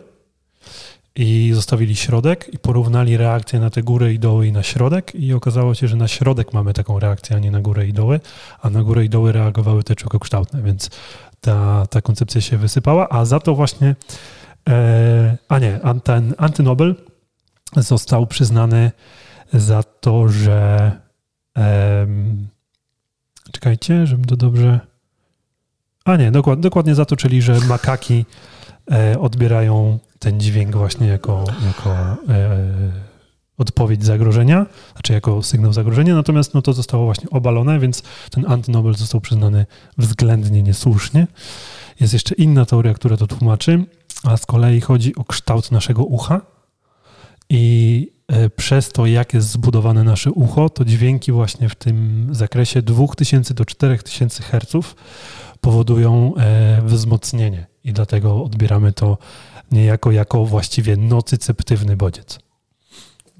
i 1.15 1.51
zostawili 1.55 1.97
środek 1.97 2.51
i 2.55 2.59
porównali 2.59 3.17
reakcję 3.17 3.61
na 3.61 3.71
te 3.71 3.83
góry 3.83 4.15
i 4.15 4.19
doły 4.19 4.47
i 4.47 4.53
na 4.53 4.63
środek 4.63 5.15
i 5.15 5.33
okazało 5.33 5.75
się, 5.75 5.89
że 5.89 5.97
na 5.97 6.09
środek 6.09 6.53
mamy 6.53 6.73
taką 6.75 6.99
reakcję, 6.99 7.37
a 7.37 7.39
nie 7.39 7.51
na 7.51 7.61
górę 7.61 7.87
i 7.87 7.93
doły, 7.93 8.21
a 8.63 8.71
na 8.71 8.83
górę 8.83 9.05
i 9.05 9.09
doły 9.09 9.33
reagowały 9.33 9.83
te 9.85 9.95
człekokształtne, 9.95 10.63
więc 10.63 10.91
ta, 11.41 11.87
ta 11.91 12.01
koncepcja 12.01 12.41
się 12.41 12.57
wysypała, 12.57 13.09
a 13.09 13.25
za 13.25 13.41
to 13.41 13.55
właśnie 13.55 13.97
e, 14.69 15.37
a 15.49 15.59
nie, 15.59 15.81
ten 16.05 16.35
antynobel 16.39 16.95
został 17.77 18.27
przyznany 18.27 18.91
za 19.53 19.83
to, 19.83 20.29
że 20.29 20.93
em, 21.55 22.49
czekajcie, 23.53 24.07
żebym 24.07 24.25
to 24.25 24.37
dobrze 24.37 24.81
a 26.05 26.17
nie, 26.17 26.31
dokład, 26.31 26.61
dokładnie 26.61 26.95
za 26.95 27.05
to, 27.05 27.17
czyli 27.17 27.43
że 27.43 27.61
makaki 27.61 28.15
e, 28.15 28.60
odbierają 29.21 29.99
ten 30.21 30.41
dźwięk 30.41 30.77
właśnie 30.77 31.07
jako, 31.07 31.45
jako 31.67 31.91
e, 31.91 32.17
odpowiedź 33.59 34.05
zagrożenia, 34.05 34.67
znaczy 34.93 35.13
jako 35.13 35.43
sygnał 35.43 35.73
zagrożenia, 35.73 36.15
natomiast 36.15 36.55
no 36.55 36.63
to 36.63 36.73
zostało 36.73 37.05
właśnie 37.05 37.31
obalone, 37.31 37.79
więc 37.79 38.03
ten 38.31 38.45
antynobel 38.49 38.95
został 38.95 39.21
przyznany 39.21 39.67
względnie 39.99 40.63
niesłusznie. 40.63 41.27
Jest 42.01 42.13
jeszcze 42.13 42.35
inna 42.35 42.65
teoria, 42.65 42.95
która 42.95 43.17
to 43.17 43.27
tłumaczy, 43.27 43.85
a 44.25 44.37
z 44.37 44.47
kolei 44.47 44.81
chodzi 44.81 45.17
o 45.17 45.25
kształt 45.25 45.71
naszego 45.71 46.05
ucha 46.05 46.41
i 47.51 48.13
e, 48.29 48.51
przez 48.51 48.89
to, 48.89 49.07
jak 49.07 49.35
jest 49.35 49.49
zbudowane 49.49 50.05
nasze 50.05 50.31
ucho, 50.31 50.71
to 50.71 50.85
dźwięki 50.85 51.33
właśnie 51.33 51.69
w 51.69 51.75
tym 51.75 52.29
zakresie 52.31 52.83
2000 52.83 53.55
do 53.55 53.65
4000 53.65 54.43
Hz 54.43 54.95
powodują 55.61 56.35
e, 56.37 56.83
wzmocnienie 56.83 57.70
i 57.85 57.93
dlatego 57.93 58.45
odbieramy 58.45 58.93
to 58.93 59.19
niejako 59.73 60.11
jako 60.11 60.45
właściwie 60.45 60.97
nocyceptywny 60.97 61.97
bodziec. 61.97 62.39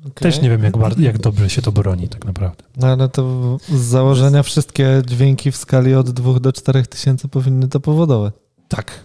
Okej. 0.01 0.13
Też 0.15 0.43
nie 0.43 0.51
wiem, 0.51 0.65
jak, 0.65 0.99
jak 0.99 1.19
dobrze 1.19 1.51
się 1.51 1.63
to 1.63 1.73
broni 1.73 2.09
tak 2.09 2.25
naprawdę. 2.25 2.65
No 2.77 2.87
ale 2.87 3.09
to 3.09 3.59
z 3.69 3.81
założenia 3.81 4.43
wszystkie 4.43 5.03
dźwięki 5.07 5.53
w 5.53 5.57
skali 5.57 5.95
od 5.95 6.11
2 6.11 6.41
do 6.41 6.53
4 6.53 6.87
tysięcy 6.87 7.29
powinny 7.29 7.69
to 7.69 7.81
powodować. 7.81 8.35
Tak, 8.69 9.01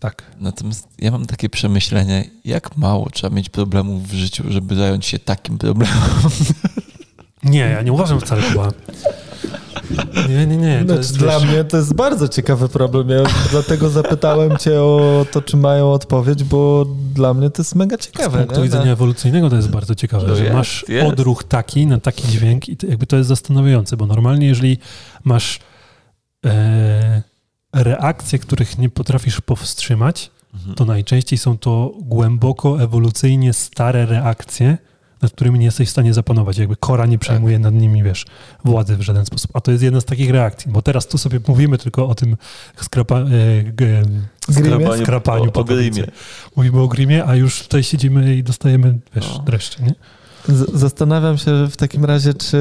tak. 0.00 0.22
Natomiast 0.40 0.88
ja 0.98 1.10
mam 1.10 1.26
takie 1.26 1.48
przemyślenie, 1.48 2.30
jak 2.44 2.76
mało 2.76 3.10
trzeba 3.10 3.36
mieć 3.36 3.48
problemów 3.48 4.08
w 4.08 4.14
życiu, 4.14 4.44
żeby 4.48 4.76
zająć 4.76 5.06
się 5.06 5.18
takim 5.18 5.58
problemem. 5.58 5.98
Nie, 7.42 7.58
ja 7.60 7.82
nie 7.82 7.92
uważam 7.92 8.20
wcale 8.20 8.42
chyba. 8.42 8.68
Nie, 10.28 10.46
nie, 10.46 10.56
nie. 10.56 10.78
To 10.78 10.84
Znaczy, 10.84 10.98
jest, 10.98 11.18
dla 11.18 11.40
wiesz, 11.40 11.48
mnie 11.50 11.64
to 11.64 11.76
jest 11.76 11.94
bardzo 11.94 12.28
ciekawy 12.28 12.68
problem. 12.68 13.08
Ja 13.10 13.22
dlatego 13.50 13.88
zapytałem 13.90 14.56
cię 14.56 14.80
o 14.82 15.26
to, 15.32 15.42
czy 15.42 15.56
mają 15.56 15.92
odpowiedź, 15.92 16.44
bo 16.44 16.86
dla 17.14 17.34
mnie 17.34 17.50
to 17.50 17.62
jest 17.62 17.74
mega 17.74 17.96
z 17.96 18.00
ciekawe. 18.00 18.38
punktu 18.38 18.56
nie? 18.56 18.62
widzenia 18.62 18.92
ewolucyjnego 18.92 19.50
to 19.50 19.56
jest 19.56 19.70
bardzo 19.70 19.94
ciekawe, 19.94 20.26
To 20.26 20.36
że 20.36 20.42
jest, 20.44 20.54
masz 20.56 20.84
jest. 20.88 21.12
odruch 21.12 21.44
taki 21.44 21.86
na 21.86 22.00
taki 22.00 22.28
dźwięk 22.28 22.68
i 22.68 22.76
to, 22.76 22.86
jakby 22.86 23.06
to 23.06 23.16
jest 23.16 23.28
zastanawiające, 23.28 23.96
bo 23.96 24.06
normalnie 24.06 24.46
jeżeli 24.46 24.78
masz 25.24 25.58
e, 26.46 27.22
reakcje, 27.74 28.38
których 28.38 28.78
nie 28.78 28.88
potrafisz 28.90 29.40
powstrzymać, 29.40 30.30
to 30.76 30.84
najczęściej 30.84 31.38
są 31.38 31.58
to 31.58 31.92
głęboko 32.00 32.82
ewolucyjnie 32.82 33.52
stare 33.52 34.06
reakcje, 34.06 34.78
nad 35.22 35.32
którymi 35.32 35.58
nie 35.58 35.64
jesteś 35.64 35.88
w 35.88 35.90
stanie 35.90 36.14
zapanować. 36.14 36.58
Jakby 36.58 36.76
kora 36.76 37.06
nie 37.06 37.18
przejmuje 37.18 37.58
nad 37.58 37.74
nimi, 37.74 38.02
wiesz, 38.02 38.26
władzy 38.64 38.96
w 38.96 39.00
żaden 39.02 39.26
sposób. 39.26 39.50
A 39.54 39.60
to 39.60 39.70
jest 39.70 39.82
jedna 39.84 40.00
z 40.00 40.04
takich 40.04 40.30
reakcji, 40.30 40.72
bo 40.72 40.82
teraz 40.82 41.06
tu 41.06 41.18
sobie 41.18 41.40
mówimy 41.48 41.78
tylko 41.78 42.08
o 42.08 42.14
tym 42.14 42.36
skrapa, 42.82 43.20
e, 43.20 43.26
g, 43.64 44.02
Grimie? 44.48 44.76
skrapa, 44.86 44.96
skrapaniu 44.98 45.50
o, 45.54 45.60
o 45.60 45.64
grimie. 45.64 46.04
Mówimy 46.56 46.80
o 46.80 46.88
grimie, 46.88 47.24
a 47.24 47.34
już 47.36 47.62
tutaj 47.62 47.82
siedzimy 47.82 48.36
i 48.36 48.42
dostajemy, 48.42 48.98
wiesz, 49.16 49.30
No. 49.36 49.42
dreszcze, 49.42 49.82
nie? 49.82 49.94
Z- 50.48 50.72
Zastanawiam 50.74 51.38
się 51.38 51.66
w 51.70 51.76
takim 51.76 52.04
razie, 52.04 52.34
czy 52.34 52.58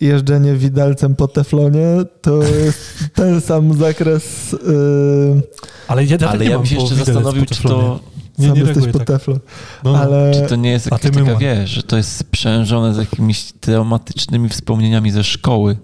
jeżdżenie 0.00 0.54
widelcem 0.54 1.16
po 1.16 1.28
teflonie 1.28 1.86
to 2.22 2.42
jest 2.42 2.78
ten 3.14 3.40
sam 3.40 3.74
zakres. 3.74 4.52
Ym, 4.52 5.42
Ale 5.88 6.04
ja, 6.04 6.18
Ale 6.28 6.44
ja 6.44 6.56
bym 6.58 6.66
się 6.66 6.76
jeszcze 6.76 6.94
zastanowił, 6.94 7.46
czy 7.46 7.62
to, 7.62 8.00
Nie, 8.38 8.46
sam 8.48 8.54
nie 8.54 8.60
jesteś 8.60 8.76
reaguję 8.76 8.92
po 8.92 8.98
tak. 8.98 9.06
teflon. 9.08 9.38
No, 9.84 9.96
Ale 9.98 10.32
czy 10.34 10.42
to 10.48 10.56
nie 10.56 10.70
jest 10.70 10.86
jakaś 10.86 11.00
ty 11.00 11.10
taka, 11.10 11.36
wiesz, 11.36 11.70
że 11.70 11.82
to 11.82 11.96
jest 11.96 12.16
sprzężone 12.16 12.94
z 12.94 12.98
jakimiś 12.98 13.52
traumatycznymi 13.60 14.48
wspomnieniami 14.48 15.10
ze 15.10 15.24
szkoły. 15.24 15.76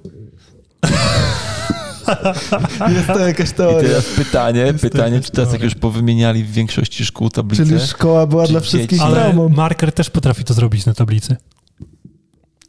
jest 2.97 3.07
to 3.07 3.19
jakaś 3.19 3.51
I 3.51 3.55
teoria. 3.55 3.89
teraz 3.89 4.05
pytanie, 4.05 4.61
Jest 4.61 4.81
pytanie, 4.81 5.21
czy 5.21 5.31
teraz 5.31 5.53
jak 5.53 5.63
już 5.63 5.75
powymieniali 5.75 6.45
w 6.45 6.53
większości 6.53 7.05
szkół 7.05 7.31
tablicę, 7.31 7.67
Czyli 7.67 7.81
szkoła 7.81 8.27
była 8.27 8.47
Czy 8.47 8.53
dla 8.53 8.61
dzieci- 8.61 8.69
wszystkich 8.69 9.03
ale 9.03 9.15
traumą. 9.15 9.49
marker 9.49 9.93
też 9.93 10.11
potrafi 10.11 10.45
to 10.45 10.55
zrobić 10.55 10.87
na 10.87 10.95
tablicy. 10.95 11.37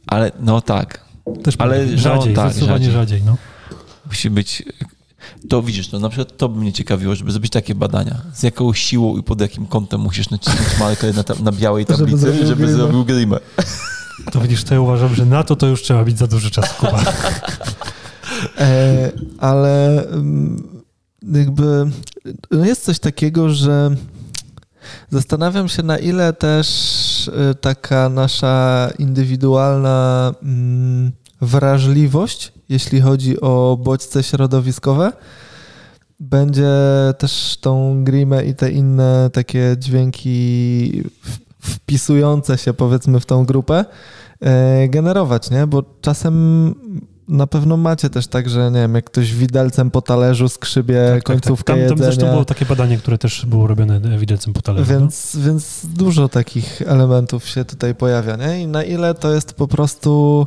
ale 0.06 0.30
no 0.40 0.60
tak, 0.60 1.04
Też 1.42 1.54
Ale 1.58 1.86
no 1.86 1.98
rzadziej, 1.98 2.34
tak, 2.34 2.50
zdecydowanie 2.50 2.84
rzadziej. 2.84 2.92
rzadziej. 2.92 3.22
no. 3.26 3.36
musi 4.06 4.30
być... 4.30 4.62
To 5.48 5.62
widzisz, 5.62 5.92
no 5.92 5.98
na 5.98 6.08
przykład 6.08 6.36
to 6.36 6.48
by 6.48 6.60
mnie 6.60 6.72
ciekawiło, 6.72 7.14
żeby 7.14 7.32
zrobić 7.32 7.52
takie 7.52 7.74
badania. 7.74 8.22
Z 8.34 8.42
jaką 8.42 8.72
siłą 8.72 9.16
i 9.16 9.22
pod 9.22 9.40
jakim 9.40 9.66
kątem 9.66 10.00
musisz 10.00 10.30
nacisnąć 10.30 10.78
marker 10.80 11.14
na, 11.14 11.22
ta, 11.22 11.34
na 11.34 11.52
białej 11.52 11.86
Żeby 11.88 11.98
tablicy, 11.98 12.18
zrobił 12.18 12.46
żeby 12.46 12.72
zrobił 12.72 13.04
grimę. 13.04 13.38
To 14.32 14.40
widzisz, 14.40 14.64
to 14.64 14.74
ja 14.74 14.80
uważam, 14.80 15.14
że 15.14 15.26
na 15.26 15.42
to 15.42 15.56
to 15.56 15.66
już 15.66 15.82
trzeba 15.82 16.04
mieć 16.04 16.18
za 16.18 16.26
dużo 16.26 16.50
czasu, 16.50 16.74
Kuba. 16.78 17.02
E, 18.58 19.10
ale 19.38 20.04
mm, 20.06 20.82
jakby 21.32 21.90
no 22.50 22.64
jest 22.64 22.84
coś 22.84 22.98
takiego, 22.98 23.50
że 23.50 23.96
zastanawiam 25.10 25.68
się, 25.68 25.82
na 25.82 25.98
ile 25.98 26.32
też 26.32 26.68
e, 27.28 27.54
taka 27.54 28.08
nasza 28.08 28.90
indywidualna 28.98 30.32
mm, 30.42 31.12
wrażliwość, 31.40 32.52
jeśli 32.70 33.00
chodzi 33.00 33.40
o 33.40 33.78
bodźce 33.82 34.22
środowiskowe, 34.22 35.12
będzie 36.20 36.72
też 37.18 37.58
tą 37.60 38.04
grimę 38.04 38.44
i 38.44 38.54
te 38.54 38.70
inne 38.70 39.30
takie 39.32 39.76
dźwięki 39.78 41.02
wpisujące 41.60 42.58
się 42.58 42.74
powiedzmy 42.74 43.20
w 43.20 43.26
tą 43.26 43.44
grupę 43.44 43.84
e, 44.40 44.88
generować, 44.88 45.50
nie? 45.50 45.66
Bo 45.66 45.82
czasem 46.00 46.74
na 47.28 47.46
pewno 47.46 47.76
macie 47.76 48.10
też 48.10 48.26
tak, 48.26 48.48
że 48.48 48.70
nie 48.70 48.80
wiem, 48.80 48.94
jak 48.94 49.04
ktoś 49.04 49.34
widelcem 49.34 49.90
po 49.90 50.02
talerzu 50.02 50.48
skrzybie 50.48 51.10
tak, 51.14 51.22
końcówkę 51.22 51.72
tak, 51.72 51.80
tak. 51.80 51.88
Tam, 51.88 51.98
tam 51.98 52.06
zresztą 52.06 52.30
było 52.30 52.44
takie 52.44 52.66
badanie, 52.66 52.98
które 52.98 53.18
też 53.18 53.46
było 53.46 53.66
robione 53.66 54.18
widelcem 54.18 54.52
po 54.52 54.62
talerzu. 54.62 54.90
Więc, 54.90 55.34
no? 55.34 55.44
więc 55.44 55.86
dużo 55.94 56.28
takich 56.28 56.82
elementów 56.86 57.48
się 57.48 57.64
tutaj 57.64 57.94
pojawia, 57.94 58.36
nie? 58.36 58.62
I 58.62 58.66
na 58.66 58.84
ile 58.84 59.14
to 59.14 59.34
jest 59.34 59.52
po 59.52 59.68
prostu, 59.68 60.46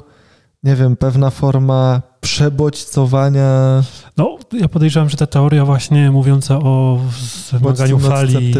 nie 0.63 0.75
wiem, 0.75 0.97
pewna 0.97 1.29
forma 1.29 2.01
przebodźcowania. 2.21 3.83
No, 4.17 4.37
ja 4.51 4.67
podejrzewam, 4.67 5.09
że 5.09 5.17
ta 5.17 5.27
teoria 5.27 5.65
właśnie 5.65 6.11
mówiąca 6.11 6.59
o 6.59 6.99
wymaganiu 7.51 7.99
fali 7.99 8.53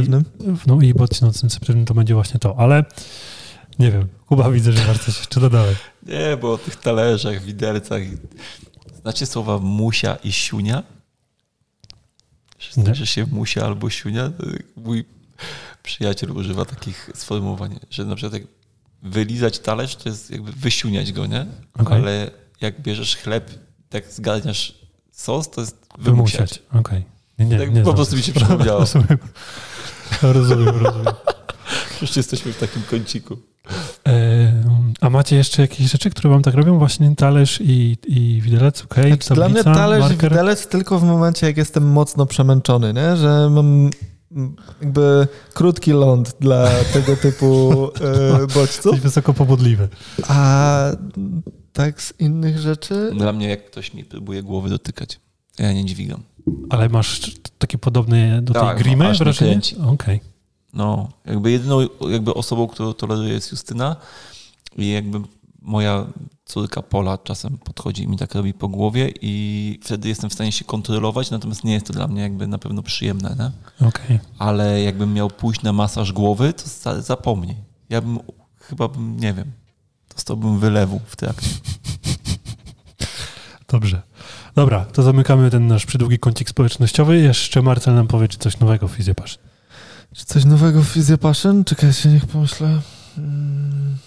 no 0.67 0.81
i 0.81 0.93
bodźcu 0.93 1.25
nocnym 1.25 1.85
to 1.85 1.93
będzie 1.93 2.13
właśnie 2.13 2.39
to, 2.39 2.59
ale 2.59 2.85
nie 3.79 3.91
wiem, 3.91 4.07
Kuba 4.25 4.51
widzę, 4.51 4.71
że 4.71 4.87
masz 4.87 4.99
coś 4.99 5.17
jeszcze 5.17 5.39
dodałeś. 5.39 5.77
Nie, 6.03 6.37
bo 6.41 6.53
o 6.53 6.57
tych 6.57 6.75
talerzach, 6.75 7.41
widelcach. 7.41 8.01
Znacie 9.01 9.25
słowa 9.25 9.59
musia 9.59 10.15
i 10.15 10.31
siunia? 10.31 10.83
Znaczy 12.71 13.05
się 13.05 13.25
musia 13.31 13.65
albo 13.65 13.89
siunia? 13.89 14.31
Mój 14.75 15.05
przyjaciel 15.83 16.31
używa 16.31 16.65
takich 16.65 17.09
sformułowań, 17.15 17.79
że 17.89 18.05
na 18.05 18.15
przykład 18.15 18.33
jak 18.33 18.43
wylizać 19.03 19.59
talerz, 19.59 19.95
to 19.95 20.09
jest 20.09 20.31
jakby 20.31 20.51
wysiuniać 20.51 21.11
go, 21.11 21.25
nie? 21.25 21.45
Okay. 21.79 21.97
Ale 21.97 22.31
jak 22.61 22.81
bierzesz 22.81 23.15
chleb, 23.15 23.51
tak 23.89 24.11
zgarniasz 24.11 24.75
sos, 25.11 25.49
to 25.49 25.61
jest 25.61 25.87
wymusiać. 25.97 26.63
Okej. 26.69 26.79
Okay. 26.79 27.03
Nie, 27.39 27.45
nie, 27.45 27.57
tak 27.57 27.73
nie 27.73 27.81
po 27.81 27.93
prostu 27.93 28.15
mi 28.15 28.23
się 28.23 28.33
przypomniało. 28.33 28.79
Rozumiem, 28.79 29.17
rozumiem. 30.21 30.77
rozumiem. 30.77 31.13
Już 32.01 32.15
jesteśmy 32.15 32.53
w 32.53 32.59
takim 32.59 32.81
kąciku. 32.89 33.37
A 35.01 35.09
macie 35.09 35.35
jeszcze 35.35 35.61
jakieś 35.61 35.91
rzeczy, 35.91 36.09
które 36.09 36.29
wam 36.29 36.41
tak 36.41 36.53
robią? 36.53 36.79
Właśnie 36.79 37.15
talerz 37.15 37.61
i, 37.61 37.97
i 38.07 38.41
widelec, 38.41 38.83
okej, 38.83 39.03
okay, 39.03 39.15
znaczy, 39.15 39.33
Dla 39.33 39.49
mnie 39.49 39.63
talerz 39.63 40.01
marker. 40.01 40.31
i 40.31 40.33
widelec 40.33 40.67
tylko 40.67 40.99
w 40.99 41.03
momencie, 41.03 41.47
jak 41.47 41.57
jestem 41.57 41.91
mocno 41.91 42.25
przemęczony, 42.25 42.93
nie? 42.93 43.17
że 43.17 43.49
mam 43.49 43.89
jakby 44.81 45.27
krótki 45.53 45.91
ląd 45.91 46.35
dla 46.39 46.69
tego 46.93 47.15
typu 47.15 47.73
e, 48.01 48.47
bodźców. 48.47 48.99
Wysoko 48.99 49.33
pobudliwy. 49.33 49.89
A 50.27 50.91
tak 51.73 52.01
z 52.01 52.13
innych 52.19 52.59
rzeczy? 52.59 53.11
Dla 53.17 53.33
mnie 53.33 53.49
jak 53.49 53.65
ktoś 53.65 53.93
mi 53.93 54.03
próbuje 54.03 54.43
głowy 54.43 54.69
dotykać, 54.69 55.19
ja 55.59 55.73
nie 55.73 55.85
dźwigam. 55.85 56.23
Ale 56.69 56.89
masz 56.89 57.31
takie 57.57 57.77
podobne 57.77 58.41
do 58.41 58.53
tak, 58.53 58.75
tej 58.75 58.83
grimy? 58.83 59.05
No, 59.05 59.91
Okej. 59.91 60.15
Okay. 60.15 60.19
No, 60.73 61.09
jakby 61.25 61.51
jedyną 61.51 61.87
jakby 62.09 62.33
osobą, 62.33 62.67
którą 62.67 62.93
toleruję 62.93 63.33
jest 63.33 63.51
Justyna 63.51 63.95
i 64.77 64.91
jakby 64.91 65.19
moja 65.63 66.05
córka 66.45 66.81
Pola 66.81 67.17
czasem 67.17 67.57
podchodzi 67.57 68.03
i 68.03 68.07
mi 68.07 68.17
tak 68.17 68.35
robi 68.35 68.53
po 68.53 68.67
głowie 68.67 69.11
i 69.21 69.79
wtedy 69.83 70.09
jestem 70.09 70.29
w 70.29 70.33
stanie 70.33 70.51
się 70.51 70.65
kontrolować, 70.65 71.31
natomiast 71.31 71.63
nie 71.63 71.73
jest 71.73 71.85
to 71.85 71.93
dla 71.93 72.07
mnie 72.07 72.21
jakby 72.21 72.47
na 72.47 72.57
pewno 72.57 72.83
przyjemne, 72.83 73.35
nie? 73.39 73.51
Okay. 73.87 74.19
Ale 74.39 74.81
jakbym 74.81 75.13
miał 75.13 75.29
pójść 75.29 75.61
na 75.61 75.73
masaż 75.73 76.13
głowy, 76.13 76.53
to 76.53 77.01
zapomnij. 77.01 77.55
Ja 77.89 78.01
bym 78.01 78.19
chyba 78.59 78.87
bym, 78.87 79.19
nie 79.19 79.33
wiem, 79.33 79.51
dostałbym 80.15 80.59
wylewu 80.59 80.99
w 81.05 81.15
trakcie. 81.15 81.49
Dobrze. 83.67 84.01
Dobra, 84.55 84.85
to 84.85 85.03
zamykamy 85.03 85.49
ten 85.49 85.67
nasz 85.67 85.85
przydługi 85.85 86.19
kącik 86.19 86.49
społecznościowy. 86.49 87.19
Jeszcze 87.19 87.61
Marcel 87.61 87.95
nam 87.95 88.07
powie, 88.07 88.27
czy 88.27 88.37
coś 88.37 88.59
nowego 88.59 88.87
w 88.87 88.91
Fizjopaszyn. 88.91 89.41
Czy 90.13 90.25
coś 90.25 90.45
nowego 90.45 90.81
w 90.81 90.87
Fizjopaszyn? 90.87 91.63
Czekajcie, 91.63 92.09
niech 92.09 92.25
pomyślę. 92.25 92.81
Hmm. 93.15 93.97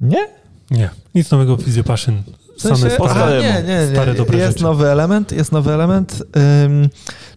Nie? 0.00 0.28
Nie, 0.70 0.90
nic 1.14 1.30
nowego 1.30 1.56
w 1.56 1.62
Fizjopaszyn. 1.62 2.22
W 2.58 2.62
sensie, 2.62 2.90
Same 2.90 3.10
stare, 3.10 3.42
nie, 3.42 3.62
nie, 3.62 3.86
nie. 3.86 3.94
Stare, 3.94 4.14
dobre 4.14 4.38
jest 4.38 4.52
rzeczy. 4.52 4.64
nowy 4.64 4.88
element, 4.88 5.32
jest 5.32 5.52
nowy 5.52 5.72
element. 5.72 6.22
Um, 6.62 6.88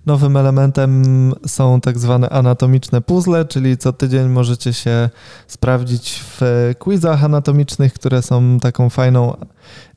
nowym 0.06 0.38
elementem 0.38 1.34
są 1.48 1.82
tak 1.82 2.00
zwane 2.00 2.30
anatomiczne 2.30 3.02
puzzle, 3.02 3.46
czyli 3.46 3.78
co 3.78 3.94
tydzień 3.94 4.28
możecie 4.30 4.74
się 4.74 5.10
sprawdzić 5.48 6.24
w 6.24 6.72
quizach 6.80 7.24
anatomicznych, 7.24 7.94
które 7.94 8.22
są 8.22 8.60
taką 8.60 8.90
fajną 8.90 9.38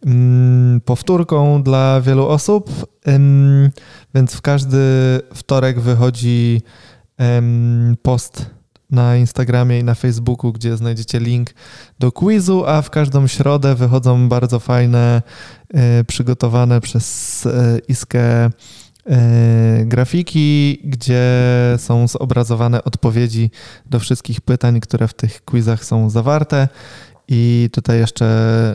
um, 0.07 0.81
powtórką 0.85 1.63
dla 1.63 2.01
wielu 2.01 2.29
osób. 2.29 2.71
Um, 3.07 3.71
więc 4.15 4.35
w 4.35 4.43
każdy 4.43 4.79
wtorek 5.35 5.81
wychodzi 5.81 6.63
post 8.03 8.47
na 8.95 9.17
Instagramie 9.17 9.79
i 9.79 9.85
na 9.85 9.95
Facebooku, 9.95 10.53
gdzie 10.53 10.77
znajdziecie 10.77 11.21
link 11.21 11.51
do 11.99 12.13
quizu, 12.13 12.65
a 12.67 12.83
w 12.83 12.91
każdą 12.91 13.27
środę 13.27 13.75
wychodzą 13.75 14.29
bardzo 14.29 14.61
fajne, 14.61 15.23
e, 15.75 16.05
przygotowane 16.05 16.81
przez 16.81 17.47
e, 17.47 17.79
Iskę 17.89 18.21
e, 18.21 18.51
grafiki, 19.85 20.81
gdzie 20.85 21.25
są 21.79 22.09
zobrazowane 22.09 22.85
odpowiedzi 22.85 23.51
do 23.87 24.01
wszystkich 24.01 24.41
pytań, 24.41 24.81
które 24.81 25.09
w 25.09 25.15
tych 25.15 25.45
quizach 25.45 25.85
są 25.85 26.11
zawarte. 26.11 26.69
I 27.29 27.71
tutaj 27.73 27.99
jeszcze 27.99 28.27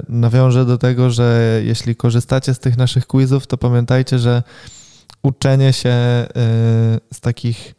nawiążę 0.09 0.65
do 0.65 0.77
tego, 0.77 1.09
że 1.09 1.59
jeśli 1.63 1.95
korzystacie 1.95 2.53
z 2.53 2.59
tych 2.59 2.77
naszych 2.77 3.07
quizów, 3.07 3.47
to 3.47 3.57
pamiętajcie, 3.57 4.19
że 4.19 4.43
uczenie 5.23 5.73
się 5.73 5.95
z 7.13 7.19
takich 7.21 7.78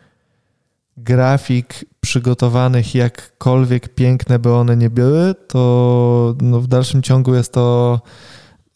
grafik 1.02 1.84
przygotowanych, 2.00 2.94
jakkolwiek 2.94 3.94
piękne 3.94 4.38
by 4.38 4.54
one 4.54 4.76
nie 4.76 4.90
były, 4.90 5.34
to 5.48 6.34
no 6.40 6.60
w 6.60 6.66
dalszym 6.66 7.02
ciągu 7.02 7.34
jest 7.34 7.52
to, 7.52 8.00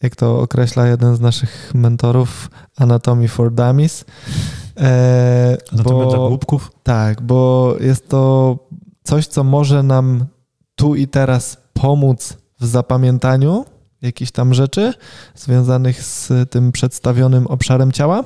jak 0.01 0.15
to 0.15 0.39
określa 0.39 0.87
jeden 0.87 1.15
z 1.15 1.19
naszych 1.19 1.71
mentorów, 1.73 2.49
Anatomy 2.77 3.27
for 3.27 3.51
Dummies. 3.53 4.05
E, 4.77 5.57
bo, 5.83 6.09
dla 6.09 6.17
głupków? 6.17 6.71
Tak, 6.83 7.21
bo 7.21 7.73
jest 7.79 8.09
to 8.09 8.57
coś, 9.03 9.27
co 9.27 9.43
może 9.43 9.83
nam 9.83 10.25
tu 10.75 10.95
i 10.95 11.07
teraz 11.07 11.57
pomóc 11.73 12.37
w 12.59 12.65
zapamiętaniu 12.65 13.65
jakichś 14.01 14.31
tam 14.31 14.53
rzeczy 14.53 14.93
związanych 15.35 16.03
z 16.03 16.31
tym 16.49 16.71
przedstawionym 16.71 17.47
obszarem 17.47 17.91
ciała 17.91 18.23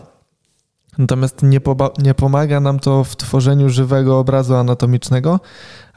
Natomiast 1.00 1.44
nie, 1.44 1.60
nie, 2.04 2.14
pomaga 2.14 2.60
nam 2.60 2.80
to 2.80 3.04
w 3.04 3.16
tworzeniu 3.16 3.70
żywego 3.70 4.20
obrazu 4.20 4.56
anatomicznego, 4.56 5.40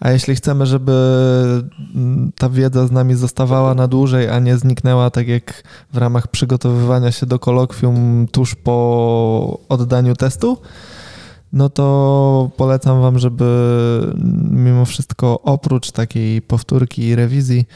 a 0.01 0.11
jeśli 0.11 0.35
chcemy, 0.35 0.67
żeby 0.67 0.93
mm, 1.95 2.33
ta 2.39 2.49
wiedza 2.49 2.87
z 2.87 2.91
nami 2.91 3.15
zostawała 3.15 3.75
na 3.75 3.89
dłużej, 3.89 4.29
a 4.29 4.39
nie 4.39 4.57
zniknęła 4.57 5.11
tak 5.11 5.29
jak 5.29 5.63
w 5.93 5.97
ramach 5.97 6.29
przygotowywania 6.29 7.13
się 7.13 7.27
do 7.27 7.39
kolokwium 7.39 8.27
tuż 8.33 8.55
po 8.55 9.59
oddaniu 9.69 10.15
testu, 10.17 10.59
no 11.53 11.69
to 11.69 12.51
polecam 12.57 13.01
Wam, 13.01 13.19
żeby 13.19 13.45
mimo 14.51 14.85
wszystko 14.85 15.41
oprócz 15.43 15.91
takiej 15.91 16.43
powtórki 16.43 17.03
i 17.03 17.15
rewizji 17.15 17.67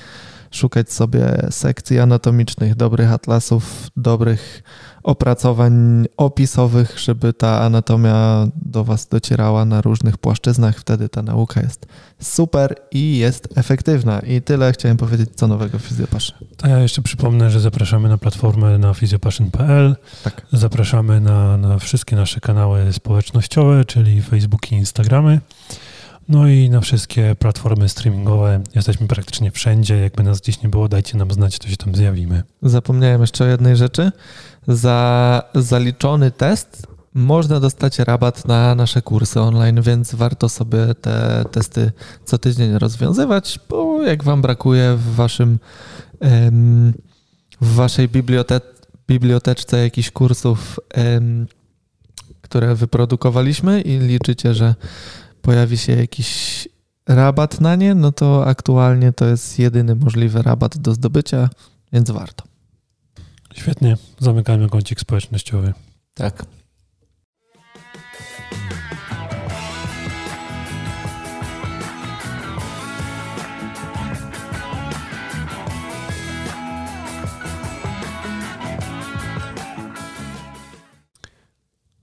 szukać 0.57 0.93
sobie 0.93 1.47
sekcji 1.51 1.99
anatomicznych, 1.99 2.75
dobrych 2.75 3.13
atlasów, 3.13 3.91
dobrych 3.97 4.63
opracowań 5.03 6.07
opisowych, 6.17 6.99
żeby 6.99 7.33
ta 7.33 7.61
anatomia 7.61 8.49
do 8.57 8.85
Was 8.85 9.07
docierała 9.07 9.65
na 9.65 9.81
różnych 9.81 10.19
płaszczyznach. 10.19 10.79
Wtedy 10.79 11.09
ta 11.09 11.23
nauka 11.23 11.61
jest 11.61 11.87
super 12.23 12.75
i 12.91 13.19
jest 13.19 13.49
efektywna. 13.59 14.21
I 14.21 14.43
tyle 14.43 14.73
chciałem 14.73 14.97
powiedzieć, 14.97 15.31
co 15.35 15.47
nowego 15.47 15.79
w 15.79 15.83
Fizjopassion. 15.83 16.39
To 16.57 16.69
ja 16.69 16.79
jeszcze 16.79 17.03
przypomnę, 17.03 17.51
że 17.51 17.61
zapraszamy 17.61 18.09
na 18.09 18.19
platformę 18.19 18.79
na 18.79 18.95
fizjopassion.pl. 18.95 19.97
Tak. 20.25 20.47
Zapraszamy 20.53 21.21
na, 21.21 21.57
na 21.57 21.79
wszystkie 21.79 22.17
nasze 22.17 22.41
kanały 22.41 22.93
społecznościowe, 22.93 23.85
czyli 23.85 24.23
Facebook 24.23 24.73
i 24.73 24.75
Instagramy. 24.75 25.41
No 26.29 26.49
i 26.49 26.71
na 26.71 26.81
wszystkie 26.81 27.37
platformy 27.39 27.89
streamingowe 27.89 28.63
jesteśmy 28.75 29.07
praktycznie 29.07 29.51
wszędzie. 29.51 29.97
Jakby 29.97 30.23
nas 30.23 30.41
gdzieś 30.41 30.63
nie 30.63 30.69
było, 30.69 30.89
dajcie 30.89 31.19
nam 31.19 31.31
znać, 31.31 31.59
to 31.59 31.69
się 31.69 31.77
tam 31.77 31.95
zjawimy. 31.95 32.43
Zapomniałem 32.63 33.21
jeszcze 33.21 33.45
o 33.45 33.47
jednej 33.47 33.77
rzeczy. 33.77 34.13
Za 34.69 35.43
zaliczony 35.55 36.31
test 36.31 36.87
można 37.15 37.61
dostać 37.61 37.99
rabat 37.99 38.49
na 38.49 38.75
nasze 38.75 39.03
kursy 39.03 39.41
online, 39.41 39.83
więc 39.83 40.15
warto 40.15 40.49
sobie 40.49 40.95
te 41.01 41.45
testy 41.51 41.93
co 42.25 42.39
tydzień 42.39 42.79
rozwiązywać, 42.79 43.61
bo 43.69 44.03
jak 44.03 44.25
wam 44.25 44.43
brakuje 44.43 44.97
w 44.97 45.15
waszym 45.15 45.59
w 47.61 47.75
waszej 47.75 48.09
bibliote 48.09 48.61
biblioteczce 49.09 49.83
jakichś 49.83 50.11
kursów, 50.11 50.81
które 52.41 52.75
wyprodukowaliśmy 52.75 53.81
i 53.81 53.99
liczycie, 53.99 54.55
że 54.55 54.75
pojawi 55.47 55.79
się 55.79 55.93
jakiś 55.93 56.69
rabat 57.09 57.61
na 57.61 57.77
nie, 57.77 57.95
no 57.95 58.13
to 58.13 58.47
aktualnie 58.47 59.13
to 59.13 59.27
jest 59.27 59.59
jedyny 59.59 59.95
możliwy 59.95 60.43
rabat 60.43 60.79
do 60.79 60.95
zdobycia, 60.95 61.51
więc 61.93 62.11
warto. 62.11 62.45
Świetnie, 63.55 63.97
zamykamy 64.19 64.69
kącik 64.69 65.01
społecznościowy. 65.01 65.73
Tak. 66.15 66.47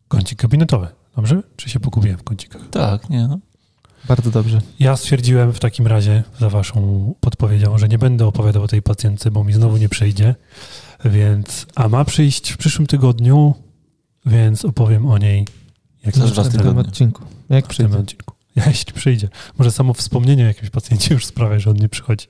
Kącik 0.08 0.42
gabinetowy. 0.42 1.03
Dobrze? 1.16 1.44
Czy 1.56 1.70
się 1.70 1.80
pogubiłem 1.80 2.18
w 2.18 2.24
kącikach? 2.24 2.62
Tak, 2.72 3.10
nie 3.10 3.28
no. 3.28 3.40
Bardzo 4.08 4.32
dobrze. 4.32 4.62
Ja 4.80 4.98
stwierdziłem 4.98 5.54
w 5.54 5.60
takim 5.60 5.88
razie 5.88 6.24
za 6.40 6.50
waszą 6.50 7.14
podpowiedzią, 7.20 7.78
że 7.78 7.88
nie 7.88 7.98
będę 7.98 8.26
opowiadał 8.28 8.64
o 8.64 8.68
tej 8.68 8.82
pacjentce, 8.82 9.32
bo 9.32 9.44
mi 9.44 9.54
znowu 9.54 9.78
nie 9.78 9.90
przyjdzie. 9.90 10.36
Więc, 11.06 11.66
a 11.76 11.88
ma 11.90 12.06
przyjść 12.06 12.52
w 12.52 12.58
przyszłym 12.58 12.88
tygodniu, 12.88 13.54
więc 14.26 14.66
opowiem 14.66 15.06
o 15.06 15.18
niej 15.18 15.48
jak 16.06 16.16
w 16.16 16.36
tym 16.36 16.52
tygodniu. 16.52 16.82
odcinku. 16.82 17.24
Jak 17.50 17.66
w 17.66 17.68
tym 17.68 17.88
przyjdzie. 17.88 18.00
odcinku. 18.00 18.34
Ja 18.56 18.66
jeśli 18.66 18.94
przyjdzie. 18.94 19.30
Może 19.58 19.72
samo 19.72 19.94
wspomnienie 19.94 20.44
o 20.44 20.48
jakimś 20.48 20.70
pacjencie 20.70 21.14
już 21.14 21.26
sprawia, 21.26 21.60
że 21.60 21.70
on 21.70 21.76
nie 21.78 21.90
przychodzi. 21.90 22.28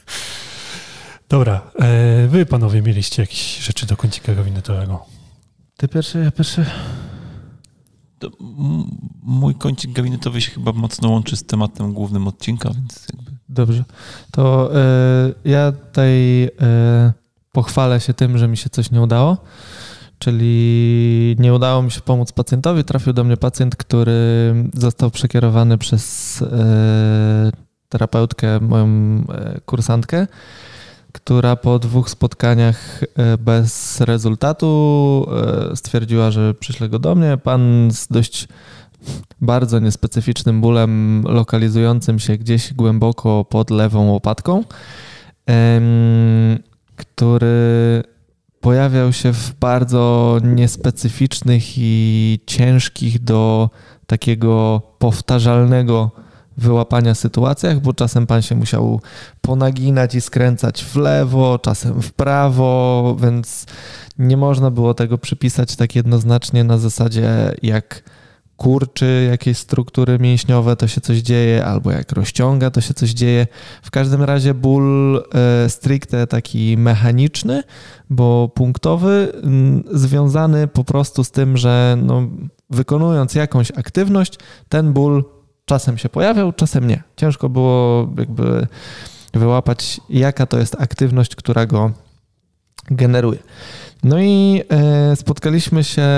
Dobra, 1.28 1.70
e, 1.78 2.26
wy 2.28 2.46
panowie 2.46 2.82
mieliście 2.82 3.22
jakieś 3.22 3.58
rzeczy 3.58 3.86
do 3.86 3.96
kącika 3.96 4.34
gabinetowego. 4.34 5.06
Ty 5.76 5.88
pierwszy, 5.88 6.18
ja 6.18 6.30
pierwszy. 6.30 6.66
Mój 9.22 9.54
kącik 9.54 9.92
gabinetowy 9.92 10.40
się 10.40 10.50
chyba 10.50 10.72
mocno 10.72 11.08
łączy 11.10 11.36
z 11.36 11.44
tematem 11.44 11.92
głównym 11.92 12.28
odcinka, 12.28 12.70
więc 12.74 13.06
jakby... 13.12 13.30
Dobrze. 13.48 13.84
To 14.30 14.70
e, 14.74 15.32
ja 15.44 15.72
tutaj 15.72 16.44
e, 16.44 17.12
pochwalę 17.52 18.00
się 18.00 18.14
tym, 18.14 18.38
że 18.38 18.48
mi 18.48 18.56
się 18.56 18.70
coś 18.70 18.90
nie 18.90 19.00
udało. 19.00 19.36
Czyli 20.18 21.36
nie 21.38 21.54
udało 21.54 21.82
mi 21.82 21.90
się 21.90 22.00
pomóc 22.00 22.32
pacjentowi. 22.32 22.84
Trafił 22.84 23.12
do 23.12 23.24
mnie 23.24 23.36
pacjent, 23.36 23.76
który 23.76 24.54
został 24.74 25.10
przekierowany 25.10 25.78
przez 25.78 26.42
e, 26.42 27.52
terapeutkę, 27.88 28.60
moją 28.60 28.88
kursantkę, 29.64 30.26
która 31.12 31.56
po 31.56 31.78
dwóch 31.78 32.10
spotkaniach 32.10 33.02
e, 33.02 33.38
bez 33.38 34.00
rezultatu 34.00 35.26
e, 35.72 35.76
stwierdziła, 35.76 36.30
że 36.30 36.54
przyśle 36.54 36.88
go 36.88 36.98
do 36.98 37.14
mnie. 37.14 37.36
Pan 37.36 37.90
z 37.92 38.08
dość 38.08 38.48
bardzo 39.40 39.78
niespecyficznym 39.78 40.60
bólem 40.60 41.24
lokalizującym 41.26 42.18
się 42.18 42.36
gdzieś 42.36 42.72
głęboko 42.72 43.44
pod 43.44 43.70
lewą 43.70 44.10
łopatką, 44.10 44.64
który 46.96 48.02
pojawiał 48.60 49.12
się 49.12 49.32
w 49.32 49.54
bardzo 49.60 50.38
niespecyficznych 50.42 51.64
i 51.76 52.38
ciężkich 52.46 53.24
do 53.24 53.70
takiego 54.06 54.82
powtarzalnego 54.98 56.10
wyłapania 56.60 57.14
sytuacjach, 57.14 57.80
bo 57.80 57.92
czasem 57.92 58.26
pan 58.26 58.42
się 58.42 58.54
musiał 58.54 59.00
ponaginać 59.40 60.14
i 60.14 60.20
skręcać 60.20 60.84
w 60.84 60.96
lewo, 60.96 61.58
czasem 61.58 62.02
w 62.02 62.12
prawo, 62.12 63.16
więc 63.20 63.66
nie 64.18 64.36
można 64.36 64.70
było 64.70 64.94
tego 64.94 65.18
przypisać 65.18 65.76
tak 65.76 65.96
jednoznacznie 65.96 66.64
na 66.64 66.78
zasadzie 66.78 67.52
jak 67.62 68.02
kurczy 68.60 69.26
jakieś 69.30 69.58
struktury 69.58 70.18
mięśniowe, 70.18 70.76
to 70.76 70.88
się 70.88 71.00
coś 71.00 71.18
dzieje, 71.18 71.64
albo 71.64 71.90
jak 71.90 72.12
rozciąga, 72.12 72.70
to 72.70 72.80
się 72.80 72.94
coś 72.94 73.10
dzieje. 73.10 73.46
W 73.82 73.90
każdym 73.90 74.22
razie 74.22 74.54
ból 74.54 75.16
e, 75.16 75.68
stricte 75.68 76.26
taki 76.26 76.76
mechaniczny, 76.78 77.62
bo 78.10 78.48
punktowy, 78.54 79.32
związany 79.92 80.66
po 80.66 80.84
prostu 80.84 81.24
z 81.24 81.30
tym, 81.30 81.56
że 81.56 81.96
no, 82.02 82.22
wykonując 82.70 83.34
jakąś 83.34 83.70
aktywność, 83.70 84.38
ten 84.68 84.92
ból 84.92 85.24
czasem 85.70 85.98
się 85.98 86.08
pojawiał, 86.08 86.52
czasem 86.52 86.86
nie. 86.86 87.02
Ciężko 87.16 87.48
było 87.48 88.08
jakby 88.18 88.66
wyłapać, 89.34 90.00
jaka 90.08 90.46
to 90.46 90.58
jest 90.58 90.76
aktywność, 90.80 91.36
która 91.36 91.66
go 91.66 91.92
generuje. 92.90 93.38
No 94.04 94.20
i 94.20 94.62
e, 94.68 95.16
spotkaliśmy 95.16 95.84
się, 95.84 96.08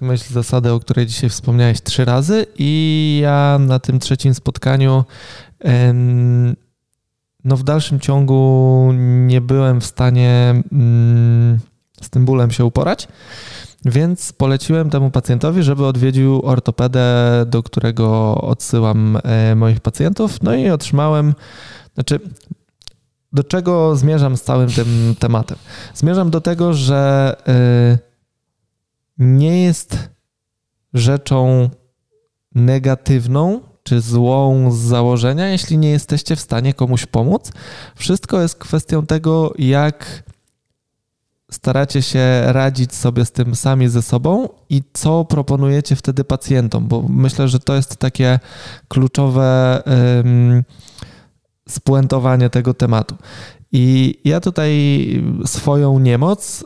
myśl 0.00 0.32
zasady, 0.32 0.72
o 0.72 0.80
której 0.80 1.06
dzisiaj 1.06 1.30
wspomniałeś, 1.30 1.80
trzy 1.82 2.04
razy 2.04 2.46
i 2.58 3.20
ja 3.22 3.58
na 3.60 3.78
tym 3.78 3.98
trzecim 3.98 4.34
spotkaniu 4.34 5.04
no 7.44 7.56
w 7.56 7.62
dalszym 7.62 8.00
ciągu 8.00 8.90
nie 9.26 9.40
byłem 9.40 9.80
w 9.80 9.86
stanie 9.86 10.62
mm, 10.72 11.58
z 12.02 12.10
tym 12.10 12.24
bólem 12.24 12.50
się 12.50 12.64
uporać, 12.64 13.08
więc 13.90 14.32
poleciłem 14.32 14.90
temu 14.90 15.10
pacjentowi, 15.10 15.62
żeby 15.62 15.86
odwiedził 15.86 16.40
ortopedę, 16.44 17.06
do 17.46 17.62
którego 17.62 18.34
odsyłam 18.34 19.18
e, 19.24 19.54
moich 19.54 19.80
pacjentów, 19.80 20.42
no 20.42 20.54
i 20.54 20.70
otrzymałem, 20.70 21.34
znaczy 21.94 22.20
do 23.32 23.44
czego 23.44 23.96
zmierzam 23.96 24.36
z 24.36 24.42
całym 24.42 24.68
tym 24.68 25.14
tematem? 25.18 25.58
Zmierzam 25.94 26.30
do 26.30 26.40
tego, 26.40 26.74
że 26.74 27.36
y, 27.94 27.98
nie 29.18 29.62
jest 29.62 29.98
rzeczą 30.94 31.70
negatywną 32.54 33.60
czy 33.82 34.00
złą 34.00 34.72
z 34.72 34.78
założenia, 34.78 35.48
jeśli 35.48 35.78
nie 35.78 35.90
jesteście 35.90 36.36
w 36.36 36.40
stanie 36.40 36.74
komuś 36.74 37.06
pomóc. 37.06 37.52
Wszystko 37.96 38.40
jest 38.40 38.58
kwestią 38.58 39.06
tego, 39.06 39.52
jak 39.58 40.22
staracie 41.50 42.02
się 42.02 42.42
radzić 42.46 42.94
sobie 42.94 43.24
z 43.24 43.32
tym 43.32 43.54
sami 43.54 43.88
ze 43.88 44.02
sobą 44.02 44.48
i 44.68 44.82
co 44.92 45.24
proponujecie 45.24 45.96
wtedy 45.96 46.24
pacjentom, 46.24 46.88
bo 46.88 47.02
myślę, 47.08 47.48
że 47.48 47.60
to 47.60 47.74
jest 47.74 47.96
takie 47.96 48.40
kluczowe. 48.88 49.82
ym, 50.20 50.64
spuentowanie 51.68 52.50
tego 52.50 52.74
tematu. 52.74 53.16
I 53.72 54.14
ja 54.24 54.40
tutaj 54.40 55.06
swoją 55.44 55.98
niemoc 55.98 56.64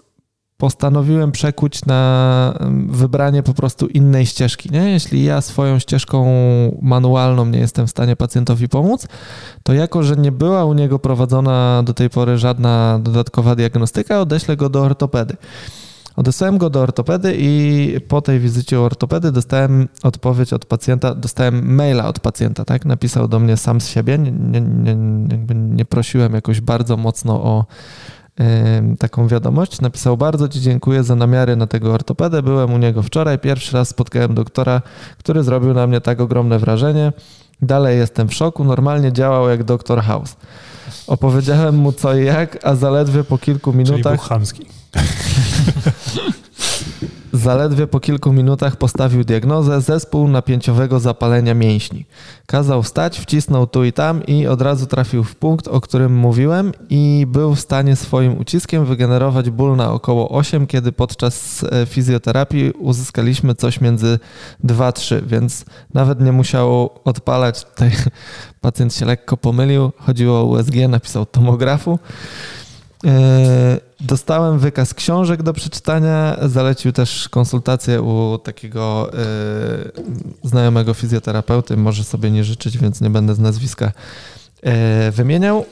postanowiłem 0.61 1.33
przekuć 1.33 1.85
na 1.85 2.55
wybranie 2.89 3.43
po 3.43 3.55
prostu 3.55 3.87
innej 3.87 4.27
ścieżki. 4.27 4.71
Nie? 4.71 4.91
Jeśli 4.91 5.25
ja 5.25 5.41
swoją 5.41 5.79
ścieżką 5.79 6.27
manualną 6.83 7.47
nie 7.47 7.59
jestem 7.59 7.87
w 7.87 7.91
stanie 7.91 8.17
pacjentowi 8.17 8.69
pomóc, 8.69 9.09
to 9.63 9.73
jako, 9.73 10.03
że 10.03 10.17
nie 10.17 10.33
była 10.33 10.65
u 10.65 10.73
niego 10.73 10.99
prowadzona 10.99 11.83
do 11.83 11.95
tej 11.95 12.11
pory 12.11 12.39
żadna 12.39 13.01
dodatkowa 13.03 13.57
diagnostyka, 13.57 14.21
odeślę 14.21 14.57
go 14.57 14.69
do 14.69 14.81
ortopedy. 14.81 15.37
Odesłałem 16.17 16.59
go 16.59 16.71
do 16.71 16.81
ortopedy 16.81 17.37
i 17.39 17.95
po 18.09 18.23
tej 18.23 18.41
wizycie 18.41 18.81
u 18.81 18.83
ortopedy 18.83 19.33
dostałem 19.33 19.89
odpowiedź 20.03 20.53
od 20.53 20.65
pacjenta, 20.65 21.15
dostałem 21.15 21.75
maila 21.75 22.09
od 22.09 22.21
pacjenta, 22.21 22.65
tak? 22.65 22.85
Napisał 22.85 23.29
do 23.29 23.39
mnie 23.39 23.57
sam 23.57 23.81
z 23.81 23.89
siebie, 23.89 24.19
nie, 24.19 24.33
nie, 24.33 24.61
nie, 24.61 25.55
nie 25.55 25.85
prosiłem 25.85 26.35
jakoś 26.35 26.61
bardzo 26.61 26.97
mocno 26.97 27.43
o 27.43 27.65
taką 28.99 29.29
wiadomość. 29.29 29.81
Napisał 29.81 30.17
bardzo 30.17 30.49
Ci 30.49 30.61
dziękuję 30.61 31.05
za 31.05 31.15
namiary 31.15 31.57
na 31.57 31.67
tego 31.67 31.93
ortopedę. 31.93 32.43
Byłem 32.43 32.73
u 32.73 32.79
niego 32.79 33.03
wczoraj, 33.03 33.39
pierwszy 33.39 33.77
raz 33.77 33.89
spotkałem 33.89 34.35
doktora, 34.35 34.83
który 35.19 35.43
zrobił 35.43 35.75
na 35.75 35.87
mnie 35.87 36.01
tak 36.01 36.21
ogromne 36.21 36.59
wrażenie. 36.59 37.13
Dalej 37.63 37.99
jestem 37.99 38.29
w 38.29 38.35
szoku, 38.35 38.65
normalnie 38.65 39.13
działał 39.13 39.49
jak 39.49 39.65
doktor 39.65 40.03
House. 40.03 40.37
Opowiedziałem 41.07 41.77
mu 41.77 41.93
co 41.93 42.17
i 42.17 42.25
jak, 42.25 42.59
a 42.63 42.75
zaledwie 42.75 43.25
po 43.25 43.39
kilku 43.39 43.73
Czyli 43.73 43.85
był 43.85 43.95
minutach 43.95 44.21
chamski. 44.21 44.67
Zaledwie 47.41 47.87
po 47.87 48.01
kilku 48.01 48.33
minutach 48.33 48.77
postawił 48.77 49.25
diagnozę 49.25 49.81
zespół 49.81 50.29
napięciowego 50.29 51.01
zapalenia 51.01 51.55
mięśni. 51.55 52.05
Kazał 52.47 52.83
wstać, 52.83 53.19
wcisnął 53.19 53.67
tu 53.67 53.85
i 53.85 53.93
tam 53.93 54.27
i 54.27 54.47
od 54.47 54.63
razu 54.63 54.87
trafił 54.87 55.25
w 55.25 55.37
punkt, 55.37 55.69
o 55.69 55.81
którym 55.81 56.17
mówiłem 56.17 56.73
i 56.91 57.27
był 57.29 57.55
w 57.55 57.61
stanie 57.61 57.97
swoim 57.97 58.39
uciskiem 58.39 58.85
wygenerować 58.85 59.51
ból 59.51 59.77
na 59.77 59.93
około 59.93 60.29
8, 60.29 60.67
kiedy 60.67 60.93
podczas 60.93 61.65
e, 61.65 61.87
fizjoterapii 61.87 62.71
uzyskaliśmy 62.71 63.55
coś 63.55 63.81
między 63.81 64.19
2-3, 64.65 65.23
więc 65.27 65.65
nawet 65.95 66.21
nie 66.21 66.33
musiał 66.33 66.91
odpalać. 67.05 67.65
Tutaj 67.65 67.91
pacjent 68.61 68.95
się 68.95 69.07
lekko 69.07 69.37
pomylił, 69.37 69.93
chodziło 69.99 70.41
o 70.41 70.45
USG, 70.45 70.75
napisał 70.89 71.27
tomografu. 71.27 71.99
E, 73.07 73.91
Dostałem 74.01 74.59
wykaz 74.59 74.95
książek 74.95 75.43
do 75.43 75.53
przeczytania, 75.53 76.37
zalecił 76.43 76.93
też 76.93 77.29
konsultację 77.29 78.03
u 78.03 78.39
takiego 78.39 79.11
e, 79.13 79.17
znajomego 80.45 80.95
fizjoterapeuty. 80.95 81.77
Może 81.77 82.05
sobie 82.05 82.31
nie 82.31 82.45
życzyć, 82.45 82.79
więc 82.79 83.01
nie 83.01 83.11
będę 83.11 83.35
z 83.35 83.39
nazwiska 83.39 83.93
e, 84.63 85.11
wymieniał. 85.11 85.65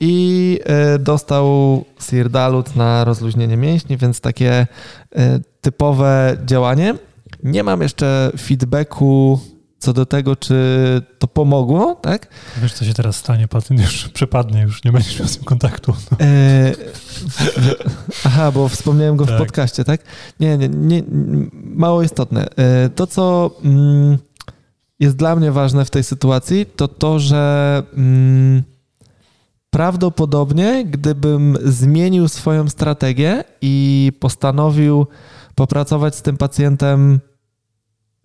I 0.00 0.60
dostał 1.00 1.84
Sirdalut 2.00 2.76
na 2.76 3.04
rozluźnienie 3.04 3.56
mięśni, 3.56 3.96
więc 3.96 4.20
takie 4.20 4.66
typowe 5.60 6.36
działanie. 6.44 6.94
Nie 7.42 7.62
mam 7.62 7.82
jeszcze 7.82 8.32
feedbacku 8.38 9.40
co 9.84 9.92
do 9.92 10.06
tego, 10.06 10.36
czy 10.36 10.56
to 11.18 11.28
pomogło, 11.28 11.94
tak? 11.94 12.28
Wiesz, 12.62 12.72
co 12.72 12.84
się 12.84 12.94
teraz 12.94 13.16
stanie, 13.16 13.48
pacjent 13.48 13.82
już 13.82 14.08
przepadnie, 14.08 14.62
już 14.62 14.84
nie 14.84 14.92
będziesz 14.92 15.18
miał 15.18 15.28
z 15.28 15.36
nim 15.36 15.44
kontaktu. 15.44 15.94
E, 16.20 16.72
aha, 18.24 18.52
bo 18.52 18.68
wspomniałem 18.68 19.16
go 19.16 19.26
tak. 19.26 19.34
w 19.34 19.38
podcaście, 19.38 19.84
tak? 19.84 20.00
Nie, 20.40 20.58
nie, 20.58 20.68
nie, 20.68 21.02
mało 21.52 22.02
istotne. 22.02 22.46
E, 22.56 22.88
to, 22.88 23.06
co 23.06 23.50
mm, 23.64 24.18
jest 25.00 25.16
dla 25.16 25.36
mnie 25.36 25.52
ważne 25.52 25.84
w 25.84 25.90
tej 25.90 26.04
sytuacji, 26.04 26.66
to 26.66 26.88
to, 26.88 27.18
że 27.18 27.82
mm, 27.96 28.62
prawdopodobnie, 29.70 30.84
gdybym 30.84 31.58
zmienił 31.64 32.28
swoją 32.28 32.68
strategię 32.68 33.44
i 33.60 34.12
postanowił 34.20 35.06
popracować 35.54 36.16
z 36.16 36.22
tym 36.22 36.36
pacjentem 36.36 37.20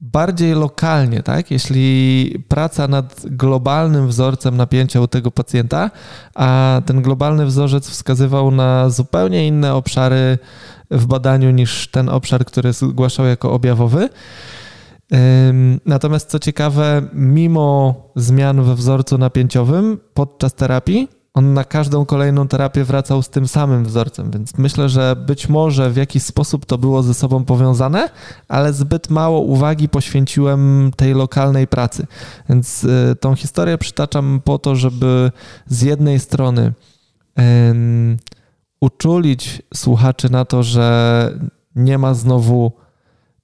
bardziej 0.01 0.53
lokalnie, 0.53 1.23
tak? 1.23 1.51
Jeśli 1.51 2.43
praca 2.47 2.87
nad 2.87 3.25
globalnym 3.25 4.07
wzorcem 4.07 4.57
napięcia 4.57 5.01
u 5.01 5.07
tego 5.07 5.31
pacjenta, 5.31 5.91
a 6.35 6.81
ten 6.85 7.01
globalny 7.01 7.45
wzorzec 7.45 7.89
wskazywał 7.89 8.51
na 8.51 8.89
zupełnie 8.89 9.47
inne 9.47 9.75
obszary 9.75 10.37
w 10.91 11.05
badaniu 11.05 11.51
niż 11.51 11.87
ten 11.87 12.09
obszar, 12.09 12.45
który 12.45 12.73
zgłaszał 12.73 13.25
jako 13.25 13.51
objawowy. 13.53 14.09
Natomiast 15.85 16.29
co 16.29 16.39
ciekawe, 16.39 17.01
mimo 17.13 17.95
zmian 18.15 18.63
we 18.63 18.75
wzorcu 18.75 19.17
napięciowym 19.17 19.99
podczas 20.13 20.53
terapii, 20.53 21.07
on 21.39 21.53
na 21.53 21.63
każdą 21.63 22.05
kolejną 22.05 22.47
terapię 22.47 22.83
wracał 22.83 23.21
z 23.21 23.29
tym 23.29 23.47
samym 23.47 23.85
wzorcem, 23.85 24.31
więc 24.31 24.57
myślę, 24.57 24.89
że 24.89 25.15
być 25.15 25.49
może 25.49 25.89
w 25.89 25.95
jakiś 25.95 26.23
sposób 26.23 26.65
to 26.65 26.77
było 26.77 27.03
ze 27.03 27.13
sobą 27.13 27.45
powiązane, 27.45 28.09
ale 28.47 28.73
zbyt 28.73 29.09
mało 29.09 29.41
uwagi 29.41 29.89
poświęciłem 29.89 30.91
tej 30.95 31.13
lokalnej 31.13 31.67
pracy. 31.67 32.07
Więc 32.49 32.83
y, 32.83 33.15
tą 33.19 33.35
historię 33.35 33.77
przytaczam 33.77 34.41
po 34.43 34.59
to, 34.59 34.75
żeby 34.75 35.31
z 35.67 35.81
jednej 35.81 36.19
strony 36.19 36.73
uczulić 38.81 39.61
słuchaczy 39.73 40.31
na 40.31 40.45
to, 40.45 40.63
że 40.63 41.39
nie 41.75 41.97
ma 41.97 42.13
znowu 42.13 42.71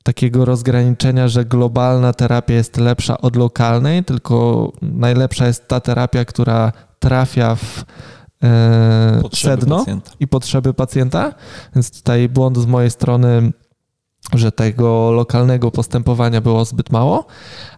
takiego 0.04 0.46
rozgraniczenia, 0.46 1.28
że 1.28 1.46
globalna 1.46 2.14
terapia 2.14 2.54
jest 2.54 2.78
lepsza 2.78 3.18
od 3.18 3.36
lokalnej, 3.36 4.04
tylko 4.04 4.72
najlepsza 4.82 5.48
jest 5.48 5.68
ta 5.68 5.80
terapia, 5.80 6.26
która 6.26 6.72
trafia 7.00 7.56
w 7.56 7.86
e, 8.44 9.22
sedno 9.34 9.78
pacjenta. 9.78 10.12
i 10.20 10.28
potrzeby 10.28 10.74
pacjenta. 10.74 11.34
Więc 11.76 11.92
tutaj 12.02 12.30
błąd 12.30 12.58
z 12.58 12.66
mojej 12.66 12.92
strony, 12.92 13.52
że 14.34 14.52
tego 14.52 15.12
lokalnego 15.12 15.72
postępowania 15.72 16.42
było 16.42 16.66
zbyt 16.66 16.92
mało. 16.92 17.26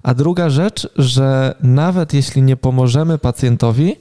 A 0.04 0.14
druga 0.14 0.50
rzecz, 0.50 0.90
że 0.96 1.56
nawet 1.62 2.14
jeśli 2.14 2.42
nie 2.42 2.58
pomożemy 2.58 3.18
pacjentowi, 3.18 3.96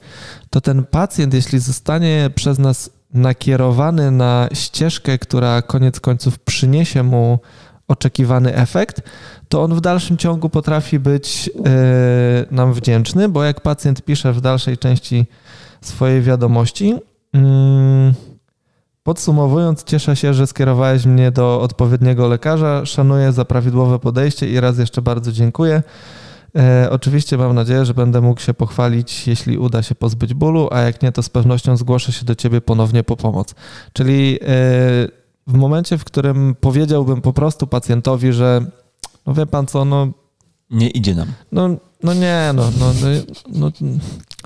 to 0.49 0.61
ten 0.61 0.83
pacjent, 0.83 1.33
jeśli 1.33 1.59
zostanie 1.59 2.29
przez 2.35 2.59
nas 2.59 2.89
nakierowany 3.13 4.11
na 4.11 4.49
ścieżkę, 4.53 5.17
która 5.17 5.61
koniec 5.61 5.99
końców 5.99 6.39
przyniesie 6.39 7.03
mu 7.03 7.39
oczekiwany 7.87 8.55
efekt, 8.55 9.01
to 9.49 9.63
on 9.63 9.75
w 9.75 9.81
dalszym 9.81 10.17
ciągu 10.17 10.49
potrafi 10.49 10.99
być 10.99 11.49
e, 11.65 12.45
nam 12.51 12.73
wdzięczny, 12.73 13.29
bo 13.29 13.43
jak 13.43 13.61
pacjent 13.61 14.01
pisze 14.01 14.33
w 14.33 14.41
dalszej 14.41 14.77
części 14.77 15.25
swojej 15.81 16.21
wiadomości, 16.21 16.95
mm, 17.33 18.13
Podsumowując, 19.07 19.83
cieszę 19.83 20.15
się, 20.15 20.33
że 20.33 20.47
skierowałeś 20.47 21.05
mnie 21.05 21.31
do 21.31 21.61
odpowiedniego 21.61 22.27
lekarza. 22.27 22.85
Szanuję 22.85 23.31
za 23.31 23.45
prawidłowe 23.45 23.99
podejście 23.99 24.49
i 24.49 24.59
raz 24.59 24.77
jeszcze 24.77 25.01
bardzo 25.01 25.31
dziękuję. 25.31 25.83
E, 26.55 26.87
oczywiście 26.91 27.37
mam 27.37 27.55
nadzieję, 27.55 27.85
że 27.85 27.93
będę 27.93 28.21
mógł 28.21 28.41
się 28.41 28.53
pochwalić, 28.53 29.27
jeśli 29.27 29.57
uda 29.57 29.83
się 29.83 29.95
pozbyć 29.95 30.33
bólu, 30.33 30.69
a 30.71 30.81
jak 30.81 31.01
nie, 31.01 31.11
to 31.11 31.23
z 31.23 31.29
pewnością 31.29 31.77
zgłoszę 31.77 32.11
się 32.11 32.25
do 32.25 32.35
ciebie 32.35 32.61
ponownie 32.61 33.03
po 33.03 33.17
pomoc. 33.17 33.55
Czyli 33.93 34.39
e, 34.41 34.47
w 35.47 35.53
momencie, 35.53 35.97
w 35.97 36.03
którym 36.03 36.55
powiedziałbym 36.59 37.21
po 37.21 37.33
prostu 37.33 37.67
pacjentowi, 37.67 38.33
że 38.33 38.65
no 39.25 39.33
wie 39.33 39.45
pan 39.45 39.67
co, 39.67 39.85
no... 39.85 40.07
Nie 40.69 40.89
idzie 40.89 41.15
nam. 41.15 41.27
No, 41.51 41.69
no 42.03 42.13
nie, 42.13 42.51
no, 42.55 42.71
no, 42.79 42.93
no, 43.01 43.07
no 43.49 43.71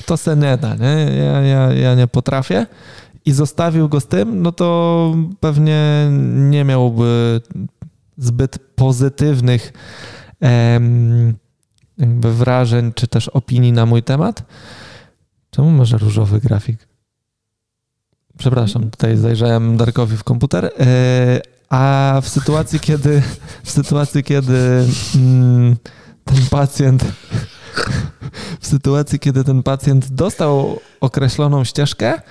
to 0.05 0.17
se 0.17 0.35
nie 0.35 0.57
da, 0.57 0.75
nie? 0.75 1.15
Ja, 1.17 1.41
ja, 1.41 1.73
ja 1.73 1.95
nie 1.95 2.07
potrafię 2.07 2.65
i 3.25 3.31
zostawił 3.31 3.89
go 3.89 3.99
z 3.99 4.07
tym, 4.07 4.41
no 4.41 4.51
to 4.51 5.15
pewnie 5.39 6.09
nie 6.35 6.63
miałby 6.63 7.41
zbyt 8.17 8.59
pozytywnych 8.75 9.73
em, 10.39 11.33
jakby 11.97 12.33
wrażeń 12.33 12.93
czy 12.95 13.07
też 13.07 13.27
opinii 13.27 13.71
na 13.71 13.85
mój 13.85 14.03
temat. 14.03 14.43
Czemu 15.49 15.71
może 15.71 15.97
różowy 15.97 16.39
grafik? 16.39 16.90
Przepraszam, 18.37 18.89
tutaj 18.89 19.17
zajrzałem 19.17 19.77
Darkowi 19.77 20.17
w 20.17 20.23
komputer. 20.23 20.65
E, 20.65 21.41
a 21.69 22.19
w 22.21 22.29
sytuacji, 22.29 22.79
kiedy 22.79 23.21
w 23.63 23.71
sytuacji, 23.71 24.23
kiedy 24.23 24.85
mm, 25.15 25.75
ten 26.25 26.37
pacjent 26.49 27.05
w 28.59 28.67
sytuacji, 28.67 29.19
kiedy 29.19 29.43
ten 29.43 29.63
pacjent 29.63 30.11
dostał 30.11 30.79
określoną 31.01 31.63
ścieżkę, 31.63 32.21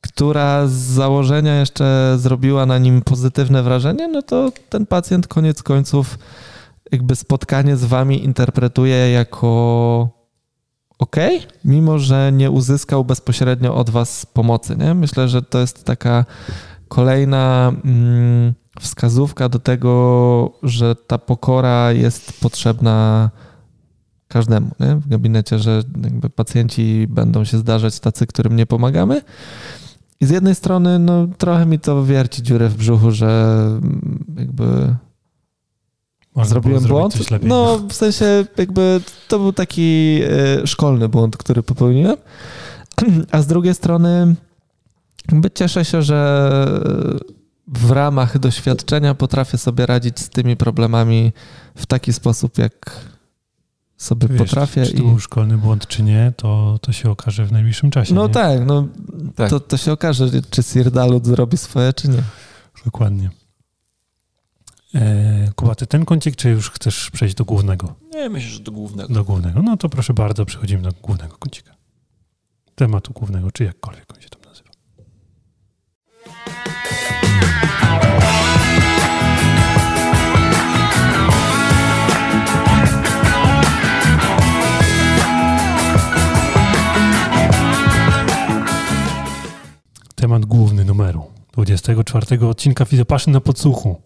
która 0.00 0.66
z 0.66 0.72
założenia 0.72 1.60
jeszcze 1.60 2.16
zrobiła 2.18 2.66
na 2.66 2.78
nim 2.78 3.02
pozytywne 3.02 3.62
wrażenie, 3.62 4.08
no 4.08 4.22
to 4.22 4.52
ten 4.68 4.86
pacjent 4.86 5.28
koniec 5.28 5.62
końców 5.62 6.18
jakby 6.92 7.16
spotkanie 7.16 7.76
z 7.76 7.84
wami 7.84 8.24
interpretuje 8.24 9.10
jako 9.10 10.08
ok, 10.98 11.16
mimo 11.64 11.98
że 11.98 12.32
nie 12.32 12.50
uzyskał 12.50 13.04
bezpośrednio 13.04 13.74
od 13.74 13.90
Was 13.90 14.26
pomocy. 14.26 14.76
Nie? 14.76 14.94
Myślę, 14.94 15.28
że 15.28 15.42
to 15.42 15.60
jest 15.60 15.84
taka 15.84 16.24
kolejna 16.88 17.72
mm, 17.84 18.54
wskazówka 18.80 19.48
do 19.48 19.58
tego, 19.58 20.52
że 20.62 20.94
ta 20.94 21.18
pokora 21.18 21.92
jest 21.92 22.40
potrzebna 22.40 23.30
każdemu 24.28 24.70
nie? 24.80 24.96
w 24.96 25.08
gabinecie, 25.08 25.58
że 25.58 25.82
jakby 26.02 26.30
pacjenci 26.30 27.06
będą 27.10 27.44
się 27.44 27.58
zdarzać 27.58 28.00
tacy, 28.00 28.26
którym 28.26 28.56
nie 28.56 28.66
pomagamy. 28.66 29.22
I 30.20 30.26
z 30.26 30.30
jednej 30.30 30.54
strony, 30.54 30.98
no, 30.98 31.26
trochę 31.38 31.66
mi 31.66 31.78
to 31.78 32.04
wierci 32.04 32.42
dziurę 32.42 32.68
w 32.68 32.76
brzuchu, 32.76 33.10
że 33.10 33.54
mm, 33.82 34.24
jakby 34.38 34.94
można 36.34 36.50
Zrobiłem 36.50 36.84
błąd? 36.84 37.14
No, 37.42 37.78
w 37.90 37.92
sensie 37.92 38.44
jakby 38.56 39.00
to 39.28 39.38
był 39.38 39.52
taki 39.52 40.20
e, 40.62 40.66
szkolny 40.66 41.08
błąd, 41.08 41.36
który 41.36 41.62
popełniłem. 41.62 42.16
A 43.32 43.42
z 43.42 43.46
drugiej 43.46 43.74
strony 43.74 44.34
jakby 45.32 45.50
cieszę 45.50 45.84
się, 45.84 46.02
że 46.02 46.50
w 47.66 47.90
ramach 47.90 48.38
doświadczenia 48.38 49.14
potrafię 49.14 49.58
sobie 49.58 49.86
radzić 49.86 50.20
z 50.20 50.28
tymi 50.28 50.56
problemami 50.56 51.32
w 51.76 51.86
taki 51.86 52.12
sposób, 52.12 52.58
jak 52.58 53.00
sobie 53.96 54.28
Wiesz, 54.28 54.38
potrafię. 54.38 54.86
Czy 54.86 54.92
to 54.92 55.02
był 55.02 55.18
szkolny 55.20 55.58
błąd, 55.58 55.86
czy 55.86 56.02
nie, 56.02 56.32
to, 56.36 56.78
to 56.82 56.92
się 56.92 57.10
okaże 57.10 57.46
w 57.46 57.52
najbliższym 57.52 57.90
czasie. 57.90 58.14
No 58.14 58.26
nie? 58.26 58.32
tak, 58.32 58.66
no 58.66 58.88
tak. 59.36 59.50
To, 59.50 59.60
to 59.60 59.76
się 59.76 59.92
okaże, 59.92 60.28
czy 60.50 60.62
Sir 60.62 60.90
Dalut 60.90 61.26
zrobi 61.26 61.56
swoje, 61.56 61.92
czy 61.92 62.08
nie. 62.08 62.22
Dokładnie. 62.84 63.30
E, 64.94 65.52
Kuba, 65.56 65.74
ty 65.74 65.86
ten 65.86 66.04
kącik, 66.04 66.36
czy 66.36 66.50
już 66.50 66.70
chcesz 66.70 67.10
przejść 67.10 67.34
do 67.34 67.44
głównego? 67.44 67.94
Nie, 68.12 68.28
myślę, 68.28 68.50
że 68.50 68.60
do 68.60 68.72
głównego. 68.72 69.14
Do 69.14 69.24
głównego. 69.24 69.62
No 69.62 69.76
to 69.76 69.88
proszę 69.88 70.14
bardzo, 70.14 70.46
przechodzimy 70.46 70.82
do 70.82 70.92
głównego 71.02 71.36
kącika. 71.36 71.74
Tematu 72.74 73.12
głównego, 73.12 73.50
czy 73.52 73.64
jakkolwiek 73.64 74.04
on 74.14 74.20
się 74.20 74.28
tam 74.28 74.40
nazywa. 74.42 74.70
Temat 90.14 90.44
główny 90.46 90.84
numeru 90.84 91.24
24 91.52 92.48
odcinka 92.48 92.84
Fizopaszyn 92.84 93.32
na 93.32 93.40
podsłuchu 93.40 94.03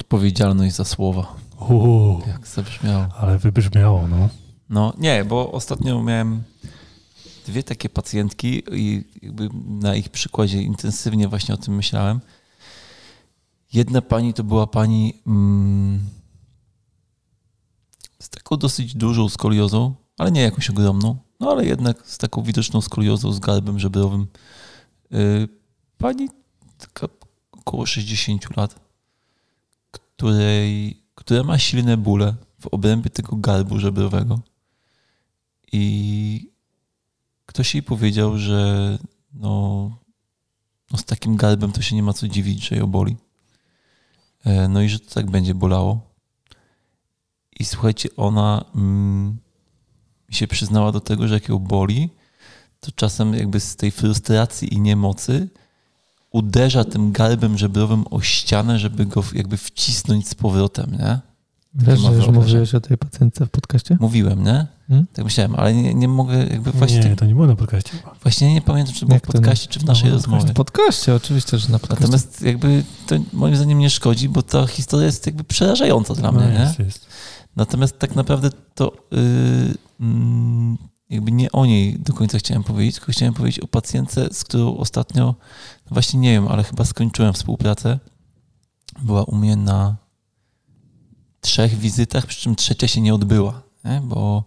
Odpowiedzialność 0.00 0.74
za 0.74 0.84
słowa. 0.84 1.36
Uuu, 1.68 2.22
Jak 2.26 2.46
zabrzmiało. 2.46 3.06
Ale 3.18 3.38
wybrzmiało, 3.38 4.08
no. 4.08 4.28
No 4.70 4.92
nie, 4.98 5.24
bo 5.24 5.52
ostatnio 5.52 6.02
miałem 6.02 6.42
dwie 7.46 7.62
takie 7.62 7.88
pacjentki 7.88 8.62
i 8.72 9.04
jakby 9.22 9.48
na 9.66 9.96
ich 9.96 10.08
przykładzie 10.08 10.62
intensywnie 10.62 11.28
właśnie 11.28 11.54
o 11.54 11.56
tym 11.56 11.74
myślałem. 11.74 12.20
Jedna 13.72 14.02
pani 14.02 14.34
to 14.34 14.44
była 14.44 14.66
pani 14.66 15.22
mm, 15.26 16.00
z 18.22 18.28
taką 18.28 18.56
dosyć 18.56 18.94
dużą 18.94 19.28
skoliozą, 19.28 19.94
ale 20.18 20.32
nie 20.32 20.40
jakąś 20.40 20.70
ogromną, 20.70 21.16
no 21.40 21.50
ale 21.50 21.66
jednak 21.66 22.06
z 22.06 22.18
taką 22.18 22.42
widoczną 22.42 22.80
skoliozą, 22.80 23.32
z 23.32 23.38
garbem 23.38 23.78
żebrowym. 23.78 24.26
Yy, 25.10 25.48
pani 25.98 26.28
taka 26.78 27.08
około 27.52 27.86
60 27.86 28.56
lat 28.56 28.85
której, 30.16 31.02
która 31.14 31.42
ma 31.44 31.58
silne 31.58 31.96
bóle 31.96 32.34
w 32.60 32.66
obrębie 32.66 33.10
tego 33.10 33.36
garbu 33.36 33.78
żebrowego. 33.78 34.40
I 35.72 36.52
ktoś 37.46 37.74
jej 37.74 37.82
powiedział, 37.82 38.38
że 38.38 38.98
no, 39.32 39.90
no 40.92 40.98
z 40.98 41.04
takim 41.04 41.36
garbem 41.36 41.72
to 41.72 41.82
się 41.82 41.96
nie 41.96 42.02
ma 42.02 42.12
co 42.12 42.28
dziwić, 42.28 42.68
że 42.68 42.76
ją 42.76 42.86
boli. 42.86 43.16
E, 44.44 44.68
no 44.68 44.82
i 44.82 44.88
że 44.88 44.98
to 44.98 45.14
tak 45.14 45.30
będzie 45.30 45.54
bolało. 45.54 46.00
I 47.60 47.64
słuchajcie, 47.64 48.08
ona 48.16 48.64
mm, 48.74 49.38
się 50.30 50.46
przyznała 50.46 50.92
do 50.92 51.00
tego, 51.00 51.28
że 51.28 51.34
jak 51.34 51.48
ją 51.48 51.58
boli, 51.58 52.10
to 52.80 52.92
czasem 52.92 53.34
jakby 53.34 53.60
z 53.60 53.76
tej 53.76 53.90
frustracji 53.90 54.74
i 54.74 54.80
niemocy 54.80 55.48
uderza 56.36 56.84
tym 56.84 57.12
garbem 57.12 57.58
żebrowym 57.58 58.04
o 58.10 58.20
ścianę, 58.20 58.78
żeby 58.78 59.06
go 59.06 59.24
jakby 59.34 59.56
wcisnąć 59.56 60.28
z 60.28 60.34
powrotem, 60.34 60.90
nie? 60.98 61.18
Wiesz, 61.74 62.00
że 62.00 62.12
już 62.12 62.28
mówiłeś 62.28 62.74
o 62.74 62.80
tej 62.80 62.98
pacjentce 62.98 63.46
w 63.46 63.50
podcaście? 63.50 63.96
Mówiłem, 64.00 64.44
nie? 64.44 64.66
Hmm? 64.88 65.06
Tak 65.12 65.24
myślałem, 65.24 65.54
ale 65.54 65.74
nie, 65.74 65.94
nie 65.94 66.08
mogę 66.08 66.46
jakby 66.46 66.72
właśnie... 66.72 67.00
Nie, 67.00 67.16
to 67.16 67.26
nie 67.26 67.34
było 67.34 67.46
na 67.46 67.56
podcaście. 67.56 67.90
Właśnie 68.22 68.54
nie 68.54 68.62
pamiętam, 68.62 68.94
czy 68.94 69.06
było 69.06 69.18
w 69.18 69.22
podcaście, 69.22 69.68
czy 69.68 69.80
w 69.80 69.84
naszej 69.84 70.08
no, 70.08 70.14
rozmowie. 70.14 70.50
W 70.50 70.52
podcaście, 70.52 71.14
oczywiście, 71.14 71.58
że 71.58 71.68
na 71.68 71.78
podcaście. 71.78 72.02
Natomiast 72.02 72.42
jakby 72.42 72.84
to 73.06 73.16
moim 73.32 73.56
zdaniem 73.56 73.78
nie 73.78 73.90
szkodzi, 73.90 74.28
bo 74.28 74.42
ta 74.42 74.66
historia 74.66 75.06
jest 75.06 75.26
jakby 75.26 75.44
przerażająca 75.44 76.14
dla 76.14 76.32
no, 76.32 76.40
mnie, 76.40 76.58
jest, 76.60 76.78
nie? 76.78 76.84
Jest. 76.84 77.06
Natomiast 77.56 77.98
tak 77.98 78.14
naprawdę 78.14 78.50
to 78.74 78.92
yy, 79.10 80.06
jakby 81.10 81.32
nie 81.32 81.52
o 81.52 81.66
niej 81.66 81.98
do 81.98 82.12
końca 82.12 82.38
chciałem 82.38 82.64
powiedzieć, 82.64 82.94
tylko 82.94 83.12
chciałem 83.12 83.34
powiedzieć 83.34 83.60
o 83.60 83.66
pacjentce, 83.66 84.28
z 84.32 84.44
którą 84.44 84.76
ostatnio, 84.76 85.24
no 85.86 85.90
właśnie 85.90 86.20
nie 86.20 86.32
wiem, 86.32 86.48
ale 86.48 86.64
chyba 86.64 86.84
skończyłem 86.84 87.32
współpracę. 87.32 87.98
Była 89.02 89.24
u 89.24 89.36
mnie 89.36 89.56
na 89.56 89.96
trzech 91.40 91.78
wizytach, 91.78 92.26
przy 92.26 92.40
czym 92.40 92.56
trzecia 92.56 92.88
się 92.88 93.00
nie 93.00 93.14
odbyła, 93.14 93.62
nie? 93.84 94.00
Bo, 94.04 94.44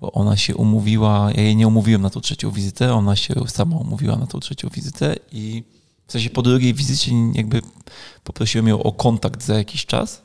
bo 0.00 0.12
ona 0.12 0.36
się 0.36 0.56
umówiła, 0.56 1.30
ja 1.34 1.42
jej 1.42 1.56
nie 1.56 1.68
umówiłem 1.68 2.02
na 2.02 2.10
tą 2.10 2.20
trzecią 2.20 2.50
wizytę, 2.50 2.94
ona 2.94 3.16
się 3.16 3.34
sama 3.48 3.76
umówiła 3.76 4.16
na 4.16 4.26
tą 4.26 4.40
trzecią 4.40 4.68
wizytę 4.68 5.16
i 5.32 5.64
w 6.06 6.12
sensie 6.12 6.30
po 6.30 6.42
drugiej 6.42 6.74
wizycie 6.74 7.12
jakby 7.34 7.62
poprosiłem 8.24 8.68
ją 8.68 8.82
o 8.82 8.92
kontakt 8.92 9.42
za 9.42 9.54
jakiś 9.54 9.86
czas 9.86 10.22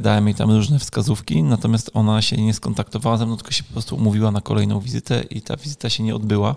dałem 0.00 0.26
jej 0.26 0.34
tam 0.34 0.50
różne 0.50 0.78
wskazówki, 0.78 1.42
natomiast 1.42 1.90
ona 1.94 2.22
się 2.22 2.36
nie 2.36 2.54
skontaktowała 2.54 3.16
ze 3.16 3.26
mną, 3.26 3.36
tylko 3.36 3.52
się 3.52 3.64
po 3.64 3.72
prostu 3.72 3.96
umówiła 3.96 4.30
na 4.30 4.40
kolejną 4.40 4.80
wizytę 4.80 5.22
i 5.22 5.42
ta 5.42 5.56
wizyta 5.56 5.90
się 5.90 6.02
nie 6.02 6.14
odbyła. 6.14 6.56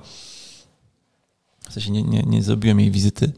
W 1.70 1.74
sensie 1.74 1.92
nie, 1.92 2.04
nie, 2.04 2.24
nie 2.24 2.44
zrobiłem 2.44 2.80
jej 2.80 2.92
wizyty, 2.92 3.34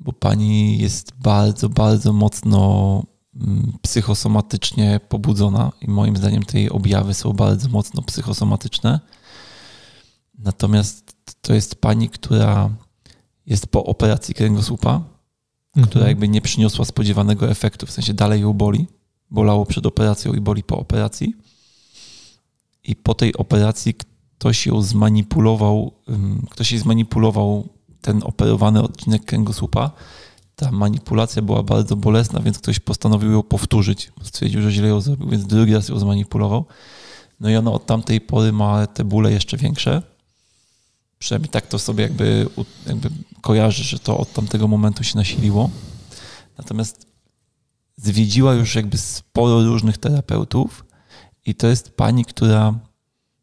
bo 0.00 0.12
pani 0.12 0.78
jest 0.78 1.12
bardzo, 1.18 1.68
bardzo 1.68 2.12
mocno 2.12 3.02
mm, 3.36 3.72
psychosomatycznie 3.82 5.00
pobudzona 5.08 5.72
i 5.80 5.90
moim 5.90 6.16
zdaniem 6.16 6.42
te 6.42 6.58
jej 6.58 6.70
objawy 6.70 7.14
są 7.14 7.32
bardzo 7.32 7.68
mocno 7.68 8.02
psychosomatyczne. 8.02 9.00
Natomiast 10.38 11.16
to 11.40 11.54
jest 11.54 11.74
pani, 11.74 12.08
która 12.08 12.70
jest 13.46 13.66
po 13.66 13.84
operacji 13.84 14.34
kręgosłupa, 14.34 15.13
mhm. 15.76 15.86
która 15.86 16.08
jakby 16.08 16.28
nie 16.28 16.40
przyniosła 16.40 16.84
spodziewanego 16.84 17.50
efektu, 17.50 17.86
w 17.86 17.90
sensie 17.90 18.14
dalej 18.14 18.40
ją 18.40 18.52
boli. 18.52 18.86
Bolało 19.30 19.66
przed 19.66 19.86
operacją 19.86 20.34
i 20.34 20.40
boli 20.40 20.62
po 20.62 20.78
operacji. 20.78 21.34
I 22.84 22.96
po 22.96 23.14
tej 23.14 23.36
operacji 23.36 23.94
ktoś 24.38 24.66
ją 24.66 24.82
zmanipulował, 24.82 25.92
ktoś 26.50 26.72
jej 26.72 26.80
zmanipulował 26.80 27.68
ten 28.00 28.22
operowany 28.22 28.82
odcinek 28.82 29.24
kręgosłupa. 29.24 29.90
Ta 30.56 30.70
manipulacja 30.70 31.42
była 31.42 31.62
bardzo 31.62 31.96
bolesna, 31.96 32.40
więc 32.40 32.58
ktoś 32.58 32.80
postanowił 32.80 33.32
ją 33.32 33.42
powtórzyć. 33.42 34.12
Stwierdził, 34.22 34.62
że 34.62 34.72
źle 34.72 34.88
ją 34.88 35.00
zrobił, 35.00 35.28
więc 35.28 35.46
drugi 35.46 35.74
raz 35.74 35.88
ją 35.88 35.98
zmanipulował. 35.98 36.64
No 37.40 37.50
i 37.50 37.56
ona 37.56 37.72
od 37.72 37.86
tamtej 37.86 38.20
pory 38.20 38.52
ma 38.52 38.86
te 38.86 39.04
bóle 39.04 39.32
jeszcze 39.32 39.56
większe 39.56 40.02
Przynajmniej 41.24 41.50
tak 41.50 41.66
to 41.66 41.78
sobie 41.78 42.02
jakby, 42.02 42.46
jakby 42.86 43.10
kojarzy, 43.44 43.84
że 43.84 43.98
to 43.98 44.18
od 44.18 44.32
tamtego 44.32 44.68
momentu 44.68 45.04
się 45.04 45.18
nasiliło. 45.18 45.70
Natomiast 46.58 47.06
zwiedziła 47.96 48.54
już 48.54 48.74
jakby 48.74 48.98
sporo 48.98 49.64
różnych 49.64 49.98
terapeutów 49.98 50.84
i 51.46 51.54
to 51.54 51.66
jest 51.66 51.90
pani, 51.90 52.24
która 52.24 52.74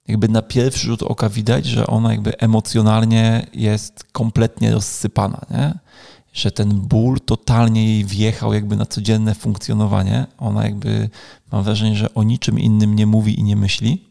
jakby 0.07 0.27
na 0.27 0.41
pierwszy 0.41 0.87
rzut 0.87 1.03
oka 1.03 1.29
widać, 1.29 1.65
że 1.65 1.87
ona 1.87 2.11
jakby 2.11 2.37
emocjonalnie 2.37 3.47
jest 3.53 4.03
kompletnie 4.11 4.71
rozsypana, 4.71 5.45
nie? 5.51 5.79
że 6.33 6.51
ten 6.51 6.69
ból 6.69 7.19
totalnie 7.19 7.85
jej 7.85 8.05
wjechał 8.05 8.53
jakby 8.53 8.75
na 8.75 8.85
codzienne 8.85 9.35
funkcjonowanie. 9.35 10.25
Ona 10.37 10.63
jakby, 10.63 11.09
mam 11.51 11.63
wrażenie, 11.63 11.95
że 11.95 12.13
o 12.13 12.23
niczym 12.23 12.59
innym 12.59 12.95
nie 12.95 13.05
mówi 13.05 13.39
i 13.39 13.43
nie 13.43 13.55
myśli. 13.55 14.07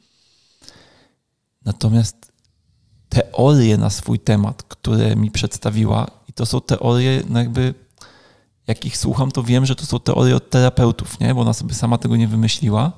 Natomiast 1.64 2.29
teorie 3.10 3.76
na 3.76 3.90
swój 3.90 4.18
temat, 4.18 4.62
które 4.62 5.16
mi 5.16 5.30
przedstawiła, 5.30 6.06
i 6.28 6.32
to 6.32 6.46
są 6.46 6.60
teorie, 6.60 7.22
no 7.28 7.38
jakby 7.38 7.74
jak 8.66 8.84
ich 8.84 8.96
słucham, 8.96 9.30
to 9.30 9.42
wiem, 9.42 9.66
że 9.66 9.76
to 9.76 9.86
są 9.86 10.00
teorie 10.00 10.36
od 10.36 10.50
terapeutów, 10.50 11.20
nie? 11.20 11.34
bo 11.34 11.40
ona 11.40 11.52
sobie 11.52 11.74
sama 11.74 11.98
tego 11.98 12.16
nie 12.16 12.28
wymyśliła. 12.28 12.92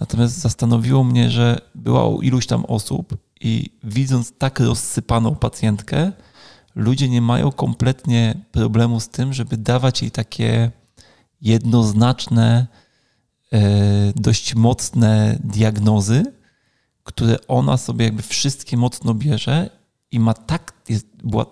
Natomiast 0.00 0.38
zastanowiło 0.38 1.04
mnie, 1.04 1.30
że 1.30 1.60
była 1.74 2.08
u 2.08 2.22
iluś 2.22 2.46
tam 2.46 2.64
osób 2.64 3.16
i 3.40 3.70
widząc 3.84 4.32
tak 4.38 4.60
rozsypaną 4.60 5.34
pacjentkę, 5.36 6.12
ludzie 6.74 7.08
nie 7.08 7.22
mają 7.22 7.52
kompletnie 7.52 8.34
problemu 8.52 9.00
z 9.00 9.08
tym, 9.08 9.32
żeby 9.32 9.56
dawać 9.56 10.02
jej 10.02 10.10
takie 10.10 10.70
jednoznaczne, 11.40 12.66
e, 13.52 13.60
dość 14.16 14.54
mocne 14.54 15.38
diagnozy, 15.44 16.24
które 17.04 17.36
ona 17.48 17.76
sobie 17.76 18.04
jakby 18.04 18.22
wszystkie 18.22 18.76
mocno 18.76 19.14
bierze 19.14 19.70
i 20.10 20.20
ma 20.20 20.34
tak, 20.34 20.72
jest, 20.88 21.06
była, 21.24 21.46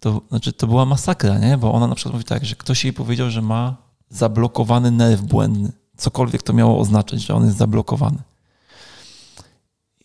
to 0.00 0.22
znaczy 0.28 0.52
to 0.52 0.66
była 0.66 0.86
masakra, 0.86 1.38
nie? 1.38 1.58
Bo 1.58 1.72
ona 1.72 1.86
na 1.86 1.94
przykład 1.94 2.12
mówi 2.12 2.24
tak, 2.24 2.44
że 2.44 2.56
ktoś 2.56 2.84
jej 2.84 2.92
powiedział, 2.92 3.30
że 3.30 3.42
ma 3.42 3.76
zablokowany 4.10 4.90
nerw 4.90 5.22
błędny. 5.22 5.72
Cokolwiek 5.96 6.42
to 6.42 6.52
miało 6.52 6.80
oznaczać, 6.80 7.20
że 7.20 7.34
on 7.34 7.44
jest 7.44 7.56
zablokowany. 7.56 8.18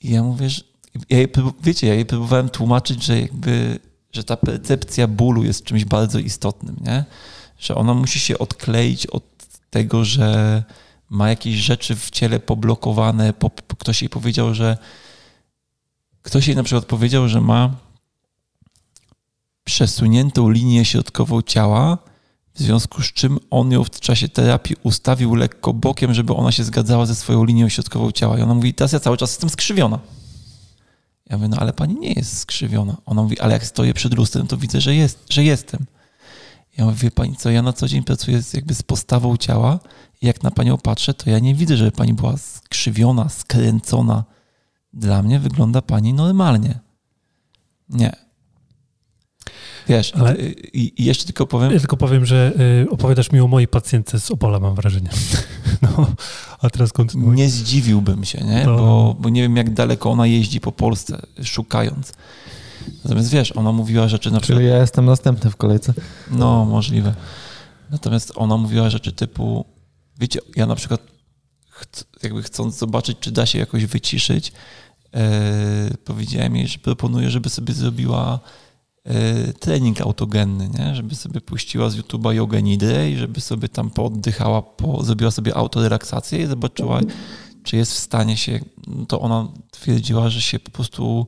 I 0.01 0.09
ja 0.09 0.23
mówię, 0.23 0.49
że 0.49 0.61
ja 1.09 1.17
jej, 1.17 1.27
wiecie, 1.63 1.87
ja 1.87 1.93
jej 1.93 2.05
próbowałem 2.05 2.49
tłumaczyć, 2.49 3.03
że 3.03 3.21
jakby, 3.21 3.79
że 4.11 4.23
ta 4.23 4.37
percepcja 4.37 5.07
bólu 5.07 5.43
jest 5.43 5.63
czymś 5.63 5.85
bardzo 5.85 6.19
istotnym, 6.19 6.75
nie? 6.81 7.05
Że 7.57 7.75
ona 7.75 7.93
musi 7.93 8.19
się 8.19 8.37
odkleić 8.37 9.07
od 9.07 9.23
tego, 9.69 10.05
że 10.05 10.63
ma 11.13 11.29
jakieś 11.29 11.55
rzeczy 11.55 11.95
w 11.95 12.09
ciele 12.09 12.39
poblokowane. 12.39 13.33
Po, 13.33 13.49
ktoś 13.49 14.01
jej 14.01 14.09
powiedział, 14.09 14.53
że 14.53 14.77
ktoś 16.21 16.47
jej 16.47 16.55
na 16.55 16.63
przykład 16.63 16.85
powiedział, 16.85 17.29
że 17.29 17.41
ma 17.41 17.75
przesuniętą 19.63 20.49
linię 20.49 20.85
środkową 20.85 21.41
ciała, 21.41 21.97
w 22.55 22.59
związku 22.59 23.01
z 23.01 23.13
czym 23.13 23.39
on 23.49 23.71
ją 23.71 23.83
w 23.83 23.89
czasie 23.89 24.29
terapii 24.29 24.75
ustawił 24.83 25.35
lekko 25.35 25.73
bokiem, 25.73 26.13
żeby 26.13 26.33
ona 26.33 26.51
się 26.51 26.63
zgadzała 26.63 27.05
ze 27.05 27.15
swoją 27.15 27.43
linią 27.43 27.69
środkową 27.69 28.11
ciała. 28.11 28.39
I 28.39 28.41
ona 28.41 28.53
mówi, 28.53 28.73
teraz 28.73 28.91
ja 28.91 28.99
cały 28.99 29.17
czas 29.17 29.31
jestem 29.31 29.49
skrzywiona. 29.49 29.99
Ja 31.29 31.37
mówię, 31.37 31.49
no 31.49 31.57
ale 31.57 31.73
pani 31.73 31.95
nie 31.95 32.11
jest 32.13 32.37
skrzywiona. 32.37 32.97
Ona 33.05 33.23
mówi, 33.23 33.39
ale 33.39 33.53
jak 33.53 33.65
stoję 33.65 33.93
przed 33.93 34.13
lustrem, 34.13 34.47
to 34.47 34.57
widzę, 34.57 34.81
że, 34.81 34.95
jest, 34.95 35.25
że 35.29 35.43
jestem. 35.43 35.85
Ja 36.77 36.85
mówię, 36.85 36.97
wie 36.97 37.11
pani 37.11 37.35
co, 37.35 37.49
ja 37.49 37.61
na 37.61 37.73
co 37.73 37.87
dzień 37.87 38.03
pracuję 38.03 38.41
z, 38.41 38.53
jakby 38.53 38.75
z 38.75 38.83
postawą 38.83 39.37
ciała 39.37 39.79
i 40.21 40.27
jak 40.27 40.43
na 40.43 40.51
panią 40.51 40.77
patrzę, 40.77 41.13
to 41.13 41.29
ja 41.29 41.39
nie 41.39 41.55
widzę, 41.55 41.77
żeby 41.77 41.91
pani 41.91 42.13
była 42.13 42.37
skrzywiona, 42.37 43.29
skręcona. 43.29 44.23
Dla 44.93 45.21
mnie 45.21 45.39
wygląda 45.39 45.81
pani 45.81 46.13
normalnie. 46.13 46.79
Nie. 47.89 48.11
Wiesz, 49.87 50.13
Ale 50.15 50.35
i, 50.37 51.01
i, 51.01 51.05
jeszcze 51.05 51.25
tylko 51.25 51.47
powiem. 51.47 51.71
Ja 51.71 51.79
tylko 51.79 51.97
powiem, 51.97 52.25
że 52.25 52.53
y, 52.83 52.89
opowiadasz 52.89 53.31
mi 53.31 53.39
o 53.39 53.47
mojej 53.47 53.67
pacjentce 53.67 54.19
z 54.19 54.31
Opola, 54.31 54.59
mam 54.59 54.75
wrażenie. 54.75 55.09
No, 55.81 56.07
a 56.59 56.69
teraz 56.69 56.93
kontynuuj. 56.93 57.35
Nie 57.35 57.49
zdziwiłbym 57.49 58.25
się, 58.25 58.43
nie? 58.43 58.63
No. 58.65 58.77
Bo, 58.77 59.15
bo 59.19 59.29
nie 59.29 59.41
wiem, 59.41 59.57
jak 59.57 59.73
daleko 59.73 60.11
ona 60.11 60.27
jeździ 60.27 60.59
po 60.59 60.71
Polsce, 60.71 61.21
szukając. 61.43 62.13
Natomiast 63.03 63.29
wiesz, 63.29 63.51
ona 63.51 63.71
mówiła 63.71 64.07
rzeczy 64.07 64.31
na 64.31 64.39
przykład. 64.39 64.59
Czyli 64.59 64.69
ja 64.69 64.77
jestem 64.77 65.05
następny 65.05 65.51
w 65.51 65.55
kolejce. 65.55 65.93
No, 66.31 66.65
możliwe. 66.65 67.15
Natomiast 67.91 68.31
ona 68.35 68.57
mówiła 68.57 68.89
rzeczy 68.89 69.11
typu, 69.11 69.65
wiecie, 70.19 70.39
ja 70.55 70.65
na 70.65 70.75
przykład 70.75 71.13
jakby 72.23 72.43
chcąc 72.43 72.77
zobaczyć, 72.77 73.17
czy 73.19 73.31
da 73.31 73.45
się 73.45 73.59
jakoś 73.59 73.85
wyciszyć, 73.85 74.51
e, 75.13 75.97
powiedziałem 76.05 76.55
jej, 76.55 76.67
że 76.67 76.79
proponuję, 76.79 77.29
żeby 77.29 77.49
sobie 77.49 77.73
zrobiła 77.73 78.39
e, 79.03 79.53
trening 79.53 80.01
autogenny, 80.01 80.69
nie? 80.69 80.95
żeby 80.95 81.15
sobie 81.15 81.41
puściła 81.41 81.89
z 81.89 81.97
YouTube'a 81.97 82.33
jogę 82.33 82.63
nidrę 82.63 83.11
i 83.11 83.17
żeby 83.17 83.41
sobie 83.41 83.69
tam 83.69 83.89
pooddychała, 83.89 84.61
po, 84.61 85.03
zrobiła 85.03 85.31
sobie 85.31 85.55
autorelaksację 85.55 86.39
i 86.43 86.45
zobaczyła, 86.45 86.99
czy 87.63 87.77
jest 87.77 87.91
w 87.93 87.99
stanie 87.99 88.37
się, 88.37 88.59
to 89.07 89.19
ona 89.19 89.47
twierdziła, 89.71 90.29
że 90.29 90.41
się 90.41 90.59
po 90.59 90.71
prostu 90.71 91.27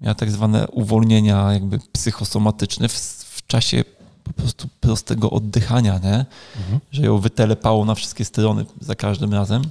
miała 0.00 0.14
tak 0.14 0.30
zwane 0.30 0.68
uwolnienia 0.68 1.52
jakby 1.52 1.78
psychosomatyczne 1.92 2.88
w, 2.88 2.92
w 3.30 3.46
czasie 3.46 3.84
po 4.24 4.32
prostu 4.32 4.68
prostego 4.80 5.30
oddychania, 5.30 5.98
nie? 5.98 6.26
Mhm. 6.56 6.80
że 6.92 7.02
ją 7.02 7.18
wytelepało 7.18 7.84
na 7.84 7.94
wszystkie 7.94 8.24
strony 8.24 8.64
za 8.80 8.94
każdym 8.94 9.32
razem. 9.32 9.62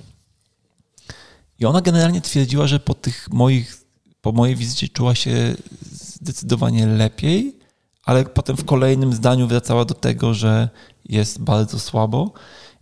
I 1.60 1.66
ona 1.66 1.82
generalnie 1.82 2.22
twierdziła, 2.22 2.68
że 2.68 2.80
po 2.80 2.94
tych 2.94 3.30
moich, 3.32 3.84
po 4.22 4.32
mojej 4.32 4.56
wizycie 4.56 4.88
czuła 4.88 5.16
się 5.16 5.56
zdecydowanie 5.92 6.88
lepiej, 6.88 7.60
ale 8.06 8.26
potem 8.26 8.58
w 8.58 8.66
kolejnym 8.66 9.14
zdaniu 9.14 9.48
wracała 9.48 9.86
do 9.86 9.94
tego, 9.94 10.34
że 10.34 10.70
jest 11.06 11.42
bardzo 11.42 11.80
słabo. 11.80 12.32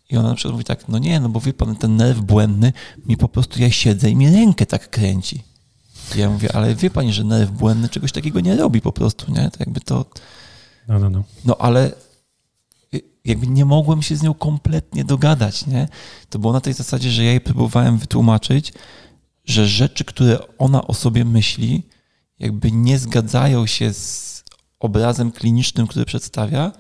I 0.10 0.18
ona 0.18 0.30
na 0.30 0.36
przykład 0.36 0.52
mówi 0.54 0.66
tak, 0.66 0.88
no 0.88 0.98
nie, 0.98 1.20
no 1.20 1.30
bo 1.30 1.40
wie 1.40 1.54
pan, 1.54 1.76
ten 1.76 1.96
nerw 1.96 2.20
błędny 2.20 2.74
mi 3.06 3.18
po 3.18 3.30
prostu, 3.30 3.62
ja 3.62 3.72
siedzę 3.72 4.10
i 4.10 4.16
mi 4.16 4.32
rękę 4.32 4.66
tak 4.66 4.90
kręci. 4.90 5.44
Ja 6.16 6.30
mówię, 6.30 6.56
ale 6.56 6.76
wie 6.76 6.90
pani, 6.90 7.14
że 7.14 7.24
nerw 7.24 7.52
błędny 7.52 7.90
czegoś 7.90 8.12
takiego 8.12 8.40
nie 8.40 8.56
robi 8.56 8.82
po 8.82 8.92
prostu, 8.92 9.32
nie? 9.32 9.52
To 9.52 9.58
jakby 9.60 9.82
to... 9.82 10.06
No, 10.88 11.00
no, 11.00 11.10
no. 11.10 11.24
No 11.46 11.58
ale 11.58 11.92
jakby 13.26 13.48
nie 13.48 13.66
mogłem 13.66 14.02
się 14.02 14.16
z 14.16 14.24
nią 14.24 14.34
kompletnie 14.34 15.06
dogadać, 15.06 15.68
nie? 15.68 15.88
To 16.30 16.40
było 16.40 16.54
na 16.54 16.62
tej 16.62 16.74
zasadzie, 16.74 17.12
że 17.12 17.24
ja 17.24 17.30
jej 17.30 17.42
próbowałem 17.42 17.98
wytłumaczyć, 17.98 18.74
że 19.46 19.68
rzeczy, 19.68 20.06
które 20.06 20.40
ona 20.58 20.88
o 20.88 20.94
sobie 20.94 21.26
myśli, 21.26 21.84
jakby 22.40 22.72
nie 22.72 23.00
zgadzają 23.00 23.66
się 23.66 23.94
z 23.94 24.44
obrazem 24.80 25.32
klinicznym, 25.32 25.88
który 25.88 26.06
przedstawia. 26.06 26.72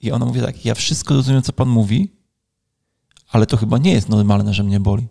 I 0.00 0.12
ona 0.12 0.26
mówi 0.26 0.40
tak, 0.40 0.64
ja 0.64 0.74
wszystko 0.74 1.14
rozumiem, 1.14 1.42
co 1.42 1.52
pan 1.52 1.68
mówi, 1.68 2.12
ale 3.28 3.46
to 3.46 3.56
chyba 3.56 3.78
nie 3.78 3.92
jest 3.92 4.08
normalne, 4.08 4.54
że 4.54 4.64
mnie 4.64 4.80
boli. 4.80 5.06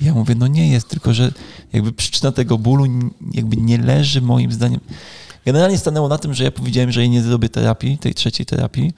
Ja 0.00 0.14
mówię, 0.14 0.34
no 0.34 0.46
nie 0.46 0.68
jest, 0.68 0.88
tylko 0.88 1.14
że 1.14 1.32
jakby 1.72 1.92
przyczyna 1.92 2.32
tego 2.32 2.58
bólu 2.58 2.86
jakby 3.32 3.56
nie 3.56 3.78
leży 3.78 4.20
moim 4.22 4.52
zdaniem. 4.52 4.80
Generalnie 5.46 5.78
stanęło 5.78 6.08
na 6.08 6.18
tym, 6.18 6.34
że 6.34 6.44
ja 6.44 6.50
powiedziałem, 6.50 6.92
że 6.92 7.00
jej 7.00 7.10
nie 7.10 7.22
zrobię 7.22 7.48
terapii, 7.48 7.98
tej 7.98 8.14
trzeciej 8.14 8.46
terapii 8.46 8.92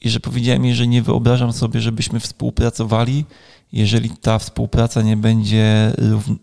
i 0.00 0.10
że 0.10 0.20
powiedziałem 0.20 0.64
jej, 0.64 0.74
że 0.74 0.86
nie 0.86 1.02
wyobrażam 1.02 1.52
sobie, 1.52 1.80
żebyśmy 1.80 2.20
współpracowali, 2.20 3.24
jeżeli 3.72 4.10
ta 4.10 4.38
współpraca 4.38 5.02
nie 5.02 5.16
będzie, 5.16 5.92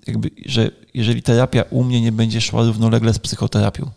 jakby, 0.07 0.31
że 0.45 0.71
jeżeli 0.93 1.21
terapia 1.21 1.63
u 1.69 1.83
mnie 1.83 2.01
nie 2.01 2.11
będzie 2.11 2.41
szła 2.41 2.63
równolegle 2.65 3.13
z 3.13 3.19
psychoterapią. 3.19 3.91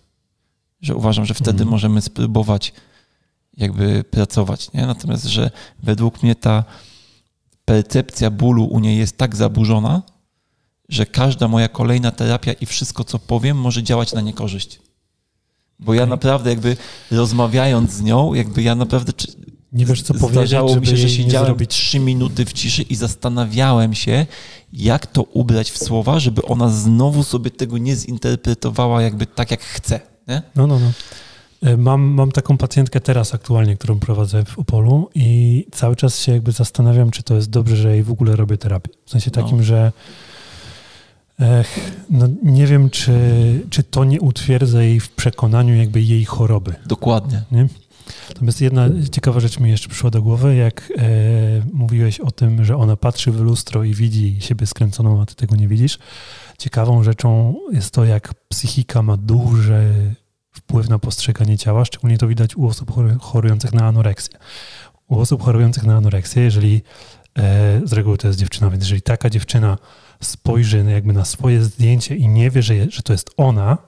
Że 0.83 0.95
uważam, 0.95 1.27
że 1.27 1.35
wtedy 1.35 1.51
Mhm. 1.51 1.69
możemy 1.69 2.01
spróbować 2.01 2.73
jakby 3.57 4.05
pracować, 4.05 4.73
nie? 4.73 4.87
Natomiast, 4.87 5.25
że 5.25 5.51
według 5.83 6.23
mnie 6.23 6.35
ta 6.35 6.65
percepcja 7.71 8.31
bólu 8.31 8.65
u 8.65 8.81
niej 8.81 8.99
jest 8.99 9.17
tak 9.17 9.37
zaburzona, 9.37 10.03
że 10.89 11.07
każda 11.07 11.49
moja 11.49 11.69
kolejna 11.69 12.11
terapia 12.11 12.53
i 12.53 12.67
wszystko, 12.67 13.05
co 13.05 13.19
powiem, 13.19 13.57
może 13.57 13.83
działać 13.83 14.13
na 14.13 14.21
niekorzyść. 14.21 14.81
Bo 15.79 15.95
ja 15.95 16.07
naprawdę 16.07 16.51
jakby 16.51 16.77
rozmawiając 17.11 17.93
z 17.93 18.03
nią, 18.03 18.35
jakby 18.35 18.63
ja 18.63 18.75
naprawdę 18.75 19.13
Nie 19.73 19.87
wiesz, 19.87 20.03
co 20.03 20.15
powiedzieć, 20.15 20.33
zdarzało 20.33 20.77
mi 20.81 20.87
się, 20.87 20.97
że 20.97 21.09
siedziałem 21.09 21.57
trzy 21.67 21.99
minuty 21.99 22.45
w 22.45 22.53
ciszy 22.53 22.83
i 22.83 22.95
zastanawiałem 22.95 23.95
się, 23.95 24.27
jak 24.73 25.07
to 25.07 25.23
ubrać 25.23 25.71
w 25.71 25.79
słowa, 25.79 26.21
żeby 26.21 26.43
ona 26.43 26.69
znowu 26.69 27.25
sobie 27.25 27.51
tego 27.51 27.79
nie 27.79 27.97
zinterpretowała 27.97 29.03
jakby 29.03 29.27
tak, 29.27 29.51
jak 29.51 29.63
chce. 29.63 30.01
Nie? 30.29 30.43
No, 30.57 30.67
no, 30.67 30.79
no. 30.79 30.93
E, 31.63 31.77
Mam, 31.77 32.01
mam 32.03 32.33
taką 32.33 32.57
pacjentkę 32.57 33.01
teraz 33.01 33.35
aktualnie, 33.35 33.77
którą 33.77 33.99
prowadzę 34.01 34.45
w 34.45 34.59
Opolu 34.59 35.11
i 35.15 35.67
cały 35.73 35.97
czas 35.97 36.21
się 36.21 36.33
jakby 36.33 36.53
zastanawiam, 36.53 37.11
czy 37.11 37.23
to 37.23 37.35
jest 37.35 37.51
dobrze, 37.51 37.77
że 37.77 37.91
jej 37.93 38.03
w 38.03 38.11
ogóle 38.11 38.37
robię 38.37 38.59
terapię. 38.59 38.91
W 39.07 39.11
sensie 39.11 39.31
No. 39.37 39.43
takim, 39.43 39.63
że 39.63 39.93
ech, 41.41 42.01
no 42.11 42.29
nie 42.43 42.67
wiem, 42.67 42.91
czy, 42.91 43.13
czy 43.71 43.83
to 43.83 44.05
nie 44.05 44.21
utwierdza 44.21 44.83
jej 44.83 45.01
w 45.01 45.11
przekonaniu 45.11 45.75
jakby 45.77 46.03
jej 46.03 46.25
choroby. 46.25 46.75
Dokładnie. 46.87 47.43
Nie? 47.53 47.69
Natomiast 48.29 48.61
jedna 48.61 48.89
ciekawa 49.13 49.41
rzecz 49.41 49.61
mi 49.61 49.71
jeszcze 49.71 49.89
przyszła 49.89 50.11
do 50.11 50.23
głowy, 50.23 50.55
jak 50.57 50.93
e, 50.99 51.03
mówiłeś 51.73 52.21
o 52.21 52.31
tym, 52.31 52.65
że 52.65 52.77
ona 52.77 52.97
patrzy 52.97 53.33
w 53.33 53.41
lustro 53.41 53.85
i 53.85 53.95
widzi 53.95 54.37
siebie 54.41 54.67
skręconą, 54.67 55.23
a 55.23 55.27
ty 55.27 55.35
tego 55.35 55.57
nie 55.57 55.69
widzisz. 55.69 55.99
Ciekawą 56.59 57.03
rzeczą 57.03 57.55
jest 57.73 57.91
to, 57.95 58.05
jak 58.05 58.35
psychika 58.49 59.03
ma 59.03 59.17
duży 59.17 60.15
wpływ 60.53 60.89
na 60.89 60.99
postrzeganie 60.99 61.59
ciała, 61.59 61.85
szczególnie 61.85 62.19
to 62.19 62.29
widać 62.29 62.57
u 62.57 62.67
osób 62.67 62.93
chorujących 63.21 63.73
na 63.73 63.87
anoreksję. 63.87 64.39
U 65.09 65.19
osób 65.19 65.43
chorujących 65.43 65.85
na 65.85 65.97
anoreksję, 65.97 66.43
jeżeli 66.43 66.83
e, 67.39 67.81
z 67.85 67.93
reguły 67.93 68.19
to 68.19 68.27
jest 68.27 68.39
dziewczyna, 68.39 68.71
więc 68.71 68.85
jeżeli 68.85 69.03
taka 69.03 69.31
dziewczyna 69.31 69.79
spojrzy 70.23 70.85
jakby 70.89 71.13
na 71.13 71.25
swoje 71.25 71.63
zdjęcie 71.63 72.17
i 72.17 72.29
nie 72.29 72.51
wie, 72.51 72.63
że, 72.63 72.75
je, 72.75 72.91
że 72.91 73.03
to 73.03 73.13
jest 73.13 73.31
ona, 73.37 73.79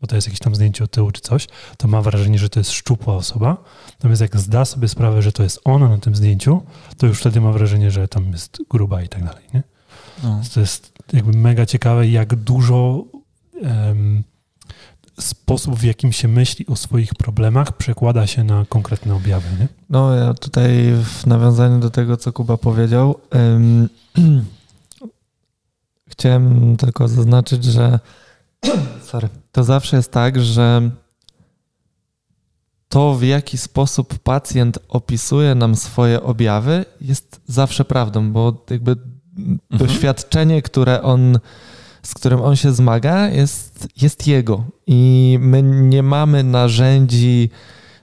bo 0.00 0.06
to 0.06 0.14
jest 0.14 0.26
jakieś 0.26 0.40
tam 0.40 0.54
zdjęcie 0.54 0.84
od 0.84 0.90
tyłu 0.90 1.10
czy 1.10 1.20
coś, 1.20 1.46
to 1.76 1.88
ma 1.88 2.02
wrażenie, 2.02 2.38
że 2.38 2.48
to 2.48 2.60
jest 2.60 2.70
szczupła 2.70 3.14
osoba. 3.14 3.56
Natomiast 3.92 4.20
jak 4.20 4.36
zda 4.36 4.64
sobie 4.64 4.88
sprawę, 4.88 5.22
że 5.22 5.32
to 5.32 5.42
jest 5.42 5.60
ona 5.64 5.88
na 5.88 5.98
tym 5.98 6.16
zdjęciu, 6.16 6.62
to 6.96 7.06
już 7.06 7.20
wtedy 7.20 7.40
ma 7.40 7.52
wrażenie, 7.52 7.90
że 7.90 8.08
tam 8.08 8.32
jest 8.32 8.58
gruba 8.70 9.02
i 9.02 9.08
tak 9.08 9.24
dalej. 9.24 9.44
Nie? 9.54 9.62
No. 10.22 10.40
To 10.54 10.60
jest 10.60 10.92
jakby 11.12 11.32
mega 11.32 11.66
ciekawe, 11.66 12.08
jak 12.08 12.34
dużo 12.34 13.04
sposób, 15.20 15.74
w 15.74 15.84
jakim 15.84 16.12
się 16.12 16.28
myśli 16.28 16.66
o 16.66 16.76
swoich 16.76 17.14
problemach, 17.14 17.76
przekłada 17.76 18.26
się 18.26 18.44
na 18.44 18.64
konkretne 18.68 19.14
objawy. 19.14 19.46
Nie? 19.60 19.68
No, 19.90 20.14
ja 20.14 20.34
tutaj 20.34 20.92
w 21.04 21.26
nawiązaniu 21.26 21.78
do 21.78 21.90
tego, 21.90 22.16
co 22.16 22.32
Kuba 22.32 22.56
powiedział, 22.56 23.20
ym, 23.34 23.88
chciałem 26.12 26.76
tylko 26.76 27.08
zaznaczyć, 27.08 27.64
że 27.64 27.98
sorry, 29.10 29.28
to 29.52 29.64
zawsze 29.64 29.96
jest 29.96 30.12
tak, 30.12 30.42
że 30.42 30.90
to, 32.88 33.14
w 33.14 33.22
jaki 33.22 33.58
sposób 33.58 34.18
pacjent 34.18 34.78
opisuje 34.88 35.54
nam 35.54 35.76
swoje 35.76 36.22
objawy, 36.22 36.84
jest 37.00 37.40
zawsze 37.46 37.84
prawdą, 37.84 38.32
bo 38.32 38.64
jakby 38.70 38.96
doświadczenie, 39.70 40.62
które 40.62 41.02
on, 41.02 41.38
z 42.02 42.14
którym 42.14 42.40
on 42.40 42.56
się 42.56 42.72
zmaga, 42.72 43.28
jest, 43.28 43.88
jest 44.02 44.26
jego. 44.26 44.64
I 44.86 45.38
my 45.40 45.62
nie 45.62 46.02
mamy 46.02 46.44
narzędzi 46.44 47.50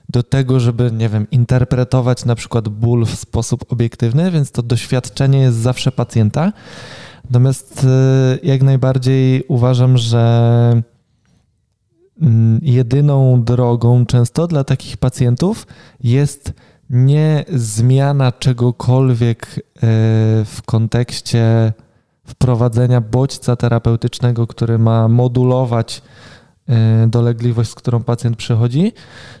do 0.08 0.22
tego, 0.22 0.60
żeby, 0.60 0.92
nie 0.92 1.08
wiem, 1.08 1.26
interpretować 1.30 2.24
na 2.24 2.34
przykład 2.34 2.68
ból 2.68 3.06
w 3.06 3.14
sposób 3.14 3.72
obiektywny, 3.72 4.30
więc 4.30 4.50
to 4.52 4.62
doświadczenie 4.62 5.38
jest 5.38 5.56
zawsze 5.56 5.92
pacjenta. 5.92 6.52
Natomiast 7.24 7.84
y, 7.84 8.46
jak 8.46 8.62
najbardziej 8.62 9.44
uważam, 9.48 9.98
że 9.98 10.82
mm, 12.22 12.60
jedyną 12.62 13.44
drogą 13.44 14.06
często 14.06 14.46
dla 14.46 14.64
takich 14.64 14.96
pacjentów 14.96 15.66
jest 16.02 16.52
nie 16.90 17.44
zmiana 17.52 18.32
czegokolwiek 18.32 19.58
y, 19.58 19.60
w 20.44 20.58
kontekście 20.66 21.72
wprowadzenia 22.28 23.00
bodźca 23.00 23.56
terapeutycznego, 23.56 24.46
który 24.46 24.78
ma 24.78 25.08
modulować 25.08 26.02
y, 26.68 26.72
dolegliwość, 27.06 27.70
z 27.70 27.74
którą 27.74 28.02
pacjent 28.02 28.36
przychodzi, 28.36 28.92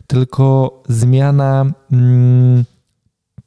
tylko 0.06 0.82
zmiana 0.88 1.66
mm, 1.92 2.64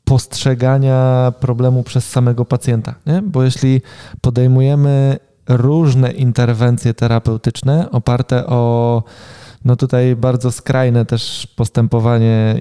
postrzegania 0.03 1.31
problemu 1.39 1.83
przez 1.83 2.09
samego 2.09 2.45
pacjenta. 2.45 2.95
Nie? 3.05 3.21
Bo 3.21 3.43
jeśli 3.43 3.81
podejmujemy 4.21 5.19
różne 5.49 6.11
interwencje 6.11 6.93
terapeutyczne 6.93 7.91
oparte 7.91 8.47
o 8.47 9.03
no 9.65 9.75
tutaj 9.75 10.15
bardzo 10.15 10.51
skrajne 10.51 11.05
też 11.05 11.47
postępowanie 11.55 12.55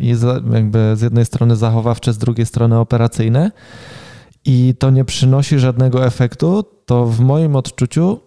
jakby 0.53 0.97
z 0.97 1.01
jednej 1.01 1.25
strony 1.25 1.57
zachowawcze, 1.57 2.13
z 2.13 2.19
drugiej 2.19 2.47
strony 2.47 2.79
operacyjne 2.79 3.51
i 4.45 4.75
to 4.79 4.91
nie 4.91 5.05
przynosi 5.05 5.59
żadnego 5.59 6.07
efektu, 6.07 6.65
to 6.85 7.07
w 7.07 7.21
moim 7.21 7.57
odczuciu 7.57 8.21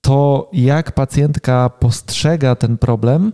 to 0.00 0.50
jak 0.52 0.92
pacjentka 0.92 1.68
postrzega 1.68 2.54
ten 2.54 2.78
problem, 2.78 3.32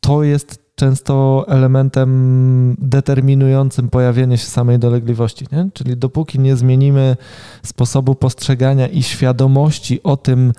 to 0.00 0.22
jest 0.22 0.62
często 0.74 1.44
elementem 1.48 2.76
determinującym 2.78 3.88
pojawienie 3.88 4.38
się 4.38 4.46
samej 4.46 4.78
dolegliwości. 4.78 5.46
Nie? 5.52 5.68
Czyli 5.72 5.96
dopóki 5.96 6.38
nie 6.38 6.56
zmienimy 6.56 7.16
sposobu 7.62 8.14
postrzegania 8.14 8.88
i 8.88 9.02
świadomości 9.02 10.02
o 10.02 10.16
tym, 10.16 10.52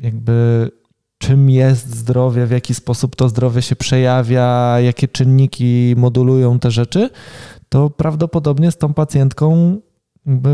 jakby 0.00 0.70
czym 1.26 1.50
jest 1.50 1.96
zdrowie, 1.96 2.46
w 2.46 2.50
jaki 2.50 2.74
sposób 2.74 3.16
to 3.16 3.28
zdrowie 3.28 3.62
się 3.62 3.76
przejawia, 3.76 4.80
jakie 4.80 5.08
czynniki 5.08 5.94
modulują 5.96 6.58
te 6.58 6.70
rzeczy, 6.70 7.10
to 7.68 7.90
prawdopodobnie 7.90 8.70
z 8.70 8.76
tą 8.76 8.94
pacjentką 8.94 9.76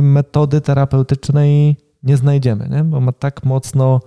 metody 0.02 0.60
terapeutycznej 0.60 1.76
nie 2.02 2.16
znajdziemy, 2.16 2.68
nie? 2.70 2.84
bo 2.84 3.00
ma 3.00 3.12
tak 3.12 3.44
mocno 3.44 4.00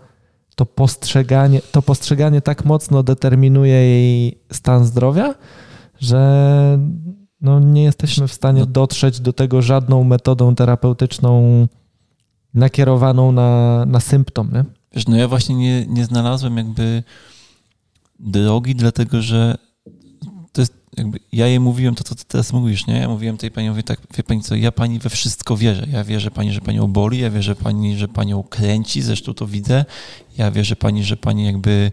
to 0.55 0.65
postrzeganie, 0.65 1.61
to 1.71 1.81
postrzeganie 1.81 2.41
tak 2.41 2.65
mocno 2.65 3.03
determinuje 3.03 3.73
jej 3.73 4.39
stan 4.51 4.85
zdrowia, 4.85 5.35
że 5.99 6.79
no 7.41 7.59
nie 7.59 7.83
jesteśmy 7.83 8.27
w 8.27 8.33
stanie 8.33 8.59
No. 8.59 8.65
dotrzeć 8.65 9.19
do 9.19 9.33
tego 9.33 9.61
żadną 9.61 10.03
metodą 10.03 10.55
terapeutyczną 10.55 11.67
nakierowaną 12.53 13.31
na, 13.31 13.83
na 13.85 13.99
symptom. 13.99 14.51
Nie? 14.53 14.65
Wiesz, 14.95 15.07
no 15.07 15.17
ja 15.17 15.27
właśnie 15.27 15.55
nie, 15.55 15.85
nie 15.85 16.05
znalazłem 16.05 16.57
jakby 16.57 17.03
drogi, 18.19 18.75
dlatego 18.75 19.21
że 19.21 19.57
to 20.51 20.61
jest 20.61 20.73
jakby, 20.97 21.19
ja 21.31 21.47
jej 21.47 21.59
mówiłem 21.59 21.95
to, 21.95 22.03
co 22.03 22.15
ty 22.15 22.25
teraz 22.27 22.53
mówisz, 22.53 22.87
nie? 22.87 22.97
Ja 22.99 23.09
mówiłem 23.09 23.37
tej 23.37 23.51
pani, 23.51 23.69
mówię 23.69 23.83
tak, 23.83 23.99
wie 24.17 24.23
pani 24.23 24.41
co, 24.41 24.55
ja 24.55 24.71
pani 24.71 24.99
we 24.99 25.09
wszystko 25.09 25.57
wierzę. 25.57 25.87
Ja 25.91 26.03
wierzę 26.03 26.31
pani, 26.31 26.51
że 26.51 26.61
panią 26.61 26.87
boli, 26.87 27.19
ja 27.19 27.29
wierzę 27.29 27.55
pani, 27.55 27.97
że 27.97 28.07
panią 28.07 28.43
kręci, 28.43 29.01
zresztą 29.01 29.33
to 29.33 29.47
widzę. 29.47 29.85
Ja 30.37 30.51
wierzę 30.51 30.75
pani, 30.75 31.03
że 31.03 31.17
pani 31.17 31.45
jakby 31.45 31.91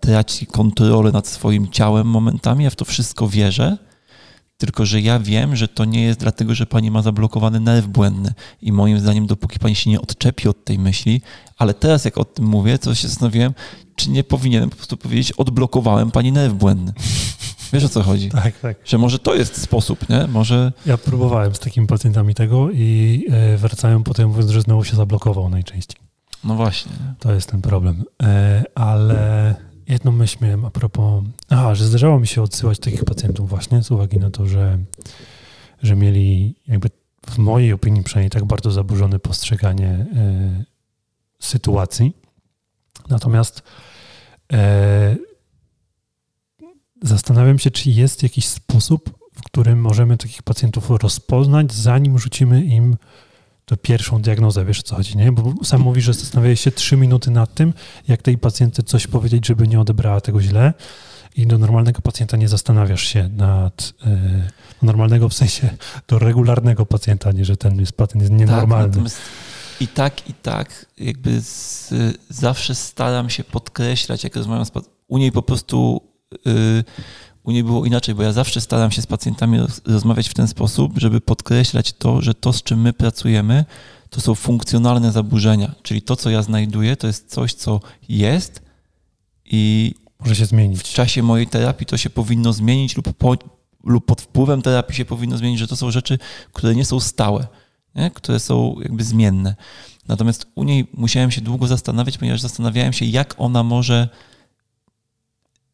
traci 0.00 0.46
kontrolę 0.46 1.12
nad 1.12 1.26
swoim 1.26 1.68
ciałem 1.70 2.06
momentami, 2.06 2.64
ja 2.64 2.70
w 2.70 2.76
to 2.76 2.84
wszystko 2.84 3.28
wierzę. 3.28 3.78
Tylko, 4.64 4.86
że 4.86 5.00
ja 5.00 5.18
wiem, 5.18 5.56
że 5.56 5.68
to 5.68 5.84
nie 5.84 6.02
jest 6.02 6.20
dlatego, 6.20 6.54
że 6.54 6.66
pani 6.66 6.90
ma 6.90 7.02
zablokowany 7.02 7.60
nerw 7.60 7.86
błędny. 7.86 8.34
I 8.62 8.72
moim 8.72 9.00
zdaniem, 9.00 9.26
dopóki 9.26 9.58
pani 9.58 9.74
się 9.74 9.90
nie 9.90 10.00
odczepi 10.00 10.48
od 10.48 10.64
tej 10.64 10.78
myśli, 10.78 11.20
ale 11.58 11.74
teraz 11.74 12.04
jak 12.04 12.18
o 12.18 12.24
tym 12.24 12.44
mówię, 12.44 12.78
to 12.78 12.94
się 12.94 13.08
zastanowiłem, 13.08 13.54
czy 13.96 14.10
nie 14.10 14.24
powinienem 14.24 14.70
po 14.70 14.76
prostu 14.76 14.96
powiedzieć, 14.96 15.32
odblokowałem 15.32 16.10
pani 16.10 16.32
nerw 16.32 16.54
błędny. 16.54 16.92
Wiesz 17.72 17.84
o 17.84 17.88
co 17.88 18.02
chodzi? 18.02 18.30
Tak, 18.30 18.58
tak. 18.58 18.76
Że 18.84 18.98
może 18.98 19.18
to 19.18 19.34
jest 19.34 19.62
sposób, 19.62 20.08
nie? 20.08 20.26
Może... 20.26 20.72
Ja 20.86 20.98
próbowałem 20.98 21.54
z 21.54 21.58
takimi 21.58 21.86
pacjentami 21.86 22.34
tego 22.34 22.70
i 22.70 23.24
e, 23.30 23.56
wracają 23.56 24.02
potem 24.02 24.28
mówiąc, 24.28 24.50
że 24.50 24.60
znowu 24.60 24.84
się 24.84 24.96
zablokował 24.96 25.48
najczęściej. 25.48 25.96
No 26.44 26.54
właśnie. 26.54 26.92
To 27.18 27.32
jest 27.32 27.50
ten 27.50 27.62
problem. 27.62 28.04
E, 28.22 28.64
ale 28.74 29.54
jedną 29.88 30.12
myśl 30.12 30.38
miałem 30.40 30.64
a 30.64 30.70
propos... 30.70 31.24
Aha, 31.48 31.74
że 31.74 31.84
zdarzało 31.84 32.20
mi 32.20 32.26
się 32.26 32.42
odsyłać 32.42 32.78
takich 32.78 33.04
pacjentów 33.04 33.48
właśnie 33.48 33.82
z 33.82 33.90
uwagi 33.90 34.18
na 34.18 34.30
to, 34.30 34.46
że, 34.46 34.78
że 35.82 35.96
mieli 35.96 36.54
jakby 36.68 36.90
w 37.30 37.38
mojej 37.38 37.72
opinii 37.72 38.02
przynajmniej 38.02 38.30
tak 38.30 38.44
bardzo 38.44 38.70
zaburzone 38.70 39.18
postrzeganie 39.18 39.88
e, 39.88 40.64
sytuacji. 41.40 42.16
Natomiast 43.08 43.62
Zastanawiam 47.02 47.58
się, 47.58 47.70
czy 47.70 47.90
jest 47.90 48.22
jakiś 48.22 48.48
sposób, 48.48 49.18
w 49.34 49.42
którym 49.42 49.80
możemy 49.80 50.16
takich 50.16 50.42
pacjentów 50.42 50.90
rozpoznać, 50.90 51.72
zanim 51.72 52.18
rzucimy 52.18 52.64
im 52.64 52.96
tę 53.64 53.76
pierwszą 53.76 54.22
diagnozę. 54.22 54.64
Wiesz 54.64 54.80
o 54.80 54.82
co 54.82 54.96
chodzi, 54.96 55.16
nie? 55.16 55.32
Bo 55.32 55.54
sam 55.64 55.80
mówi, 55.80 56.00
że 56.00 56.12
zastanawiałeś 56.12 56.60
się 56.60 56.70
trzy 56.70 56.96
minuty 56.96 57.30
nad 57.30 57.54
tym, 57.54 57.72
jak 58.08 58.22
tej 58.22 58.38
pacjentce 58.38 58.82
coś 58.82 59.06
powiedzieć, 59.06 59.46
żeby 59.46 59.68
nie 59.68 59.80
odebrała 59.80 60.20
tego 60.20 60.42
źle. 60.42 60.74
I 61.36 61.46
do 61.46 61.58
normalnego 61.58 62.02
pacjenta 62.02 62.36
nie 62.36 62.48
zastanawiasz 62.48 63.02
się 63.02 63.28
nad. 63.28 63.92
Yy, 64.06 64.12
normalnego 64.82 65.28
w 65.28 65.34
sensie 65.34 65.70
do 66.08 66.18
regularnego 66.18 66.86
pacjenta, 66.86 67.32
nie 67.32 67.44
że 67.44 67.56
ten 67.56 67.80
jest 67.80 67.92
pacjent 67.92 68.22
jest 68.22 68.32
nienormalny. 68.32 69.02
Tak, 69.04 69.12
i 69.80 69.88
tak, 69.88 70.28
i 70.28 70.34
tak, 70.34 70.86
jakby 70.98 71.40
z, 71.40 71.92
zawsze 72.28 72.74
staram 72.74 73.30
się 73.30 73.44
podkreślać, 73.44 74.24
jak 74.24 74.36
rozmawiam 74.36 74.64
z 74.64 74.70
u 75.08 75.18
niej 75.18 75.32
po 75.32 75.42
prostu 75.42 76.00
Y, 76.46 76.84
u 77.44 77.50
niej 77.50 77.64
było 77.64 77.84
inaczej, 77.84 78.14
bo 78.14 78.22
ja 78.22 78.32
zawsze 78.32 78.60
staram 78.60 78.90
się 78.90 79.02
z 79.02 79.06
pacjentami 79.06 79.58
rozmawiać 79.86 80.28
w 80.28 80.34
ten 80.34 80.48
sposób, 80.48 80.98
żeby 80.98 81.20
podkreślać 81.20 81.92
to, 81.92 82.22
że 82.22 82.34
to, 82.34 82.52
z 82.52 82.62
czym 82.62 82.80
my 82.80 82.92
pracujemy, 82.92 83.64
to 84.10 84.20
są 84.20 84.34
funkcjonalne 84.34 85.12
zaburzenia. 85.12 85.74
Czyli 85.82 86.02
to, 86.02 86.16
co 86.16 86.30
ja 86.30 86.42
znajduję, 86.42 86.96
to 86.96 87.06
jest 87.06 87.30
coś, 87.30 87.54
co 87.54 87.80
jest 88.08 88.62
i 89.44 89.94
może 90.20 90.36
się 90.36 90.46
zmienić. 90.46 90.80
W 90.80 90.92
czasie 90.92 91.22
mojej 91.22 91.46
terapii 91.46 91.86
to 91.86 91.96
się 91.96 92.10
powinno 92.10 92.52
zmienić 92.52 92.96
lub, 92.96 93.12
po, 93.12 93.36
lub 93.84 94.06
pod 94.06 94.20
wpływem 94.20 94.62
terapii 94.62 94.96
się 94.96 95.04
powinno 95.04 95.36
zmienić, 95.36 95.58
że 95.58 95.68
to 95.68 95.76
są 95.76 95.90
rzeczy, 95.90 96.18
które 96.52 96.74
nie 96.74 96.84
są 96.84 97.00
stałe, 97.00 97.46
nie? 97.94 98.10
które 98.10 98.40
są 98.40 98.76
jakby 98.82 99.04
zmienne. 99.04 99.54
Natomiast 100.08 100.46
u 100.54 100.64
niej 100.64 100.86
musiałem 100.94 101.30
się 101.30 101.40
długo 101.40 101.66
zastanawiać, 101.66 102.18
ponieważ 102.18 102.40
zastanawiałem 102.40 102.92
się, 102.92 103.04
jak 103.04 103.34
ona 103.38 103.62
może 103.62 104.08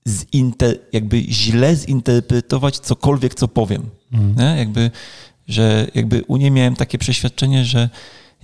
zinter, 0.09 0.79
jakby 0.93 1.23
źle 1.23 1.77
zinterpretować 1.77 2.79
cokolwiek, 2.79 3.35
co 3.35 3.49
powiem. 3.49 3.91
Mm. 4.13 4.59
Jakby, 4.59 4.91
że 5.49 5.87
jakby 5.95 6.25
u 6.25 6.37
niej 6.37 6.51
miałem 6.51 6.77
takie 6.77 6.99
przeświadczenie, 6.99 7.65
że 7.65 7.91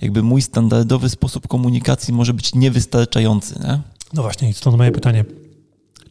jakby 0.01 0.23
mój 0.23 0.41
standardowy 0.41 1.09
sposób 1.09 1.47
komunikacji 1.47 2.13
może 2.13 2.33
być 2.33 2.55
niewystarczający. 2.55 3.59
Nie? 3.59 3.81
No 4.13 4.21
właśnie, 4.21 4.53
stąd 4.53 4.77
moje 4.77 4.91
pytanie. 4.91 5.25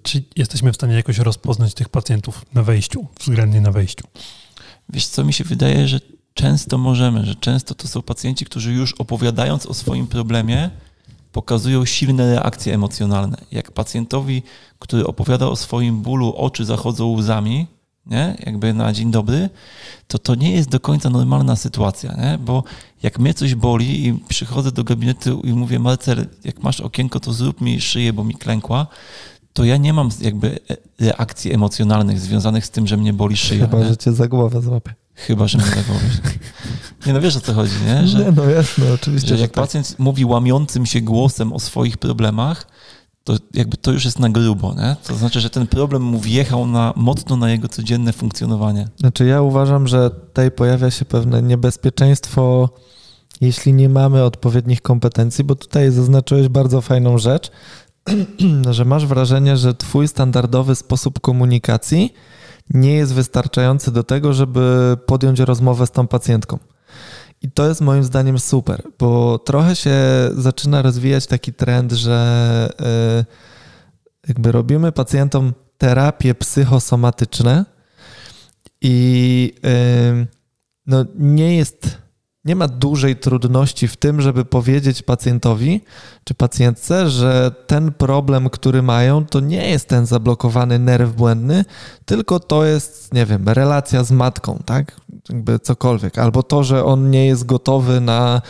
Czy 0.03 0.23
jesteśmy 0.37 0.73
w 0.73 0.75
stanie 0.75 0.95
jakoś 0.95 1.19
rozpoznać 1.19 1.75
tych 1.75 1.89
pacjentów 1.89 2.47
na 2.55 2.63
wejściu, 2.63 3.07
względnie 3.21 3.61
na 3.61 3.73
wejściu? 3.73 4.07
Wiesz 4.89 5.07
co, 5.07 5.25
mi 5.25 5.33
się 5.33 5.45
wydaje, 5.45 5.89
że 5.89 6.01
często 6.35 6.79
możemy, 6.79 7.27
że 7.27 7.35
często 7.35 7.75
to 7.75 7.89
są 7.89 8.03
pacjenci, 8.03 8.45
którzy 8.45 8.73
już 8.73 8.93
opowiadając 8.93 9.67
o 9.67 9.75
swoim 9.75 10.07
problemie, 10.07 10.71
pokazują 11.37 11.85
silne 11.85 12.35
reakcje 12.35 12.75
emocjonalne. 12.75 13.37
Jak 13.53 13.73
pacjentowi, 13.73 14.43
który 14.79 15.07
opowiada 15.07 15.47
o 15.49 15.57
swoim 15.57 16.03
bólu, 16.03 16.35
oczy 16.37 16.65
zachodzą 16.65 17.13
łzami, 17.13 17.67
nie? 18.07 18.37
jakby 18.47 18.75
na 18.75 18.93
dzień 18.93 19.11
dobry, 19.11 19.51
to 20.09 20.19
to 20.19 20.35
nie 20.35 20.51
jest 20.53 20.69
do 20.69 20.81
końca 20.81 21.11
normalna 21.11 21.57
sytuacja, 21.57 22.13
nie? 22.13 22.39
bo 22.39 22.65
jak 23.03 23.19
mnie 23.19 23.35
coś 23.35 23.55
boli 23.55 24.07
i 24.07 24.15
przychodzę 24.29 24.73
do 24.73 24.85
gabinetu 24.85 25.41
i 25.45 25.53
mówię, 25.53 25.79
Marcel, 25.79 26.27
jak 26.45 26.63
masz 26.63 26.81
okienko, 26.81 27.21
to 27.21 27.33
zrób 27.33 27.61
mi 27.61 27.81
szyję, 27.81 28.13
bo 28.13 28.25
mi 28.25 28.35
klękła, 28.35 28.87
to 29.53 29.65
ja 29.65 29.77
nie 29.77 29.93
mam 29.93 30.09
jakby 30.21 30.59
reakcji 31.01 31.53
emocjonalnych 31.53 32.21
związanych 32.21 32.67
z 32.67 32.71
tym, 32.71 32.87
że 32.87 32.97
mnie 32.97 33.13
boli 33.13 33.37
szyja. 33.37 33.67
Chyba, 33.67 33.79
nie? 33.79 33.89
że 33.89 33.97
cię 33.97 34.13
za 34.13 34.29
głowę 34.29 34.63
złapie. 34.63 34.95
Chyba, 35.17 35.49
że 35.49 35.59
mnie 35.59 35.67
za 35.67 35.83
głowę. 35.83 36.05
Nie 37.07 37.13
no 37.13 37.21
wiesz 37.21 37.37
o 37.37 37.41
co 37.41 37.55
chodzi, 37.55 37.73
nie? 37.87 38.07
Że, 38.07 38.19
nie, 38.19 38.33
no 38.33 38.45
jasno, 38.45 38.85
oczywiście. 38.95 39.29
Że 39.37 39.43
jak 39.43 39.51
tak. 39.51 39.65
pacjent 39.65 39.99
mówi 39.99 40.25
łamiącym 40.25 40.87
się 40.87 41.01
głosem 41.01 41.53
o 41.53 41.61
swoich 41.61 41.97
problemach, 41.97 42.67
to 43.25 43.37
jakby 43.55 43.77
to 43.77 43.93
już 43.93 44.05
jest 44.05 44.19
na 44.19 44.29
grubo, 44.31 44.75
nie? 44.75 44.97
To 45.07 45.15
znaczy, 45.15 45.41
że 45.41 45.51
ten 45.51 45.67
problem 45.67 46.03
mu 46.03 46.21
wjechał 46.21 46.67
na, 46.67 46.93
mocno 46.97 47.37
na 47.37 47.51
jego 47.51 47.69
codzienne 47.69 48.13
funkcjonowanie. 48.13 48.89
Znaczy 48.97 49.25
ja 49.25 49.43
uważam, 49.43 49.89
że 49.89 50.11
tutaj 50.11 50.51
pojawia 50.51 50.91
się 50.91 51.05
pewne 51.05 51.43
niebezpieczeństwo, 51.43 52.69
jeśli 53.41 53.73
nie 53.73 53.89
mamy 53.89 54.25
odpowiednich 54.25 54.83
kompetencji, 54.83 55.45
bo 55.45 55.55
tutaj 55.55 55.91
zaznaczyłeś 55.91 56.49
bardzo 56.49 56.81
fajną 56.81 57.19
rzecz, 57.19 57.51
że 58.71 58.85
masz 58.85 59.07
wrażenie, 59.07 59.57
że 59.57 59.75
twój 59.75 60.09
standardowy 60.09 60.75
sposób 60.75 61.21
komunikacji 61.21 62.15
nie 62.71 62.95
jest 62.95 63.15
wystarczający 63.15 63.93
do 63.93 64.05
tego, 64.05 64.33
żeby 64.33 64.97
podjąć 65.07 65.41
rozmowę 65.41 65.87
z 65.87 65.91
tą 65.91 66.07
pacjentką. 66.07 66.59
I 67.43 67.51
to 67.51 67.69
jest 67.69 67.81
moim 67.81 68.05
zdaniem 68.05 68.39
super, 68.39 68.83
bo 68.99 69.39
trochę 69.39 69.77
się 69.77 69.97
zaczyna 70.37 70.83
rozwijać 70.83 71.27
taki 71.27 71.53
trend, 71.53 71.93
że 71.93 72.69
e, 72.81 73.25
jakby 74.29 74.53
robimy 74.53 74.93
pacjentom 74.93 75.53
terapie 75.79 76.35
psychosomatyczne 76.35 77.65
i 78.81 79.53
e, 79.65 80.27
no 80.87 81.05
nie 81.19 81.57
jest 81.57 81.99
nie 82.47 82.57
ma 82.57 82.69
dużej 82.69 83.17
trudności 83.17 83.89
w 83.89 83.97
tym, 83.97 84.21
żeby 84.21 84.45
powiedzieć 84.45 85.03
pacjentowi 85.03 85.81
czy 86.25 86.35
pacjentce, 86.35 87.11
że 87.11 87.53
ten 87.67 87.93
problem, 87.93 88.51
który 88.51 88.83
mają, 88.83 89.27
to 89.27 89.41
nie 89.41 89.71
jest 89.71 89.89
ten 89.89 90.07
zablokowany 90.07 90.79
nerw 90.79 91.15
błędny, 91.15 91.65
tylko 92.05 92.41
to 92.41 92.65
jest, 92.65 93.15
nie 93.15 93.27
wiem, 93.27 93.49
relacja 93.49 94.05
z 94.05 94.11
matką, 94.11 94.63
tak? 94.65 95.01
Jakby 95.29 95.59
cokolwiek. 95.59 96.19
Albo 96.19 96.43
to, 96.43 96.65
że 96.65 96.85
on 96.85 97.11
nie 97.11 97.27
jest 97.27 97.47
gotowy 97.47 98.01
na, 98.01 98.43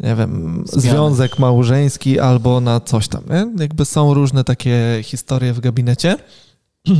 nie 0.00 0.14
wiem, 0.14 0.64
Zmiany. 0.66 0.82
związek 0.82 1.38
małżeński 1.38 2.20
albo 2.20 2.60
na 2.60 2.80
coś 2.80 3.08
tam. 3.08 3.22
Nie? 3.30 3.62
Jakby 3.62 3.84
są 3.84 4.14
różne 4.14 4.44
takie 4.44 5.00
historie 5.02 5.52
w 5.52 5.60
gabinecie. 5.60 6.16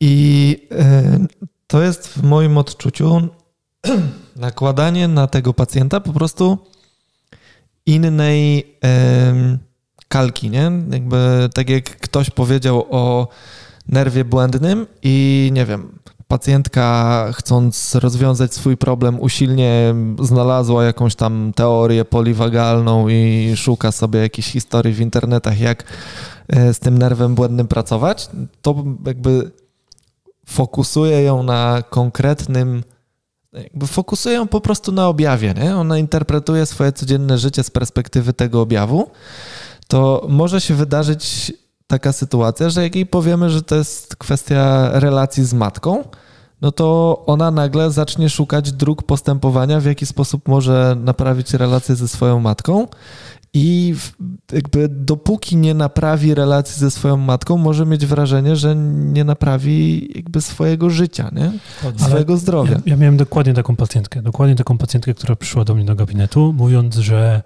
I 0.00 0.56
e, 0.72 1.26
to 1.66 1.82
jest 1.82 2.08
w 2.08 2.22
moim 2.22 2.58
odczuciu 2.58 3.28
nakładanie 4.36 5.08
na 5.08 5.26
tego 5.26 5.54
pacjenta 5.54 6.00
po 6.00 6.12
prostu 6.12 6.58
innej 7.86 8.66
kalki, 10.08 10.50
nie? 10.50 10.72
Jakby 10.90 11.48
tak 11.54 11.70
jak 11.70 11.84
ktoś 11.84 12.30
powiedział 12.30 12.86
o 12.90 13.28
nerwie 13.88 14.24
błędnym 14.24 14.86
i 15.02 15.50
nie 15.52 15.66
wiem, 15.66 15.98
pacjentka 16.28 17.26
chcąc 17.32 17.94
rozwiązać 17.94 18.54
swój 18.54 18.76
problem 18.76 19.20
usilnie 19.20 19.94
znalazła 20.22 20.84
jakąś 20.84 21.14
tam 21.14 21.52
teorię 21.56 22.04
poliwagalną 22.04 23.08
i 23.08 23.52
szuka 23.56 23.92
sobie 23.92 24.20
jakichś 24.20 24.48
historii 24.48 24.94
w 24.94 25.00
internetach, 25.00 25.60
jak 25.60 25.84
e, 26.48 26.74
z 26.74 26.78
tym 26.78 26.98
nerwem 26.98 27.34
błędnym 27.34 27.68
pracować, 27.68 28.28
to 28.62 28.84
jakby 29.06 29.50
fokusuje 30.46 31.22
ją 31.22 31.42
na 31.42 31.82
konkretnym 31.90 32.82
jakby 33.52 33.86
fokusują 33.86 34.48
po 34.48 34.60
prostu 34.60 34.92
na 34.92 35.08
objawie. 35.08 35.54
Nie? 35.54 35.76
Ona 35.76 35.98
interpretuje 35.98 36.66
swoje 36.66 36.92
codzienne 36.92 37.38
życie 37.38 37.62
z 37.62 37.70
perspektywy 37.70 38.32
tego 38.32 38.60
objawu. 38.60 39.10
To 39.88 40.26
może 40.28 40.60
się 40.60 40.74
wydarzyć 40.74 41.52
taka 41.86 42.12
sytuacja, 42.12 42.70
że 42.70 42.82
jak 42.82 42.94
jej 42.94 43.06
powiemy, 43.06 43.50
że 43.50 43.62
to 43.62 43.76
jest 43.76 44.16
kwestia 44.16 44.90
relacji 44.92 45.44
z 45.44 45.54
matką, 45.54 46.04
no 46.62 46.72
to 46.72 47.22
ona 47.26 47.50
nagle 47.50 47.90
zacznie 47.90 48.30
szukać 48.30 48.72
dróg 48.72 49.02
postępowania, 49.02 49.80
w 49.80 49.84
jaki 49.84 50.06
sposób 50.06 50.48
może 50.48 50.96
naprawić 51.00 51.54
relację 51.54 51.94
ze 51.96 52.08
swoją 52.08 52.40
matką. 52.40 52.86
I 53.54 53.94
jakby 54.52 54.88
dopóki 54.88 55.56
nie 55.56 55.74
naprawi 55.74 56.34
relacji 56.34 56.80
ze 56.80 56.90
swoją 56.90 57.16
matką, 57.16 57.56
może 57.56 57.86
mieć 57.86 58.06
wrażenie, 58.06 58.56
że 58.56 58.76
nie 58.96 59.24
naprawi 59.24 60.08
jakby 60.14 60.40
swojego 60.40 60.90
życia, 60.90 61.30
nie? 61.32 61.52
swojego 61.96 62.36
zdrowia. 62.36 62.72
Ja, 62.72 62.80
ja 62.86 62.96
miałem 62.96 63.16
dokładnie 63.16 63.54
taką 63.54 63.76
pacjentkę, 63.76 64.22
dokładnie 64.22 64.56
taką 64.56 64.78
pacjentkę, 64.78 65.14
która 65.14 65.36
przyszła 65.36 65.64
do 65.64 65.74
mnie 65.74 65.84
do 65.84 65.94
gabinetu, 65.94 66.52
mówiąc, 66.52 66.96
że 66.96 67.42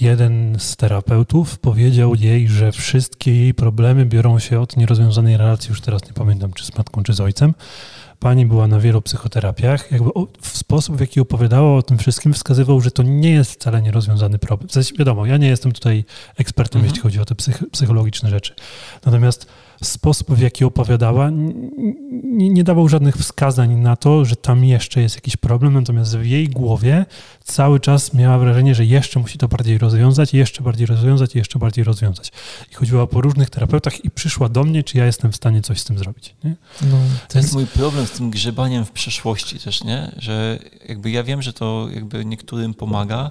jeden 0.00 0.56
z 0.58 0.76
terapeutów 0.76 1.58
powiedział 1.58 2.14
jej, 2.14 2.48
że 2.48 2.72
wszystkie 2.72 3.36
jej 3.36 3.54
problemy 3.54 4.06
biorą 4.06 4.38
się 4.38 4.60
od 4.60 4.76
nierozwiązanej 4.76 5.36
relacji, 5.36 5.68
już 5.68 5.80
teraz 5.80 6.06
nie 6.06 6.12
pamiętam, 6.12 6.52
czy 6.52 6.66
z 6.66 6.78
matką, 6.78 7.02
czy 7.02 7.12
z 7.12 7.20
ojcem, 7.20 7.54
pani 8.22 8.46
była 8.46 8.66
na 8.68 8.80
wielu 8.80 9.02
psychoterapiach, 9.02 9.92
jakby 9.92 10.10
w 10.40 10.56
sposób, 10.58 10.96
w 10.96 11.00
jaki 11.00 11.20
opowiadała 11.20 11.76
o 11.76 11.82
tym 11.82 11.98
wszystkim, 11.98 12.32
wskazywał, 12.32 12.80
że 12.80 12.90
to 12.90 13.02
nie 13.02 13.30
jest 13.30 13.52
wcale 13.52 13.82
nierozwiązany 13.82 14.38
problem. 14.38 14.70
Zaś 14.70 14.92
wiadomo, 14.92 15.26
ja 15.26 15.36
nie 15.36 15.48
jestem 15.48 15.72
tutaj 15.72 16.04
ekspertem, 16.38 16.78
mhm. 16.78 16.88
jeśli 16.88 17.02
chodzi 17.02 17.20
o 17.20 17.24
te 17.24 17.34
psych 17.34 17.64
psychologiczne 17.72 18.30
rzeczy. 18.30 18.54
Natomiast 19.06 19.46
sposób, 19.86 20.34
w 20.34 20.40
jaki 20.40 20.64
opowiadała, 20.64 21.30
nie, 22.22 22.50
nie, 22.50 22.64
dawał 22.64 22.88
żadnych 22.88 23.16
wskazań 23.16 23.76
na 23.76 23.96
to, 23.96 24.24
że 24.24 24.36
tam 24.36 24.64
jeszcze 24.64 25.02
jest 25.02 25.14
jakiś 25.14 25.36
problem, 25.36 25.74
natomiast 25.74 26.16
w 26.16 26.24
jej 26.24 26.48
głowie 26.48 27.06
cały 27.44 27.80
czas 27.80 28.14
miała 28.14 28.38
wrażenie, 28.38 28.74
że 28.74 28.84
jeszcze 28.84 29.20
musi 29.20 29.38
to 29.38 29.48
bardziej 29.48 29.78
rozwiązać, 29.78 30.34
jeszcze 30.34 30.62
bardziej 30.62 30.86
rozwiązać, 30.86 31.34
jeszcze 31.34 31.58
bardziej 31.58 31.84
rozwiązać. 31.84 32.32
I 32.72 32.74
chodziła 32.74 33.06
po 33.06 33.20
różnych 33.20 33.50
terapeutach 33.50 34.04
i 34.04 34.10
przyszła 34.10 34.48
do 34.48 34.64
mnie, 34.64 34.82
czy 34.82 34.98
ja 34.98 35.06
jestem 35.06 35.32
w 35.32 35.36
stanie 35.36 35.62
coś 35.62 35.80
z 35.80 35.84
tym 35.84 35.98
zrobić. 35.98 36.34
Nie? 36.44 36.54
No, 36.82 36.96
to 37.28 37.38
jest 37.38 37.54
mój 37.54 37.66
problem 37.66 38.06
z 38.06 38.10
tym 38.10 38.30
grzebaniem 38.30 38.84
w 38.84 38.90
przeszłości 38.90 39.58
też, 39.58 39.84
nie? 39.84 40.12
Że 40.16 40.58
jakby 40.88 41.10
ja 41.10 41.22
wiem, 41.22 41.42
że 41.42 41.52
to 41.52 41.88
jakby 41.94 42.24
niektórym 42.24 42.74
pomaga, 42.74 43.30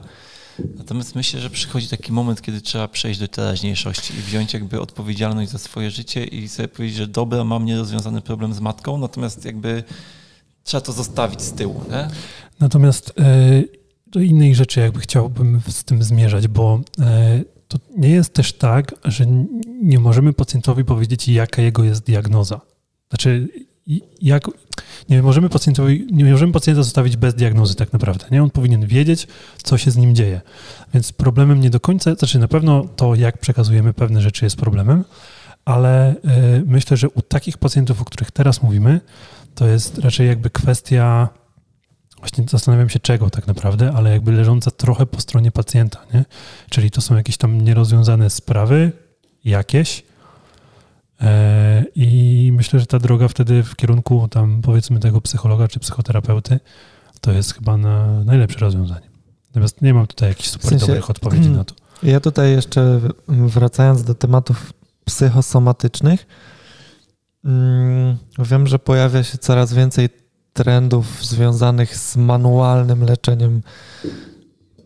Natomiast 0.77 1.15
myślę, 1.15 1.39
że 1.39 1.49
przychodzi 1.49 1.87
taki 1.87 2.11
moment, 2.11 2.41
kiedy 2.41 2.61
trzeba 2.61 2.87
przejść 2.87 3.19
do 3.19 3.27
teraźniejszości 3.27 4.13
i 4.13 4.21
wziąć 4.21 4.53
jakby 4.53 4.81
odpowiedzialność 4.81 5.51
za 5.51 5.57
swoje 5.57 5.91
życie 5.91 6.23
i 6.23 6.47
sobie 6.47 6.67
powiedzieć, 6.67 6.97
że 6.97 7.07
dobra, 7.07 7.43
mam 7.43 7.65
nierozwiązany 7.65 8.21
problem 8.21 8.53
z 8.53 8.59
matką, 8.59 8.97
natomiast 8.97 9.45
jakby 9.45 9.83
trzeba 10.63 10.81
to 10.81 10.91
zostawić 10.91 11.41
z 11.41 11.51
tyłu. 11.51 11.83
Nie? 11.89 12.07
Natomiast 12.59 13.13
e, 13.19 13.63
do 14.07 14.19
innej 14.19 14.55
rzeczy 14.55 14.79
jakby 14.79 14.99
chciałbym 14.99 15.61
z 15.67 15.83
tym 15.83 16.03
zmierzać, 16.03 16.47
bo 16.47 16.81
e, 16.99 17.41
to 17.67 17.77
nie 17.97 18.09
jest 18.09 18.33
też 18.33 18.53
tak, 18.53 18.95
że 19.03 19.25
nie 19.81 19.99
możemy 19.99 20.33
pacjentowi 20.33 20.85
powiedzieć, 20.85 21.27
jaka 21.27 21.61
jego 21.61 21.83
jest 21.83 22.03
diagnoza. 22.03 22.61
Znaczy, 23.09 23.47
jak, 24.21 24.43
nie 25.09 25.21
możemy 25.21 25.49
pacjentowi, 25.49 26.07
nie 26.11 26.25
możemy 26.25 26.53
pacjenta 26.53 26.83
zostawić 26.83 27.17
bez 27.17 27.35
diagnozy 27.35 27.75
tak 27.75 27.93
naprawdę. 27.93 28.25
Nie? 28.31 28.43
On 28.43 28.49
powinien 28.49 28.85
wiedzieć, 28.85 29.27
co 29.63 29.77
się 29.77 29.91
z 29.91 29.97
nim 29.97 30.15
dzieje. 30.15 30.41
Więc 30.93 31.11
problemem 31.11 31.61
nie 31.61 31.69
do 31.69 31.79
końca, 31.79 32.15
znaczy 32.15 32.39
na 32.39 32.47
pewno 32.47 32.85
to, 32.95 33.15
jak 33.15 33.37
przekazujemy 33.37 33.93
pewne 33.93 34.21
rzeczy 34.21 34.45
jest 34.45 34.55
problemem, 34.55 35.03
ale 35.65 36.15
y, 36.15 36.63
myślę, 36.65 36.97
że 36.97 37.09
u 37.09 37.21
takich 37.21 37.57
pacjentów, 37.57 38.01
o 38.01 38.05
których 38.05 38.31
teraz 38.31 38.63
mówimy, 38.63 39.01
to 39.55 39.67
jest 39.67 39.97
raczej 39.97 40.27
jakby 40.27 40.49
kwestia, 40.49 41.29
właśnie 42.17 42.45
zastanawiam 42.49 42.89
się 42.89 42.99
czego 42.99 43.29
tak 43.29 43.47
naprawdę, 43.47 43.91
ale 43.95 44.11
jakby 44.11 44.31
leżąca 44.31 44.71
trochę 44.71 45.05
po 45.05 45.21
stronie 45.21 45.51
pacjenta, 45.51 45.99
nie? 46.13 46.25
Czyli 46.69 46.91
to 46.91 47.01
są 47.01 47.15
jakieś 47.15 47.37
tam 47.37 47.61
nierozwiązane 47.61 48.29
sprawy, 48.29 48.91
jakieś, 49.43 50.03
I 51.95 52.51
myślę, 52.55 52.79
że 52.79 52.85
ta 52.85 52.99
droga 52.99 53.27
wtedy 53.27 53.63
w 53.63 53.75
kierunku 53.75 54.27
tam 54.27 54.61
powiedzmy 54.61 54.99
tego 54.99 55.21
psychologa 55.21 55.67
czy 55.67 55.79
psychoterapeuty 55.79 56.59
to 57.21 57.31
jest 57.31 57.53
chyba 57.53 57.77
na 57.77 58.23
najlepsze 58.23 58.59
rozwiązanie. 58.59 59.09
Natomiast 59.47 59.81
nie 59.81 59.93
mam 59.93 60.07
tutaj 60.07 60.29
jakichś 60.29 60.49
super 60.49 60.67
w 60.67 60.69
sensie, 60.69 60.87
dobrych 60.87 61.09
odpowiedzi 61.09 61.49
na 61.49 61.63
to. 61.63 61.75
Ja 62.03 62.19
tutaj 62.19 62.51
jeszcze 62.51 62.99
wracając 63.27 64.03
do 64.03 64.15
tematów 64.15 64.73
psychosomatycznych, 65.05 66.27
mm, 67.45 68.17
wiem, 68.39 68.67
że 68.67 68.79
pojawia 68.79 69.23
się 69.23 69.37
coraz 69.37 69.73
więcej 69.73 70.09
trendów 70.53 71.25
związanych 71.25 71.97
z 71.97 72.17
manualnym 72.17 73.03
leczeniem 73.03 73.61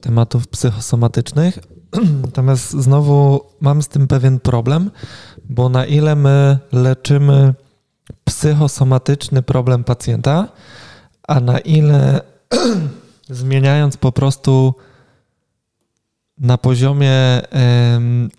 tematów 0.01 0.47
psychosomatycznych. 0.47 1.59
Natomiast 2.25 2.71
znowu 2.71 3.41
mam 3.61 3.81
z 3.81 3.87
tym 3.87 4.07
pewien 4.07 4.39
problem, 4.39 4.91
bo 5.49 5.69
na 5.69 5.85
ile 5.85 6.15
my 6.15 6.57
leczymy 6.71 7.53
psychosomatyczny 8.23 9.41
problem 9.41 9.83
pacjenta, 9.83 10.47
a 11.27 11.39
na 11.39 11.59
ile 11.59 12.21
zmieniając 13.29 13.97
po 13.97 14.11
prostu 14.11 14.75
na 16.37 16.57
poziomie 16.57 17.41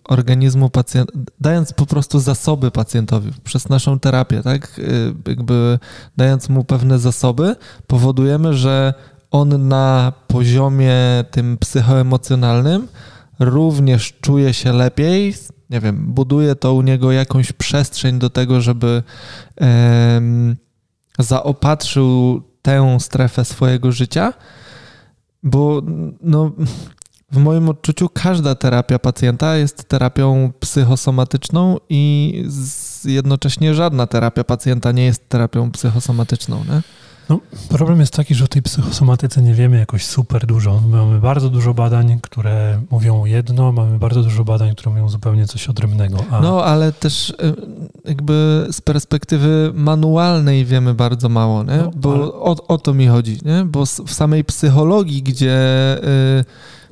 organizmu 0.05 0.71
pacjenta, 0.71 1.13
dając 1.41 1.73
po 1.73 1.87
prostu 1.87 2.21
zasoby 2.21 2.71
pacjentowi 2.71 3.33
przez 3.45 3.69
naszą 3.69 3.99
terapię, 3.99 4.43
tak? 4.43 4.79
Y, 4.79 5.15
jakby 5.29 5.79
dając 6.17 6.49
mu 6.49 6.65
pewne 6.65 6.99
zasoby, 6.99 7.57
powodujemy, 7.87 8.55
że 8.55 8.95
on 9.31 9.69
na 9.69 10.13
poziomie 10.27 10.95
tym 11.31 11.59
psychoemocjonalnym 11.59 12.89
również 13.39 14.13
czuje 14.21 14.55
się 14.55 14.73
lepiej, 14.73 15.35
nie 15.71 15.81
wiem, 15.81 16.13
buduje 16.13 16.55
to 16.55 16.75
u 16.75 16.83
niego 16.83 17.13
jakąś 17.13 17.53
przestrzeń 17.53 18.19
do 18.19 18.31
tego, 18.31 18.61
żeby 18.61 19.03
zaopatrzył 21.19 22.43
tę 22.63 23.01
strefę 23.01 23.45
swojego 23.45 23.93
życia, 23.93 24.33
bo 25.43 25.83
no, 26.21 26.53
w 27.33 27.37
moim 27.37 27.69
odczuciu 27.69 28.09
każda 28.09 28.55
terapia 28.55 28.99
pacjenta 28.99 29.57
jest 29.57 29.89
terapią 29.89 30.53
psychosomatyczną 30.61 31.77
i 31.89 32.45
jednocześnie 33.05 33.75
żadna 33.75 34.07
terapia 34.07 34.45
pacjenta 34.45 34.93
nie 34.93 35.05
jest 35.05 35.29
terapią 35.29 35.71
psychosomatyczną. 35.71 36.65
Nie? 36.65 36.83
No, 37.29 37.41
problem 37.69 38.01
jest 38.01 38.13
taki, 38.13 38.35
że 38.35 38.45
o 38.45 38.49
tej 38.49 38.63
psychosomatyce 38.63 39.43
nie 39.43 39.55
wiemy 39.55 39.79
jakoś 39.79 40.05
super 40.05 40.47
dużo. 40.47 40.81
Mamy 40.89 41.21
bardzo 41.21 41.51
dużo 41.51 41.75
badań, 41.75 42.19
które 42.23 42.83
mówią 42.91 43.25
jedno, 43.25 43.73
mamy 43.73 43.99
bardzo 43.99 44.23
dużo 44.23 44.45
badań, 44.45 44.75
które 44.75 44.91
mówią 44.91 45.09
zupełnie 45.09 45.47
coś 45.47 45.69
odrębnego. 45.69 46.19
A... 46.31 46.41
No, 46.41 46.65
ale 46.65 46.93
też 46.93 47.31
y, 47.31 47.35
jakby 48.05 48.67
z 48.71 48.81
perspektywy 48.81 49.73
manualnej 49.75 50.65
wiemy 50.65 50.95
bardzo 50.95 51.29
mało, 51.29 51.65
nie? 51.65 51.77
No, 51.77 51.91
bo 51.97 52.15
ale... 52.15 52.25
o, 52.25 52.57
o, 52.69 52.79
to 52.79 52.95
mi 52.95 53.07
chodzi, 53.07 53.39
nie? 53.45 53.65
bo 53.65 53.87
w 53.87 54.13
samej 54.13 54.45
psychologii, 54.45 55.23
gdzie 55.23 55.59
y, 56.41 56.45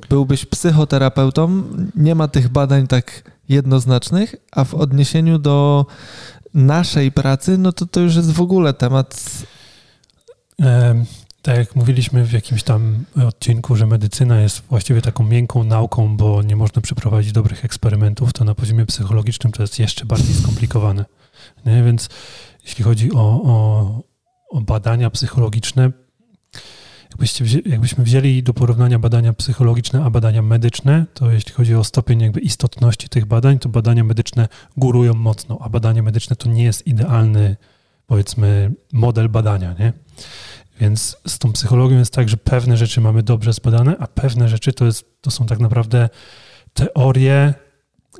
byłbyś 0.09 0.45
psychoterapeutą, 0.45 1.63
nie 1.95 2.15
ma 2.15 2.27
tych 2.27 2.49
badań 2.49 2.87
tak 2.87 3.31
jednoznacznych, 3.49 4.35
a 4.51 4.63
w 4.63 4.73
odniesieniu 4.73 5.39
do 5.39 5.85
naszej 6.53 7.11
pracy, 7.11 7.57
no 7.57 7.71
to 7.71 7.85
to 7.85 7.99
już 7.99 8.15
jest 8.15 8.31
w 8.31 8.41
ogóle 8.41 8.73
temat 8.73 9.25
tak 11.41 11.57
jak 11.57 11.75
mówiliśmy 11.75 12.25
w 12.25 12.31
jakimś 12.31 12.63
tam 12.63 13.05
odcinku, 13.27 13.75
że 13.75 13.87
medycyna 13.87 14.41
jest 14.41 14.61
właściwie 14.69 15.01
taką 15.01 15.23
miękką 15.23 15.63
nauką, 15.63 16.17
bo 16.17 16.41
nie 16.41 16.55
można 16.55 16.81
przeprowadzić 16.81 17.31
dobrych 17.31 17.65
eksperymentów, 17.65 18.33
to 18.33 18.43
na 18.43 18.55
poziomie 18.55 18.85
psychologicznym 18.85 19.53
to 19.53 19.63
jest 19.63 19.79
jeszcze 19.79 20.05
bardziej 20.05 20.35
skomplikowane. 20.35 21.05
Nie? 21.65 21.83
Więc 21.83 22.09
jeśli 22.63 22.83
chodzi 22.83 23.13
o, 23.13 23.41
o, 23.43 24.01
o 24.49 24.61
badania 24.61 25.09
psychologiczne, 25.09 25.91
wzięli, 27.19 27.69
jakbyśmy 27.69 28.03
wzięli 28.03 28.43
do 28.43 28.53
porównania 28.53 28.99
badania 28.99 29.33
psychologiczne 29.33 30.03
a 30.03 30.09
badania 30.09 30.41
medyczne, 30.41 31.05
to 31.13 31.31
jeśli 31.31 31.53
chodzi 31.53 31.75
o 31.75 31.83
stopień 31.83 32.21
jakby 32.21 32.39
istotności 32.39 33.09
tych 33.09 33.25
badań, 33.25 33.59
to 33.59 33.69
badania 33.69 34.03
medyczne 34.03 34.47
górują 34.77 35.13
mocno, 35.13 35.57
a 35.61 35.69
badanie 35.69 36.03
medyczne 36.03 36.35
to 36.35 36.49
nie 36.49 36.63
jest 36.63 36.87
idealny, 36.87 37.55
powiedzmy, 38.07 38.71
model 38.93 39.29
badania, 39.29 39.75
nie? 39.79 39.93
Więc 40.79 41.17
z 41.27 41.39
tą 41.39 41.51
psychologią 41.51 41.97
jest 41.97 42.13
tak, 42.13 42.29
że 42.29 42.37
pewne 42.37 42.77
rzeczy 42.77 43.01
mamy 43.01 43.23
dobrze 43.23 43.53
zbadane, 43.53 43.95
a 43.99 44.07
pewne 44.07 44.49
rzeczy 44.49 44.73
to, 44.73 44.85
jest, 44.85 45.21
to 45.21 45.31
są 45.31 45.45
tak 45.45 45.59
naprawdę 45.59 46.09
teorie, 46.73 47.53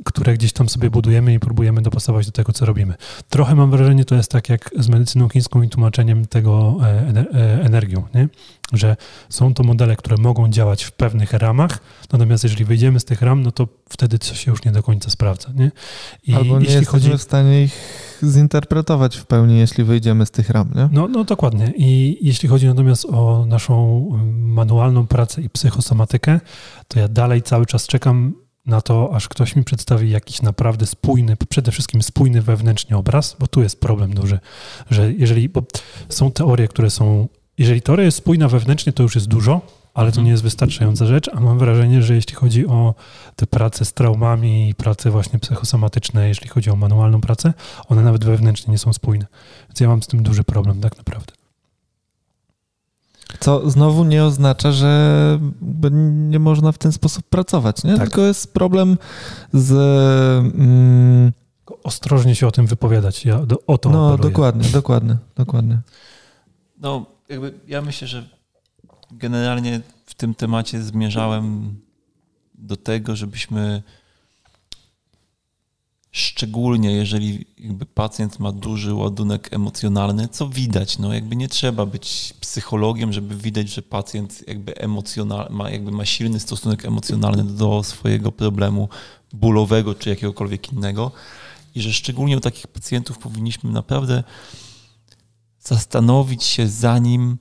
które 0.03 0.33
gdzieś 0.33 0.53
tam 0.53 0.69
sobie 0.69 0.89
budujemy 0.89 1.33
i 1.33 1.39
próbujemy 1.39 1.81
dopasować 1.81 2.25
do 2.25 2.31
tego, 2.31 2.53
co 2.53 2.65
robimy. 2.65 2.93
Trochę 3.29 3.55
mam 3.55 3.71
wrażenie, 3.71 4.05
to 4.05 4.15
jest 4.15 4.31
tak 4.31 4.49
jak 4.49 4.69
z 4.79 4.89
medycyną 4.89 5.29
chińską 5.29 5.61
i 5.61 5.69
tłumaczeniem 5.69 6.25
tego 6.25 6.77
e, 6.83 6.85
e, 6.85 7.61
energią, 7.63 8.03
nie? 8.15 8.27
że 8.73 8.95
są 9.29 9.53
to 9.53 9.63
modele, 9.63 9.95
które 9.95 10.17
mogą 10.17 10.49
działać 10.49 10.83
w 10.83 10.91
pewnych 10.91 11.33
ramach, 11.33 11.79
natomiast 12.11 12.43
jeżeli 12.43 12.65
wyjdziemy 12.65 12.99
z 12.99 13.05
tych 13.05 13.21
ram, 13.21 13.43
no 13.43 13.51
to 13.51 13.67
wtedy 13.89 14.19
coś 14.19 14.45
się 14.45 14.51
już 14.51 14.63
nie 14.63 14.71
do 14.71 14.83
końca 14.83 15.09
sprawdza. 15.09 15.49
Nie? 15.55 15.71
I 16.23 16.33
Albo 16.33 16.59
nie 16.59 16.65
jesteśmy 16.65 16.85
chodzi... 16.85 17.17
w 17.17 17.21
stanie 17.21 17.63
ich 17.63 17.73
zinterpretować 18.23 19.17
w 19.17 19.25
pełni, 19.25 19.59
jeśli 19.59 19.83
wyjdziemy 19.83 20.25
z 20.25 20.31
tych 20.31 20.49
ram. 20.49 20.69
Nie? 20.75 20.89
No, 20.91 21.07
no 21.07 21.23
dokładnie. 21.23 21.73
I 21.77 22.17
jeśli 22.21 22.49
chodzi 22.49 22.67
natomiast 22.67 23.05
o 23.05 23.45
naszą 23.47 24.09
manualną 24.33 25.07
pracę 25.07 25.41
i 25.41 25.49
psychosomatykę, 25.49 26.39
to 26.87 26.99
ja 26.99 27.07
dalej 27.07 27.41
cały 27.41 27.65
czas 27.65 27.87
czekam 27.87 28.33
na 28.65 28.81
to, 28.81 29.09
aż 29.13 29.27
ktoś 29.27 29.55
mi 29.55 29.63
przedstawi 29.63 30.09
jakiś 30.09 30.41
naprawdę 30.41 30.85
spójny, 30.85 31.37
przede 31.49 31.71
wszystkim 31.71 32.03
spójny 32.03 32.41
wewnętrznie 32.41 32.97
obraz, 32.97 33.35
bo 33.39 33.47
tu 33.47 33.61
jest 33.61 33.81
problem 33.81 34.13
duży, 34.13 34.39
że 34.89 35.13
jeżeli, 35.13 35.49
bo 35.49 35.63
są 36.09 36.31
teorie, 36.31 36.67
które 36.67 36.89
są, 36.89 37.27
jeżeli 37.57 37.81
teoria 37.81 38.05
jest 38.05 38.17
spójna 38.17 38.47
wewnętrznie, 38.47 38.93
to 38.93 39.03
już 39.03 39.15
jest 39.15 39.27
dużo, 39.27 39.61
ale 39.95 40.11
to 40.11 40.21
nie 40.21 40.31
jest 40.31 40.43
wystarczająca 40.43 41.05
rzecz, 41.05 41.29
a 41.33 41.39
mam 41.39 41.59
wrażenie, 41.59 42.01
że 42.01 42.15
jeśli 42.15 42.35
chodzi 42.35 42.67
o 42.67 42.95
te 43.35 43.47
prace 43.47 43.85
z 43.85 43.93
traumami 43.93 44.69
i 44.69 44.75
prace 44.75 45.11
właśnie 45.11 45.39
psychosomatyczne, 45.39 46.27
jeśli 46.27 46.47
chodzi 46.47 46.69
o 46.69 46.75
manualną 46.75 47.21
pracę, 47.21 47.53
one 47.87 48.01
nawet 48.01 48.25
wewnętrznie 48.25 48.71
nie 48.71 48.77
są 48.77 48.93
spójne. 48.93 49.25
Więc 49.69 49.79
ja 49.79 49.87
mam 49.87 50.03
z 50.03 50.07
tym 50.07 50.23
duży 50.23 50.43
problem 50.43 50.81
tak 50.81 50.97
naprawdę. 50.97 51.33
Co 53.39 53.69
znowu 53.69 54.03
nie 54.03 54.23
oznacza, 54.23 54.71
że 54.71 55.39
nie 56.01 56.39
można 56.39 56.71
w 56.71 56.77
ten 56.77 56.91
sposób 56.91 57.25
pracować, 57.29 57.83
nie? 57.83 57.97
Tak. 57.97 58.03
Tylko 58.03 58.21
jest 58.21 58.53
problem 58.53 58.97
z... 59.53 59.71
Mm, 60.55 61.31
Ostrożnie 61.83 62.35
się 62.35 62.47
o 62.47 62.51
tym 62.51 62.67
wypowiadać. 62.67 63.25
Ja 63.25 63.39
do, 63.39 63.59
o 63.67 63.77
to 63.77 63.89
no, 63.89 64.17
dokładnie, 64.17 64.69
dokładnie, 64.69 65.17
dokładnie. 65.35 65.79
No, 66.81 67.05
jakby 67.29 67.53
ja 67.67 67.81
myślę, 67.81 68.07
że 68.07 68.23
generalnie 69.17 69.81
w 70.05 70.13
tym 70.13 70.35
temacie 70.35 70.83
zmierzałem 70.83 71.75
do 72.53 72.77
tego, 72.77 73.15
żebyśmy 73.15 73.83
szczególnie 76.11 76.91
jeżeli 76.91 77.45
jakby 77.57 77.85
pacjent 77.85 78.39
ma 78.39 78.51
duży 78.51 78.93
ładunek 78.93 79.53
emocjonalny, 79.53 80.27
co 80.27 80.49
widać, 80.49 80.99
no 80.99 81.13
jakby 81.13 81.35
nie 81.35 81.47
trzeba 81.47 81.85
być 81.85 82.33
psychologiem, 82.39 83.13
żeby 83.13 83.35
widać, 83.35 83.69
że 83.69 83.81
pacjent 83.81 84.47
jakby 84.47 84.77
emocjonal, 84.77 85.47
ma, 85.51 85.69
jakby 85.69 85.91
ma 85.91 86.05
silny 86.05 86.39
stosunek 86.39 86.85
emocjonalny 86.85 87.43
do 87.43 87.83
swojego 87.83 88.31
problemu 88.31 88.89
bólowego 89.33 89.95
czy 89.95 90.09
jakiegokolwiek 90.09 90.73
innego. 90.73 91.11
I 91.75 91.81
że 91.81 91.93
szczególnie 91.93 92.37
u 92.37 92.39
takich 92.39 92.67
pacjentów 92.67 93.17
powinniśmy 93.17 93.71
naprawdę 93.71 94.23
zastanowić 95.59 96.43
się 96.43 96.67
zanim 96.67 97.37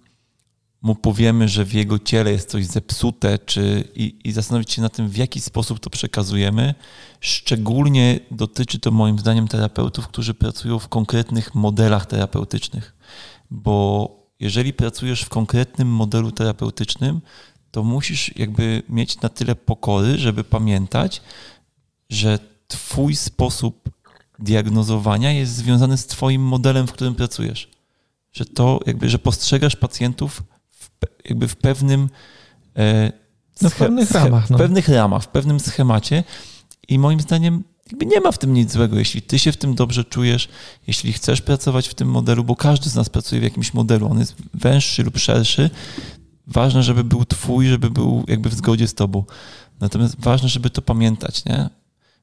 mu 0.84 0.94
powiemy, 0.94 1.48
że 1.48 1.64
w 1.64 1.72
jego 1.72 1.98
ciele 1.98 2.32
jest 2.32 2.50
coś 2.50 2.66
zepsute, 2.66 3.38
czy, 3.38 3.88
i, 3.94 4.16
i 4.24 4.32
zastanowić 4.32 4.72
się 4.72 4.82
na 4.82 4.88
tym, 4.88 5.08
w 5.08 5.16
jaki 5.16 5.40
sposób 5.40 5.80
to 5.80 5.90
przekazujemy. 5.90 6.74
Szczególnie 7.20 8.20
dotyczy 8.30 8.78
to 8.78 8.90
moim 8.90 9.18
zdaniem 9.18 9.48
terapeutów, 9.48 10.08
którzy 10.08 10.34
pracują 10.34 10.78
w 10.78 10.88
konkretnych 10.88 11.54
modelach 11.54 12.06
terapeutycznych, 12.06 12.96
bo 13.50 14.08
jeżeli 14.40 14.72
pracujesz 14.72 15.22
w 15.22 15.28
konkretnym 15.28 15.88
modelu 15.88 16.32
terapeutycznym, 16.32 17.20
to 17.70 17.84
musisz 17.84 18.36
jakby 18.36 18.82
mieć 18.88 19.20
na 19.20 19.28
tyle 19.28 19.54
pokory, 19.54 20.18
żeby 20.18 20.44
pamiętać, 20.44 21.22
że 22.10 22.38
twój 22.68 23.16
sposób 23.16 23.90
diagnozowania 24.38 25.32
jest 25.32 25.54
związany 25.54 25.96
z 25.96 26.06
twoim 26.06 26.42
modelem, 26.42 26.86
w 26.86 26.92
którym 26.92 27.14
pracujesz. 27.14 27.70
Że 28.32 28.44
to 28.44 28.80
jakby, 28.86 29.08
że 29.08 29.18
postrzegasz 29.18 29.76
pacjentów 29.76 30.42
jakby 31.28 31.48
w 31.48 31.56
pewnym 31.56 32.08
e, 32.76 33.12
No, 33.62 33.70
w 33.70 33.76
pewnych 33.76 34.10
ramach, 34.10 34.50
no. 34.50 34.56
W 34.56 34.60
pewnych 34.60 34.88
ramach, 34.88 35.22
w 35.22 35.28
pewnym 35.28 35.60
schemacie 35.60 36.24
i 36.88 36.98
moim 36.98 37.20
zdaniem 37.20 37.64
jakby 37.90 38.06
nie 38.06 38.20
ma 38.20 38.32
w 38.32 38.38
tym 38.38 38.54
nic 38.54 38.72
złego, 38.72 38.98
jeśli 38.98 39.22
ty 39.22 39.38
się 39.38 39.52
w 39.52 39.56
tym 39.56 39.74
dobrze 39.74 40.04
czujesz, 40.04 40.48
jeśli 40.86 41.12
chcesz 41.12 41.40
pracować 41.42 41.88
w 41.88 41.94
tym 41.94 42.08
modelu, 42.08 42.44
bo 42.44 42.56
każdy 42.56 42.90
z 42.90 42.94
nas 42.94 43.08
pracuje 43.08 43.40
w 43.40 43.44
jakimś 43.44 43.74
modelu, 43.74 44.10
on 44.10 44.18
jest 44.18 44.34
węższy 44.54 45.02
lub 45.02 45.18
szerszy. 45.18 45.70
Ważne, 46.46 46.82
żeby 46.82 47.04
był 47.04 47.24
twój, 47.24 47.66
żeby 47.66 47.90
był 47.90 48.24
jakby 48.28 48.48
w 48.48 48.54
zgodzie 48.54 48.88
z 48.88 48.94
tobą. 48.94 49.24
Natomiast 49.80 50.20
ważne, 50.20 50.48
żeby 50.48 50.70
to 50.70 50.82
pamiętać, 50.82 51.44
nie? 51.44 51.68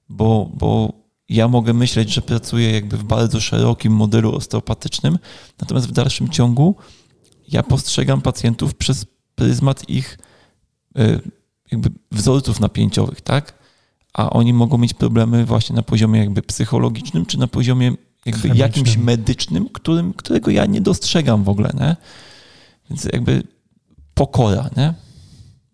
Bo, 0.09 0.49
bo 0.53 0.93
ja 1.29 1.47
mogę 1.47 1.73
myśleć, 1.73 2.13
że 2.13 2.21
pracuję 2.21 2.71
jakby 2.71 2.97
w 2.97 3.03
bardzo 3.03 3.39
szerokim 3.39 3.93
modelu 3.93 4.35
osteopatycznym, 4.35 5.19
natomiast 5.61 5.87
w 5.87 5.91
dalszym 5.91 6.29
ciągu 6.29 6.75
ja 7.51 7.63
postrzegam 7.63 8.21
pacjentów 8.21 8.75
przez 8.75 9.05
pryzmat 9.35 9.89
ich 9.89 10.17
y, 10.97 11.19
jakby 11.71 11.89
wzorców 12.11 12.59
napięciowych, 12.59 13.21
tak? 13.21 13.61
A 14.13 14.29
oni 14.29 14.53
mogą 14.53 14.77
mieć 14.77 14.93
problemy 14.93 15.45
właśnie 15.45 15.75
na 15.75 15.83
poziomie 15.83 16.19
jakby 16.19 16.41
psychologicznym, 16.41 17.25
czy 17.25 17.39
na 17.39 17.47
poziomie 17.47 17.85
jakby 18.25 18.41
Chemicznym. 18.41 18.57
jakimś 18.57 18.97
medycznym, 18.97 19.69
którym, 19.69 20.13
którego 20.13 20.51
ja 20.51 20.65
nie 20.65 20.81
dostrzegam 20.81 21.43
w 21.43 21.49
ogóle, 21.49 21.71
nie? 21.79 21.95
Więc 22.89 23.05
jakby 23.05 23.43
pokora, 24.13 24.69
nie? 24.77 24.93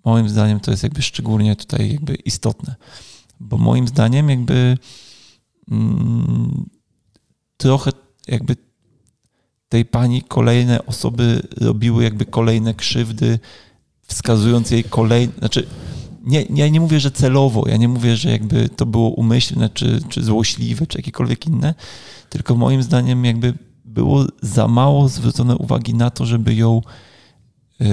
Moim 0.05 0.29
zdaniem 0.29 0.59
to 0.59 0.71
jest 0.71 0.83
jakby 0.83 1.01
szczególnie 1.01 1.55
tutaj 1.55 1.91
jakby 1.91 2.15
istotne. 2.15 2.75
Bo 3.39 3.57
moim 3.57 3.87
zdaniem 3.87 4.29
jakby 4.29 4.77
mm, 5.71 6.69
trochę 7.57 7.91
jakby 8.27 8.55
tej 9.69 9.85
pani 9.85 10.22
kolejne 10.22 10.85
osoby 10.85 11.41
robiły 11.61 12.03
jakby 12.03 12.26
kolejne 12.26 12.73
krzywdy, 12.73 13.39
wskazując 14.07 14.72
jej 14.72 14.84
kolejne, 14.84 15.34
znaczy 15.38 15.68
nie, 16.23 16.41
ja 16.41 16.68
nie 16.68 16.81
mówię, 16.81 16.99
że 16.99 17.11
celowo, 17.11 17.64
ja 17.69 17.77
nie 17.77 17.88
mówię, 17.88 18.18
że 18.18 18.31
jakby 18.31 18.69
to 18.69 18.85
było 18.85 19.10
umyślne, 19.10 19.69
czy, 19.69 19.99
czy 20.10 20.23
złośliwe, 20.23 20.88
czy 20.88 20.98
jakiekolwiek 20.98 21.48
inne, 21.48 21.76
tylko 22.30 22.56
moim 22.56 22.84
zdaniem 22.84 23.26
jakby 23.26 23.53
było 23.85 24.26
za 24.41 24.68
mało 24.68 25.10
zwrócone 25.10 25.56
uwagi 25.56 25.94
na 25.94 26.10
to, 26.10 26.26
żeby 26.26 26.56
ją 26.56 26.81
yy, 27.80 27.88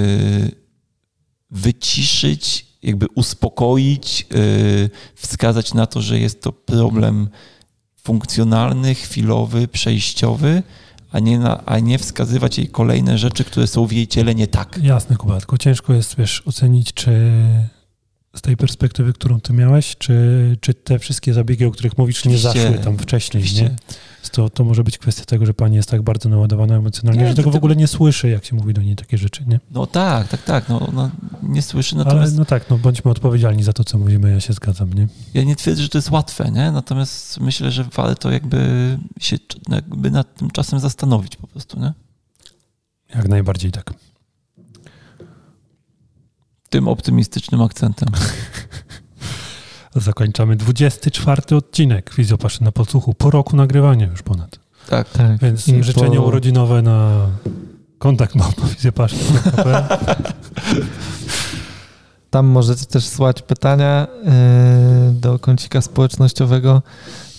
wyciszyć, 1.51 2.67
jakby 2.83 3.07
uspokoić, 3.15 4.27
yy, 4.31 4.91
wskazać 5.15 5.75
na 5.75 5.87
to, 5.87 6.03
że 6.03 6.19
jest 6.19 6.43
to 6.43 6.53
problem 6.53 7.29
funkcjonalny, 8.03 8.95
chwilowy, 8.95 9.69
przejściowy, 9.69 10.63
a 11.15 11.19
nie, 11.20 11.39
na, 11.39 11.65
a 11.66 11.78
nie 11.78 11.99
wskazywać 11.99 12.59
jej 12.59 12.69
kolejne 12.69 13.19
rzeczy, 13.19 13.45
które 13.45 13.66
są 13.66 13.86
w 13.86 13.93
jej 13.93 14.07
ciele 14.07 14.35
nie 14.35 14.47
tak. 14.47 14.78
Jasne, 14.82 15.16
Kuba, 15.16 15.39
tylko 15.39 15.59
ciężko 15.59 15.95
jest, 15.95 16.16
wiesz, 16.16 16.43
ocenić, 16.47 16.93
czy 16.93 17.32
z 18.36 18.41
tej 18.41 18.57
perspektywy, 18.57 19.12
którą 19.12 19.41
ty 19.41 19.53
miałeś, 19.53 19.97
czy, 19.99 20.57
czy 20.61 20.74
te 20.74 20.99
wszystkie 20.99 21.35
zabiegi, 21.35 21.65
o 21.65 21.70
których 21.70 21.99
mówisz, 21.99 22.24
nie 22.24 22.39
zaszły 22.39 22.78
tam 22.85 22.99
wcześniej, 22.99 23.43
Oczywiście. 23.43 23.62
nie? 23.62 23.77
To, 24.31 24.51
to 24.51 24.65
może 24.65 24.85
być 24.85 24.99
kwestia 24.99 25.25
tego, 25.25 25.47
że 25.47 25.55
pani 25.55 25.77
jest 25.77 25.91
tak 25.91 26.03
bardzo 26.03 26.29
naładowana 26.29 26.77
emocjonalnie, 26.77 27.23
Nie, 27.23 27.29
że 27.29 27.35
tego 27.35 27.51
w 27.51 27.57
ogóle 27.57 27.77
nie 27.77 27.87
słyszy, 27.87 28.29
jak 28.29 28.45
się 28.45 28.57
mówi 28.57 28.75
do 28.75 28.83
niej 28.83 28.97
takie 28.97 29.19
rzeczy, 29.19 29.45
nie? 29.47 29.61
No 29.71 29.87
tak, 29.87 30.29
tak, 30.29 30.43
tak. 30.43 30.69
No, 30.69 30.89
ona 30.89 31.11
nie 31.43 31.63
słyszy, 31.63 31.95
Ale 31.95 32.05
natomiast 32.05 32.37
no 32.37 32.45
tak, 32.45 32.71
no 32.71 32.79
bądźmy 32.79 33.11
odpowiedzialni 33.11 33.63
za 33.63 33.73
to, 33.73 33.85
co 33.85 33.99
mówimy, 33.99 34.31
ja 34.31 34.41
się 34.41 34.53
zgadzam, 34.53 34.93
nie? 34.93 35.09
ja 35.35 35.45
nie 35.45 35.57
twierdzę, 35.57 35.83
że 35.83 35.89
to 35.89 35.99
jest 35.99 36.11
łatwe, 36.11 36.51
nie? 36.51 36.73
Natomiast 36.73 37.41
myślę, 37.41 37.71
że 37.71 37.85
warto 37.85 38.31
jakby 38.31 38.59
się 39.21 39.37
jakby 39.69 40.11
nad 40.11 40.35
tym 40.35 40.51
czasem 40.51 40.81
zastanowić 40.81 41.37
po 41.37 41.47
prostu, 41.47 41.81
nie? 41.81 41.93
Jak 43.15 43.29
najbardziej 43.29 43.73
tak. 43.73 43.95
Tym 46.69 46.89
optymistycznym 46.89 47.63
akcentem. 47.63 48.09
Zakończamy 49.97 50.57
24 50.57 51.57
odcinek 51.57 52.11
Fizjopaszy 52.15 52.65
na 52.65 52.73
podsłuchu, 52.73 53.15
po 53.15 53.31
roku 53.31 53.57
nagrywania 53.57 54.07
już 54.07 54.23
ponad. 54.23 54.59
Tak. 54.89 55.09
Tak. 55.11 55.39
Więc 55.41 55.69
I 55.69 55.83
życzenia 55.85 56.21
po- 56.21 56.27
urodzinowe 56.27 56.83
na 56.83 57.27
kontakt 57.99 58.35
małpa 58.35 58.66
fizjopaszy.pl. 58.66 59.85
Tam 62.31 62.47
możecie 62.47 62.87
też 62.87 63.07
słać 63.07 63.43
pytania 63.43 64.07
yy, 64.25 65.12
do 65.21 65.39
kącika 65.39 65.81
społecznościowego. 65.81 66.83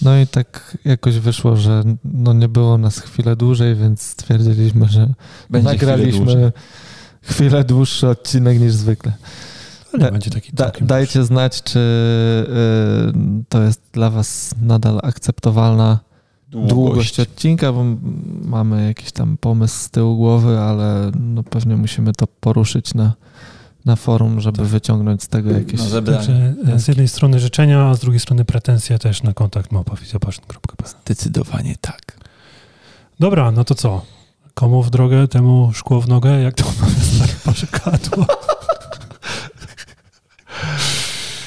No 0.02 0.18
i 0.20 0.28
tak 0.28 0.78
jakoś 0.86 1.20
wyszło, 1.20 1.56
że 1.56 1.84
no 2.04 2.34
nie 2.34 2.48
było 2.50 2.78
nas 2.78 3.00
chwilę 3.00 3.36
dłużej, 3.36 3.76
więc 3.76 4.02
stwierdziliśmy, 4.02 4.88
że 4.90 5.10
Będzie 5.50 5.70
chwilę 5.70 5.92
nagraliśmy 5.92 6.26
dłużej. 6.26 6.52
chwilę 7.22 7.64
dłuższy 7.64 8.08
odcinek 8.08 8.60
niż 8.60 8.74
zwykle. 8.74 9.12
Ale 9.96 10.06
Da- 10.06 10.12
będzie 10.12 10.32
taki 10.32 10.54
Da, 10.54 10.72
dajcie 10.82 11.24
znać, 11.26 11.64
czy 11.64 11.80
yy, 13.14 13.44
to 13.50 13.62
jest 13.64 13.82
dla 13.92 14.10
Was 14.10 14.56
nadal 14.62 15.00
akceptowalna 15.04 16.00
długość 16.50 17.20
odcinka, 17.20 17.74
bo 17.74 17.86
mamy 18.42 18.88
jakiś 18.88 19.12
tam 19.12 19.38
pomysł 19.38 19.76
z 19.80 19.90
tyłu 19.90 20.18
głowy, 20.18 20.60
ale 20.60 21.12
no 21.20 21.44
pewnie 21.44 21.76
musimy 21.76 22.14
to 22.14 22.28
poruszyć 22.28 22.94
na, 22.94 23.14
na 23.86 23.96
forum, 23.96 24.42
żeby 24.42 24.58
Tak. 24.58 24.68
wyciągnąć 24.68 25.24
z 25.24 25.28
tego 25.28 25.52
jakieś... 25.52 25.80
Zebranie. 25.80 26.18
Także 26.18 26.54
e, 26.74 26.80
z 26.80 26.88
jednej 26.88 27.08
strony 27.08 27.40
życzenia, 27.40 27.86
a 27.90 27.94
z 27.96 28.00
drugiej 28.00 28.20
strony 28.20 28.46
pretensje 28.46 29.00
też 29.00 29.24
na 29.24 29.34
kontakt 29.34 29.72
małpafizjopaszyn.pl. 29.72 30.90
Zdecydowanie 31.04 31.76
tak. 31.82 32.18
Dobra, 33.20 33.52
no 33.52 33.64
to 33.64 33.76
co? 33.76 34.02
Komu 34.54 34.84
w 34.84 34.90
drogę, 34.90 35.28
temu 35.28 35.72
szkło 35.74 36.02
w 36.02 36.08
nogę, 36.08 36.42
jak 36.42 36.56
to 36.56 36.64
mamy 36.82 36.96
stare 36.96 37.34
parzykadło. 37.46 38.26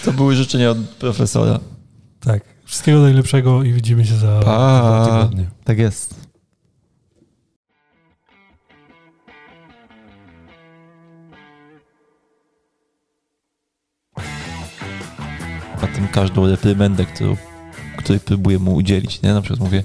To 0.09 0.13
były 0.13 0.35
życzenia 0.35 0.71
od 0.71 0.79
profesora. 0.79 1.61
Tak. 2.21 2.43
Wszystkiego 2.65 3.01
najlepszego 3.01 3.63
i 3.63 3.73
widzimy 3.73 4.07
się 4.07 4.15
za 4.15 4.41
Pa. 4.41 4.81
dwa 4.81 5.07
tygodnie. 5.07 5.47
Tak 5.65 5.79
jest. 5.79 6.15
A 15.83 15.87
tym 15.95 16.09
każdą 16.13 16.47
reprymendę, 16.47 17.05
którą, 17.07 17.37
której 17.97 18.21
próbuję 18.21 18.59
mu 18.59 18.75
udzielić, 18.75 19.23
nie? 19.23 19.35
Na 19.35 19.41
przykład 19.43 19.61
mówię, 19.61 19.83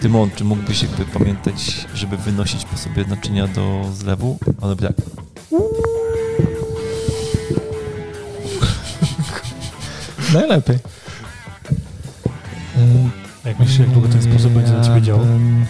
Tymon, 0.00 0.30
czy 0.36 0.44
mógłbyś 0.44 0.82
jakby 0.82 1.04
pamiętać, 1.04 1.86
żeby 1.94 2.16
wynosić 2.16 2.64
po 2.64 2.76
sobie 2.76 3.04
naczynia 3.04 3.46
do 3.48 3.84
zlewu? 3.92 4.38
On 4.60 4.70
robi 4.70 4.84
Najlepiej. 10.34 10.78
Jak 13.44 13.58
myślisz, 13.58 13.78
jak 13.78 13.90
długo 13.90 14.08
ten 14.08 14.22
sposób 14.22 14.52
będzie 14.52 14.72
na 14.72 14.84
ciebie 14.84 15.02
działał? 15.02 15.24
bym- 15.24 15.66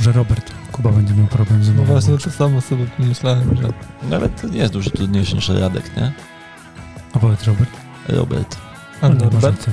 Że 0.00 0.12
Robert, 0.12 0.50
Kuba 0.72 0.90
będzie 0.92 1.14
miał 1.14 1.26
problem 1.26 1.64
z 1.64 1.68
No 1.68 1.74
mową. 1.74 1.92
właśnie 1.92 2.18
to 2.18 2.30
samo 2.30 2.60
sobie 2.60 2.86
pomyślałem, 2.86 3.56
że 3.62 3.68
No 4.10 4.16
ale 4.16 4.28
to 4.28 4.48
nie 4.48 4.58
jest 4.58 4.72
dużo 4.72 4.90
trudniejsze 4.90 5.34
niż 5.36 5.48
Radek, 5.48 5.96
nie? 5.96 6.12
A 7.12 7.18
powiedz 7.18 7.44
Robert. 7.44 7.70
Robert. 8.08 8.56
No, 9.02 9.08
nie, 9.08 9.14
masz 9.14 9.32
Norbert? 9.32 9.66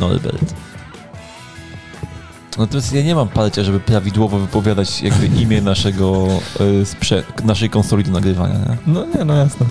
Norbert. 0.00 0.54
Natomiast 2.58 2.92
ja 2.92 3.02
nie 3.02 3.14
mam 3.14 3.28
parcia, 3.28 3.64
żeby 3.64 3.80
prawidłowo 3.80 4.38
wypowiadać 4.38 5.02
jakby 5.02 5.26
imię 5.26 5.62
naszego, 5.62 6.26
y, 6.60 6.84
sprze- 6.86 7.22
naszej 7.44 7.70
konsoli 7.70 8.04
do 8.04 8.10
nagrywania, 8.12 8.54
nie? 8.58 8.76
No 8.86 9.06
nie, 9.06 9.24
no 9.24 9.34
jasne. 9.34 9.66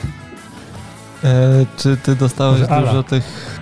E, 1.23 1.65
czy 1.77 1.97
ty 1.97 2.15
dostałeś 2.15 2.61
Ala? 2.69 2.87
dużo 2.87 3.03
tych 3.03 3.59